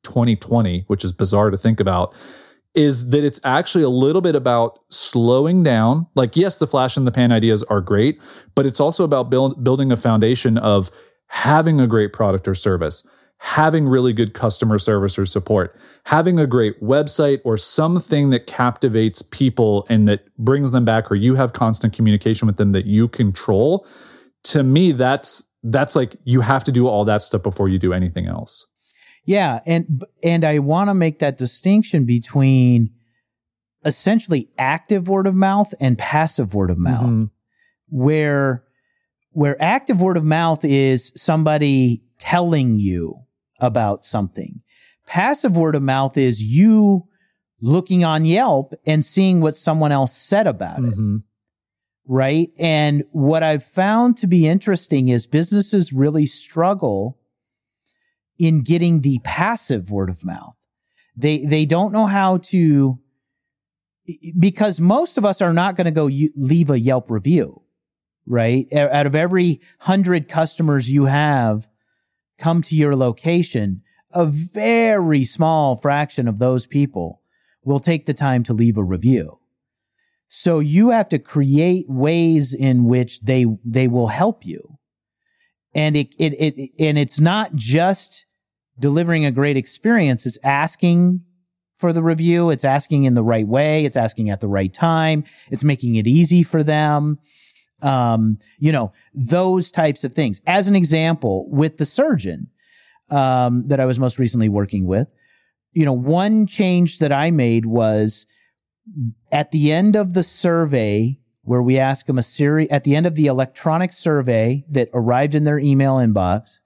2020, 0.02 0.86
which 0.88 1.06
is 1.06 1.12
bizarre 1.12 1.52
to 1.52 1.58
think 1.58 1.80
about, 1.80 2.16
is 2.74 3.12
that 3.12 3.24
it's 3.24 3.40
actually 3.44 3.84
a 3.84 3.90
little 3.90 4.24
bit 4.24 4.36
about 4.36 4.80
slowing 4.90 5.62
down. 5.62 6.08
Like, 6.16 6.36
yes, 6.36 6.58
the 6.58 6.66
flash 6.66 6.98
in 6.98 7.06
the 7.06 7.12
pan 7.12 7.32
ideas 7.32 7.62
are 7.66 7.80
great, 7.80 8.20
but 8.56 8.66
it's 8.66 8.80
also 8.80 9.04
about 9.04 9.30
build, 9.30 9.64
building 9.64 9.92
a 9.92 9.98
foundation 9.98 10.58
of 10.58 10.90
having 11.28 11.80
a 11.80 11.86
great 11.86 12.12
product 12.12 12.48
or 12.48 12.56
service, 12.56 13.08
having 13.40 13.88
really 13.88 14.14
good 14.14 14.34
customer 14.34 14.80
service 14.80 15.18
or 15.18 15.26
support, 15.26 15.80
having 16.06 16.40
a 16.40 16.48
great 16.48 16.82
website 16.82 17.40
or 17.44 17.58
something 17.58 18.30
that 18.32 18.48
captivates 18.48 19.22
people 19.22 19.86
and 19.90 20.08
that 20.08 20.36
brings 20.38 20.72
them 20.72 20.86
back, 20.86 21.12
or 21.12 21.16
you 21.16 21.36
have 21.36 21.54
constant 21.54 21.94
communication 21.94 22.48
with 22.48 22.58
them 22.58 22.72
that 22.72 22.86
you 22.86 23.08
control. 23.08 23.88
To 24.46 24.64
me, 24.64 24.92
that's, 24.92 25.52
that's 25.64 25.96
like 25.96 26.16
you 26.24 26.42
have 26.42 26.64
to 26.64 26.72
do 26.72 26.88
all 26.88 27.06
that 27.06 27.22
stuff 27.22 27.44
before 27.44 27.70
you 27.70 27.78
do 27.78 27.94
anything 27.94 28.26
else. 28.26 28.66
Yeah, 29.28 29.60
and 29.66 30.04
and 30.24 30.46
I 30.46 30.60
want 30.60 30.90
to 30.90 30.94
make 30.94 31.20
that 31.20 31.38
distinction 31.38 32.06
between 32.06 32.92
essentially 33.84 34.50
active 34.58 35.10
word 35.10 35.28
of 35.28 35.36
mouth 35.36 35.74
and 35.82 35.98
passive 35.98 36.54
word 36.54 36.70
of 36.72 36.78
mouth. 36.78 37.04
Mm-hmm. 37.04 37.24
Where 37.90 38.64
where 39.32 39.62
active 39.62 40.02
word 40.02 40.16
of 40.16 40.24
mouth 40.24 40.64
is 40.64 41.12
somebody 41.16 42.04
telling 42.20 42.80
you 42.80 43.16
about 43.60 44.06
something. 44.06 44.62
Passive 45.06 45.56
word 45.56 45.76
of 45.76 45.84
mouth 45.84 46.18
is 46.18 46.44
you 46.44 47.08
looking 47.62 48.04
on 48.04 48.26
Yelp 48.26 48.74
and 48.86 49.04
seeing 49.04 49.42
what 49.42 49.56
someone 49.56 49.92
else 49.92 50.16
said 50.16 50.48
about 50.48 50.80
mm-hmm. 50.80 51.16
it. 51.18 51.22
Right. 52.10 52.50
And 52.58 53.04
what 53.12 53.44
I've 53.44 53.66
found 53.66 54.16
to 54.18 54.28
be 54.28 54.48
interesting 54.48 55.10
is 55.10 55.28
businesses 55.28 55.92
really 55.92 56.26
struggle 56.26 57.20
in 58.40 58.64
getting 58.64 59.02
the 59.02 59.20
passive 59.24 59.92
word 59.92 60.10
of 60.10 60.24
mouth. 60.24 60.56
They, 61.18 61.46
they 61.46 61.66
don't 61.66 61.92
know 61.92 62.06
how 62.06 62.38
to, 62.38 63.00
because 64.40 64.80
most 64.80 65.18
of 65.18 65.26
us 65.26 65.42
are 65.42 65.52
not 65.52 65.76
going 65.76 65.86
to 65.86 65.92
go 65.92 66.06
leave 66.06 66.70
a 66.70 66.80
Yelp 66.80 67.10
review, 67.10 67.64
right? 68.26 68.72
Out 68.72 69.06
of 69.06 69.16
every 69.16 69.60
hundred 69.82 70.30
customers 70.30 70.90
you 70.90 71.06
have 71.06 71.68
come 72.38 72.62
to 72.64 72.76
your 72.76 72.96
location, 72.96 73.82
a 74.12 74.26
very 74.26 75.24
small 75.24 75.76
fraction 75.76 76.28
of 76.28 76.40
those 76.40 76.66
people 76.66 77.22
will 77.64 77.80
take 77.80 78.06
the 78.06 78.14
time 78.14 78.44
to 78.44 78.54
leave 78.54 78.78
a 78.78 78.84
review. 78.84 79.40
So 80.30 80.60
you 80.60 80.90
have 80.90 81.10
to 81.10 81.20
create 81.20 81.86
ways 81.88 82.54
in 82.54 82.86
which 82.86 83.22
they, 83.22 83.46
they 83.64 83.88
will 83.88 84.08
help 84.08 84.46
you. 84.46 84.78
And 85.74 85.96
it, 85.96 86.16
it, 86.18 86.34
it, 86.34 86.72
and 86.80 86.98
it's 86.98 87.20
not 87.20 87.56
just 87.56 88.26
delivering 88.80 89.26
a 89.26 89.32
great 89.32 89.58
experience. 89.58 90.26
It's 90.26 90.40
asking 90.44 91.24
for 91.76 91.94
the 91.94 92.04
review. 92.04 92.50
It's 92.50 92.66
asking 92.66 93.04
in 93.04 93.14
the 93.14 93.24
right 93.24 93.48
way. 93.48 93.86
It's 93.86 93.98
asking 93.98 94.30
at 94.30 94.42
the 94.42 94.48
right 94.48 94.74
time. 94.74 95.24
It's 95.52 95.64
making 95.64 95.96
it 95.96 96.08
easy 96.08 96.44
for 96.44 96.64
them. 96.64 97.20
Um, 97.82 98.40
you 98.58 98.72
know, 98.72 98.92
those 99.14 99.72
types 99.72 100.04
of 100.04 100.14
things. 100.14 100.42
As 100.48 100.68
an 100.68 100.76
example, 100.76 101.48
with 101.52 101.78
the 101.78 101.86
surgeon, 101.86 102.48
um, 103.10 103.68
that 103.68 103.80
I 103.80 103.86
was 103.86 104.00
most 104.00 104.20
recently 104.20 104.50
working 104.50 104.88
with, 104.88 105.12
you 105.74 105.86
know, 105.86 105.94
one 105.94 106.48
change 106.48 107.00
that 107.00 107.12
I 107.12 107.30
made 107.32 107.66
was 107.66 108.26
at 109.32 109.52
the 109.52 109.72
end 109.72 109.96
of 109.96 110.14
the 110.14 110.24
survey 110.24 111.20
where 111.44 111.62
we 111.62 111.78
ask 111.78 112.08
them 112.08 112.18
a 112.18 112.24
series, 112.24 112.68
at 112.70 112.84
the 112.84 112.96
end 112.96 113.06
of 113.06 113.16
the 113.16 113.28
electronic 113.28 113.94
survey 113.94 114.66
that 114.70 114.90
arrived 114.94 115.36
in 115.36 115.46
their 115.46 115.60
email 115.60 115.96
inbox, 115.96 116.60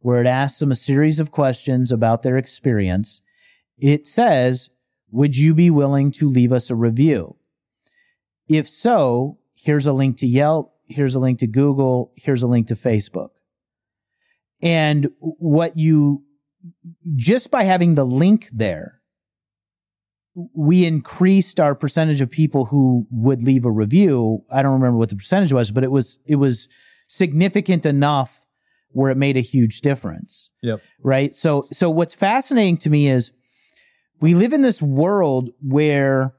where 0.00 0.20
it 0.20 0.28
asks 0.28 0.60
them 0.60 0.70
a 0.70 0.76
series 0.76 1.18
of 1.18 1.32
questions 1.32 1.90
about 1.90 2.22
their 2.22 2.36
experience. 2.36 3.20
It 3.78 4.06
says, 4.06 4.70
would 5.10 5.36
you 5.36 5.54
be 5.54 5.70
willing 5.70 6.12
to 6.12 6.28
leave 6.28 6.52
us 6.52 6.70
a 6.70 6.76
review? 6.76 7.36
If 8.48 8.68
so, 8.68 9.38
here's 9.68 9.86
a 9.86 9.92
link 9.92 10.16
to 10.16 10.26
Yelp. 10.26 10.72
Here's 10.86 11.14
a 11.14 11.18
link 11.18 11.40
to 11.40 11.46
Google. 11.46 12.10
Here's 12.16 12.42
a 12.42 12.46
link 12.46 12.68
to 12.68 12.74
Facebook. 12.74 13.28
And 14.62 15.08
what 15.18 15.76
you, 15.76 16.24
just 17.16 17.50
by 17.50 17.64
having 17.64 17.94
the 17.94 18.06
link 18.06 18.48
there, 18.50 19.02
we 20.56 20.86
increased 20.86 21.60
our 21.60 21.74
percentage 21.74 22.22
of 22.22 22.30
people 22.30 22.64
who 22.64 23.06
would 23.10 23.42
leave 23.42 23.66
a 23.66 23.70
review. 23.70 24.40
I 24.50 24.62
don't 24.62 24.72
remember 24.72 24.96
what 24.96 25.10
the 25.10 25.16
percentage 25.16 25.52
was, 25.52 25.70
but 25.70 25.84
it 25.84 25.90
was, 25.90 26.18
it 26.26 26.36
was 26.36 26.70
significant 27.06 27.84
enough 27.84 28.46
where 28.92 29.10
it 29.10 29.18
made 29.18 29.36
a 29.36 29.40
huge 29.40 29.82
difference. 29.82 30.50
Yep. 30.62 30.80
Right. 31.02 31.34
So, 31.34 31.66
so 31.72 31.90
what's 31.90 32.14
fascinating 32.14 32.78
to 32.78 32.88
me 32.88 33.08
is 33.08 33.32
we 34.18 34.34
live 34.34 34.54
in 34.54 34.62
this 34.62 34.80
world 34.80 35.50
where 35.60 36.32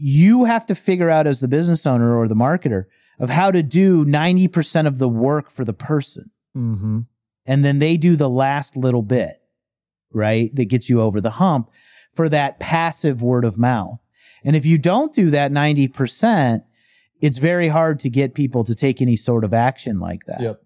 you 0.00 0.44
have 0.44 0.64
to 0.66 0.74
figure 0.74 1.10
out 1.10 1.26
as 1.26 1.40
the 1.40 1.48
business 1.48 1.86
owner 1.86 2.16
or 2.16 2.26
the 2.26 2.34
marketer 2.34 2.84
of 3.18 3.28
how 3.28 3.50
to 3.50 3.62
do 3.62 4.04
90% 4.04 4.86
of 4.86 4.98
the 4.98 5.08
work 5.08 5.50
for 5.50 5.64
the 5.64 5.74
person. 5.74 6.30
Mm-hmm. 6.56 7.00
And 7.46 7.64
then 7.64 7.78
they 7.80 7.96
do 7.96 8.16
the 8.16 8.28
last 8.28 8.76
little 8.76 9.02
bit, 9.02 9.34
right? 10.12 10.50
That 10.54 10.66
gets 10.66 10.88
you 10.88 11.02
over 11.02 11.20
the 11.20 11.32
hump 11.32 11.70
for 12.14 12.28
that 12.30 12.58
passive 12.58 13.22
word 13.22 13.44
of 13.44 13.58
mouth. 13.58 13.98
And 14.42 14.56
if 14.56 14.64
you 14.64 14.78
don't 14.78 15.12
do 15.12 15.28
that 15.30 15.52
90%, 15.52 16.64
it's 17.20 17.38
very 17.38 17.68
hard 17.68 18.00
to 18.00 18.10
get 18.10 18.34
people 18.34 18.64
to 18.64 18.74
take 18.74 19.02
any 19.02 19.16
sort 19.16 19.44
of 19.44 19.52
action 19.52 20.00
like 20.00 20.24
that. 20.24 20.40
Yep. 20.40 20.62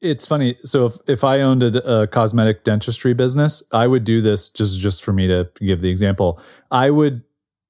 It's 0.00 0.26
funny. 0.26 0.56
So 0.64 0.86
if, 0.86 0.94
if 1.06 1.22
I 1.22 1.42
owned 1.42 1.62
a, 1.62 2.00
a, 2.00 2.06
cosmetic 2.06 2.64
dentistry 2.64 3.12
business, 3.12 3.62
I 3.72 3.86
would 3.86 4.04
do 4.04 4.22
this 4.22 4.48
just 4.48 4.80
just 4.80 5.04
for 5.04 5.12
me 5.12 5.26
to 5.28 5.50
give 5.60 5.82
the 5.82 5.90
example. 5.90 6.40
I 6.70 6.88
would 6.88 7.22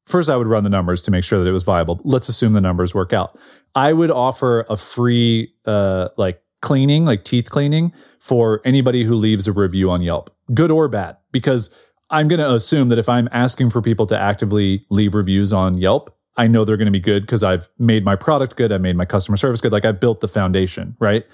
first 0.07 0.31
I 0.31 0.37
would 0.37 0.47
run 0.47 0.65
the 0.65 0.71
numbers 0.71 1.03
to 1.03 1.11
make 1.11 1.25
sure 1.25 1.39
that 1.39 1.49
it 1.49 1.53
was 1.53 1.63
viable. 1.63 2.01
Let's 2.05 2.29
assume 2.29 2.53
the 2.53 2.61
numbers 2.61 2.95
work 2.95 3.13
out. 3.13 3.39
I 3.75 3.93
would 3.93 4.11
offer 4.11 4.65
a 4.69 4.77
free 4.77 5.53
uh 5.67 6.09
like 6.17 6.43
cleaning, 6.63 7.05
like 7.05 7.25
teeth 7.25 7.51
cleaning 7.51 7.93
for 8.19 8.61
anybody 8.65 9.05
who 9.05 9.15
leaves 9.15 9.47
a 9.47 9.53
review 9.53 9.91
on 9.91 10.03
Yelp, 10.03 10.35
good 10.53 10.71
or 10.71 10.89
bad, 10.89 11.17
because 11.31 11.77
I'm 12.11 12.29
going 12.29 12.39
to 12.39 12.53
assume 12.53 12.89
that 12.89 12.99
if 12.99 13.09
I'm 13.09 13.29
asking 13.33 13.71
for 13.71 13.83
people 13.83 14.07
to 14.07 14.19
actively 14.19 14.83
leave 14.91 15.15
reviews 15.15 15.53
on 15.53 15.77
Yelp, 15.77 16.17
I 16.37 16.47
know 16.47 16.65
they're 16.65 16.77
going 16.77 16.87
to 16.87 16.93
be 16.93 17.01
good 17.01 17.23
because 17.23 17.43
I've 17.43 17.69
made 17.79 18.05
my 18.05 18.17
product 18.17 18.57
good. 18.57 18.73
I've 18.73 18.81
made 18.81 18.97
my 18.97 19.05
customer 19.05 19.37
service 19.37 19.61
good. 19.61 19.73
Like 19.73 19.85
I've 19.85 20.01
built 20.01 20.21
the 20.21 20.29
foundation, 20.29 20.97
right? 21.01 21.25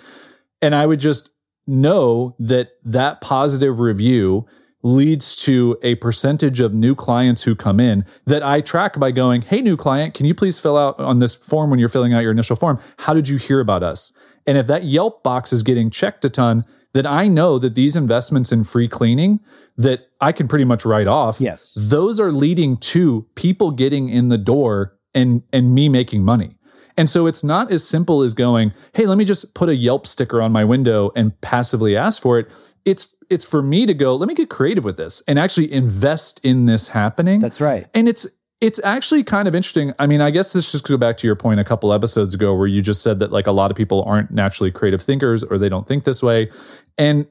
And 0.61 0.75
I 0.75 0.87
would 0.87 1.01
just 1.01 1.31
know 1.67 2.37
that 2.39 2.73
that 2.85 3.21
positive 3.21 3.81
review 3.81 4.47
leads 4.83 5.37
to 5.37 5.79
a 5.83 5.95
percentage 5.97 6.61
of 6.61 6.75
new 6.75 6.95
clients 6.95 7.45
who 7.45 7.55
come 7.55 7.79
in 7.79 8.05
that 8.27 8.43
I 8.43 8.61
track 8.61 8.99
by 8.99 9.11
going, 9.11 9.43
Hey, 9.43 9.61
new 9.61 9.77
client, 9.77 10.15
can 10.15 10.27
you 10.27 10.35
please 10.35 10.59
fill 10.59 10.77
out 10.77 10.99
on 10.99 11.21
this 11.21 11.35
form 11.35 11.71
when 11.71 11.79
you're 11.79 11.89
filling 11.89 12.13
out 12.13 12.23
your 12.23 12.33
initial 12.33 12.57
form? 12.57 12.81
How 12.99 13.15
did 13.15 13.29
you 13.29 13.37
hear 13.37 13.61
about 13.61 13.83
us? 13.83 14.13
And 14.47 14.59
if 14.59 14.67
that 14.67 14.85
Yelp 14.85 15.23
box 15.23 15.53
is 15.53 15.63
getting 15.63 15.89
checked 15.91 16.25
a 16.25 16.31
ton, 16.31 16.65
then 16.95 17.07
I 17.07 17.29
know 17.29 17.59
that 17.59 17.75
these 17.75 17.97
investments 17.97 18.53
in 18.53 18.65
free 18.65 18.89
cleaning 18.89 19.41
that 19.77 20.09
I 20.21 20.33
can 20.33 20.49
pretty 20.49 20.65
much 20.65 20.85
write 20.85 21.07
off. 21.07 21.41
Yes. 21.41 21.73
Those 21.77 22.21
are 22.21 22.31
leading 22.31 22.77
to 22.79 23.27
people 23.35 23.71
getting 23.71 24.09
in 24.09 24.29
the 24.29 24.39
door 24.39 24.97
and, 25.15 25.43
and 25.53 25.75
me 25.75 25.89
making 25.89 26.25
money. 26.25 26.57
And 26.97 27.09
so 27.09 27.27
it's 27.27 27.43
not 27.43 27.71
as 27.71 27.87
simple 27.87 28.23
as 28.23 28.35
going, 28.35 28.73
Hey, 28.93 29.07
let 29.07 29.17
me 29.17 29.25
just 29.25 29.55
put 29.55 29.69
a 29.69 29.75
Yelp 29.75 30.07
sticker 30.07 30.43
on 30.43 30.53
my 30.53 30.65
window 30.65 31.11
and 31.17 31.39
passively 31.41 31.97
ask 31.97 32.21
for 32.21 32.39
it. 32.39 32.49
It's, 32.85 33.17
it's 33.33 33.45
for 33.45 33.63
me 33.63 33.87
to 33.87 33.95
go, 33.95 34.15
let 34.15 34.29
me 34.29 34.35
get 34.35 34.51
creative 34.51 34.85
with 34.85 34.97
this 34.97 35.23
and 35.27 35.39
actually 35.39 35.73
invest 35.73 36.45
in 36.45 36.67
this 36.67 36.89
happening. 36.89 37.41
That's 37.41 37.61
right. 37.61 37.87
And 37.95 38.09
it's, 38.09 38.27
it's 38.61 38.83
actually 38.85 39.25
kind 39.25 39.49
of 39.49 39.55
interesting. 39.55 39.93
I 39.99 40.07
mean, 40.07 40.21
I 40.21 40.31
guess 40.31 40.53
this 40.53 40.71
just 40.71 40.87
go 40.87 40.97
back 40.97 41.17
to 41.17 41.27
your 41.27 41.35
point 41.35 41.59
a 41.59 41.65
couple 41.65 41.93
episodes 41.93 42.35
ago 42.35 42.55
where 42.55 42.69
you 42.69 42.83
just 42.83 43.03
said 43.03 43.19
that 43.19 43.33
like 43.33 43.47
a 43.47 43.53
lot 43.53 43.71
of 43.71 43.77
people 43.77 44.05
aren't 44.05 44.31
naturally 44.31 44.71
creative 44.71 45.03
thinkers 45.03 45.43
or 45.43 45.59
they 45.59 45.69
don't 45.69 45.89
think 45.89 46.05
this 46.05 46.23
way. 46.23 46.51
And 46.97 47.27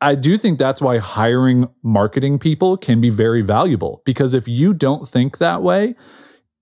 I 0.00 0.14
do 0.14 0.36
think 0.36 0.58
that's 0.58 0.82
why 0.82 0.98
hiring 0.98 1.68
marketing 1.82 2.38
people 2.38 2.76
can 2.76 3.00
be 3.00 3.08
very 3.08 3.40
valuable 3.40 4.02
because 4.04 4.34
if 4.34 4.46
you 4.46 4.74
don't 4.74 5.08
think 5.08 5.38
that 5.38 5.62
way, 5.62 5.94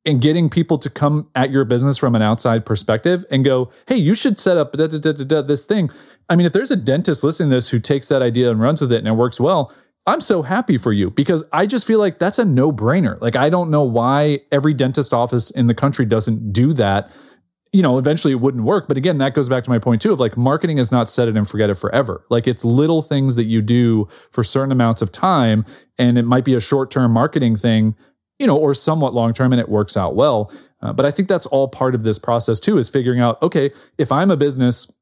and 0.05 0.20
getting 0.20 0.50
people 0.50 0.78
to 0.78 0.90
come 0.90 1.28
at 1.34 1.50
your 1.50 1.64
business 1.64 1.96
from 1.96 2.14
an 2.14 2.22
outside 2.22 2.66
perspective 2.66 3.24
and 3.30 3.44
go, 3.44 3.70
hey, 3.86 3.96
you 3.96 4.14
should 4.14 4.40
set 4.40 4.57
up 4.57 4.72
da, 4.72 4.86
da, 4.88 4.98
da, 4.98 5.42
this 5.42 5.64
thing. 5.64 5.90
I 6.28 6.36
mean, 6.36 6.46
if 6.46 6.53
there's 6.53 6.70
a 6.70 6.76
dentist 6.76 7.22
listening 7.22 7.50
to 7.50 7.57
this 7.57 7.68
who 7.68 7.78
takes 7.78 8.09
that 8.09 8.22
idea 8.22 8.50
and 8.50 8.61
runs 8.61 8.80
with 8.80 8.92
it 8.92 8.98
and 8.98 9.09
it 9.09 9.12
works 9.12 9.38
well, 9.38 9.72
I'm 10.07 10.20
so 10.20 10.42
happy 10.42 10.78
for 10.78 10.92
you 10.92 11.11
because 11.11 11.48
I 11.53 11.66
just 11.66 11.86
feel 11.86 12.00
like 12.00 12.18
that's 12.18 12.38
a 12.38 12.44
no 12.44 12.72
brainer. 12.72 13.20
Like, 13.20 13.36
I 13.36 13.48
don't 13.48 13.70
know 13.70 13.84
why 13.84 14.40
every 14.50 14.74
dentist 14.74 15.14
office 15.14 15.50
in 15.50 15.68
the 15.68 15.74
country 15.74 16.05
doesn't 16.05 16.53
do 16.53 16.72
that. 16.72 17.11
You 17.72 17.82
know, 17.82 17.98
eventually 17.98 18.32
it 18.32 18.40
wouldn't 18.40 18.64
work. 18.64 18.88
But 18.88 18.96
again, 18.96 19.18
that 19.18 19.34
goes 19.34 19.48
back 19.48 19.62
to 19.64 19.70
my 19.70 19.78
point 19.78 20.03
too 20.03 20.12
of 20.12 20.18
like 20.18 20.36
marketing 20.36 20.78
is 20.78 20.90
not 20.90 21.09
set 21.09 21.28
it 21.28 21.36
and 21.36 21.48
forget 21.48 21.70
it 21.70 21.76
forever. 21.76 22.26
Like 22.28 22.48
it's 22.48 22.64
little 22.64 23.00
things 23.00 23.36
that 23.36 23.44
you 23.44 23.62
do 23.62 24.07
for 24.32 24.42
certain 24.42 24.72
amounts 24.72 25.00
of 25.00 25.12
time. 25.12 25.64
And 25.96 26.18
it 26.18 26.24
might 26.24 26.44
be 26.44 26.55
a 26.55 26.61
short 26.61 26.90
term 26.90 27.12
marketing 27.12 27.57
thing, 27.57 27.94
you 28.43 28.49
know, 28.49 28.57
or 28.57 28.74
somewhat 28.74 29.14
long 29.14 29.32
term 29.32 29.53
and 29.53 29.61
it 29.61 29.68
works 29.68 29.97
out 29.97 30.16
well. 30.16 30.53
Uh, 30.80 30.93
but 30.93 31.07
I 31.07 31.12
think 31.12 31.28
that's 31.28 31.47
all 31.47 31.68
part 31.68 31.95
of 31.95 32.03
this 32.03 32.18
process 32.18 32.59
too, 32.59 32.76
is 32.76 32.88
figuring 32.88 33.20
out, 33.20 33.40
okay, 33.40 33.70
if 33.99 34.11
I'm 34.11 34.32
a 34.32 34.36
business 34.36 34.93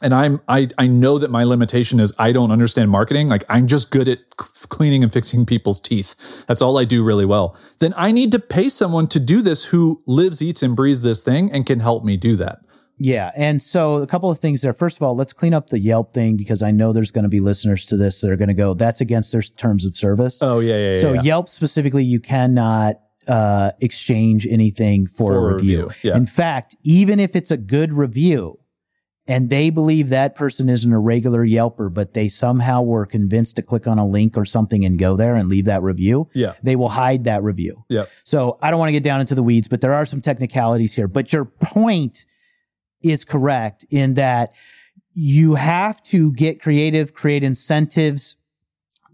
and 0.00 0.14
I'm 0.14 0.40
I 0.48 0.68
I 0.78 0.86
know 0.86 1.18
that 1.18 1.30
my 1.30 1.44
limitation 1.44 2.00
is 2.00 2.14
I 2.18 2.32
don't 2.32 2.50
understand 2.50 2.90
marketing. 2.90 3.28
Like 3.28 3.44
I'm 3.50 3.66
just 3.66 3.90
good 3.90 4.08
at 4.08 4.20
cleaning 4.36 5.02
and 5.02 5.12
fixing 5.12 5.44
people's 5.44 5.80
teeth. 5.80 6.46
That's 6.46 6.62
all 6.62 6.78
I 6.78 6.84
do 6.84 7.04
really 7.04 7.26
well. 7.26 7.54
Then 7.78 7.92
I 7.94 8.10
need 8.10 8.32
to 8.32 8.38
pay 8.38 8.70
someone 8.70 9.06
to 9.08 9.20
do 9.20 9.42
this 9.42 9.66
who 9.66 10.02
lives, 10.06 10.40
eats, 10.40 10.62
and 10.62 10.74
breathes 10.74 11.02
this 11.02 11.22
thing 11.22 11.52
and 11.52 11.66
can 11.66 11.80
help 11.80 12.04
me 12.04 12.16
do 12.16 12.36
that. 12.36 12.60
Yeah. 12.98 13.30
And 13.36 13.62
so 13.62 13.96
a 13.96 14.06
couple 14.06 14.30
of 14.30 14.38
things 14.38 14.60
there. 14.62 14.72
First 14.72 14.98
of 14.98 15.02
all, 15.02 15.14
let's 15.14 15.32
clean 15.32 15.54
up 15.54 15.68
the 15.68 15.78
Yelp 15.78 16.12
thing 16.12 16.36
because 16.36 16.62
I 16.62 16.70
know 16.70 16.92
there's 16.92 17.10
going 17.12 17.22
to 17.24 17.28
be 17.28 17.40
listeners 17.40 17.86
to 17.86 17.96
this 17.96 18.20
that 18.20 18.30
are 18.30 18.36
going 18.36 18.48
to 18.48 18.54
go, 18.54 18.74
that's 18.74 19.00
against 19.00 19.32
their 19.32 19.42
terms 19.42 19.86
of 19.86 19.96
service. 19.96 20.42
Oh, 20.42 20.60
yeah, 20.60 20.88
yeah, 20.90 20.94
So 20.94 21.12
yeah. 21.12 21.22
Yelp 21.22 21.48
specifically, 21.48 22.04
you 22.04 22.20
cannot 22.20 22.96
uh, 23.28 23.70
exchange 23.80 24.46
anything 24.50 25.06
for, 25.06 25.32
For 25.32 25.48
a 25.48 25.50
a 25.50 25.52
review. 25.54 25.86
review, 25.86 26.10
yeah. 26.10 26.16
In 26.16 26.26
fact, 26.26 26.76
even 26.82 27.20
if 27.20 27.36
it's 27.36 27.50
a 27.50 27.56
good 27.56 27.92
review 27.92 28.58
and 29.26 29.50
they 29.50 29.68
believe 29.68 30.08
that 30.08 30.34
person 30.34 30.70
isn't 30.70 30.90
a 30.90 30.98
regular 30.98 31.44
Yelper, 31.46 31.92
but 31.92 32.14
they 32.14 32.28
somehow 32.28 32.80
were 32.80 33.04
convinced 33.04 33.56
to 33.56 33.62
click 33.62 33.86
on 33.86 33.98
a 33.98 34.06
link 34.06 34.38
or 34.38 34.46
something 34.46 34.86
and 34.86 34.98
go 34.98 35.16
there 35.18 35.36
and 35.36 35.48
leave 35.50 35.66
that 35.66 35.82
review, 35.82 36.30
Yeah. 36.32 36.54
they 36.62 36.74
will 36.76 36.88
hide 36.88 37.24
that 37.24 37.42
review. 37.42 37.84
Yeah. 37.90 38.04
So 38.24 38.58
I 38.62 38.70
don't 38.70 38.78
want 38.80 38.88
to 38.88 38.92
get 38.94 39.02
down 39.02 39.20
into 39.20 39.34
the 39.34 39.42
weeds, 39.42 39.68
but 39.68 39.82
there 39.82 39.92
are 39.92 40.06
some 40.06 40.22
technicalities 40.22 40.94
here. 40.94 41.06
But 41.08 41.30
your 41.32 41.44
point 41.44 42.24
is 43.02 43.24
correct 43.24 43.84
in 43.90 44.14
that 44.14 44.54
you 45.14 45.54
have 45.54 46.02
to 46.04 46.32
get 46.32 46.60
creative, 46.60 47.14
create 47.14 47.42
incentives, 47.42 48.36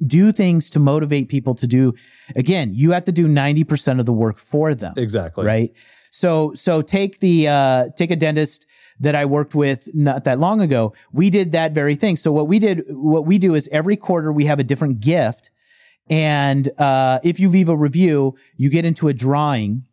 do 0.05 0.33
things 0.33 0.71
to 0.71 0.79
motivate 0.79 1.29
people 1.29 1.55
to 1.55 1.67
do. 1.67 1.95
Again, 2.37 2.73
you 2.75 2.93
have 2.93 3.05
to 3.05 3.13
do 3.13 3.27
90% 3.27 4.01
of 4.01 4.07
the 4.07 4.13
work 4.13 4.39
for 4.39 4.75
them. 4.75 4.95
Exactly. 4.97 5.47
Right. 5.47 5.71
So, 6.11 6.53
so 6.55 6.83
take 6.83 7.21
the, 7.21 7.49
uh, 7.49 7.85
take 7.97 8.11
a 8.11 8.17
dentist 8.17 8.67
that 9.01 9.15
I 9.15 9.25
worked 9.25 9.55
with 9.55 9.89
not 9.95 10.25
that 10.25 10.39
long 10.39 10.61
ago. 10.61 10.95
We 11.13 11.31
did 11.31 11.53
that 11.53 11.73
very 11.73 11.97
thing. 11.97 12.17
So 12.17 12.31
what 12.33 12.49
we 12.49 12.59
did, 12.59 12.83
what 12.89 13.27
we 13.27 13.39
do 13.39 13.55
is 13.55 13.69
every 13.73 13.97
quarter 13.97 14.33
we 14.33 14.45
have 14.45 14.59
a 14.59 14.65
different 14.65 15.01
gift. 15.01 15.51
And, 16.09 16.69
uh, 16.79 17.19
if 17.25 17.41
you 17.41 17.49
leave 17.49 17.69
a 17.69 17.77
review, 17.77 18.37
you 18.57 18.71
get 18.71 18.85
into 18.85 19.09
a 19.09 19.13
drawing 19.13 19.87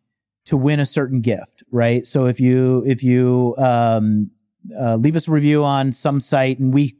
to 0.44 0.56
win 0.56 0.80
a 0.80 0.86
certain 0.86 1.20
gift, 1.20 1.61
right? 1.72 2.06
So 2.06 2.26
if 2.26 2.38
you, 2.38 2.84
if 2.86 3.02
you, 3.02 3.56
um, 3.58 4.30
uh, 4.78 4.94
leave 4.94 5.16
us 5.16 5.26
a 5.26 5.32
review 5.32 5.64
on 5.64 5.92
some 5.92 6.20
site 6.20 6.60
and 6.60 6.72
we 6.72 6.92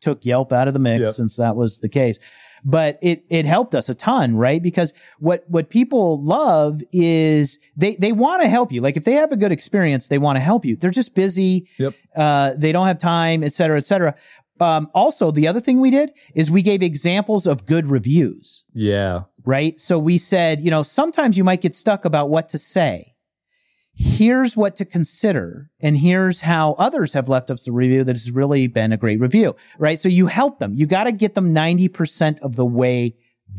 took 0.00 0.24
Yelp 0.24 0.50
out 0.52 0.66
of 0.68 0.72
the 0.74 0.80
mix 0.80 1.00
Yep. 1.00 1.08
since 1.10 1.36
that 1.36 1.54
was 1.56 1.80
the 1.80 1.88
case. 1.90 2.18
But 2.64 2.98
it, 3.02 3.24
it 3.28 3.44
helped 3.44 3.74
us 3.74 3.88
a 3.88 3.94
ton, 3.94 4.36
right? 4.36 4.62
Because 4.62 4.94
what, 5.18 5.42
what 5.48 5.68
people 5.68 6.22
love 6.22 6.80
is 6.92 7.58
they, 7.76 7.96
they 7.96 8.12
want 8.12 8.40
to 8.42 8.48
help 8.48 8.70
you. 8.72 8.80
Like 8.80 8.96
if 8.96 9.04
they 9.04 9.12
have 9.14 9.32
a 9.32 9.36
good 9.36 9.50
experience, 9.52 10.06
they 10.08 10.18
want 10.18 10.36
to 10.36 10.40
help 10.40 10.64
you. 10.64 10.76
They're 10.76 10.90
just 10.92 11.14
busy. 11.16 11.68
Yep. 11.78 11.94
Uh, 12.16 12.52
they 12.56 12.70
don't 12.70 12.86
have 12.86 12.98
time, 12.98 13.42
et 13.42 13.52
cetera, 13.52 13.76
et 13.78 13.84
cetera. 13.84 14.14
Um, 14.60 14.88
also 14.94 15.32
the 15.32 15.48
other 15.48 15.58
thing 15.60 15.80
we 15.80 15.90
did 15.90 16.12
is 16.36 16.52
we 16.52 16.62
gave 16.62 16.82
examples 16.82 17.48
of 17.48 17.66
good 17.66 17.86
reviews 17.86 18.62
Yeah. 18.74 19.22
right? 19.44 19.80
So 19.80 19.98
we 19.98 20.16
said, 20.18 20.60
you 20.60 20.70
know, 20.70 20.84
sometimes 20.84 21.36
you 21.36 21.42
might 21.42 21.62
get 21.62 21.74
stuck 21.74 22.04
about 22.04 22.30
what 22.30 22.48
to 22.50 22.58
say. 22.58 23.11
Here's 23.94 24.56
what 24.56 24.74
to 24.76 24.84
consider. 24.84 25.70
And 25.80 25.98
here's 25.98 26.42
how 26.42 26.72
others 26.74 27.12
have 27.12 27.28
left 27.28 27.50
us 27.50 27.68
a 27.68 27.72
review 27.72 28.04
that 28.04 28.14
has 28.14 28.30
really 28.30 28.66
been 28.66 28.92
a 28.92 28.96
great 28.96 29.20
review, 29.20 29.54
right? 29.78 29.98
So 29.98 30.08
you 30.08 30.28
help 30.28 30.58
them. 30.58 30.74
You 30.74 30.86
got 30.86 31.04
to 31.04 31.12
get 31.12 31.34
them 31.34 31.54
90% 31.54 32.40
of 32.40 32.56
the 32.56 32.64
way 32.64 33.16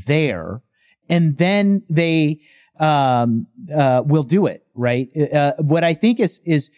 there. 0.07 0.61
And 1.07 1.37
then 1.37 1.81
they, 1.89 2.39
um, 2.79 3.45
uh, 3.75 4.01
will 4.05 4.23
do 4.23 4.47
it, 4.47 4.65
right? 4.73 5.07
Uh, 5.15 5.53
what 5.59 5.83
I 5.83 5.93
think 5.93 6.19
is, 6.19 6.41
is, 6.45 6.71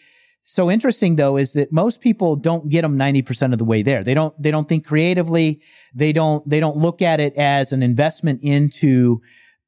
so 0.48 0.70
interesting 0.70 1.16
though 1.16 1.36
is 1.36 1.54
that 1.54 1.72
most 1.72 2.00
people 2.00 2.36
don't 2.36 2.70
get 2.70 2.82
them 2.82 2.96
90% 2.96 3.52
of 3.52 3.58
the 3.58 3.64
way 3.64 3.82
there. 3.82 4.04
They 4.04 4.14
don't, 4.14 4.32
they 4.40 4.52
don't 4.52 4.68
think 4.68 4.86
creatively. 4.86 5.60
They 5.92 6.12
don't, 6.12 6.48
they 6.48 6.60
don't 6.60 6.76
look 6.76 7.02
at 7.02 7.18
it 7.18 7.34
as 7.34 7.72
an 7.72 7.82
investment 7.82 8.40
into, 8.44 9.22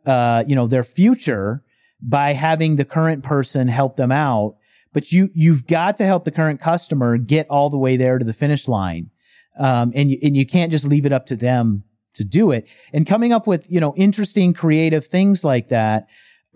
uh, 0.06 0.44
you 0.46 0.54
know, 0.54 0.68
their 0.68 0.84
future 0.84 1.64
by 2.00 2.32
having 2.32 2.76
the 2.76 2.84
current 2.84 3.22
person 3.22 3.68
help 3.68 3.96
them 3.96 4.12
out. 4.12 4.56
But 4.92 5.12
you, 5.12 5.28
you've 5.34 5.66
got 5.66 5.96
to 5.98 6.06
help 6.06 6.24
the 6.24 6.30
current 6.30 6.60
customer 6.60 7.18
get 7.18 7.48
all 7.48 7.70
the 7.70 7.78
way 7.78 7.96
there 7.96 8.18
to 8.18 8.24
the 8.24 8.32
finish 8.32 8.66
line. 8.68 9.10
Um, 9.58 9.92
and 9.94 10.10
you, 10.10 10.18
and 10.22 10.36
you 10.36 10.46
can't 10.46 10.70
just 10.70 10.86
leave 10.86 11.04
it 11.04 11.12
up 11.12 11.26
to 11.26 11.36
them 11.36 11.84
to 12.14 12.24
do 12.24 12.50
it. 12.52 12.70
And 12.92 13.06
coming 13.06 13.32
up 13.32 13.46
with, 13.46 13.66
you 13.70 13.80
know, 13.80 13.94
interesting, 13.96 14.54
creative 14.54 15.06
things 15.06 15.44
like 15.44 15.68
that, 15.68 16.06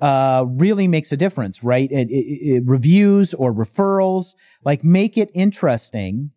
uh, 0.00 0.44
really 0.48 0.88
makes 0.88 1.12
a 1.12 1.16
difference, 1.16 1.62
right? 1.62 1.90
It, 1.90 2.10
it, 2.10 2.14
it- 2.14 2.62
reviews 2.66 3.34
or 3.34 3.52
referrals, 3.52 4.34
like 4.64 4.82
make 4.82 5.16
it 5.16 5.30
interesting, 5.34 6.30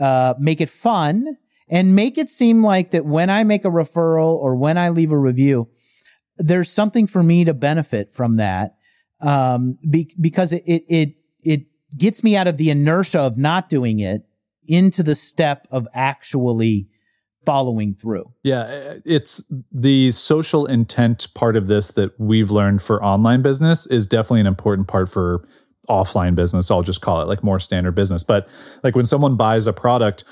uh, 0.00 0.34
make 0.38 0.60
it 0.60 0.68
fun 0.70 1.36
and 1.68 1.94
make 1.94 2.16
it 2.18 2.28
seem 2.28 2.62
like 2.62 2.90
that 2.90 3.04
when 3.04 3.30
I 3.30 3.44
make 3.44 3.64
a 3.64 3.70
referral 3.70 4.34
or 4.34 4.54
when 4.56 4.78
I 4.78 4.88
leave 4.90 5.10
a 5.10 5.18
review, 5.18 5.68
there's 6.36 6.70
something 6.70 7.06
for 7.06 7.22
me 7.22 7.44
to 7.44 7.54
benefit 7.54 8.14
from 8.14 8.36
that. 8.36 8.72
Um, 9.20 9.78
be, 9.88 10.12
because 10.20 10.52
it, 10.52 10.62
it, 10.66 10.84
it, 10.88 11.14
it 11.42 11.66
gets 11.96 12.22
me 12.22 12.36
out 12.36 12.46
of 12.46 12.56
the 12.56 12.70
inertia 12.70 13.20
of 13.20 13.38
not 13.38 13.68
doing 13.68 14.00
it 14.00 14.22
into 14.66 15.02
the 15.02 15.14
step 15.14 15.66
of 15.70 15.86
actually 15.94 16.88
following 17.44 17.94
through. 17.94 18.32
Yeah, 18.42 18.96
it's 19.04 19.52
the 19.70 20.12
social 20.12 20.66
intent 20.66 21.28
part 21.34 21.56
of 21.56 21.66
this 21.66 21.90
that 21.92 22.18
we've 22.18 22.50
learned 22.50 22.82
for 22.82 23.02
online 23.04 23.42
business 23.42 23.86
is 23.86 24.06
definitely 24.06 24.40
an 24.40 24.46
important 24.46 24.88
part 24.88 25.08
for 25.08 25.46
offline 25.88 26.34
business. 26.34 26.70
I'll 26.70 26.82
just 26.82 27.02
call 27.02 27.20
it 27.20 27.28
like 27.28 27.44
more 27.44 27.60
standard 27.60 27.94
business. 27.94 28.22
But 28.22 28.48
like 28.82 28.96
when 28.96 29.06
someone 29.06 29.36
buys 29.36 29.66
a 29.66 29.72
product, 29.72 30.24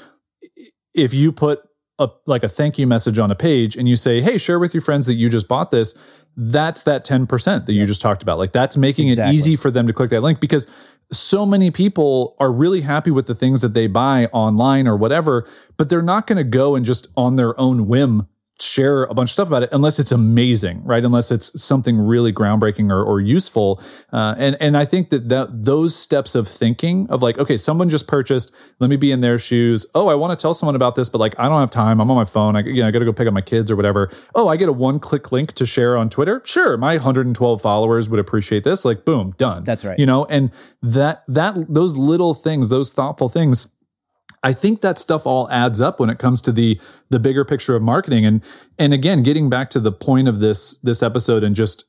if 0.94 1.12
you 1.12 1.32
put 1.32 1.60
a 1.98 2.08
like 2.26 2.42
a 2.42 2.48
thank 2.48 2.78
you 2.78 2.86
message 2.86 3.18
on 3.18 3.30
a 3.30 3.34
page 3.34 3.76
and 3.76 3.88
you 3.88 3.96
say, 3.96 4.20
"Hey, 4.20 4.38
share 4.38 4.58
with 4.58 4.74
your 4.74 4.80
friends 4.80 5.06
that 5.06 5.14
you 5.14 5.28
just 5.28 5.48
bought 5.48 5.70
this," 5.70 5.96
that's 6.36 6.82
that 6.84 7.04
10% 7.04 7.66
that 7.66 7.72
you 7.72 7.84
just 7.84 8.00
talked 8.00 8.22
about. 8.22 8.38
Like 8.38 8.52
that's 8.52 8.76
making 8.76 9.08
Exactly. 9.08 9.34
it 9.34 9.36
easy 9.36 9.56
for 9.56 9.70
them 9.70 9.86
to 9.86 9.92
click 9.92 10.10
that 10.10 10.22
link 10.22 10.40
because 10.40 10.66
so 11.10 11.44
many 11.44 11.70
people 11.70 12.34
are 12.40 12.50
really 12.50 12.80
happy 12.80 13.10
with 13.10 13.26
the 13.26 13.34
things 13.34 13.60
that 13.60 13.74
they 13.74 13.86
buy 13.86 14.26
online 14.32 14.88
or 14.88 14.96
whatever, 14.96 15.46
but 15.76 15.90
they're 15.90 16.00
not 16.00 16.26
going 16.26 16.38
to 16.38 16.44
go 16.44 16.74
and 16.74 16.86
just 16.86 17.08
on 17.16 17.36
their 17.36 17.58
own 17.60 17.86
whim 17.86 18.26
share 18.60 19.04
a 19.04 19.14
bunch 19.14 19.30
of 19.30 19.32
stuff 19.32 19.48
about 19.48 19.62
it 19.62 19.68
unless 19.72 19.98
it's 19.98 20.12
amazing, 20.12 20.82
right? 20.84 21.04
Unless 21.04 21.30
it's 21.30 21.60
something 21.62 21.98
really 21.98 22.32
groundbreaking 22.32 22.90
or, 22.90 23.02
or 23.02 23.20
useful. 23.20 23.80
Uh, 24.12 24.34
and 24.38 24.56
and 24.60 24.76
I 24.76 24.84
think 24.84 25.10
that, 25.10 25.28
that 25.28 25.64
those 25.64 25.94
steps 25.94 26.34
of 26.34 26.46
thinking 26.46 27.08
of 27.10 27.22
like, 27.22 27.38
okay, 27.38 27.56
someone 27.56 27.88
just 27.88 28.06
purchased, 28.06 28.54
let 28.78 28.88
me 28.88 28.96
be 28.96 29.10
in 29.10 29.20
their 29.20 29.38
shoes. 29.38 29.86
Oh, 29.94 30.08
I 30.08 30.14
want 30.14 30.38
to 30.38 30.40
tell 30.40 30.54
someone 30.54 30.76
about 30.76 30.94
this, 30.94 31.08
but 31.08 31.18
like 31.18 31.38
I 31.38 31.48
don't 31.48 31.60
have 31.60 31.70
time. 31.70 32.00
I'm 32.00 32.10
on 32.10 32.16
my 32.16 32.24
phone. 32.24 32.56
I 32.56 32.60
you 32.60 32.82
know 32.82 32.88
I 32.88 32.90
got 32.90 33.00
to 33.00 33.04
go 33.04 33.12
pick 33.12 33.26
up 33.26 33.34
my 33.34 33.40
kids 33.40 33.70
or 33.70 33.76
whatever. 33.76 34.10
Oh, 34.34 34.48
I 34.48 34.56
get 34.56 34.68
a 34.68 34.72
one 34.72 34.98
click 34.98 35.32
link 35.32 35.52
to 35.54 35.66
share 35.66 35.96
on 35.96 36.08
Twitter. 36.08 36.42
Sure, 36.44 36.76
my 36.76 36.94
112 36.94 37.60
followers 37.60 38.08
would 38.08 38.20
appreciate 38.20 38.64
this. 38.64 38.84
Like, 38.84 39.04
boom, 39.04 39.34
done. 39.36 39.64
That's 39.64 39.84
right. 39.84 39.98
You 39.98 40.06
know, 40.06 40.24
and 40.26 40.50
that 40.82 41.24
that 41.28 41.56
those 41.68 41.96
little 41.96 42.34
things, 42.34 42.68
those 42.68 42.92
thoughtful 42.92 43.28
things 43.28 43.74
I 44.42 44.52
think 44.52 44.80
that 44.80 44.98
stuff 44.98 45.26
all 45.26 45.50
adds 45.50 45.80
up 45.80 46.00
when 46.00 46.10
it 46.10 46.18
comes 46.18 46.40
to 46.42 46.52
the 46.52 46.80
the 47.10 47.20
bigger 47.20 47.44
picture 47.44 47.76
of 47.76 47.82
marketing 47.82 48.26
and 48.26 48.42
and 48.78 48.92
again 48.92 49.22
getting 49.22 49.48
back 49.48 49.70
to 49.70 49.80
the 49.80 49.92
point 49.92 50.28
of 50.28 50.40
this 50.40 50.78
this 50.78 51.02
episode 51.02 51.42
and 51.42 51.54
just 51.54 51.84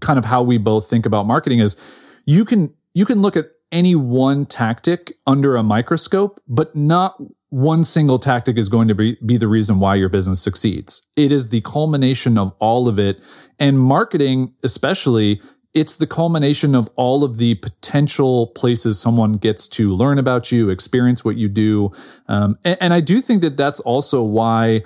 kind 0.00 0.18
of 0.18 0.24
how 0.24 0.42
we 0.42 0.58
both 0.58 0.88
think 0.88 1.06
about 1.06 1.26
marketing 1.26 1.58
is 1.58 1.80
you 2.26 2.44
can 2.44 2.74
you 2.94 3.04
can 3.04 3.22
look 3.22 3.36
at 3.36 3.50
any 3.70 3.94
one 3.94 4.44
tactic 4.44 5.16
under 5.26 5.56
a 5.56 5.62
microscope 5.62 6.40
but 6.48 6.74
not 6.74 7.16
one 7.52 7.84
single 7.84 8.18
tactic 8.18 8.56
is 8.56 8.70
going 8.70 8.88
to 8.88 8.94
be, 8.94 9.18
be 9.26 9.36
the 9.36 9.46
reason 9.46 9.78
why 9.78 9.94
your 9.94 10.08
business 10.08 10.40
succeeds. 10.40 11.06
It 11.18 11.30
is 11.30 11.50
the 11.50 11.60
culmination 11.60 12.38
of 12.38 12.54
all 12.60 12.88
of 12.88 12.98
it. 12.98 13.22
And 13.58 13.78
marketing, 13.78 14.54
especially, 14.62 15.42
it's 15.74 15.96
the 15.96 16.06
culmination 16.06 16.74
of 16.74 16.88
all 16.96 17.24
of 17.24 17.38
the 17.38 17.54
potential 17.56 18.48
places 18.48 19.00
someone 19.00 19.34
gets 19.34 19.66
to 19.68 19.94
learn 19.94 20.18
about 20.18 20.52
you, 20.52 20.68
experience 20.68 21.24
what 21.24 21.36
you 21.36 21.48
do. 21.48 21.90
Um, 22.28 22.58
and, 22.64 22.76
and 22.80 22.94
I 22.94 23.00
do 23.00 23.20
think 23.20 23.40
that 23.42 23.56
that's 23.56 23.80
also 23.80 24.22
why, 24.22 24.82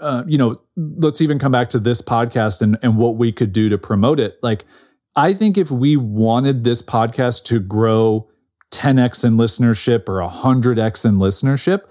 uh, 0.00 0.24
you 0.26 0.36
know, 0.36 0.60
let's 0.76 1.20
even 1.20 1.38
come 1.38 1.52
back 1.52 1.70
to 1.70 1.78
this 1.78 2.02
podcast 2.02 2.60
and, 2.60 2.76
and 2.82 2.96
what 2.96 3.16
we 3.16 3.30
could 3.30 3.52
do 3.52 3.68
to 3.68 3.78
promote 3.78 4.18
it. 4.18 4.36
Like, 4.42 4.64
I 5.16 5.32
think 5.32 5.56
if 5.56 5.70
we 5.70 5.96
wanted 5.96 6.64
this 6.64 6.82
podcast 6.82 7.44
to 7.46 7.60
grow 7.60 8.28
10x 8.72 9.24
in 9.24 9.36
listenership 9.36 10.08
or 10.08 10.28
100x 10.28 11.04
in 11.04 11.16
listenership, 11.16 11.82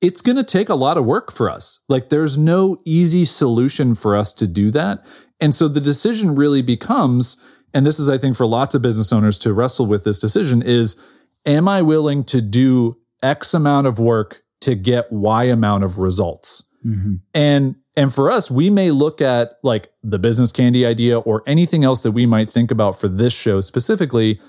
it's 0.00 0.20
going 0.20 0.36
to 0.36 0.44
take 0.44 0.68
a 0.68 0.74
lot 0.74 0.98
of 0.98 1.04
work 1.04 1.30
for 1.30 1.50
us. 1.50 1.84
Like 1.88 2.08
there's 2.08 2.36
no 2.36 2.80
easy 2.84 3.24
solution 3.24 3.94
for 3.94 4.16
us 4.16 4.32
to 4.34 4.46
do 4.46 4.70
that. 4.70 5.04
And 5.40 5.54
so 5.54 5.68
the 5.68 5.80
decision 5.80 6.34
really 6.34 6.62
becomes, 6.62 7.42
and 7.72 7.84
this 7.84 7.98
is, 7.98 8.08
I 8.08 8.18
think, 8.18 8.36
for 8.36 8.46
lots 8.46 8.74
of 8.74 8.82
business 8.82 9.12
owners 9.12 9.38
to 9.40 9.52
wrestle 9.52 9.86
with 9.86 10.04
this 10.04 10.18
decision 10.18 10.62
is, 10.62 11.00
am 11.44 11.68
I 11.68 11.82
willing 11.82 12.24
to 12.24 12.40
do 12.40 12.98
X 13.22 13.54
amount 13.54 13.86
of 13.86 13.98
work 13.98 14.42
to 14.60 14.74
get 14.74 15.12
Y 15.12 15.44
amount 15.44 15.84
of 15.84 15.98
results? 15.98 16.70
Mm-hmm. 16.84 17.14
And 17.32 17.76
and 17.96 18.12
for 18.12 18.30
us, 18.30 18.50
we 18.50 18.70
may 18.70 18.90
look 18.90 19.20
at 19.20 19.52
like 19.62 19.90
the 20.02 20.18
business 20.18 20.50
candy 20.50 20.84
idea 20.84 21.18
or 21.20 21.42
anything 21.46 21.84
else 21.84 22.02
that 22.02 22.10
we 22.12 22.26
might 22.26 22.50
think 22.50 22.70
about 22.70 22.98
for 22.98 23.08
this 23.08 23.32
show 23.32 23.60
specifically. 23.60 24.40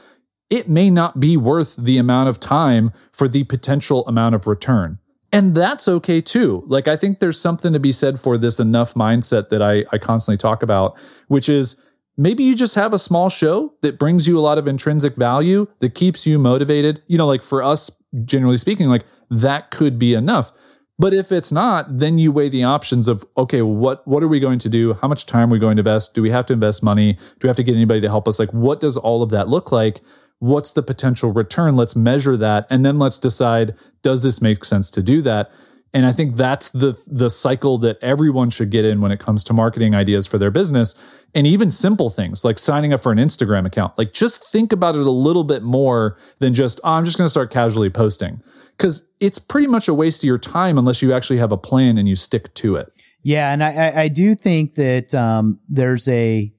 It 0.50 0.68
may 0.68 0.90
not 0.90 1.20
be 1.20 1.38
worth 1.38 1.76
the 1.76 1.98
amount 1.98 2.30
of 2.30 2.40
time 2.40 2.92
for 3.12 3.28
the 3.28 3.44
potential 3.44 4.06
amount 4.08 4.36
of 4.36 4.48
return. 4.48 5.00
And 5.36 5.54
that's 5.54 5.90
okay 5.90 6.22
too. 6.22 6.64
Like, 6.66 6.88
I 6.88 6.96
think 6.96 7.20
there's 7.20 7.40
something 7.40 7.74
to 7.74 7.80
be 7.80 7.92
said 7.92 8.22
for 8.22 8.38
this 8.38 8.58
enough 8.58 8.94
mindset 8.94 9.50
that 9.50 9.62
I, 9.62 9.84
I 9.92 9.98
constantly 9.98 10.38
talk 10.38 10.64
about, 10.64 10.98
which 11.28 11.50
is 11.50 11.84
maybe 12.16 12.46
you 12.46 12.56
just 12.56 12.76
have 12.76 12.94
a 12.94 12.98
small 12.98 13.28
show 13.30 13.74
that 13.82 14.00
brings 14.00 14.30
you 14.30 14.40
a 14.40 14.42
lot 14.42 14.58
of 14.58 14.66
intrinsic 14.66 15.18
value 15.18 15.68
that 15.80 15.94
keeps 15.94 16.26
you 16.26 16.40
motivated. 16.40 17.04
You 17.08 17.18
know, 17.18 17.28
like 17.28 17.44
for 17.44 17.62
us, 17.62 18.02
generally 18.24 18.56
speaking, 18.56 18.88
like 18.88 19.04
that 19.30 19.72
could 19.72 20.00
be 20.00 20.14
enough. 20.14 20.54
But 20.98 21.14
if 21.14 21.34
it's 21.34 21.52
not, 21.52 22.00
then 22.00 22.18
you 22.18 22.32
weigh 22.32 22.48
the 22.48 22.64
options 22.64 23.10
of, 23.10 23.26
okay, 23.38 23.62
what, 23.62 24.08
what 24.08 24.24
are 24.24 24.30
we 24.30 24.40
going 24.40 24.60
to 24.60 24.70
do? 24.70 24.94
How 24.94 25.10
much 25.10 25.26
time 25.26 25.50
are 25.50 25.52
we 25.52 25.60
going 25.60 25.76
to 25.76 25.82
invest? 25.82 26.16
Do 26.16 26.22
we 26.22 26.32
have 26.32 26.46
to 26.46 26.54
invest 26.54 26.82
money? 26.82 27.14
Do 27.16 27.40
we 27.44 27.50
have 27.50 27.58
to 27.58 27.64
get 27.64 27.76
anybody 27.76 28.00
to 28.00 28.08
help 28.08 28.30
us? 28.30 28.40
Like, 28.40 28.54
what 28.54 28.80
does 28.80 28.96
all 28.96 29.22
of 29.22 29.32
that 29.32 29.50
look 29.50 29.74
like? 29.74 30.00
What's 30.40 30.72
the 30.72 30.82
potential 30.82 31.34
return? 31.34 31.76
Let's 31.76 31.96
measure 31.98 32.38
that. 32.38 32.66
And 32.70 32.86
then 32.86 33.00
let's 33.00 33.20
decide, 33.20 33.76
does 34.06 34.22
this 34.22 34.40
make 34.40 34.64
sense 34.64 34.92
to 34.92 35.02
do 35.02 35.24
that? 35.24 35.50
And 35.92 36.06
I 36.06 36.12
think 36.12 36.36
that's 36.36 36.70
the, 36.70 36.96
the 37.08 37.28
cycle 37.28 37.80
that 37.80 37.98
everyone 38.04 38.52
should 38.52 38.70
get 38.70 38.86
in 38.86 39.02
when 39.02 39.12
it 39.12 39.20
comes 39.20 39.44
to 39.46 39.54
marketing 39.54 39.96
ideas 39.96 40.28
for 40.28 40.38
their 40.38 40.52
business. 40.52 40.94
And 41.34 41.48
even 41.48 41.72
simple 41.72 42.12
things 42.12 42.46
like 42.46 42.60
signing 42.60 42.94
up 42.94 43.02
for 43.02 43.12
an 43.12 43.18
Instagram 43.18 43.66
account. 43.66 43.98
Like 43.98 44.14
just 44.14 44.52
think 44.52 44.72
about 44.72 44.94
it 44.94 45.02
a 45.02 45.10
little 45.10 45.44
bit 45.44 45.64
more 45.64 46.20
than 46.38 46.54
just, 46.54 46.80
oh, 46.84 46.92
I'm 46.92 47.04
just 47.04 47.18
going 47.18 47.26
to 47.26 47.32
start 47.32 47.50
casually 47.50 47.90
posting 47.90 48.44
because 48.78 49.12
it's 49.20 49.40
pretty 49.40 49.68
much 49.68 49.88
a 49.88 49.94
waste 49.96 50.24
of 50.24 50.28
your 50.28 50.38
time 50.38 50.78
unless 50.78 51.02
you 51.02 51.12
actually 51.12 51.40
have 51.40 51.52
a 51.52 51.58
plan 51.58 51.98
and 51.98 52.08
you 52.08 52.16
stick 52.16 52.54
to 52.56 52.76
it. 52.76 52.94
Yeah, 53.24 53.52
and 53.52 53.64
I, 53.64 54.04
I 54.04 54.08
do 54.08 54.36
think 54.36 54.76
that 54.76 55.16
um, 55.16 55.60
there's 55.68 56.08
a, 56.08 56.54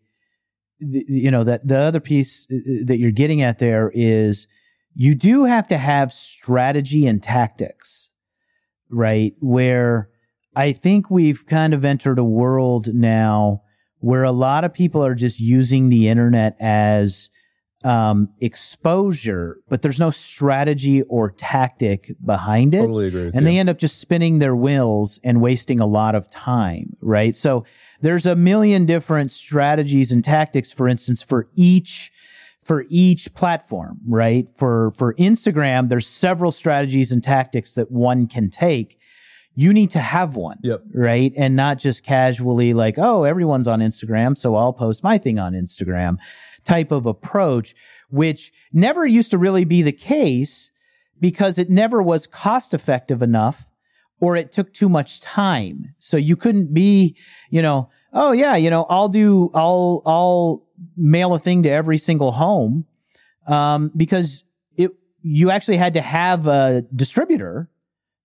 you 0.80 1.30
know, 1.30 1.44
that 1.44 1.64
the 1.64 1.78
other 1.78 2.00
piece 2.00 2.44
uh, 2.50 2.86
that 2.86 2.98
you're 2.98 3.12
getting 3.12 3.40
at 3.40 3.60
there 3.60 3.92
is 3.94 4.48
you 4.96 5.14
do 5.14 5.44
have 5.44 5.68
to 5.68 5.76
have 5.76 6.10
strategy 6.10 7.06
and 7.06 7.22
tactics, 7.22 8.12
right? 8.90 9.32
Where 9.40 10.08
I 10.56 10.72
think 10.72 11.10
we've 11.10 11.44
kind 11.46 11.74
of 11.74 11.84
entered 11.84 12.18
a 12.18 12.24
world 12.24 12.88
now 12.94 13.62
where 13.98 14.24
a 14.24 14.32
lot 14.32 14.64
of 14.64 14.72
people 14.72 15.04
are 15.04 15.14
just 15.14 15.38
using 15.38 15.90
the 15.90 16.08
internet 16.08 16.56
as 16.60 17.28
um, 17.84 18.30
exposure, 18.40 19.58
but 19.68 19.82
there's 19.82 20.00
no 20.00 20.08
strategy 20.08 21.02
or 21.02 21.30
tactic 21.30 22.10
behind 22.24 22.74
it. 22.74 22.78
Totally 22.80 23.08
agree. 23.08 23.26
and 23.26 23.34
you. 23.34 23.40
they 23.42 23.58
end 23.58 23.68
up 23.68 23.78
just 23.78 24.00
spinning 24.00 24.38
their 24.38 24.56
wheels 24.56 25.20
and 25.22 25.42
wasting 25.42 25.78
a 25.78 25.86
lot 25.86 26.14
of 26.14 26.30
time, 26.30 26.96
right? 27.02 27.34
So 27.34 27.66
there's 28.00 28.26
a 28.26 28.34
million 28.34 28.86
different 28.86 29.30
strategies 29.30 30.10
and 30.10 30.24
tactics, 30.24 30.72
for 30.72 30.88
instance, 30.88 31.22
for 31.22 31.50
each 31.54 32.10
for 32.66 32.84
each 32.88 33.32
platform, 33.32 34.00
right? 34.08 34.50
For 34.56 34.90
for 34.90 35.14
Instagram, 35.14 35.88
there's 35.88 36.08
several 36.08 36.50
strategies 36.50 37.12
and 37.12 37.22
tactics 37.22 37.74
that 37.74 37.92
one 37.92 38.26
can 38.26 38.50
take. 38.50 38.98
You 39.54 39.72
need 39.72 39.90
to 39.90 40.00
have 40.00 40.34
one, 40.34 40.58
yep. 40.64 40.82
right? 40.92 41.32
And 41.36 41.54
not 41.54 41.78
just 41.78 42.04
casually 42.04 42.74
like, 42.74 42.96
oh, 42.98 43.22
everyone's 43.22 43.68
on 43.68 43.78
Instagram, 43.78 44.36
so 44.36 44.56
I'll 44.56 44.72
post 44.72 45.04
my 45.04 45.16
thing 45.16 45.38
on 45.38 45.52
Instagram 45.52 46.18
type 46.64 46.90
of 46.90 47.06
approach, 47.06 47.72
which 48.10 48.50
never 48.72 49.06
used 49.06 49.30
to 49.30 49.38
really 49.38 49.64
be 49.64 49.82
the 49.82 49.92
case 49.92 50.72
because 51.20 51.60
it 51.60 51.70
never 51.70 52.02
was 52.02 52.26
cost 52.26 52.74
effective 52.74 53.22
enough 53.22 53.70
or 54.20 54.34
it 54.34 54.50
took 54.50 54.74
too 54.74 54.88
much 54.88 55.20
time. 55.20 55.84
So 55.98 56.16
you 56.16 56.34
couldn't 56.34 56.74
be, 56.74 57.16
you 57.48 57.62
know, 57.62 57.90
oh 58.12 58.32
yeah, 58.32 58.56
you 58.56 58.70
know, 58.70 58.86
I'll 58.90 59.08
do, 59.08 59.50
I'll, 59.54 60.02
I'll 60.04 60.65
mail 60.96 61.34
a 61.34 61.38
thing 61.38 61.62
to 61.62 61.70
every 61.70 61.98
single 61.98 62.32
home. 62.32 62.86
Um, 63.46 63.92
because 63.96 64.44
it, 64.76 64.90
you 65.22 65.50
actually 65.50 65.76
had 65.76 65.94
to 65.94 66.00
have 66.00 66.46
a 66.46 66.82
distributor 66.94 67.70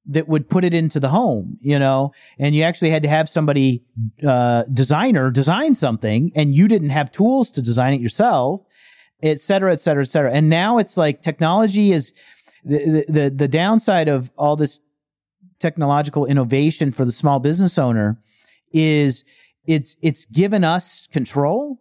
that 0.08 0.28
would 0.28 0.50
put 0.50 0.64
it 0.64 0.74
into 0.74 1.00
the 1.00 1.10
home, 1.10 1.58
you 1.62 1.78
know, 1.78 2.12
and 2.40 2.56
you 2.56 2.64
actually 2.64 2.90
had 2.90 3.04
to 3.04 3.08
have 3.08 3.30
somebody, 3.30 3.84
uh, 4.28 4.64
designer 4.74 5.30
design 5.30 5.76
something 5.76 6.32
and 6.36 6.56
you 6.56 6.68
didn't 6.68 6.90
have 6.90 7.12
tools 7.12 7.52
to 7.52 7.62
design 7.62 7.94
it 7.94 8.02
yourself, 8.02 8.62
et 9.22 9.40
cetera, 9.40 9.72
et 9.72 9.80
cetera, 9.80 10.02
et 10.02 10.08
cetera. 10.08 10.34
And 10.34 10.50
now 10.50 10.80
it's 10.80 10.98
like 10.98 11.22
technology 11.22 11.92
is 11.92 12.14
the, 12.64 13.06
the, 13.08 13.30
the 13.30 13.48
downside 13.48 14.08
of 14.08 14.32
all 14.38 14.56
this 14.56 14.80
technological 15.60 16.26
innovation 16.26 16.90
for 16.90 17.06
the 17.06 17.12
small 17.12 17.40
business 17.40 17.78
owner 17.78 18.20
is 18.74 19.24
it's, 19.68 19.96
it's 20.02 20.26
given 20.26 20.64
us 20.64 21.08
control, 21.08 21.80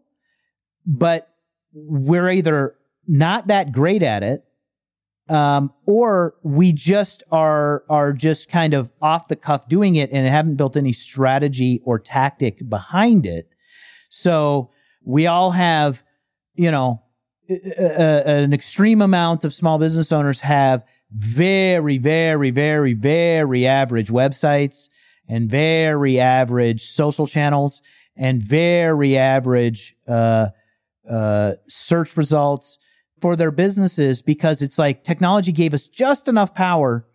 but 0.87 1.29
we're 1.73 2.31
either 2.31 2.77
not 3.07 3.47
that 3.49 3.73
great 3.73 4.03
at 4.03 4.23
it 4.23 4.45
um, 5.31 5.73
or 5.87 6.35
we 6.43 6.73
just 6.73 7.23
are 7.31 7.85
are 7.89 8.13
just 8.13 8.51
kind 8.51 8.75
of 8.75 8.91
off 9.01 9.29
the 9.29 9.37
cuff 9.37 9.69
doing 9.69 9.95
it 9.95 10.11
and 10.13 10.27
haven't 10.29 10.57
built 10.57 10.77
any 10.77 10.93
strategy 10.93 11.81
or 11.85 11.99
tactic 11.99 12.69
behind 12.69 13.27
it. 13.27 13.49
So 14.09 14.71
we 15.05 15.29
all 15.29 15.53
have, 15.53 16.03
you 16.57 16.71
know, 16.73 17.03
a, 17.49 17.55
a, 17.79 18.43
an 18.43 18.53
extreme 18.53 19.01
amount 19.01 19.45
of 19.45 19.55
small 19.55 19.79
business 19.79 20.11
owners 20.11 20.41
have 20.41 20.85
very, 21.13 21.99
very, 21.99 22.51
very, 22.51 22.95
very 22.95 23.67
average 23.67 24.09
websites 24.09 24.89
and 25.29 25.49
very 25.49 26.19
average 26.19 26.83
social 26.83 27.27
channels 27.27 27.83
and 28.17 28.43
very 28.43 29.17
average 29.17 29.95
uh, 30.09 30.49
uh, 31.11 31.53
search 31.69 32.17
results 32.17 32.79
for 33.21 33.37
their 33.37 33.51
businesses 33.51 34.23
because 34.23 34.63
it's 34.63 34.79
like 34.79 35.05
technology 35.05 35.53
gave 35.53 35.75
us 35.75 35.89
just 35.89 36.29
enough 36.29 36.55
power 36.55 37.07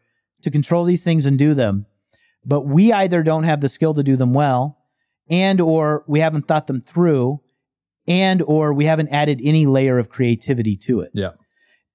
to 0.41 0.51
control 0.51 0.83
these 0.83 1.03
things 1.03 1.25
and 1.25 1.39
do 1.39 1.53
them. 1.53 1.85
But 2.45 2.67
we 2.67 2.93
either 2.93 3.23
don't 3.23 3.43
have 3.43 3.61
the 3.61 3.69
skill 3.69 3.93
to 3.95 4.03
do 4.03 4.15
them 4.15 4.33
well 4.33 4.77
and 5.29 5.59
or 5.59 6.03
we 6.07 6.19
haven't 6.19 6.47
thought 6.47 6.67
them 6.67 6.81
through 6.81 7.41
and 8.07 8.41
or 8.43 8.73
we 8.73 8.85
haven't 8.85 9.09
added 9.09 9.41
any 9.43 9.65
layer 9.65 9.97
of 9.97 10.09
creativity 10.09 10.75
to 10.75 10.99
it. 11.01 11.09
Yeah. 11.13 11.31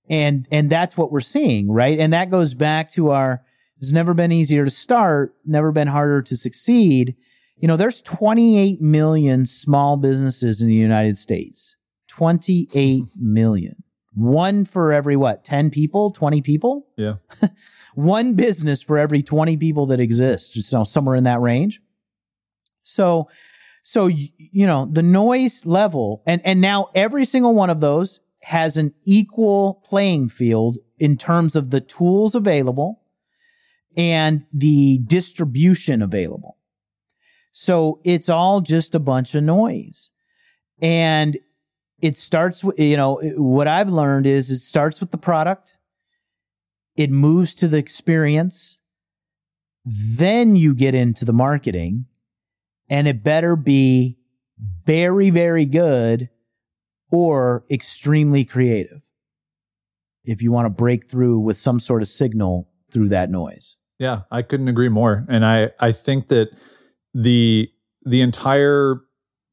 And 0.09 0.49
and 0.51 0.69
that's 0.69 0.99
what 0.99 1.13
we're 1.13 1.21
seeing, 1.21 1.71
right? 1.71 1.99
And 1.99 2.13
that 2.13 2.31
goes 2.31 2.55
back 2.55 2.91
to 2.93 3.11
our 3.11 3.45
it's 3.79 3.93
never 3.93 4.13
been 4.13 4.33
easier 4.33 4.65
to 4.65 4.71
start, 4.71 5.35
never 5.47 5.73
been 5.73 5.89
harder 5.89 6.21
to 6.23 6.37
succeed. 6.37 7.15
You 7.57 7.69
know, 7.69 7.77
there's 7.77 8.03
28 8.03 8.81
million 8.81 9.47
small 9.47 9.97
businesses 9.97 10.61
in 10.61 10.69
the 10.69 10.75
United 10.75 11.17
States. 11.17 11.77
28 12.21 13.05
million. 13.17 13.83
One 14.13 14.67
for 14.67 14.93
every 14.93 15.17
what? 15.17 15.43
10 15.43 15.71
people, 15.71 16.11
20 16.11 16.43
people? 16.43 16.87
Yeah. 16.99 17.15
One 17.95 18.35
business 18.35 18.83
for 18.83 18.99
every 18.99 19.23
20 19.23 19.57
people 19.57 19.87
that 19.87 20.01
exist, 20.01 20.53
just 20.53 20.71
you 20.71 20.79
know, 20.79 20.85
somewhere 20.85 21.17
in 21.17 21.25
that 21.25 21.41
range. 21.41 21.81
So, 22.83 23.31
so, 23.85 24.09
you 24.09 24.67
know, 24.67 24.85
the 24.85 25.03
noise 25.03 25.65
level 25.65 26.23
and, 26.27 26.43
and 26.45 26.61
now 26.61 26.89
every 26.95 27.25
single 27.25 27.55
one 27.55 27.71
of 27.71 27.81
those 27.81 28.21
has 28.43 28.77
an 28.77 28.93
equal 29.07 29.81
playing 29.87 30.29
field 30.29 30.77
in 30.99 31.17
terms 31.17 31.57
of 31.57 31.71
the 31.71 31.81
tools 31.81 32.35
available 32.35 33.01
and 33.97 34.45
the 34.53 34.99
distribution 35.07 36.03
available. 36.03 36.59
So 37.53 38.03
it's 38.05 38.29
all 38.29 38.61
just 38.61 38.95
a 38.95 39.01
bunch 39.01 39.35
of 39.35 39.43
noise. 39.43 40.11
And 40.83 41.39
it 42.03 42.17
starts 42.17 42.65
with, 42.65 42.79
you 42.79 42.97
know, 42.97 43.21
what 43.37 43.69
I've 43.69 43.89
learned 43.89 44.27
is 44.27 44.51
it 44.51 44.59
starts 44.59 45.01
with 45.01 45.11
the 45.11 45.19
product. 45.19 45.77
It 46.97 47.11
moves 47.11 47.55
to 47.57 47.69
the 47.69 47.79
experience. 47.79 48.81
Then 49.85 50.57
you 50.57 50.75
get 50.75 50.95
into 50.95 51.25
the 51.25 51.33
marketing 51.33 52.07
and 52.89 53.09
it 53.09 53.23
better 53.23 53.57
be 53.57 54.19
very, 54.85 55.31
very 55.31 55.65
good 55.65 56.29
or 57.11 57.65
extremely 57.71 58.45
creative 58.45 59.09
if 60.25 60.43
you 60.43 60.53
want 60.53 60.67
to 60.67 60.71
break 60.71 61.11
through 61.11 61.41
with 61.41 61.57
some 61.57 61.81
sort 61.81 62.03
of 62.03 62.09
signal 62.09 62.69
through 62.93 63.09
that 63.09 63.31
noise. 63.31 63.77
Yeah, 63.99 64.23
I 64.31 64.43
couldn't 64.43 64.69
agree 64.69 64.89
more. 64.89 65.25
And 65.29 65.45
I, 65.45 65.71
I 65.81 65.93
think 65.93 66.29
that 66.29 66.51
the, 67.15 67.71
the 68.05 68.21
entire 68.21 69.01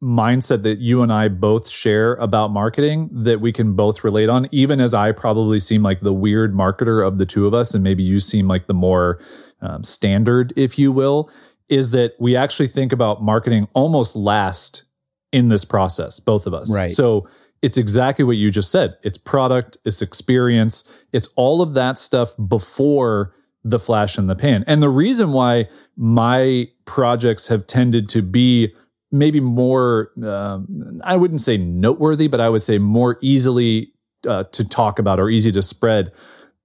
mindset 0.02 0.64
that 0.64 0.78
you 0.78 1.02
and 1.02 1.11
I 1.11 1.28
both 1.28 1.68
share 1.68 2.14
about 2.15 2.52
marketing 2.52 3.10
that 3.11 3.41
we 3.41 3.52
can 3.52 3.74
both 3.74 4.03
relate 4.03 4.30
on, 4.30 4.48
even 4.52 4.80
as 4.80 4.94
I 4.94 5.11
probably 5.11 5.60
seem 5.60 5.82
like 5.82 6.02
the 6.02 6.14
weird 6.14 6.53
marketer 6.53 7.06
of 7.06 7.18
the 7.18 7.26
two 7.26 7.48
of 7.48 7.53
us, 7.53 7.74
and 7.74 7.84
maybe 7.84 8.03
you 8.03 8.19
seem 8.19 8.48
like 8.48 8.68
the 8.68 8.76
more 8.76 9.19
um, 9.61 9.84
standard, 9.84 10.53
if 10.56 10.78
you 10.78 10.91
will, 10.91 11.32
is 11.68 11.90
that 11.91 12.14
we 12.19 12.36
actually 12.36 12.68
think 12.68 12.94
about 12.94 13.24
marketing 13.24 13.68
almost 13.74 14.15
last 14.15 14.86
in 15.32 15.49
this 15.49 15.65
process, 15.65 16.19
both 16.19 16.45
of 16.45 16.53
us. 16.53 16.74
Right. 16.76 16.91
So 16.91 17.28
it's 17.61 17.78
exactly 17.78 18.24
what 18.24 18.38
you 18.38 18.52
just 18.52 18.72
said. 18.72 18.98
It's 19.03 19.18
product, 19.18 19.78
it's 19.84 20.02
experience, 20.02 20.90
it's 21.11 21.28
all 21.36 21.61
of 21.61 21.74
that 21.74 21.98
stuff 21.98 22.34
before 22.48 23.34
the 23.64 23.80
flash 23.80 24.18
in 24.18 24.28
the 24.28 24.36
pan. 24.36 24.64
And 24.68 24.82
the 24.82 24.90
reason 24.90 25.32
why 25.32 25.68
my 25.98 26.69
projects 26.86 27.48
have 27.48 27.68
tended 27.68 28.07
to 28.10 28.22
be 28.22 28.74
maybe 29.11 29.39
more, 29.39 30.11
um, 30.23 31.01
I 31.03 31.15
wouldn't 31.15 31.41
say 31.41 31.57
noteworthy, 31.57 32.27
but 32.27 32.39
I 32.39 32.49
would 32.49 32.63
say 32.63 32.77
more 32.77 33.17
easily 33.21 33.91
uh, 34.27 34.43
to 34.45 34.67
talk 34.67 34.99
about 34.99 35.19
or 35.19 35.29
easy 35.29 35.51
to 35.51 35.61
spread 35.61 36.11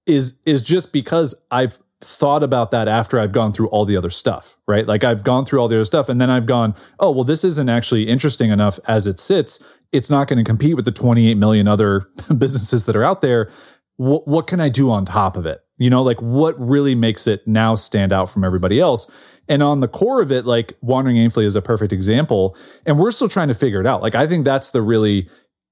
is 0.05 0.39
is 0.45 0.61
just 0.61 0.91
because 0.91 1.45
I've 1.49 1.79
thought 2.01 2.43
about 2.43 2.71
that 2.71 2.87
after 2.87 3.19
I've 3.19 3.31
gone 3.31 3.53
through 3.53 3.69
all 3.69 3.85
the 3.85 3.95
other 3.95 4.09
stuff, 4.09 4.57
right? 4.67 4.85
Like 4.85 5.03
I've 5.03 5.23
gone 5.23 5.45
through 5.45 5.59
all 5.59 5.67
the 5.67 5.77
other 5.77 5.85
stuff 5.85 6.09
and 6.09 6.19
then 6.19 6.29
I've 6.29 6.45
gone, 6.45 6.75
oh, 6.99 7.11
well, 7.11 7.23
this 7.23 7.43
isn't 7.43 7.69
actually 7.69 8.09
interesting 8.09 8.51
enough 8.51 8.79
as 8.87 9.07
it 9.07 9.19
sits. 9.19 9.65
It's 9.91 10.09
not 10.09 10.27
going 10.27 10.37
to 10.37 10.43
compete 10.43 10.75
with 10.75 10.85
the 10.85 10.91
28 10.91 11.35
million 11.35 11.67
other 11.67 12.01
businesses 12.37 12.85
that 12.85 12.95
are 12.95 13.03
out 13.03 13.21
there. 13.21 13.49
W- 13.97 14.21
what 14.25 14.47
can 14.47 14.59
I 14.59 14.69
do 14.69 14.91
on 14.91 15.05
top 15.05 15.37
of 15.37 15.45
it? 15.45 15.61
You 15.77 15.89
know, 15.89 16.01
like 16.01 16.21
what 16.21 16.59
really 16.59 16.95
makes 16.95 17.25
it 17.25 17.47
now 17.47 17.75
stand 17.75 18.11
out 18.11 18.29
from 18.29 18.43
everybody 18.43 18.79
else? 18.79 19.09
And 19.49 19.61
on 19.61 19.81
the 19.81 19.87
core 19.87 20.21
of 20.21 20.31
it, 20.31 20.45
like 20.45 20.77
Wandering 20.81 21.17
Aimfully 21.17 21.45
is 21.45 21.55
a 21.55 21.61
perfect 21.61 21.91
example. 21.91 22.55
And 22.85 22.97
we're 22.97 23.11
still 23.11 23.29
trying 23.29 23.49
to 23.49 23.53
figure 23.53 23.81
it 23.81 23.85
out. 23.85 24.01
Like 24.01 24.15
I 24.15 24.27
think 24.27 24.45
that's 24.45 24.71
the 24.71 24.81
really 24.81 25.29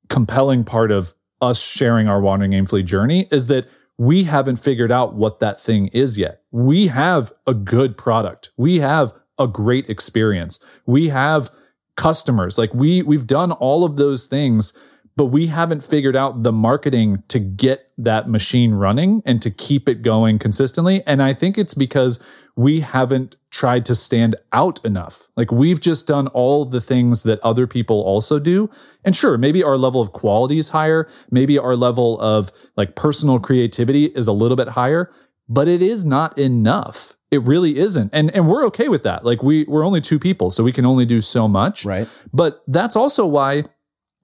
compelling 0.10 0.64
part 0.64 0.92
of 0.92 1.14
us 1.42 1.62
sharing 1.62 2.08
our 2.08 2.22
Wandering 2.22 2.52
Aimfully 2.52 2.84
journey 2.84 3.28
is 3.32 3.48
that 3.48 3.68
we 3.98 4.24
haven't 4.24 4.58
figured 4.58 4.92
out 4.92 5.16
what 5.16 5.40
that 5.40 5.60
thing 5.60 5.88
is 5.88 6.18
yet. 6.18 6.42
We 6.52 6.88
have 6.88 7.32
a 7.46 7.54
good 7.54 7.98
product. 7.98 8.50
We 8.58 8.80
have 8.80 9.14
a 9.38 9.48
great 9.48 9.90
experience. 9.90 10.64
We 10.86 11.10
have 11.10 11.50
customers. 11.98 12.58
Like 12.58 12.74
we, 12.74 13.02
we've 13.04 13.28
done 13.28 13.52
all 13.52 13.84
of 13.84 13.98
those 13.98 14.26
things, 14.26 14.78
but 15.16 15.26
we 15.26 15.48
haven't 15.48 15.84
figured 15.84 16.16
out 16.16 16.44
the 16.44 16.52
marketing 16.52 17.24
to 17.28 17.40
get 17.40 17.92
that 17.98 18.30
machine 18.30 18.74
running 18.74 19.22
and 19.26 19.42
to 19.42 19.52
keep 19.52 19.88
it 19.88 20.02
going 20.02 20.40
consistently. 20.40 21.04
And 21.06 21.22
I 21.22 21.34
think 21.34 21.58
it's 21.58 21.74
because 21.74 22.24
we 22.56 22.82
haven't 22.82 23.36
tried 23.50 23.86
to 23.86 23.96
stand 23.96 24.36
out 24.52 24.84
enough. 24.86 25.30
Like 25.36 25.52
we've 25.52 25.80
just 25.80 26.08
done 26.08 26.28
all 26.28 26.66
the 26.66 26.82
things 26.82 27.24
that 27.24 27.40
other 27.42 27.68
people 27.68 28.02
also 28.02 28.40
do. 28.40 28.70
And 29.04 29.16
sure, 29.16 29.38
maybe 29.38 29.64
our 29.64 29.78
level 29.78 30.02
of 30.02 30.14
quality 30.14 30.58
is 30.58 30.70
higher. 30.70 31.08
Maybe 31.30 31.58
our 31.58 31.76
level 31.76 32.20
of 32.20 32.52
like 32.78 32.96
personal 32.96 33.40
creativity 33.40 34.06
is 34.06 34.28
a 34.28 34.32
little 34.32 34.58
bit 34.58 34.70
higher, 34.70 35.12
but 35.50 35.68
it 35.68 35.82
is 35.82 36.06
not 36.06 36.38
enough. 36.38 37.18
It 37.30 37.42
really 37.44 37.78
isn't. 37.78 38.10
And, 38.14 38.30
and 38.36 38.48
we're 38.48 38.66
okay 38.68 38.90
with 38.90 39.04
that. 39.04 39.24
Like 39.24 39.42
we, 39.42 39.64
we're 39.66 39.86
only 39.86 40.02
two 40.02 40.20
people, 40.20 40.50
so 40.50 40.64
we 40.64 40.74
can 40.74 40.86
only 40.86 41.06
do 41.06 41.22
so 41.22 41.48
much. 41.48 41.86
Right. 41.86 42.08
But 42.34 42.62
that's 42.68 42.96
also 42.96 43.26
why 43.26 43.64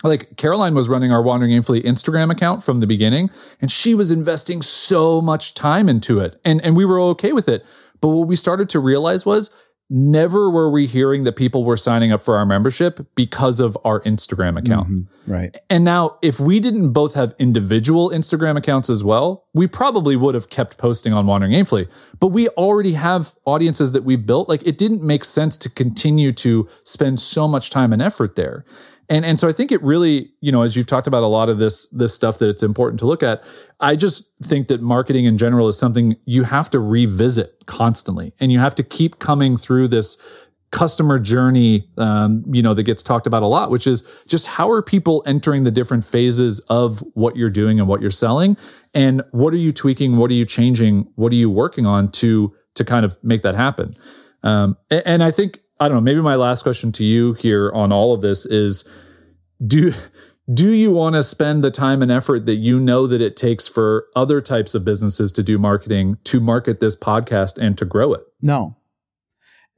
like 0.04 0.38
Caroline 0.38 0.76
was 0.76 0.90
running 0.90 1.12
our 1.12 1.22
Wandering 1.22 1.52
Aimfully 1.52 1.82
Instagram 1.82 2.32
account 2.32 2.62
from 2.62 2.82
the 2.82 2.88
beginning, 2.88 3.32
and 3.60 3.72
she 3.72 3.96
was 3.96 4.12
investing 4.12 4.62
so 4.62 5.22
much 5.22 5.54
time 5.54 5.90
into 5.90 6.20
it. 6.20 6.40
And, 6.46 6.62
and 6.62 6.76
we 6.76 6.86
were 6.86 7.00
okay 7.00 7.32
with 7.34 7.50
it. 7.50 7.66
But 8.02 8.10
what 8.10 8.28
we 8.28 8.36
started 8.36 8.70
to 8.70 8.80
realize 8.80 9.26
was 9.26 9.54
never 9.90 10.50
were 10.50 10.70
we 10.70 10.86
hearing 10.86 11.24
that 11.24 11.34
people 11.34 11.64
were 11.64 11.78
signing 11.78 12.12
up 12.12 12.22
for 12.22 12.36
our 12.36 12.46
membership 12.46 13.08
because 13.16 13.60
of 13.60 13.78
our 13.86 14.02
Instagram 14.02 14.60
account. 14.60 14.90
Mm-hmm. 14.90 15.32
Right. 15.32 15.58
And 15.70 15.84
now, 15.84 16.18
if 16.22 16.40
we 16.40 16.60
didn't 16.60 16.92
both 16.92 17.14
have 17.14 17.36
individual 17.40 18.10
Instagram 18.10 18.58
accounts 18.58 18.90
as 18.90 19.04
well, 19.04 19.46
we 19.54 19.68
probably 19.68 20.16
would 20.16 20.36
have 20.36 20.50
kept 20.50 20.78
posting 20.78 21.14
on 21.14 21.26
Wandering 21.26 21.54
Aimfully. 21.54 21.90
But 22.20 22.28
we 22.28 22.50
already 22.50 22.94
have 22.94 23.34
audiences 23.46 23.92
that 23.94 24.04
we've 24.04 24.26
built. 24.26 24.50
Like 24.50 24.66
it 24.66 24.78
didn't 24.78 25.04
make 25.04 25.24
sense 25.24 25.58
to 25.58 25.70
continue 25.70 26.32
to 26.34 26.68
spend 26.84 27.20
so 27.20 27.48
much 27.48 27.70
time 27.70 27.94
and 27.94 28.02
effort 28.02 28.36
there. 28.36 28.66
And 29.10 29.26
and 29.26 29.40
so 29.40 29.48
I 29.48 29.54
think 29.54 29.72
it 29.72 29.82
really, 29.82 30.32
you 30.42 30.52
know, 30.52 30.64
as 30.64 30.76
you've 30.76 30.88
talked 30.88 31.08
about 31.08 31.24
a 31.24 31.28
lot 31.28 31.50
of 31.50 31.60
this 31.60 31.88
this 31.90 32.14
stuff 32.14 32.40
that 32.40 32.50
it's 32.50 32.64
important 32.64 33.00
to 33.00 33.06
look 33.06 33.24
at, 33.24 33.44
I 33.80 33.96
just 33.96 34.30
think 34.44 34.68
that 34.68 34.82
marketing 34.82 35.26
in 35.26 35.38
general 35.38 35.68
is 35.68 35.78
something 35.78 36.18
you 36.26 36.44
have 36.44 36.70
to 36.72 36.80
revisit 36.80 37.66
constantly, 37.66 38.34
and 38.40 38.52
you 38.52 38.60
have 38.60 38.76
to 38.76 38.84
keep 38.84 39.20
coming 39.20 39.56
through 39.56 39.88
this 39.88 40.22
customer 40.72 41.18
journey, 41.18 41.88
um, 41.98 42.44
you 42.52 42.62
know, 42.62 42.74
that 42.74 42.84
gets 42.84 43.02
talked 43.02 43.26
about 43.26 43.42
a 43.42 43.48
lot, 43.48 43.72
which 43.72 43.88
is 43.88 44.04
just 44.28 44.48
how 44.48 44.70
are 44.70 44.82
people 44.82 45.24
entering 45.26 45.64
the 45.64 45.72
different 45.72 46.04
phases 46.04 46.60
of 46.70 47.00
what 47.14 47.38
you're 47.38 47.50
doing 47.50 47.80
and 47.80 47.88
what 47.88 48.02
you're 48.02 48.12
selling, 48.12 48.58
and 48.94 49.22
what 49.32 49.54
are 49.54 49.58
you 49.58 49.72
tweaking, 49.72 50.18
what 50.18 50.30
are 50.30 50.34
you 50.34 50.46
changing, 50.46 51.10
what 51.16 51.32
are 51.32 51.36
you 51.36 51.50
working 51.50 51.86
on 51.86 52.12
to 52.12 52.54
to 52.76 52.84
kind 52.84 53.06
of 53.06 53.18
make 53.24 53.42
that 53.42 53.56
happen. 53.56 53.96
Um, 54.44 54.78
and, 54.92 55.04
and 55.06 55.24
I 55.24 55.32
think 55.32 55.60
I 55.80 55.88
don't 55.88 55.98
know, 55.98 56.02
maybe 56.02 56.22
my 56.22 56.36
last 56.36 56.64
question 56.64 56.92
to 56.94 57.04
you 57.04 57.34
here 57.34 57.72
on 57.72 57.92
all 57.92 58.14
of 58.14 58.22
this 58.22 58.46
is 58.46 58.90
do 59.66 59.94
do 60.54 60.72
you 60.72 60.92
want 60.92 61.16
to 61.16 61.24
spend 61.24 61.64
the 61.64 61.72
time 61.72 62.02
and 62.02 62.12
effort 62.12 62.46
that 62.46 62.56
you 62.56 62.80
know 62.80 63.06
that 63.06 63.20
it 63.20 63.36
takes 63.36 63.68
for 63.68 64.08
other 64.16 64.40
types 64.40 64.74
of 64.76 64.86
businesses 64.86 65.34
to 65.34 65.44
do 65.44 65.58
marketing 65.60 66.18
to 66.24 66.40
market 66.40 66.80
this 66.80 66.98
podcast 66.98 67.58
and 67.58 67.78
to 67.78 67.86
grow 67.86 68.14
it? 68.14 68.24
No. 68.42 68.78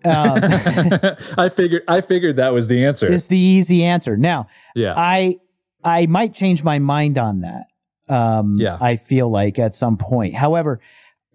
Um, 0.05 0.39
I 1.37 1.49
figured 1.49 1.83
I 1.87 2.01
figured 2.01 2.35
that 2.37 2.53
was 2.53 2.67
the 2.67 2.85
answer. 2.85 3.11
It's 3.11 3.27
the 3.27 3.37
easy 3.37 3.83
answer. 3.83 4.15
Now, 4.15 4.47
yeah. 4.75 4.93
I 4.95 5.35
I 5.83 6.05
might 6.05 6.33
change 6.33 6.63
my 6.63 6.79
mind 6.79 7.17
on 7.17 7.41
that. 7.41 7.65
Um, 8.07 8.55
yeah. 8.57 8.77
I 8.79 8.95
feel 8.95 9.29
like 9.29 9.59
at 9.59 9.75
some 9.75 9.97
point. 9.97 10.35
However, 10.35 10.79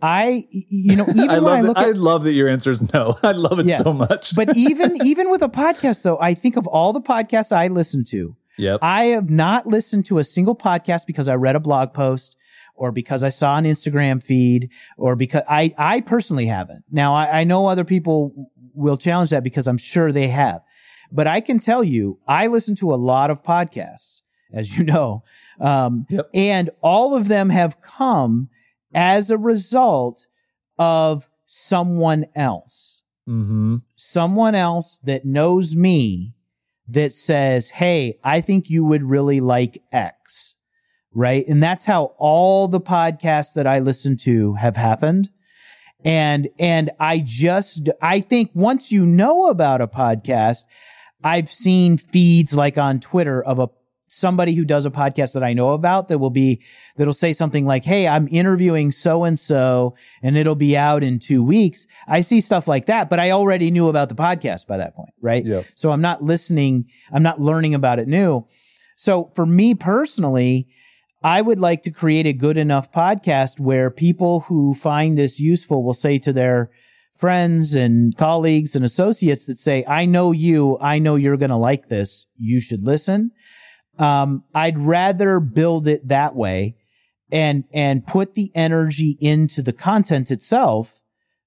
I, 0.03 0.45
you 0.51 0.97
know, 0.97 1.07
even 1.15 1.31
I 1.31 1.39
when 1.41 1.53
I 1.53 1.61
look 1.63 1.77
that, 1.77 1.89
at, 1.89 1.95
I 1.95 1.99
love 1.99 2.25
that 2.25 2.33
your 2.35 2.49
answer 2.49 2.71
is 2.71 2.93
no. 2.93 3.17
I 3.23 3.33
love 3.33 3.59
it 3.59 3.67
Yeah. 3.67 3.79
so 3.79 3.93
much. 3.93 4.35
but 4.37 4.51
even, 4.57 4.97
even 5.05 5.31
with 5.31 5.43
a 5.43 5.49
podcast 5.49 6.03
though, 6.03 6.19
I 6.21 6.35
think 6.35 6.57
of 6.57 6.67
all 6.67 6.93
the 6.93 7.01
podcasts 7.01 7.53
I 7.53 7.69
listen 7.69 8.05
to, 8.11 8.37
yep. 8.59 8.81
I 8.83 9.05
have 9.07 9.31
not 9.31 9.67
listened 9.67 10.05
to 10.07 10.19
a 10.19 10.25
single 10.25 10.57
podcast 10.57 11.07
because 11.07 11.29
I 11.29 11.35
read 11.35 11.57
a 11.57 11.61
blog 11.61 11.95
post 11.95 12.37
or 12.77 12.91
because 12.93 13.23
I 13.23 13.29
saw 13.29 13.57
an 13.57 13.65
Instagram 13.65 14.23
feed 14.23 14.71
or 14.99 15.15
because 15.17 15.45
I, 15.49 15.73
I 15.79 16.01
personally 16.01 16.47
haven't. 16.47 16.85
Now 16.91 17.15
I, 17.15 17.41
I 17.41 17.45
know 17.45 17.67
other 17.69 17.85
people 17.85 18.51
will 18.75 18.97
challenge 18.97 19.31
that 19.31 19.45
because 19.45 19.69
I'm 19.69 19.79
sure 19.79 20.11
they 20.11 20.27
have, 20.29 20.61
but 21.13 21.27
I 21.29 21.41
can 21.41 21.61
tell 21.61 21.85
you, 21.85 22.19
I 22.27 22.49
listen 22.49 22.75
to 22.77 22.93
a 22.93 22.97
lot 22.97 23.31
of 23.31 23.45
podcasts, 23.45 24.23
as 24.53 24.77
you 24.77 24.85
know. 24.85 25.23
Um, 25.61 26.07
Yep. 26.11 26.31
and 26.35 26.71
all 26.83 27.15
of 27.17 27.29
them 27.29 27.49
have 27.51 27.81
come 27.81 28.49
as 28.95 29.31
a 29.31 29.39
result 29.39 30.27
of 30.79 31.29
someone 31.47 32.25
else 32.35 32.95
mm-hmm. 33.29 33.77
someone 33.97 34.55
else 34.55 34.99
that 35.05 35.25
knows 35.25 35.75
me 35.77 36.35
that 36.89 37.13
says, 37.13 37.71
Hey, 37.71 38.19
I 38.23 38.41
think 38.41 38.69
you 38.69 38.85
would 38.85 39.03
really 39.03 39.41
like 39.41 39.79
X. 39.93 40.57
Right. 41.15 41.45
And 41.47 41.63
that's 41.63 41.87
how 41.87 42.15
all 42.19 42.67
the 42.69 42.81
podcasts 42.81 43.55
that 43.55 43.67
I 43.67 43.79
listen 43.79 44.17
to 44.19 44.55
have 44.55 44.77
happened. 44.77 45.31
And, 46.05 46.49
and 46.59 46.91
I 46.99 47.23
just, 47.25 47.89
I 48.03 48.21
think 48.21 48.51
once 48.53 48.93
you 48.93 49.07
know 49.07 49.49
about 49.49 49.81
a 49.81 49.87
podcast, 49.87 50.65
I've 51.23 51.49
seen 51.49 51.97
feeds 51.97 52.57
like 52.57 52.77
on 52.77 53.01
Twitter 53.01 53.43
of 53.43 53.59
a, 53.59 53.69
somebody 54.15 54.55
who 54.55 54.65
does 54.65 54.87
a 54.87 54.91
podcast 54.91 55.35
that 55.35 55.43
I 55.43 55.53
know 55.53 55.73
about 55.73 56.09
that 56.09 56.19
will 56.19 56.31
be, 56.31 56.63
that'll 56.97 57.13
say 57.13 57.33
something 57.33 57.65
like, 57.65 57.85
Hey, 57.85 58.07
I'm 58.07 58.29
interviewing 58.29 58.91
so 58.91 59.25
and 59.25 59.39
so 59.39 59.97
and 60.23 60.37
it'll 60.37 60.55
be 60.55 60.77
out 60.77 61.03
in 61.03 61.19
two 61.19 61.45
weeks. 61.45 61.87
I 62.07 62.21
see 62.21 62.41
stuff 62.41 62.69
like 62.69 62.87
that, 62.87 63.11
but 63.11 63.19
I 63.19 63.33
already 63.33 63.71
knew 63.71 63.89
about 63.89 64.09
the 64.09 64.15
podcast 64.15 64.67
by 64.67 64.79
that 64.79 64.95
point, 64.95 65.15
right? 65.21 65.45
Yep. 65.45 65.65
So 65.75 65.91
I'm 65.91 66.01
not 66.01 66.23
listening. 66.23 66.87
I'm 67.13 67.23
not 67.23 67.41
learning 67.41 67.75
about 67.75 67.99
it 67.99 68.09
new. 68.09 68.47
So 68.97 69.33
for 69.35 69.47
me 69.47 69.75
personally, 69.75 70.69
I 71.23 71.41
would 71.41 71.59
like 71.59 71.83
to 71.83 71.91
create 71.91 72.27
a 72.27 72.35
good 72.35 72.59
enough 72.59 72.93
podcast 72.93 73.59
where 73.59 73.91
people 73.91 74.41
who 74.41 74.75
find 74.75 75.17
this 75.17 75.41
useful 75.41 75.83
will 75.83 75.95
say 75.95 76.19
to 76.19 76.33
their 76.35 76.71
friends 77.17 77.75
and 77.75 78.17
colleagues 78.17 78.77
and 78.77 78.85
associates 78.85 79.47
that 79.47 79.59
say, 79.59 79.85
I 79.89 80.05
know 80.05 80.33
you. 80.33 80.77
I 80.81 80.99
know 80.99 81.17
you're 81.17 81.37
going 81.37 81.51
to 81.51 81.57
like 81.57 81.89
this. 81.89 82.27
You 82.37 82.61
should 82.61 82.83
listen. 82.83 83.31
Um, 83.99 84.45
I'd 84.55 84.79
rather 84.79 85.41
build 85.41 85.87
it 85.87 86.09
that 86.09 86.35
way 86.35 86.77
and, 87.31 87.65
and 87.73 88.07
put 88.07 88.35
the 88.35 88.51
energy 88.55 89.17
into 89.21 89.63
the 89.63 89.73
content 89.73 90.31
itself 90.31 91.01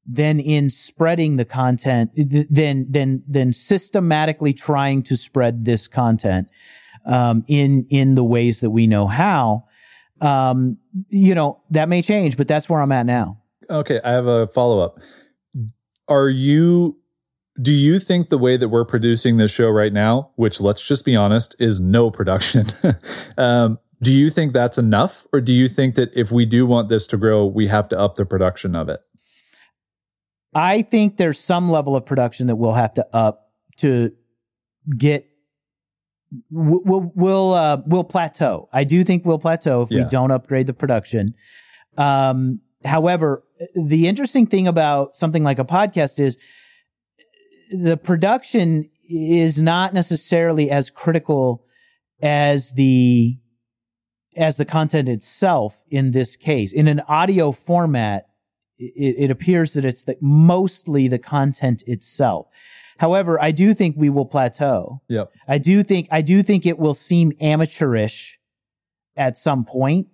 than 0.06 0.40
in 0.40 0.70
spreading 0.70 1.36
the 1.36 1.46
content, 1.46 2.12
than, 2.50 2.90
than, 2.90 3.24
than 3.28 3.54
systematically 3.54 4.54
trying 4.54 5.04
to 5.04 5.18
spread 5.18 5.66
this 5.66 5.88
content, 5.88 6.48
um, 7.06 7.44
in, 7.48 7.86
in 7.90 8.16
the 8.16 8.24
ways 8.24 8.62
that 8.62 8.70
we 8.70 8.88
know 8.88 9.08
how. 9.08 9.66
Um, 10.22 10.78
you 11.10 11.36
know, 11.36 11.62
that 11.72 11.90
may 11.90 12.02
change, 12.02 12.38
but 12.38 12.48
that's 12.48 12.70
where 12.70 12.82
I'm 12.82 12.92
at 12.92 13.06
now. 13.06 13.42
Okay, 13.70 14.00
I 14.04 14.12
have 14.12 14.28
a 14.28 14.48
follow 14.48 14.80
up. 14.80 15.00
Are 16.08 16.30
you 16.30 16.98
Do 17.62 17.74
you 17.74 18.00
think 18.00 18.30
the 18.30 18.38
way 18.38 18.56
that 18.58 18.70
we're 18.70 18.86
producing 18.86 19.38
this 19.38 19.52
show 19.52 19.70
right 19.70 19.92
now, 19.94 20.32
which 20.36 20.62
let's 20.62 20.88
just 20.88 21.06
be 21.06 21.16
honest, 21.16 21.56
is 21.60 21.80
no 21.80 22.12
production, 22.12 22.66
um, 23.38 23.80
do 24.02 24.16
you 24.16 24.30
think 24.30 24.54
that's 24.54 24.78
enough? 24.78 25.26
Or 25.34 25.42
do 25.42 25.52
you 25.52 25.68
think 25.68 25.96
that 25.96 26.16
if 26.16 26.32
we 26.32 26.46
do 26.46 26.66
want 26.68 26.90
this 26.90 27.08
to 27.08 27.18
grow, 27.18 27.46
we 27.48 27.68
have 27.68 27.90
to 27.90 28.00
up 28.00 28.16
the 28.16 28.26
production 28.26 28.76
of 28.76 28.90
it? 28.90 29.00
I 30.54 30.84
think 30.84 31.18
there's 31.18 31.40
some 31.40 31.68
level 31.68 31.96
of 31.96 32.06
production 32.06 32.48
that 32.48 32.56
we'll 32.56 32.74
have 32.74 32.94
to 32.96 33.08
up 33.16 33.52
to 33.78 34.12
get 34.98 35.28
we'll 36.52 37.12
we'll 37.16 37.54
uh, 37.54 37.82
we'll 37.86 38.04
plateau. 38.04 38.68
I 38.74 38.84
do 38.84 39.04
think 39.04 39.26
we'll 39.26 39.40
plateau 39.40 39.82
if 39.82 39.92
Yeah. 39.92 40.04
we 40.04 40.10
don't 40.10 40.32
upgrade 40.32 40.68
the 40.68 40.74
production. 40.74 41.34
Um, 41.98 42.62
however, 42.86 43.44
the 43.76 44.08
interesting 44.08 44.46
thing 44.48 44.68
about 44.68 45.16
something 45.16 45.44
like 45.44 45.60
a 45.60 45.66
podcast 45.66 46.20
is 46.20 46.38
the 47.72 47.98
production 47.98 48.90
is 49.10 49.62
not 49.62 49.94
necessarily 49.94 50.70
as 50.70 50.90
critical 50.90 51.64
as 52.22 52.74
the 52.74 53.38
as 54.36 54.58
the 54.58 54.66
content 54.66 55.10
itself 55.10 55.82
in 55.90 56.12
this 56.12 56.36
case. 56.36 56.72
In 56.72 56.88
an 56.88 57.00
audio 57.08 57.52
format, 57.52 58.28
it, 58.78 59.16
it 59.18 59.32
appears 59.32 59.74
that 59.74 59.84
it's 59.84 60.06
the, 60.06 60.16
mostly 60.22 61.08
the 61.08 61.18
content 61.18 61.84
itself. 61.88 62.46
However, 63.00 63.42
I 63.42 63.50
do 63.52 63.74
think 63.74 63.96
we 63.98 64.10
will 64.10 64.26
plateau. 64.26 65.02
Yep. 65.08 65.32
I 65.48 65.58
do 65.58 65.82
think 65.84 66.08
I 66.12 66.22
do 66.22 66.44
think 66.44 66.66
it 66.66 66.78
will 66.80 66.94
seem 66.94 67.32
amateurish 67.42 68.40
at 69.16 69.38
some 69.38 69.66
point 69.66 70.08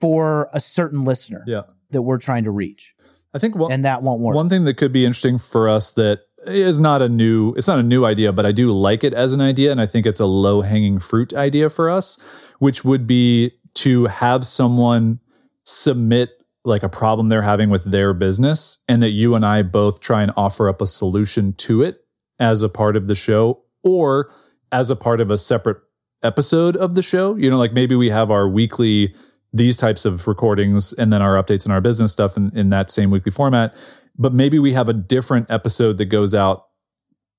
for 0.00 0.48
a 0.54 0.60
certain 0.60 1.04
listener 1.04 1.44
Yeah. 1.46 1.62
that 1.90 2.02
we're 2.02 2.18
trying 2.18 2.44
to 2.44 2.50
reach, 2.50 2.94
I 3.34 3.38
think 3.38 3.54
one, 3.56 3.70
and 3.72 3.84
that 3.84 4.02
won't 4.02 4.22
work. 4.22 4.34
one 4.34 4.48
thing 4.48 4.64
that 4.64 4.78
could 4.78 4.92
be 4.92 5.04
interesting 5.04 5.36
for 5.38 5.68
us 5.68 5.92
that 5.92 6.20
is 6.46 6.80
not 6.80 7.02
a 7.02 7.08
new, 7.08 7.54
it's 7.54 7.68
not 7.68 7.78
a 7.78 7.82
new 7.82 8.04
idea, 8.04 8.32
but 8.32 8.46
I 8.46 8.52
do 8.52 8.72
like 8.72 9.04
it 9.04 9.12
as 9.12 9.32
an 9.32 9.40
idea. 9.40 9.70
And 9.70 9.80
I 9.80 9.86
think 9.86 10.06
it's 10.06 10.20
a 10.20 10.26
low 10.26 10.62
hanging 10.62 10.98
fruit 10.98 11.34
idea 11.34 11.70
for 11.70 11.90
us, 11.90 12.20
which 12.58 12.84
would 12.84 13.06
be 13.06 13.52
to 13.74 14.06
have 14.06 14.46
someone 14.46 15.20
submit 15.64 16.30
like 16.64 16.82
a 16.82 16.88
problem 16.88 17.28
they're 17.28 17.42
having 17.42 17.70
with 17.70 17.84
their 17.84 18.12
business 18.12 18.84
and 18.88 19.02
that 19.02 19.10
you 19.10 19.34
and 19.34 19.46
I 19.46 19.62
both 19.62 20.00
try 20.00 20.22
and 20.22 20.32
offer 20.36 20.68
up 20.68 20.82
a 20.82 20.86
solution 20.86 21.54
to 21.54 21.82
it 21.82 22.04
as 22.38 22.62
a 22.62 22.68
part 22.68 22.96
of 22.96 23.06
the 23.06 23.14
show 23.14 23.62
or 23.82 24.32
as 24.72 24.90
a 24.90 24.96
part 24.96 25.20
of 25.20 25.30
a 25.30 25.38
separate 25.38 25.78
episode 26.22 26.76
of 26.76 26.94
the 26.94 27.02
show. 27.02 27.34
You 27.36 27.50
know, 27.50 27.58
like 27.58 27.72
maybe 27.72 27.94
we 27.94 28.10
have 28.10 28.30
our 28.30 28.48
weekly, 28.48 29.14
these 29.52 29.76
types 29.76 30.04
of 30.04 30.26
recordings 30.26 30.92
and 30.92 31.12
then 31.12 31.22
our 31.22 31.42
updates 31.42 31.64
and 31.64 31.72
our 31.72 31.80
business 31.80 32.12
stuff 32.12 32.36
in, 32.36 32.56
in 32.56 32.70
that 32.70 32.90
same 32.90 33.10
weekly 33.10 33.32
format. 33.32 33.74
But 34.20 34.32
maybe 34.32 34.58
we 34.60 34.72
have 34.74 34.88
a 34.88 34.92
different 34.92 35.50
episode 35.50 35.98
that 35.98 36.04
goes 36.04 36.34
out 36.34 36.66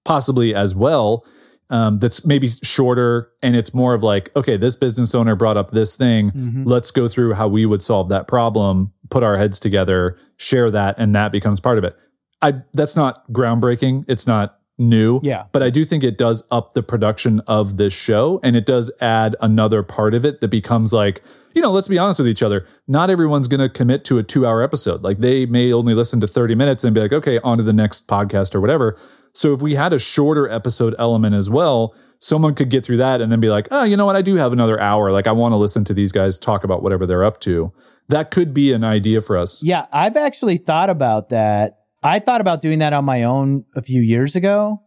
possibly 0.03 0.53
as 0.53 0.75
well. 0.75 1.25
Um, 1.69 1.99
that's 1.99 2.25
maybe 2.25 2.49
shorter 2.63 3.29
and 3.41 3.55
it's 3.55 3.73
more 3.73 3.93
of 3.93 4.03
like, 4.03 4.35
okay, 4.35 4.57
this 4.57 4.75
business 4.75 5.15
owner 5.15 5.37
brought 5.37 5.55
up 5.55 5.71
this 5.71 5.95
thing. 5.95 6.31
Mhm. 6.31 6.63
Let's 6.65 6.91
go 6.91 7.07
through 7.07 7.35
how 7.35 7.47
we 7.47 7.65
would 7.65 7.81
solve 7.81 8.09
that 8.09 8.27
problem, 8.27 8.91
put 9.09 9.23
our 9.23 9.37
heads 9.37 9.57
together, 9.57 10.17
share 10.35 10.69
that, 10.71 10.95
and 10.97 11.15
that 11.15 11.31
becomes 11.31 11.61
part 11.61 11.77
of 11.77 11.85
it. 11.85 11.95
I 12.41 12.55
that's 12.73 12.97
not 12.97 13.31
groundbreaking. 13.31 14.03
It's 14.09 14.27
not 14.27 14.57
new. 14.81 15.19
Yeah. 15.23 15.45
But 15.51 15.63
I 15.63 15.69
do 15.69 15.85
think 15.85 16.03
it 16.03 16.17
does 16.17 16.45
up 16.51 16.73
the 16.73 16.83
production 16.83 17.39
of 17.47 17.77
this 17.77 17.93
show 17.93 18.39
and 18.43 18.55
it 18.55 18.65
does 18.65 18.91
add 18.99 19.35
another 19.39 19.83
part 19.83 20.13
of 20.13 20.25
it 20.25 20.41
that 20.41 20.49
becomes 20.49 20.91
like, 20.91 21.21
you 21.53 21.61
know, 21.61 21.71
let's 21.71 21.87
be 21.87 21.97
honest 21.97 22.19
with 22.19 22.27
each 22.27 22.43
other. 22.43 22.65
Not 22.87 23.09
everyone's 23.09 23.47
going 23.47 23.59
to 23.61 23.69
commit 23.69 24.03
to 24.05 24.17
a 24.17 24.23
two 24.23 24.45
hour 24.45 24.61
episode. 24.61 25.03
Like 25.03 25.19
they 25.19 25.45
may 25.45 25.71
only 25.71 25.93
listen 25.93 26.19
to 26.21 26.27
30 26.27 26.55
minutes 26.55 26.83
and 26.83 26.93
be 26.93 27.01
like, 27.01 27.13
okay, 27.13 27.39
on 27.39 27.57
to 27.57 27.63
the 27.63 27.73
next 27.73 28.07
podcast 28.07 28.55
or 28.55 28.59
whatever. 28.61 28.97
So 29.33 29.53
if 29.53 29.61
we 29.61 29.75
had 29.75 29.93
a 29.93 29.99
shorter 29.99 30.49
episode 30.49 30.95
element 30.99 31.35
as 31.35 31.49
well, 31.49 31.95
someone 32.19 32.53
could 32.53 32.69
get 32.69 32.85
through 32.85 32.97
that 32.97 33.21
and 33.21 33.31
then 33.31 33.39
be 33.39 33.49
like, 33.49 33.67
oh, 33.71 33.83
you 33.83 33.95
know 33.97 34.05
what? 34.05 34.15
I 34.15 34.21
do 34.21 34.35
have 34.35 34.53
another 34.53 34.79
hour. 34.79 35.11
Like 35.11 35.27
I 35.27 35.31
want 35.31 35.53
to 35.53 35.57
listen 35.57 35.83
to 35.85 35.93
these 35.93 36.11
guys 36.11 36.37
talk 36.37 36.63
about 36.63 36.83
whatever 36.83 37.05
they're 37.05 37.23
up 37.23 37.39
to. 37.41 37.71
That 38.09 38.31
could 38.31 38.53
be 38.53 38.73
an 38.73 38.83
idea 38.83 39.21
for 39.21 39.37
us. 39.37 39.63
Yeah, 39.63 39.85
I've 39.91 40.17
actually 40.17 40.57
thought 40.57 40.89
about 40.89 41.29
that. 41.29 41.80
I 42.03 42.19
thought 42.19 42.41
about 42.41 42.61
doing 42.61 42.79
that 42.79 42.93
on 42.93 43.05
my 43.05 43.23
own 43.23 43.65
a 43.75 43.81
few 43.81 44.01
years 44.01 44.35
ago. 44.35 44.83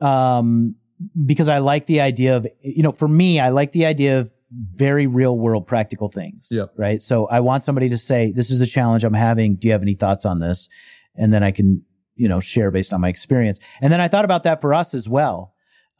Um, 0.00 0.76
because 1.24 1.48
I 1.48 1.58
like 1.58 1.86
the 1.86 2.00
idea 2.00 2.36
of, 2.36 2.46
you 2.60 2.82
know, 2.82 2.92
for 2.92 3.08
me, 3.08 3.40
I 3.40 3.48
like 3.50 3.72
the 3.72 3.86
idea 3.86 4.20
of 4.20 4.32
very 4.74 5.06
real 5.06 5.38
world 5.38 5.66
practical 5.66 6.08
things. 6.08 6.48
Yep. 6.50 6.74
Right. 6.76 7.02
So 7.02 7.26
I 7.28 7.40
want 7.40 7.64
somebody 7.64 7.88
to 7.88 7.96
say, 7.96 8.32
this 8.32 8.50
is 8.50 8.58
the 8.58 8.66
challenge 8.66 9.04
I'm 9.04 9.14
having. 9.14 9.56
Do 9.56 9.68
you 9.68 9.72
have 9.72 9.82
any 9.82 9.94
thoughts 9.94 10.26
on 10.26 10.38
this? 10.38 10.68
And 11.16 11.32
then 11.32 11.42
I 11.42 11.50
can, 11.50 11.82
you 12.14 12.28
know, 12.28 12.40
share 12.40 12.70
based 12.70 12.92
on 12.92 13.00
my 13.00 13.08
experience. 13.08 13.58
And 13.80 13.92
then 13.92 14.00
I 14.00 14.08
thought 14.08 14.24
about 14.24 14.42
that 14.44 14.60
for 14.60 14.74
us 14.74 14.94
as 14.94 15.08
well. 15.08 15.54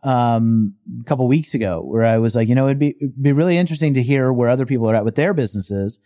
Um, 0.05 0.75
a 1.01 1.05
couple 1.05 1.29
weeks 1.29 1.55
ago 1.55 1.81
where 1.85 2.05
I 2.05 2.19
was 2.19 2.35
like, 2.35 2.49
you 2.49 2.57
know, 2.57 2.67
it'd 2.67 2.79
be, 2.79 2.97
it'd 3.01 3.23
be 3.23 3.33
really 3.33 3.57
interesting 3.57 3.95
to 3.95 4.03
hear 4.03 4.33
where 4.33 4.49
other 4.49 4.67
people 4.67 4.91
are 4.91 4.97
at 4.97 5.05
with 5.05 5.15
their 5.15 5.33
businesses 5.33 6.01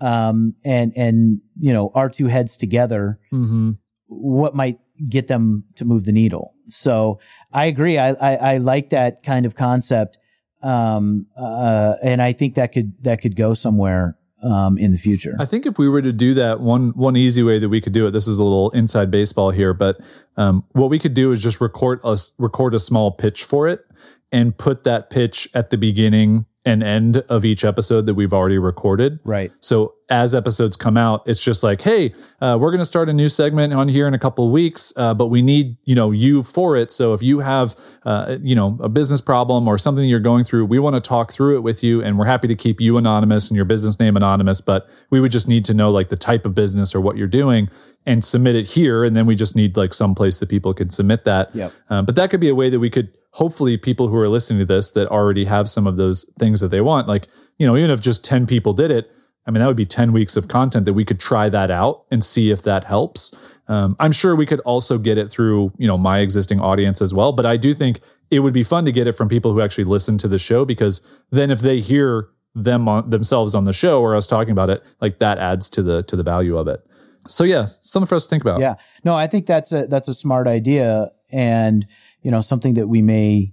um, 0.00 0.54
and 0.64 0.92
and 0.96 1.40
you 1.58 1.72
know 1.72 1.90
our 1.94 2.08
two 2.08 2.26
heads 2.26 2.56
together, 2.56 3.18
Mm-hmm. 3.32 3.72
what 4.06 4.54
might 4.54 4.78
get 5.08 5.28
them 5.28 5.64
to 5.76 5.84
move 5.84 6.04
the 6.04 6.12
needle. 6.12 6.50
So 6.68 7.20
I 7.52 7.66
agree. 7.66 7.98
I 7.98 8.10
I, 8.12 8.34
I 8.54 8.56
like 8.58 8.90
that 8.90 9.22
kind 9.22 9.46
of 9.46 9.54
concept, 9.54 10.18
um, 10.62 11.26
uh, 11.36 11.94
and 12.02 12.20
I 12.22 12.32
think 12.32 12.54
that 12.54 12.72
could 12.72 12.92
that 13.04 13.20
could 13.22 13.36
go 13.36 13.54
somewhere 13.54 14.16
um, 14.42 14.76
in 14.78 14.90
the 14.90 14.98
future. 14.98 15.34
I 15.38 15.44
think 15.44 15.66
if 15.66 15.78
we 15.78 15.88
were 15.88 16.02
to 16.02 16.12
do 16.12 16.34
that, 16.34 16.60
one 16.60 16.90
one 16.90 17.16
easy 17.16 17.42
way 17.42 17.58
that 17.58 17.68
we 17.68 17.80
could 17.80 17.92
do 17.92 18.06
it. 18.06 18.10
This 18.12 18.26
is 18.26 18.38
a 18.38 18.42
little 18.44 18.70
inside 18.70 19.10
baseball 19.10 19.50
here, 19.50 19.72
but 19.74 20.00
um, 20.36 20.64
what 20.72 20.90
we 20.90 20.98
could 20.98 21.14
do 21.14 21.32
is 21.32 21.42
just 21.42 21.60
record 21.60 22.00
a 22.04 22.12
s- 22.12 22.34
record 22.38 22.74
a 22.74 22.78
small 22.78 23.10
pitch 23.10 23.44
for 23.44 23.66
it 23.68 23.84
and 24.30 24.56
put 24.56 24.84
that 24.84 25.10
pitch 25.10 25.48
at 25.54 25.70
the 25.70 25.78
beginning 25.78 26.44
and 26.64 26.82
end 26.82 27.18
of 27.28 27.44
each 27.44 27.64
episode 27.64 28.06
that 28.06 28.14
we've 28.14 28.32
already 28.32 28.58
recorded. 28.58 29.18
right. 29.24 29.52
So 29.60 29.94
as 30.10 30.34
episodes 30.34 30.74
come 30.76 30.96
out, 30.96 31.22
it's 31.26 31.42
just 31.42 31.62
like, 31.62 31.82
hey, 31.82 32.14
uh, 32.40 32.56
we're 32.58 32.70
going 32.70 32.80
to 32.80 32.86
start 32.86 33.08
a 33.08 33.12
new 33.12 33.28
segment 33.28 33.74
on 33.74 33.88
here 33.88 34.08
in 34.08 34.14
a 34.14 34.18
couple 34.18 34.46
of 34.46 34.52
weeks, 34.52 34.92
uh, 34.96 35.12
but 35.12 35.26
we 35.26 35.42
need 35.42 35.76
you 35.84 35.94
know 35.94 36.10
you 36.10 36.42
for 36.42 36.76
it. 36.76 36.90
So 36.90 37.12
if 37.12 37.22
you 37.22 37.40
have 37.40 37.74
uh, 38.04 38.38
you 38.42 38.54
know 38.54 38.78
a 38.80 38.88
business 38.88 39.20
problem 39.20 39.68
or 39.68 39.78
something 39.78 40.08
you're 40.08 40.20
going 40.20 40.44
through, 40.44 40.66
we 40.66 40.78
want 40.78 40.94
to 40.94 41.06
talk 41.06 41.32
through 41.32 41.56
it 41.56 41.60
with 41.60 41.82
you, 41.82 42.02
and 42.02 42.18
we're 42.18 42.26
happy 42.26 42.48
to 42.48 42.54
keep 42.54 42.80
you 42.80 42.96
anonymous 42.96 43.48
and 43.48 43.56
your 43.56 43.64
business 43.64 43.98
name 44.00 44.16
anonymous. 44.16 44.60
But 44.60 44.88
we 45.10 45.20
would 45.20 45.32
just 45.32 45.48
need 45.48 45.64
to 45.66 45.74
know 45.74 45.90
like 45.90 46.08
the 46.08 46.16
type 46.16 46.46
of 46.46 46.54
business 46.54 46.94
or 46.94 47.00
what 47.00 47.16
you're 47.16 47.26
doing 47.26 47.68
and 48.06 48.24
submit 48.24 48.56
it 48.56 48.64
here, 48.64 49.04
and 49.04 49.14
then 49.14 49.26
we 49.26 49.34
just 49.34 49.54
need 49.54 49.76
like 49.76 49.92
some 49.92 50.14
place 50.14 50.38
that 50.38 50.48
people 50.48 50.72
can 50.72 50.88
submit 50.88 51.24
that. 51.24 51.54
Yep. 51.54 51.72
Um, 51.90 52.06
but 52.06 52.16
that 52.16 52.30
could 52.30 52.40
be 52.40 52.48
a 52.48 52.54
way 52.54 52.70
that 52.70 52.80
we 52.80 52.88
could 52.88 53.12
hopefully 53.32 53.76
people 53.76 54.08
who 54.08 54.16
are 54.16 54.28
listening 54.28 54.58
to 54.58 54.64
this 54.64 54.92
that 54.92 55.08
already 55.08 55.44
have 55.44 55.68
some 55.68 55.86
of 55.86 55.96
those 55.96 56.30
things 56.38 56.60
that 56.60 56.68
they 56.68 56.80
want, 56.80 57.08
like, 57.08 57.28
you 57.58 57.66
know, 57.66 57.76
even 57.76 57.90
if 57.90 58.00
just 58.00 58.24
10 58.24 58.46
people 58.46 58.72
did 58.72 58.90
it, 58.90 59.10
I 59.46 59.50
mean, 59.50 59.60
that 59.60 59.66
would 59.66 59.76
be 59.76 59.86
10 59.86 60.12
weeks 60.12 60.36
of 60.36 60.48
content 60.48 60.84
that 60.84 60.92
we 60.92 61.04
could 61.04 61.20
try 61.20 61.48
that 61.48 61.70
out 61.70 62.04
and 62.10 62.22
see 62.22 62.50
if 62.50 62.62
that 62.62 62.84
helps. 62.84 63.34
Um, 63.66 63.96
I'm 63.98 64.12
sure 64.12 64.36
we 64.36 64.46
could 64.46 64.60
also 64.60 64.98
get 64.98 65.18
it 65.18 65.30
through, 65.30 65.72
you 65.78 65.86
know, 65.86 65.98
my 65.98 66.18
existing 66.18 66.60
audience 66.60 67.00
as 67.00 67.14
well. 67.14 67.32
But 67.32 67.46
I 67.46 67.56
do 67.56 67.74
think 67.74 68.00
it 68.30 68.40
would 68.40 68.52
be 68.52 68.62
fun 68.62 68.84
to 68.84 68.92
get 68.92 69.06
it 69.06 69.12
from 69.12 69.28
people 69.28 69.52
who 69.52 69.60
actually 69.60 69.84
listen 69.84 70.18
to 70.18 70.28
the 70.28 70.38
show 70.38 70.64
because 70.64 71.06
then 71.30 71.50
if 71.50 71.60
they 71.60 71.80
hear 71.80 72.28
them 72.54 72.88
on 72.88 73.08
themselves 73.08 73.54
on 73.54 73.64
the 73.64 73.72
show 73.72 74.02
or 74.02 74.14
us 74.14 74.26
talking 74.26 74.52
about 74.52 74.70
it, 74.70 74.82
like 75.00 75.18
that 75.18 75.38
adds 75.38 75.70
to 75.70 75.82
the, 75.82 76.02
to 76.04 76.16
the 76.16 76.22
value 76.22 76.56
of 76.56 76.68
it. 76.68 76.82
So 77.26 77.44
yeah, 77.44 77.66
something 77.80 78.06
for 78.06 78.14
us 78.14 78.26
to 78.26 78.30
think 78.30 78.42
about. 78.42 78.60
Yeah. 78.60 78.76
No, 79.04 79.14
I 79.14 79.26
think 79.26 79.46
that's 79.46 79.72
a 79.72 79.86
that's 79.86 80.08
a 80.08 80.14
smart 80.14 80.46
idea, 80.46 81.08
and 81.30 81.86
you 82.22 82.30
know 82.30 82.40
something 82.40 82.74
that 82.74 82.88
we 82.88 83.02
may 83.02 83.52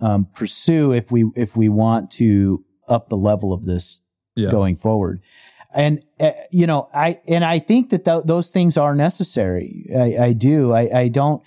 um, 0.00 0.26
pursue 0.34 0.92
if 0.92 1.10
we 1.12 1.24
if 1.36 1.56
we 1.56 1.68
want 1.68 2.10
to 2.12 2.64
up 2.88 3.08
the 3.08 3.16
level 3.16 3.52
of 3.52 3.64
this 3.66 4.00
Yeah. 4.36 4.50
going 4.50 4.76
forward. 4.76 5.20
And 5.74 6.02
uh, 6.18 6.32
you 6.50 6.66
know, 6.66 6.88
I 6.92 7.20
and 7.28 7.44
I 7.44 7.60
think 7.60 7.90
that 7.90 8.04
th- 8.04 8.24
those 8.24 8.50
things 8.50 8.76
are 8.76 8.94
necessary. 8.96 9.86
I, 9.96 10.24
I 10.24 10.32
do. 10.32 10.72
I, 10.72 11.00
I 11.02 11.08
don't. 11.08 11.42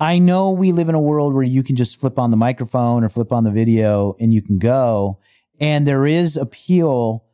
I 0.00 0.18
know 0.18 0.50
we 0.52 0.72
live 0.72 0.88
in 0.88 0.94
a 0.94 1.00
world 1.00 1.34
where 1.34 1.42
you 1.42 1.62
can 1.62 1.76
just 1.76 2.00
flip 2.00 2.18
on 2.18 2.30
the 2.30 2.36
microphone 2.38 3.04
or 3.04 3.10
flip 3.10 3.32
on 3.32 3.44
the 3.44 3.50
video 3.50 4.14
and 4.18 4.32
you 4.32 4.40
can 4.40 4.58
go. 4.58 5.18
And 5.60 5.86
there 5.86 6.06
is 6.06 6.38
appeal 6.38 7.26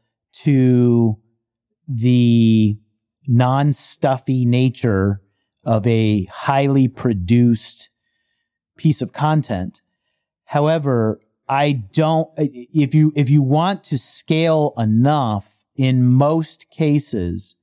to 0.43 1.17
the 1.87 2.77
non-stuffy 3.29 4.45
nature 4.45 5.21
of 5.65 5.87
a 5.87 6.25
highly 6.25 6.89
produced 6.89 7.91
piece 8.77 9.03
of 9.03 9.13
content. 9.13 9.81
However, 10.45 11.21
I 11.49 11.73
don't, 11.93 12.29
if 12.37 12.95
you, 12.95 13.13
if 13.17 13.31
you 13.31 13.43
want 13.43 13.85
to 13.85 13.99
scale 13.99 14.73
enough 14.77 15.63
in 15.77 16.07
most 16.07 16.71
cases, 16.71 17.57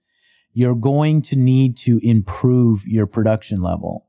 you're 0.53 0.75
going 0.75 1.21
to 1.23 1.37
need 1.37 1.77
to 1.77 1.99
improve 2.03 2.83
your 2.87 3.07
production 3.07 3.61
level. 3.61 4.05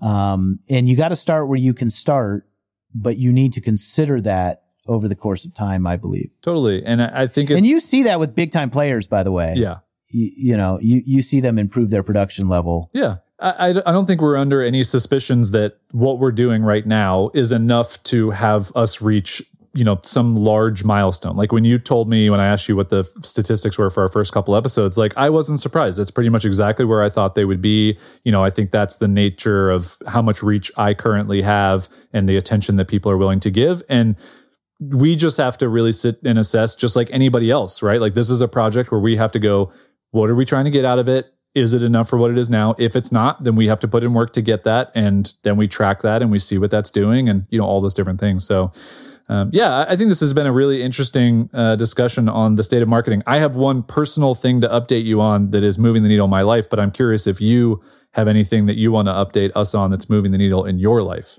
Um, 0.00 0.60
and 0.68 0.88
you 0.88 0.96
got 0.96 1.10
to 1.10 1.16
start 1.16 1.48
where 1.48 1.58
you 1.58 1.74
can 1.74 1.90
start, 1.90 2.48
but 2.94 3.18
you 3.18 3.32
need 3.32 3.52
to 3.52 3.60
consider 3.60 4.20
that 4.22 4.62
over 4.86 5.06
the 5.06 5.14
course 5.14 5.44
of 5.44 5.54
time, 5.54 5.86
I 5.86 5.96
believe. 5.96 6.30
Totally. 6.42 6.82
And 6.84 7.02
I, 7.02 7.22
I 7.22 7.26
think 7.26 7.50
it, 7.50 7.56
And 7.58 7.66
you 7.66 7.78
see 7.80 8.04
that 8.04 8.18
with 8.18 8.34
big 8.34 8.50
time 8.50 8.70
players, 8.70 9.06
by 9.06 9.22
the 9.22 9.32
way. 9.32 9.54
yeah. 9.56 9.78
You, 10.12 10.30
you 10.36 10.56
know, 10.56 10.80
you, 10.80 11.02
you 11.06 11.22
see 11.22 11.40
them 11.40 11.58
improve 11.58 11.90
their 11.90 12.02
production 12.02 12.48
level. 12.48 12.90
Yeah. 12.92 13.18
I, 13.40 13.70
I 13.70 13.92
don't 13.92 14.06
think 14.06 14.20
we're 14.20 14.36
under 14.36 14.62
any 14.62 14.82
suspicions 14.82 15.52
that 15.52 15.78
what 15.92 16.18
we're 16.18 16.32
doing 16.32 16.62
right 16.62 16.86
now 16.86 17.30
is 17.32 17.52
enough 17.52 18.02
to 18.04 18.30
have 18.30 18.70
us 18.76 19.00
reach 19.00 19.42
you 19.72 19.84
know 19.84 20.00
some 20.02 20.34
large 20.36 20.84
milestone. 20.84 21.36
Like 21.36 21.52
when 21.52 21.64
you 21.64 21.78
told 21.78 22.08
me 22.08 22.28
when 22.28 22.40
i 22.40 22.46
asked 22.46 22.68
you 22.68 22.74
what 22.74 22.90
the 22.90 23.04
statistics 23.22 23.78
were 23.78 23.88
for 23.88 24.02
our 24.02 24.08
first 24.08 24.32
couple 24.32 24.56
episodes 24.56 24.98
like 24.98 25.16
i 25.16 25.30
wasn't 25.30 25.60
surprised. 25.60 25.98
That's 25.98 26.10
pretty 26.10 26.28
much 26.28 26.44
exactly 26.44 26.84
where 26.84 27.02
i 27.02 27.08
thought 27.08 27.34
they 27.34 27.44
would 27.44 27.62
be. 27.62 27.96
You 28.24 28.32
know 28.32 28.42
i 28.42 28.50
think 28.50 28.70
that's 28.70 28.96
the 28.96 29.08
nature 29.08 29.70
of 29.70 29.96
how 30.08 30.22
much 30.22 30.42
reach 30.42 30.72
i 30.76 30.92
currently 30.92 31.42
have 31.42 31.88
and 32.12 32.28
the 32.28 32.36
attention 32.36 32.76
that 32.76 32.88
people 32.88 33.10
are 33.12 33.16
willing 33.16 33.40
to 33.40 33.50
give. 33.50 33.82
And 33.88 34.16
we 34.80 35.14
just 35.14 35.36
have 35.36 35.58
to 35.58 35.68
really 35.68 35.92
sit 35.92 36.18
and 36.24 36.38
assess 36.38 36.74
just 36.74 36.96
like 36.96 37.08
anybody 37.12 37.50
else 37.50 37.82
right? 37.82 38.00
Like 38.00 38.14
this 38.14 38.30
is 38.30 38.40
a 38.40 38.48
project 38.48 38.90
where 38.90 39.00
we 39.00 39.16
have 39.16 39.32
to 39.32 39.38
go 39.38 39.72
what 40.10 40.28
are 40.28 40.34
we 40.34 40.44
trying 40.44 40.64
to 40.64 40.72
get 40.72 40.84
out 40.84 40.98
of 40.98 41.08
it 41.08 41.32
is 41.54 41.72
it 41.72 41.82
enough 41.82 42.08
for 42.08 42.16
what 42.16 42.30
it 42.30 42.38
is 42.38 42.48
now 42.48 42.74
if 42.78 42.94
it's 42.94 43.10
not 43.10 43.42
then 43.44 43.56
we 43.56 43.66
have 43.66 43.80
to 43.80 43.88
put 43.88 44.02
in 44.02 44.14
work 44.14 44.32
to 44.32 44.40
get 44.40 44.64
that 44.64 44.90
and 44.94 45.34
then 45.42 45.56
we 45.56 45.66
track 45.66 46.00
that 46.02 46.22
and 46.22 46.30
we 46.30 46.38
see 46.38 46.58
what 46.58 46.70
that's 46.70 46.90
doing 46.90 47.28
and 47.28 47.46
you 47.50 47.58
know 47.58 47.66
all 47.66 47.80
those 47.80 47.94
different 47.94 48.20
things 48.20 48.44
so 48.44 48.72
um, 49.30 49.48
yeah, 49.52 49.86
I 49.88 49.94
think 49.94 50.08
this 50.08 50.18
has 50.18 50.34
been 50.34 50.48
a 50.48 50.52
really 50.52 50.82
interesting 50.82 51.50
uh, 51.54 51.76
discussion 51.76 52.28
on 52.28 52.56
the 52.56 52.64
state 52.64 52.82
of 52.82 52.88
marketing. 52.88 53.22
I 53.28 53.38
have 53.38 53.54
one 53.54 53.84
personal 53.84 54.34
thing 54.34 54.60
to 54.62 54.68
update 54.68 55.04
you 55.04 55.20
on 55.20 55.52
that 55.52 55.62
is 55.62 55.78
moving 55.78 56.02
the 56.02 56.08
needle 56.08 56.24
in 56.24 56.30
my 56.32 56.42
life, 56.42 56.68
but 56.68 56.80
I'm 56.80 56.90
curious 56.90 57.28
if 57.28 57.40
you 57.40 57.80
have 58.14 58.26
anything 58.26 58.66
that 58.66 58.74
you 58.74 58.90
want 58.90 59.06
to 59.06 59.12
update 59.12 59.52
us 59.54 59.72
on 59.72 59.92
that's 59.92 60.10
moving 60.10 60.32
the 60.32 60.38
needle 60.38 60.64
in 60.64 60.80
your 60.80 61.00
life. 61.04 61.38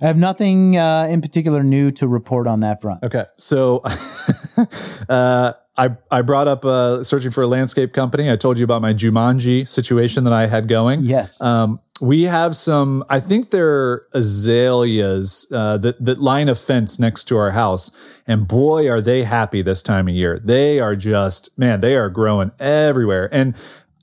I 0.00 0.06
have 0.06 0.16
nothing 0.16 0.76
uh, 0.76 1.08
in 1.10 1.20
particular 1.20 1.64
new 1.64 1.90
to 1.92 2.06
report 2.06 2.46
on 2.46 2.60
that 2.60 2.80
front. 2.80 3.02
Okay, 3.02 3.24
so 3.38 3.82
uh, 5.08 5.54
I 5.76 5.96
I 6.10 6.22
brought 6.22 6.48
up 6.48 6.64
uh, 6.64 7.02
searching 7.02 7.30
for 7.30 7.42
a 7.42 7.46
landscape 7.46 7.92
company. 7.92 8.30
I 8.30 8.36
told 8.36 8.58
you 8.58 8.64
about 8.64 8.82
my 8.82 8.92
Jumanji 8.92 9.68
situation 9.68 10.24
that 10.24 10.32
I 10.32 10.46
had 10.46 10.68
going. 10.68 11.00
Yes. 11.02 11.40
Um, 11.40 11.80
we 12.00 12.24
have 12.24 12.56
some. 12.56 13.04
I 13.08 13.20
think 13.20 13.50
they're 13.50 14.02
azaleas 14.12 15.50
uh, 15.52 15.78
that 15.78 16.04
that 16.04 16.20
line 16.20 16.48
a 16.48 16.54
fence 16.54 16.98
next 16.98 17.24
to 17.24 17.38
our 17.38 17.52
house, 17.52 17.96
and 18.26 18.46
boy, 18.46 18.90
are 18.90 19.00
they 19.00 19.22
happy 19.22 19.62
this 19.62 19.82
time 19.82 20.08
of 20.08 20.14
year. 20.14 20.38
They 20.38 20.78
are 20.78 20.96
just 20.96 21.56
man, 21.58 21.80
they 21.80 21.96
are 21.96 22.10
growing 22.10 22.50
everywhere, 22.58 23.28
and 23.32 23.54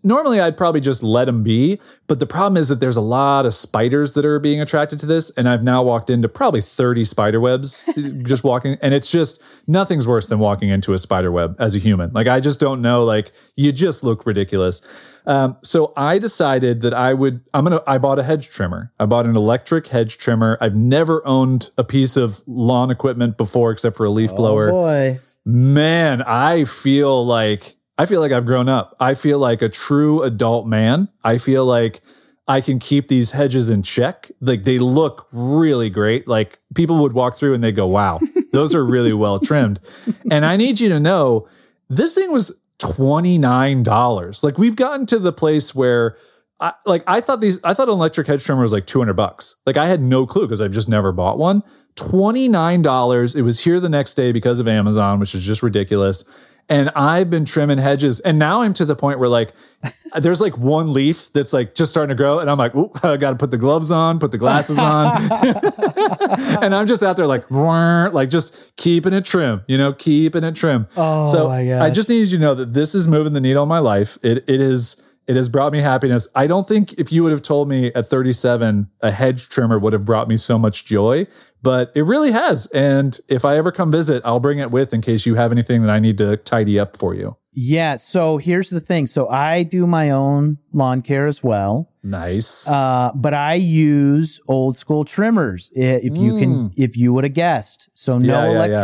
normally 0.03 0.39
I'd 0.39 0.57
probably 0.57 0.81
just 0.81 1.03
let 1.03 1.25
them 1.25 1.43
be, 1.43 1.79
but 2.07 2.19
the 2.19 2.25
problem 2.25 2.57
is 2.57 2.69
that 2.69 2.79
there's 2.79 2.97
a 2.97 3.01
lot 3.01 3.45
of 3.45 3.53
spiders 3.53 4.13
that 4.13 4.25
are 4.25 4.39
being 4.39 4.61
attracted 4.61 4.99
to 5.01 5.05
this. 5.05 5.29
And 5.31 5.47
I've 5.47 5.63
now 5.63 5.83
walked 5.83 6.09
into 6.09 6.29
probably 6.29 6.61
30 6.61 7.05
spider 7.05 7.39
webs 7.39 7.83
just 8.23 8.43
walking. 8.43 8.77
And 8.81 8.93
it's 8.93 9.11
just 9.11 9.43
nothing's 9.67 10.07
worse 10.07 10.27
than 10.27 10.39
walking 10.39 10.69
into 10.69 10.93
a 10.93 10.97
spider 10.97 11.31
web 11.31 11.55
as 11.59 11.75
a 11.75 11.79
human. 11.79 12.11
Like 12.13 12.27
I 12.27 12.39
just 12.39 12.59
don't 12.59 12.81
know. 12.81 13.03
Like 13.03 13.31
you 13.55 13.71
just 13.71 14.03
look 14.03 14.25
ridiculous. 14.25 14.81
Um, 15.25 15.57
so 15.63 15.93
I 15.95 16.17
decided 16.17 16.81
that 16.81 16.93
I 16.93 17.13
would, 17.13 17.41
I'm 17.53 17.65
going 17.65 17.77
to, 17.77 17.83
I 17.87 17.99
bought 17.99 18.17
a 18.17 18.23
hedge 18.23 18.49
trimmer. 18.49 18.91
I 18.99 19.05
bought 19.05 19.25
an 19.25 19.35
electric 19.35 19.85
hedge 19.87 20.17
trimmer. 20.17 20.57
I've 20.59 20.75
never 20.75 21.25
owned 21.27 21.69
a 21.77 21.83
piece 21.83 22.17
of 22.17 22.41
lawn 22.47 22.89
equipment 22.89 23.37
before 23.37 23.71
except 23.71 23.95
for 23.95 24.05
a 24.05 24.09
leaf 24.09 24.35
blower. 24.35 24.69
Oh 24.69 24.71
boy. 24.71 25.19
Man, 25.45 26.21
I 26.23 26.63
feel 26.63 27.25
like 27.25 27.75
I 27.99 28.05
feel 28.05 28.21
like 28.21 28.31
I've 28.31 28.45
grown 28.45 28.69
up. 28.69 28.95
I 29.01 29.13
feel 29.13 29.39
like 29.39 29.61
a 29.61 29.67
true 29.67 30.23
adult 30.23 30.65
man. 30.65 31.09
I 31.21 31.37
feel 31.37 31.65
like 31.65 31.99
I 32.47 32.61
can 32.61 32.79
keep 32.79 33.09
these 33.09 33.31
hedges 33.31 33.69
in 33.69 33.83
check. 33.83 34.31
Like 34.39 34.63
they 34.63 34.79
look 34.79 35.27
really 35.33 35.89
great. 35.89 36.25
Like 36.25 36.59
people 36.75 36.99
would 36.99 37.11
walk 37.11 37.35
through 37.35 37.55
and 37.55 37.61
they 37.61 37.73
go, 37.73 37.87
wow, 37.87 38.21
those 38.53 38.73
are 38.73 38.85
really 38.85 39.11
well 39.11 39.37
trimmed. 39.41 39.81
And 40.31 40.45
I 40.45 40.55
need 40.55 40.79
you 40.79 40.87
to 40.89 40.99
know 40.99 41.49
this 41.89 42.15
thing 42.15 42.31
was 42.31 42.61
$29. 42.79 44.43
Like 44.43 44.57
we've 44.57 44.77
gotten 44.77 45.05
to 45.07 45.19
the 45.19 45.33
place 45.33 45.75
where 45.75 46.15
I, 46.61 46.71
like 46.85 47.03
I 47.05 47.19
thought 47.19 47.41
these, 47.41 47.61
I 47.65 47.73
thought 47.73 47.89
an 47.89 47.95
electric 47.95 48.27
hedge 48.27 48.45
trimmer 48.45 48.61
was 48.61 48.71
like 48.71 48.85
200 48.85 49.13
bucks. 49.13 49.59
Like 49.65 49.75
I 49.75 49.87
had 49.87 50.01
no 50.01 50.25
clue 50.25 50.43
because 50.43 50.61
I've 50.61 50.71
just 50.71 50.87
never 50.87 51.11
bought 51.11 51.37
one. 51.37 51.63
$29. 51.95 53.35
It 53.35 53.41
was 53.41 53.59
here 53.59 53.81
the 53.81 53.89
next 53.89 54.13
day 54.13 54.31
because 54.31 54.61
of 54.61 54.69
Amazon, 54.69 55.19
which 55.19 55.35
is 55.35 55.45
just 55.45 55.61
ridiculous 55.61 56.23
and 56.69 56.89
I've 56.95 57.29
been 57.29 57.45
trimming 57.45 57.77
hedges, 57.77 58.19
and 58.19 58.37
now 58.37 58.61
I'm 58.61 58.73
to 58.75 58.85
the 58.85 58.95
point 58.95 59.19
where 59.19 59.29
like 59.29 59.53
there's 60.15 60.39
like 60.39 60.57
one 60.57 60.93
leaf 60.93 61.31
that's 61.33 61.53
like 61.53 61.75
just 61.75 61.91
starting 61.91 62.09
to 62.09 62.15
grow, 62.15 62.39
and 62.39 62.49
I'm 62.49 62.57
like, 62.57 62.73
I 63.03 63.17
got 63.17 63.31
to 63.31 63.35
put 63.35 63.51
the 63.51 63.57
gloves 63.57 63.91
on, 63.91 64.19
put 64.19 64.31
the 64.31 64.37
glasses 64.37 64.77
on, 64.77 65.17
and 66.63 66.75
I'm 66.75 66.87
just 66.87 67.03
out 67.03 67.17
there 67.17 67.27
like, 67.27 67.49
like 67.49 68.29
just 68.29 68.75
keeping 68.75 69.13
it 69.13 69.25
trim, 69.25 69.63
you 69.67 69.77
know, 69.77 69.93
keeping 69.93 70.43
it 70.43 70.55
trim. 70.55 70.87
Oh 70.95 71.25
so. 71.25 71.49
I 71.49 71.89
just 71.89 72.09
need 72.09 72.19
you 72.29 72.37
to 72.37 72.39
know 72.39 72.55
that 72.55 72.73
this 72.73 72.93
is 72.95 73.07
moving 73.07 73.33
the 73.33 73.41
needle 73.41 73.63
in 73.63 73.69
my 73.69 73.79
life. 73.79 74.17
It 74.23 74.45
it 74.47 74.61
is. 74.61 75.03
It 75.29 75.35
has 75.35 75.47
brought 75.47 75.71
me 75.71 75.79
happiness. 75.79 76.27
I 76.33 76.47
don't 76.47 76.67
think 76.67 76.93
if 76.93 77.11
you 77.11 77.21
would 77.21 77.31
have 77.31 77.43
told 77.43 77.69
me 77.69 77.93
at 77.93 78.07
37 78.07 78.89
a 79.01 79.11
hedge 79.11 79.47
trimmer 79.47 79.77
would 79.77 79.93
have 79.93 80.03
brought 80.03 80.27
me 80.27 80.37
so 80.37 80.57
much 80.57 80.87
joy, 80.87 81.27
but 81.61 81.91
it 81.93 82.01
really 82.01 82.31
has. 82.31 82.65
And 82.71 83.15
if 83.27 83.45
I 83.45 83.55
ever 83.55 83.71
come 83.71 83.91
visit, 83.91 84.23
I'll 84.25 84.39
bring 84.39 84.57
it 84.57 84.71
with 84.71 84.91
in 84.91 85.01
case 85.01 85.27
you 85.27 85.35
have 85.35 85.51
anything 85.51 85.83
that 85.83 85.91
I 85.91 85.99
need 85.99 86.17
to 86.17 86.35
tidy 86.35 86.79
up 86.79 86.97
for 86.97 87.13
you. 87.13 87.37
Yeah. 87.53 87.97
So 87.97 88.37
here's 88.37 88.71
the 88.71 88.79
thing. 88.79 89.05
So 89.05 89.29
I 89.29 89.61
do 89.61 89.85
my 89.85 90.09
own 90.09 90.57
lawn 90.73 91.03
care 91.03 91.27
as 91.27 91.43
well. 91.43 91.91
Nice. 92.01 92.67
Uh, 92.67 93.11
but 93.13 93.35
I 93.35 93.53
use 93.53 94.39
old 94.47 94.77
school 94.77 95.03
trimmers. 95.03 95.69
If 95.75 96.17
you 96.17 96.37
can, 96.39 96.71
if 96.75 96.97
you 96.97 97.13
would 97.13 97.23
have 97.23 97.35
guessed. 97.35 97.91
So 97.93 98.17
no 98.17 98.25
Mm. 98.25 98.27
Yeah, 98.27 98.51
yeah, 98.51 98.65
yeah. 98.65 98.83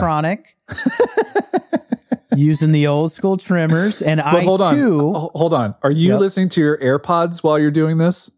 using 2.36 2.72
the 2.72 2.88
old 2.88 3.12
school 3.12 3.38
trimmers. 3.38 4.02
And 4.02 4.20
but 4.20 4.36
I 4.36 4.44
hold 4.44 4.62
on. 4.62 4.76
too. 4.76 5.14
Oh, 5.16 5.32
hold 5.36 5.54
on. 5.54 5.76
Are 5.84 5.92
you 5.92 6.12
Yep. 6.14 6.20
listening 6.20 6.50
to 6.50 6.62
your 6.62 6.78
AirPods 6.78 7.44
while 7.44 7.58
you're 7.60 7.72
doing 7.72 7.98
this? 7.98 8.32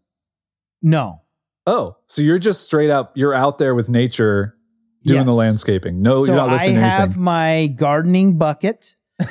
No. 0.82 1.22
Oh, 1.66 1.96
so 2.06 2.22
you're 2.22 2.38
just 2.38 2.64
straight 2.64 2.90
up, 2.90 3.12
you're 3.16 3.34
out 3.34 3.58
there 3.58 3.74
with 3.74 3.88
nature 3.90 4.54
doing 5.04 5.18
Yes. 5.20 5.26
the 5.26 5.32
landscaping. 5.34 6.00
No, 6.00 6.20
so 6.20 6.26
you're 6.32 6.36
not 6.36 6.48
I 6.48 6.52
listening 6.52 6.74
to 6.76 6.80
have 6.80 7.16
my 7.18 7.66
gardening 7.76 8.38
bucket. 8.38 8.94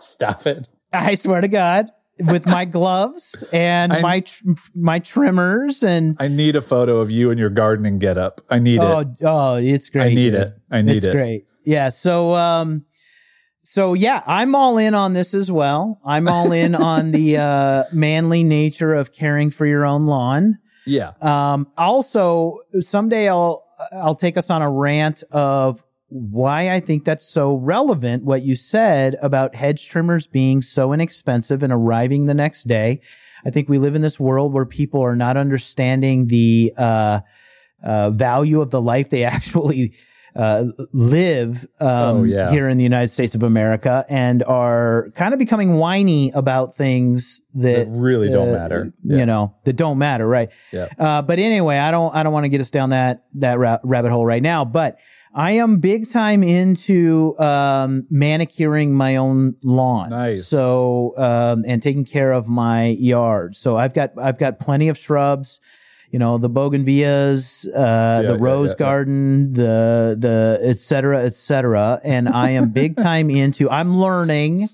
Stop 0.00 0.46
it. 0.46 0.68
I 0.92 1.14
swear 1.14 1.40
to 1.40 1.48
God, 1.48 1.86
with 2.20 2.46
my 2.46 2.64
gloves 2.64 3.44
and 3.52 3.92
I- 3.92 4.00
my 4.00 4.20
tr- 4.20 4.44
my 4.74 4.98
trimmers 4.98 5.82
and 5.82 6.16
I 6.18 6.28
need 6.28 6.56
a 6.56 6.60
photo 6.60 6.98
of 6.98 7.10
you 7.10 7.30
in 7.30 7.38
your 7.38 7.50
gardening 7.50 7.98
getup. 7.98 8.40
I 8.50 8.58
need 8.58 8.80
oh 8.80 8.98
it. 9.00 9.08
oh, 9.22 9.54
it's 9.56 9.88
great. 9.88 10.02
I 10.04 10.08
need 10.14 10.30
dude. 10.32 10.34
it. 10.34 10.54
I 10.70 10.82
need 10.82 10.96
it's 10.96 11.04
it. 11.04 11.08
It's 11.08 11.14
great. 11.16 11.44
Yeah. 11.68 11.90
So 11.90 12.34
um, 12.34 12.86
so 13.62 13.92
yeah, 13.92 14.22
I'm 14.26 14.54
all 14.54 14.78
in 14.78 14.94
on 14.94 15.12
this 15.12 15.34
as 15.34 15.52
well. 15.52 16.00
I'm 16.02 16.26
all 16.26 16.50
in 16.50 16.74
on 16.94 17.10
the 17.10 17.36
uh, 17.36 17.84
manly 17.92 18.42
nature 18.42 18.94
of 18.94 19.12
caring 19.12 19.50
for 19.50 19.66
your 19.66 19.84
own 19.84 20.06
lawn. 20.06 20.56
Yeah. 20.86 21.12
Um, 21.20 21.70
also, 21.76 22.54
someday 22.80 23.28
I'll 23.28 23.66
I'll 23.92 24.14
take 24.14 24.38
us 24.38 24.48
on 24.48 24.62
a 24.62 24.70
rant 24.70 25.22
of 25.30 25.84
why 26.08 26.70
I 26.70 26.80
think 26.80 27.04
that's 27.04 27.28
so 27.28 27.56
relevant. 27.56 28.24
What 28.24 28.40
you 28.40 28.56
said 28.56 29.16
about 29.20 29.54
hedge 29.54 29.90
trimmers 29.90 30.26
being 30.26 30.62
so 30.62 30.94
inexpensive 30.94 31.62
and 31.62 31.70
arriving 31.70 32.24
the 32.24 32.32
next 32.32 32.64
day. 32.64 33.02
I 33.44 33.50
think 33.50 33.68
we 33.68 33.76
live 33.76 33.94
in 33.94 34.00
this 34.00 34.18
world 34.18 34.54
where 34.54 34.64
people 34.64 35.02
are 35.02 35.16
not 35.16 35.36
understanding 35.36 36.28
the 36.28 36.72
uh, 36.78 37.20
uh, 37.82 38.08
value 38.08 38.62
of 38.62 38.70
the 38.70 38.80
life 38.80 39.10
they 39.10 39.24
actually 39.36 39.92
uh, 40.38 40.64
live 40.92 41.66
um, 41.80 41.88
Oh, 41.90 42.22
yeah. 42.22 42.50
here 42.50 42.68
in 42.68 42.76
the 42.78 42.84
United 42.84 43.08
States 43.08 43.34
of 43.34 43.42
America 43.42 44.04
and 44.08 44.42
are 44.44 45.10
kind 45.16 45.32
of 45.34 45.38
becoming 45.38 45.74
whiny 45.78 46.30
about 46.34 46.74
things 46.74 47.40
that 47.54 47.86
That 47.86 47.92
really 47.92 48.28
don't 48.30 48.48
uh, 48.50 48.52
matter. 48.52 48.92
You 49.02 49.26
know, 49.26 49.56
that 49.64 49.74
don't 49.76 49.98
matter, 49.98 50.26
right? 50.26 50.50
Yeah. 50.72 50.86
Uh, 50.98 51.22
but 51.22 51.38
anyway, 51.38 51.76
I 51.76 51.90
don't, 51.90 52.14
I 52.14 52.22
don't 52.22 52.32
want 52.32 52.44
to 52.44 52.48
get 52.48 52.60
us 52.60 52.70
down 52.70 52.90
that, 52.90 53.24
that 53.34 53.58
ra- 53.58 53.80
rabbit 53.84 54.10
hole 54.12 54.24
right 54.24 54.42
now, 54.42 54.64
but 54.64 54.98
I 55.34 55.52
am 55.52 55.78
big 55.78 56.08
time 56.10 56.42
into, 56.42 57.36
um, 57.38 58.06
manicuring 58.10 58.94
my 58.94 59.16
own 59.16 59.54
lawn. 59.62 60.10
Nice. 60.10 60.46
So, 60.46 61.14
um, 61.18 61.64
and 61.66 61.82
taking 61.82 62.04
care 62.04 62.32
of 62.32 62.48
my 62.48 62.86
yard. 62.86 63.54
So 63.56 63.76
I've 63.76 63.92
got, 63.92 64.12
I've 64.18 64.38
got 64.38 64.58
plenty 64.58 64.88
of 64.88 64.96
shrubs, 64.96 65.60
you 66.10 66.18
know, 66.18 66.38
the 66.38 66.48
bougainvilleas, 66.48 67.66
uh, 67.74 68.22
the 68.22 68.32
yeah, 68.32 68.38
rose 68.38 68.70
yeah, 68.70 68.72
yeah. 68.72 68.78
garden, 68.78 69.52
the, 69.52 70.16
the, 70.18 70.58
et 70.62 70.78
cetera, 70.78 71.22
et 71.22 71.34
cetera. 71.34 72.00
And 72.04 72.28
I 72.28 72.50
am 72.50 72.70
big 72.70 72.96
time 72.96 73.28
into, 73.28 73.68
I'm 73.68 73.96
learning. 73.96 74.68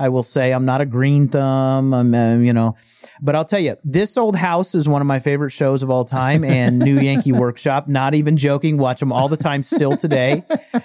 I 0.00 0.10
will 0.10 0.22
say 0.22 0.52
I'm 0.52 0.64
not 0.64 0.80
a 0.80 0.86
green 0.86 1.28
thumb. 1.28 1.92
I'm, 1.92 2.14
uh, 2.14 2.36
you 2.36 2.52
know, 2.52 2.76
but 3.20 3.34
I'll 3.34 3.44
tell 3.44 3.58
you, 3.58 3.74
this 3.82 4.16
old 4.16 4.36
house 4.36 4.76
is 4.76 4.88
one 4.88 5.02
of 5.02 5.08
my 5.08 5.18
favorite 5.18 5.50
shows 5.50 5.82
of 5.82 5.90
all 5.90 6.04
time 6.04 6.44
and 6.44 6.78
New 6.78 7.00
Yankee 7.00 7.32
Workshop. 7.32 7.88
Not 7.88 8.14
even 8.14 8.36
joking. 8.36 8.78
Watch 8.78 9.00
them 9.00 9.12
all 9.12 9.28
the 9.28 9.36
time 9.36 9.64
still 9.64 9.96
today, 9.96 10.44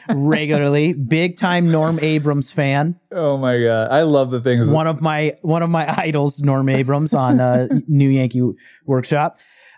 regularly. 0.09 0.93
Big 0.93 1.38
time 1.38 1.71
Norm 1.71 1.99
Abrams 2.01 2.51
fan. 2.51 2.99
Oh 3.11 3.38
my 3.38 3.61
God. 3.61 3.91
I 3.91 4.01
love 4.01 4.31
the 4.31 4.41
things. 4.41 4.69
One 4.71 4.88
of 4.88 4.99
my, 4.99 5.34
one 5.43 5.61
of 5.61 5.69
my 5.69 5.88
idols, 5.95 6.41
Norm 6.41 6.67
Abrams 6.67 7.13
on, 7.13 7.39
uh, 7.39 7.67
New 7.88 8.09
Yankee 8.09 8.41
Workshop. 8.88 9.38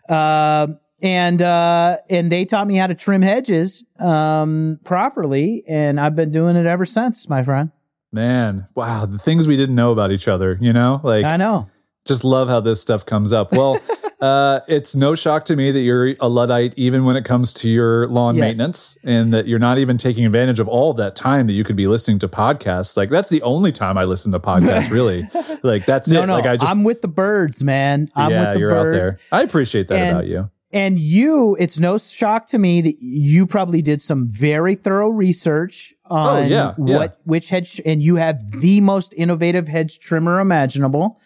Um, 0.10 0.80
and, 1.02 1.42
uh, 1.42 1.98
and 2.10 2.32
they 2.32 2.46
taught 2.46 2.68
me 2.68 2.76
how 2.76 2.88
to 2.88 2.96
trim 2.96 3.22
hedges, 3.22 3.86
um, 4.00 4.80
properly. 4.84 5.64
And 5.68 6.00
I've 6.00 6.16
been 6.16 6.32
doing 6.32 6.56
it 6.56 6.66
ever 6.66 6.86
since, 6.86 7.30
my 7.30 7.44
friend. 7.44 7.72
Man, 8.12 8.68
wow. 8.76 9.06
The 9.06 9.18
things 9.18 9.48
we 9.48 9.58
didn't 9.58 9.76
know 9.76 9.92
about 9.92 10.12
each 10.12 10.28
other, 10.28 10.58
you 10.62 10.72
know? 10.72 11.02
Like, 11.04 11.26
I 11.26 11.38
know. 11.38 11.70
Just 12.06 12.24
love 12.24 12.48
how 12.48 12.60
this 12.60 12.82
stuff 12.82 13.06
comes 13.06 13.34
up. 13.34 13.52
Well, 13.52 13.78
uh, 14.26 14.60
it's 14.68 14.96
no 14.96 15.16
shock 15.16 15.46
to 15.46 15.56
me 15.56 15.72
that 15.72 15.82
you're 15.82 16.16
a 16.20 16.28
Luddite, 16.28 16.74
even 16.78 17.06
when 17.06 17.16
it 17.16 17.26
comes 17.26 17.54
to 17.56 17.70
your 17.70 18.08
lawn 18.08 18.36
Yes. 18.36 18.58
maintenance, 18.58 18.98
and 19.04 19.34
that 19.34 19.48
you're 19.48 19.60
not 19.60 19.78
even 19.78 19.98
taking 19.98 20.26
advantage 20.26 20.60
of 20.60 20.68
all 20.68 20.94
that 20.96 21.16
time 21.16 21.48
that 21.48 21.54
you 21.54 21.64
could 21.64 21.76
be 21.76 21.88
listening 21.88 22.20
to 22.20 22.28
podcasts. 22.28 22.98
Like 22.98 23.10
that's 23.10 23.30
the 23.30 23.42
only 23.44 23.72
time 23.72 23.98
I 23.98 24.06
listen 24.06 24.32
to 24.32 24.40
podcasts, 24.40 24.92
really. 25.00 25.24
like 25.64 25.86
that's 25.86 26.08
No, 26.10 26.24
it. 26.24 26.28
no, 26.28 26.34
like 26.36 26.46
I 26.46 26.58
just, 26.58 26.72
I'm 26.72 26.84
with 26.84 27.02
the 27.02 27.08
birds, 27.08 27.64
man. 27.64 28.08
I'm 28.16 28.32
yeah, 28.32 28.40
with 28.46 28.54
the 28.54 28.60
you're 28.60 28.70
birds. 28.70 29.14
out 29.14 29.18
there. 29.32 29.40
I 29.40 29.44
appreciate 29.44 29.88
that 29.90 30.00
And- 30.00 30.12
about 30.18 30.28
you. 30.28 30.50
And 30.72 31.00
you, 31.00 31.56
it's 31.58 31.80
no 31.80 31.98
shock 31.98 32.48
to 32.48 32.58
me 32.58 32.82
that 32.82 32.96
you 33.00 33.46
probably 33.48 33.82
did 33.82 34.02
some 34.02 34.26
very 34.30 34.76
thorough 34.76 35.08
research 35.08 35.94
on 36.08 36.44
Oh, 36.44 36.46
yeah, 36.46 36.74
yeah. 36.78 36.98
what 36.98 37.20
which 37.24 37.48
hedge, 37.50 37.80
and 37.86 38.04
you 38.04 38.18
have 38.18 38.38
the 38.60 38.82
most 38.82 39.14
innovative 39.16 39.70
hedge 39.70 40.00
trimmer 40.00 40.42
imaginable. 40.42 41.22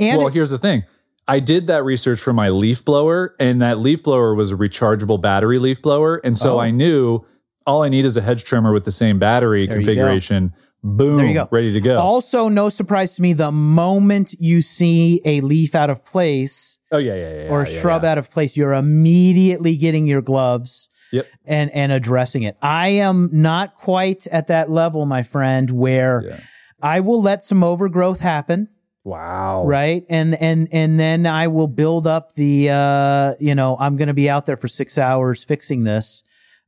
And 0.00 0.18
Well, 0.18 0.28
here's 0.30 0.50
the 0.50 0.58
thing. 0.58 0.82
I 1.28 1.40
did 1.40 1.66
that 1.66 1.84
research 1.84 2.18
for 2.20 2.32
my 2.32 2.48
leaf 2.48 2.84
blower, 2.84 3.34
and 3.38 3.60
that 3.62 3.78
leaf 3.78 4.02
blower 4.02 4.34
was 4.34 4.50
a 4.50 4.56
rechargeable 4.56 5.20
battery 5.20 5.58
leaf 5.58 5.82
blower. 5.82 6.16
And 6.24 6.36
so 6.38 6.56
Oh. 6.56 6.60
I 6.60 6.70
knew 6.70 7.20
all 7.66 7.82
I 7.82 7.88
need 7.90 8.06
is 8.06 8.16
a 8.16 8.22
hedge 8.22 8.44
trimmer 8.44 8.72
with 8.72 8.84
the 8.84 8.90
same 8.92 9.18
battery 9.18 9.66
go. 9.66 9.74
configuration. 9.74 10.54
Boom, 10.82 11.16
There 11.18 11.26
you 11.26 11.34
go. 11.34 11.48
ready 11.50 11.72
to 11.72 11.80
go. 11.80 11.96
also, 11.98 12.48
no 12.48 12.68
surprise 12.68 13.16
to 13.16 13.22
me, 13.22 13.32
the 13.32 13.50
moment 13.50 14.32
you 14.38 14.60
see 14.62 15.20
a 15.24 15.40
leaf 15.40 15.74
out 15.74 15.90
of 15.90 16.04
place 16.06 16.78
oh 16.92 16.98
yeah, 16.98 17.14
yeah, 17.16 17.42
yeah. 17.44 17.50
or 17.50 17.62
a 17.62 17.68
yeah, 17.68 17.80
shrub 17.80 18.04
yeah. 18.04 18.12
out 18.12 18.18
of 18.18 18.30
place, 18.30 18.56
you're 18.56 18.72
immediately 18.74 19.76
getting 19.76 20.06
your 20.06 20.22
gloves 20.22 20.88
Yep. 21.10 21.26
and 21.46 21.70
and 21.72 21.90
addressing 21.90 22.42
it. 22.44 22.56
I 22.62 22.88
am 22.90 23.28
not 23.32 23.74
quite 23.74 24.26
at 24.28 24.46
that 24.48 24.70
level, 24.70 25.04
my 25.04 25.22
friend, 25.24 25.70
where 25.70 26.22
Yeah. 26.28 26.40
I 26.80 27.00
will 27.00 27.20
let 27.20 27.42
some 27.42 27.64
overgrowth 27.64 28.20
happen. 28.20 28.68
Wow. 29.08 29.64
right 29.66 30.04
and 30.10 30.34
and 30.34 30.68
and 30.72 30.98
then 30.98 31.24
i 31.26 31.48
will 31.48 31.66
build 31.68 32.06
up 32.06 32.34
the 32.34 32.68
uh 32.70 33.32
you 33.40 33.54
know 33.54 33.76
i'm 33.80 33.96
gonna 33.96 34.12
be 34.14 34.28
out 34.28 34.44
there 34.46 34.56
for 34.58 34.68
six 34.68 34.98
hours 34.98 35.42
fixing 35.44 35.84
this 35.84 36.22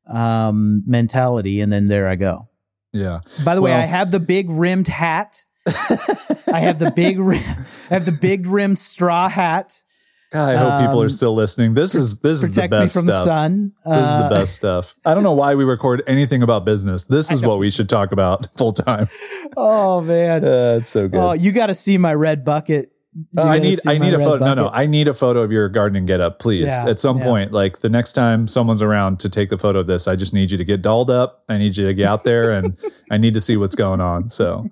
um 0.09 0.83
mentality 0.87 1.61
and 1.61 1.71
then 1.73 1.87
there 1.87 2.09
i 2.09 2.17
go 2.17 2.49
Yeah. 2.93 3.21
by 3.45 3.55
the 3.55 3.61
way 3.63 3.73
i 3.73 3.81
have 3.81 4.11
the 4.11 4.21
big 4.21 4.49
rimmed 4.49 4.89
hat 4.89 5.45
i 5.67 6.61
have 6.61 6.79
the 6.79 6.93
big 6.97 7.19
rim 7.21 7.43
i 7.91 7.95
have 7.95 8.07
the 8.07 8.19
big 8.21 8.47
rimmed 8.47 8.79
straw 8.79 9.29
hat 9.29 9.83
God, 10.31 10.49
I 10.55 10.57
hope 10.57 10.81
people 10.87 11.01
Um, 11.01 11.07
are 11.07 11.09
still 11.09 11.35
listening. 11.35 11.75
This 11.75 11.95
is 11.95 12.21
this 12.21 12.43
is 12.43 12.55
the 12.55 12.63
protects 12.63 12.75
me 12.75 12.79
best 12.83 12.95
from 12.95 13.03
stuff. 13.05 13.25
the 13.25 13.25
sun 13.25 13.73
This 13.85 13.95
is 14.05 14.09
Uh, 14.09 14.29
the 14.29 14.35
best 14.35 14.55
stuff. 14.57 14.95
I 15.07 15.15
don't 15.15 15.23
know 15.25 15.33
why 15.35 15.55
we 15.55 15.65
record 15.65 16.03
anything 16.07 16.43
about 16.43 16.65
business. 16.65 17.05
This 17.05 17.31
is 17.31 17.43
what 17.43 17.59
we 17.59 17.71
should 17.71 17.89
talk 17.89 18.13
about 18.13 18.47
full 18.57 18.73
time. 18.73 19.09
oh 19.57 20.01
man 20.03 20.45
Uh, 20.45 20.77
it's 20.81 20.89
so 20.91 21.09
good. 21.09 21.19
oh 21.21 21.33
you 21.33 21.53
got 21.53 21.67
to 21.67 21.75
see 21.75 21.99
my 21.99 22.15
red 22.15 22.45
bucket 22.45 22.93
Uh, 23.37 23.43
I 23.43 23.59
need 23.59 23.79
I 23.89 23.99
need 23.99 24.15
a 24.15 24.19
photo. 24.21 24.45
No, 24.45 24.55
no. 24.55 24.69
I 24.73 24.87
need 24.87 25.09
a 25.09 25.13
photo 25.13 25.43
of 25.43 25.51
your 25.51 25.69
gardening 25.69 26.07
getup, 26.07 26.39
please. 26.39 26.71
Yeah, 26.71 26.87
At 26.91 27.01
some 27.01 27.19
yeah. 27.19 27.25
point, 27.25 27.51
like 27.53 27.81
the 27.81 27.89
next 27.89 28.13
time 28.13 28.47
someone's 28.47 28.83
around 28.83 29.19
to 29.21 29.29
take 29.29 29.51
the 29.51 29.59
photo 29.59 29.81
of 29.81 29.89
this, 29.89 30.07
I 30.07 30.15
just 30.15 30.33
need 30.33 30.53
you 30.53 30.59
to 30.59 30.65
get 30.65 30.81
dolled 30.81 31.11
up. 31.11 31.43
I 31.49 31.59
need 31.59 31.77
you 31.77 31.89
to 31.89 31.93
get 31.95 32.07
out 32.07 32.23
there, 32.23 32.53
and 32.53 32.79
I 33.11 33.17
need 33.19 33.35
to 33.35 33.41
see 33.41 33.57
what's 33.57 33.75
going 33.75 34.01
on. 34.01 34.29
So. 34.29 34.71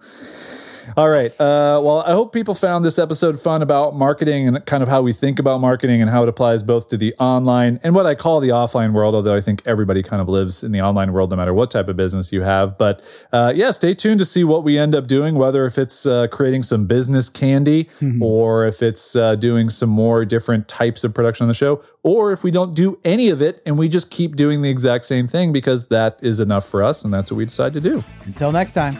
All 0.96 1.08
right. 1.08 1.30
Uh, 1.32 1.80
well, 1.82 2.02
I 2.06 2.12
hope 2.12 2.32
people 2.32 2.54
found 2.54 2.84
this 2.84 2.98
episode 2.98 3.40
fun 3.40 3.62
about 3.62 3.94
marketing 3.94 4.48
and 4.48 4.64
kind 4.66 4.82
of 4.82 4.88
how 4.88 5.02
we 5.02 5.12
think 5.12 5.38
about 5.38 5.60
marketing 5.60 6.00
and 6.00 6.10
how 6.10 6.22
it 6.22 6.28
applies 6.28 6.62
both 6.62 6.88
to 6.88 6.96
the 6.96 7.14
online 7.18 7.78
and 7.82 7.94
what 7.94 8.06
I 8.06 8.14
call 8.14 8.40
the 8.40 8.48
offline 8.50 8.92
world, 8.92 9.14
although 9.14 9.34
I 9.34 9.40
think 9.40 9.62
everybody 9.66 10.02
kind 10.02 10.22
of 10.22 10.28
lives 10.28 10.64
in 10.64 10.72
the 10.72 10.80
online 10.80 11.12
world 11.12 11.30
no 11.30 11.36
matter 11.36 11.52
what 11.54 11.70
type 11.70 11.88
of 11.88 11.96
business 11.96 12.32
you 12.32 12.42
have. 12.42 12.78
But 12.78 13.02
uh, 13.32 13.52
yeah, 13.54 13.70
stay 13.70 13.94
tuned 13.94 14.18
to 14.20 14.24
see 14.24 14.44
what 14.44 14.64
we 14.64 14.78
end 14.78 14.94
up 14.94 15.06
doing, 15.06 15.34
whether 15.34 15.66
if 15.66 15.78
it's 15.78 16.06
uh, 16.06 16.26
creating 16.28 16.62
some 16.62 16.86
business 16.86 17.28
candy 17.28 17.88
or 18.20 18.66
if 18.66 18.82
it's 18.82 19.14
uh, 19.16 19.34
doing 19.34 19.70
some 19.70 19.90
more 19.90 20.24
different 20.24 20.68
types 20.68 21.04
of 21.04 21.14
production 21.14 21.44
on 21.44 21.48
the 21.48 21.54
show, 21.54 21.82
or 22.02 22.32
if 22.32 22.42
we 22.42 22.50
don't 22.50 22.74
do 22.74 22.98
any 23.04 23.28
of 23.28 23.42
it 23.42 23.60
and 23.66 23.78
we 23.78 23.88
just 23.88 24.10
keep 24.10 24.36
doing 24.36 24.62
the 24.62 24.70
exact 24.70 25.04
same 25.04 25.26
thing 25.28 25.52
because 25.52 25.88
that 25.88 26.18
is 26.22 26.40
enough 26.40 26.66
for 26.66 26.82
us 26.82 27.04
and 27.04 27.12
that's 27.12 27.30
what 27.30 27.36
we 27.36 27.44
decide 27.44 27.72
to 27.72 27.80
do. 27.80 28.02
until 28.24 28.52
next 28.52 28.72
time 28.72 28.94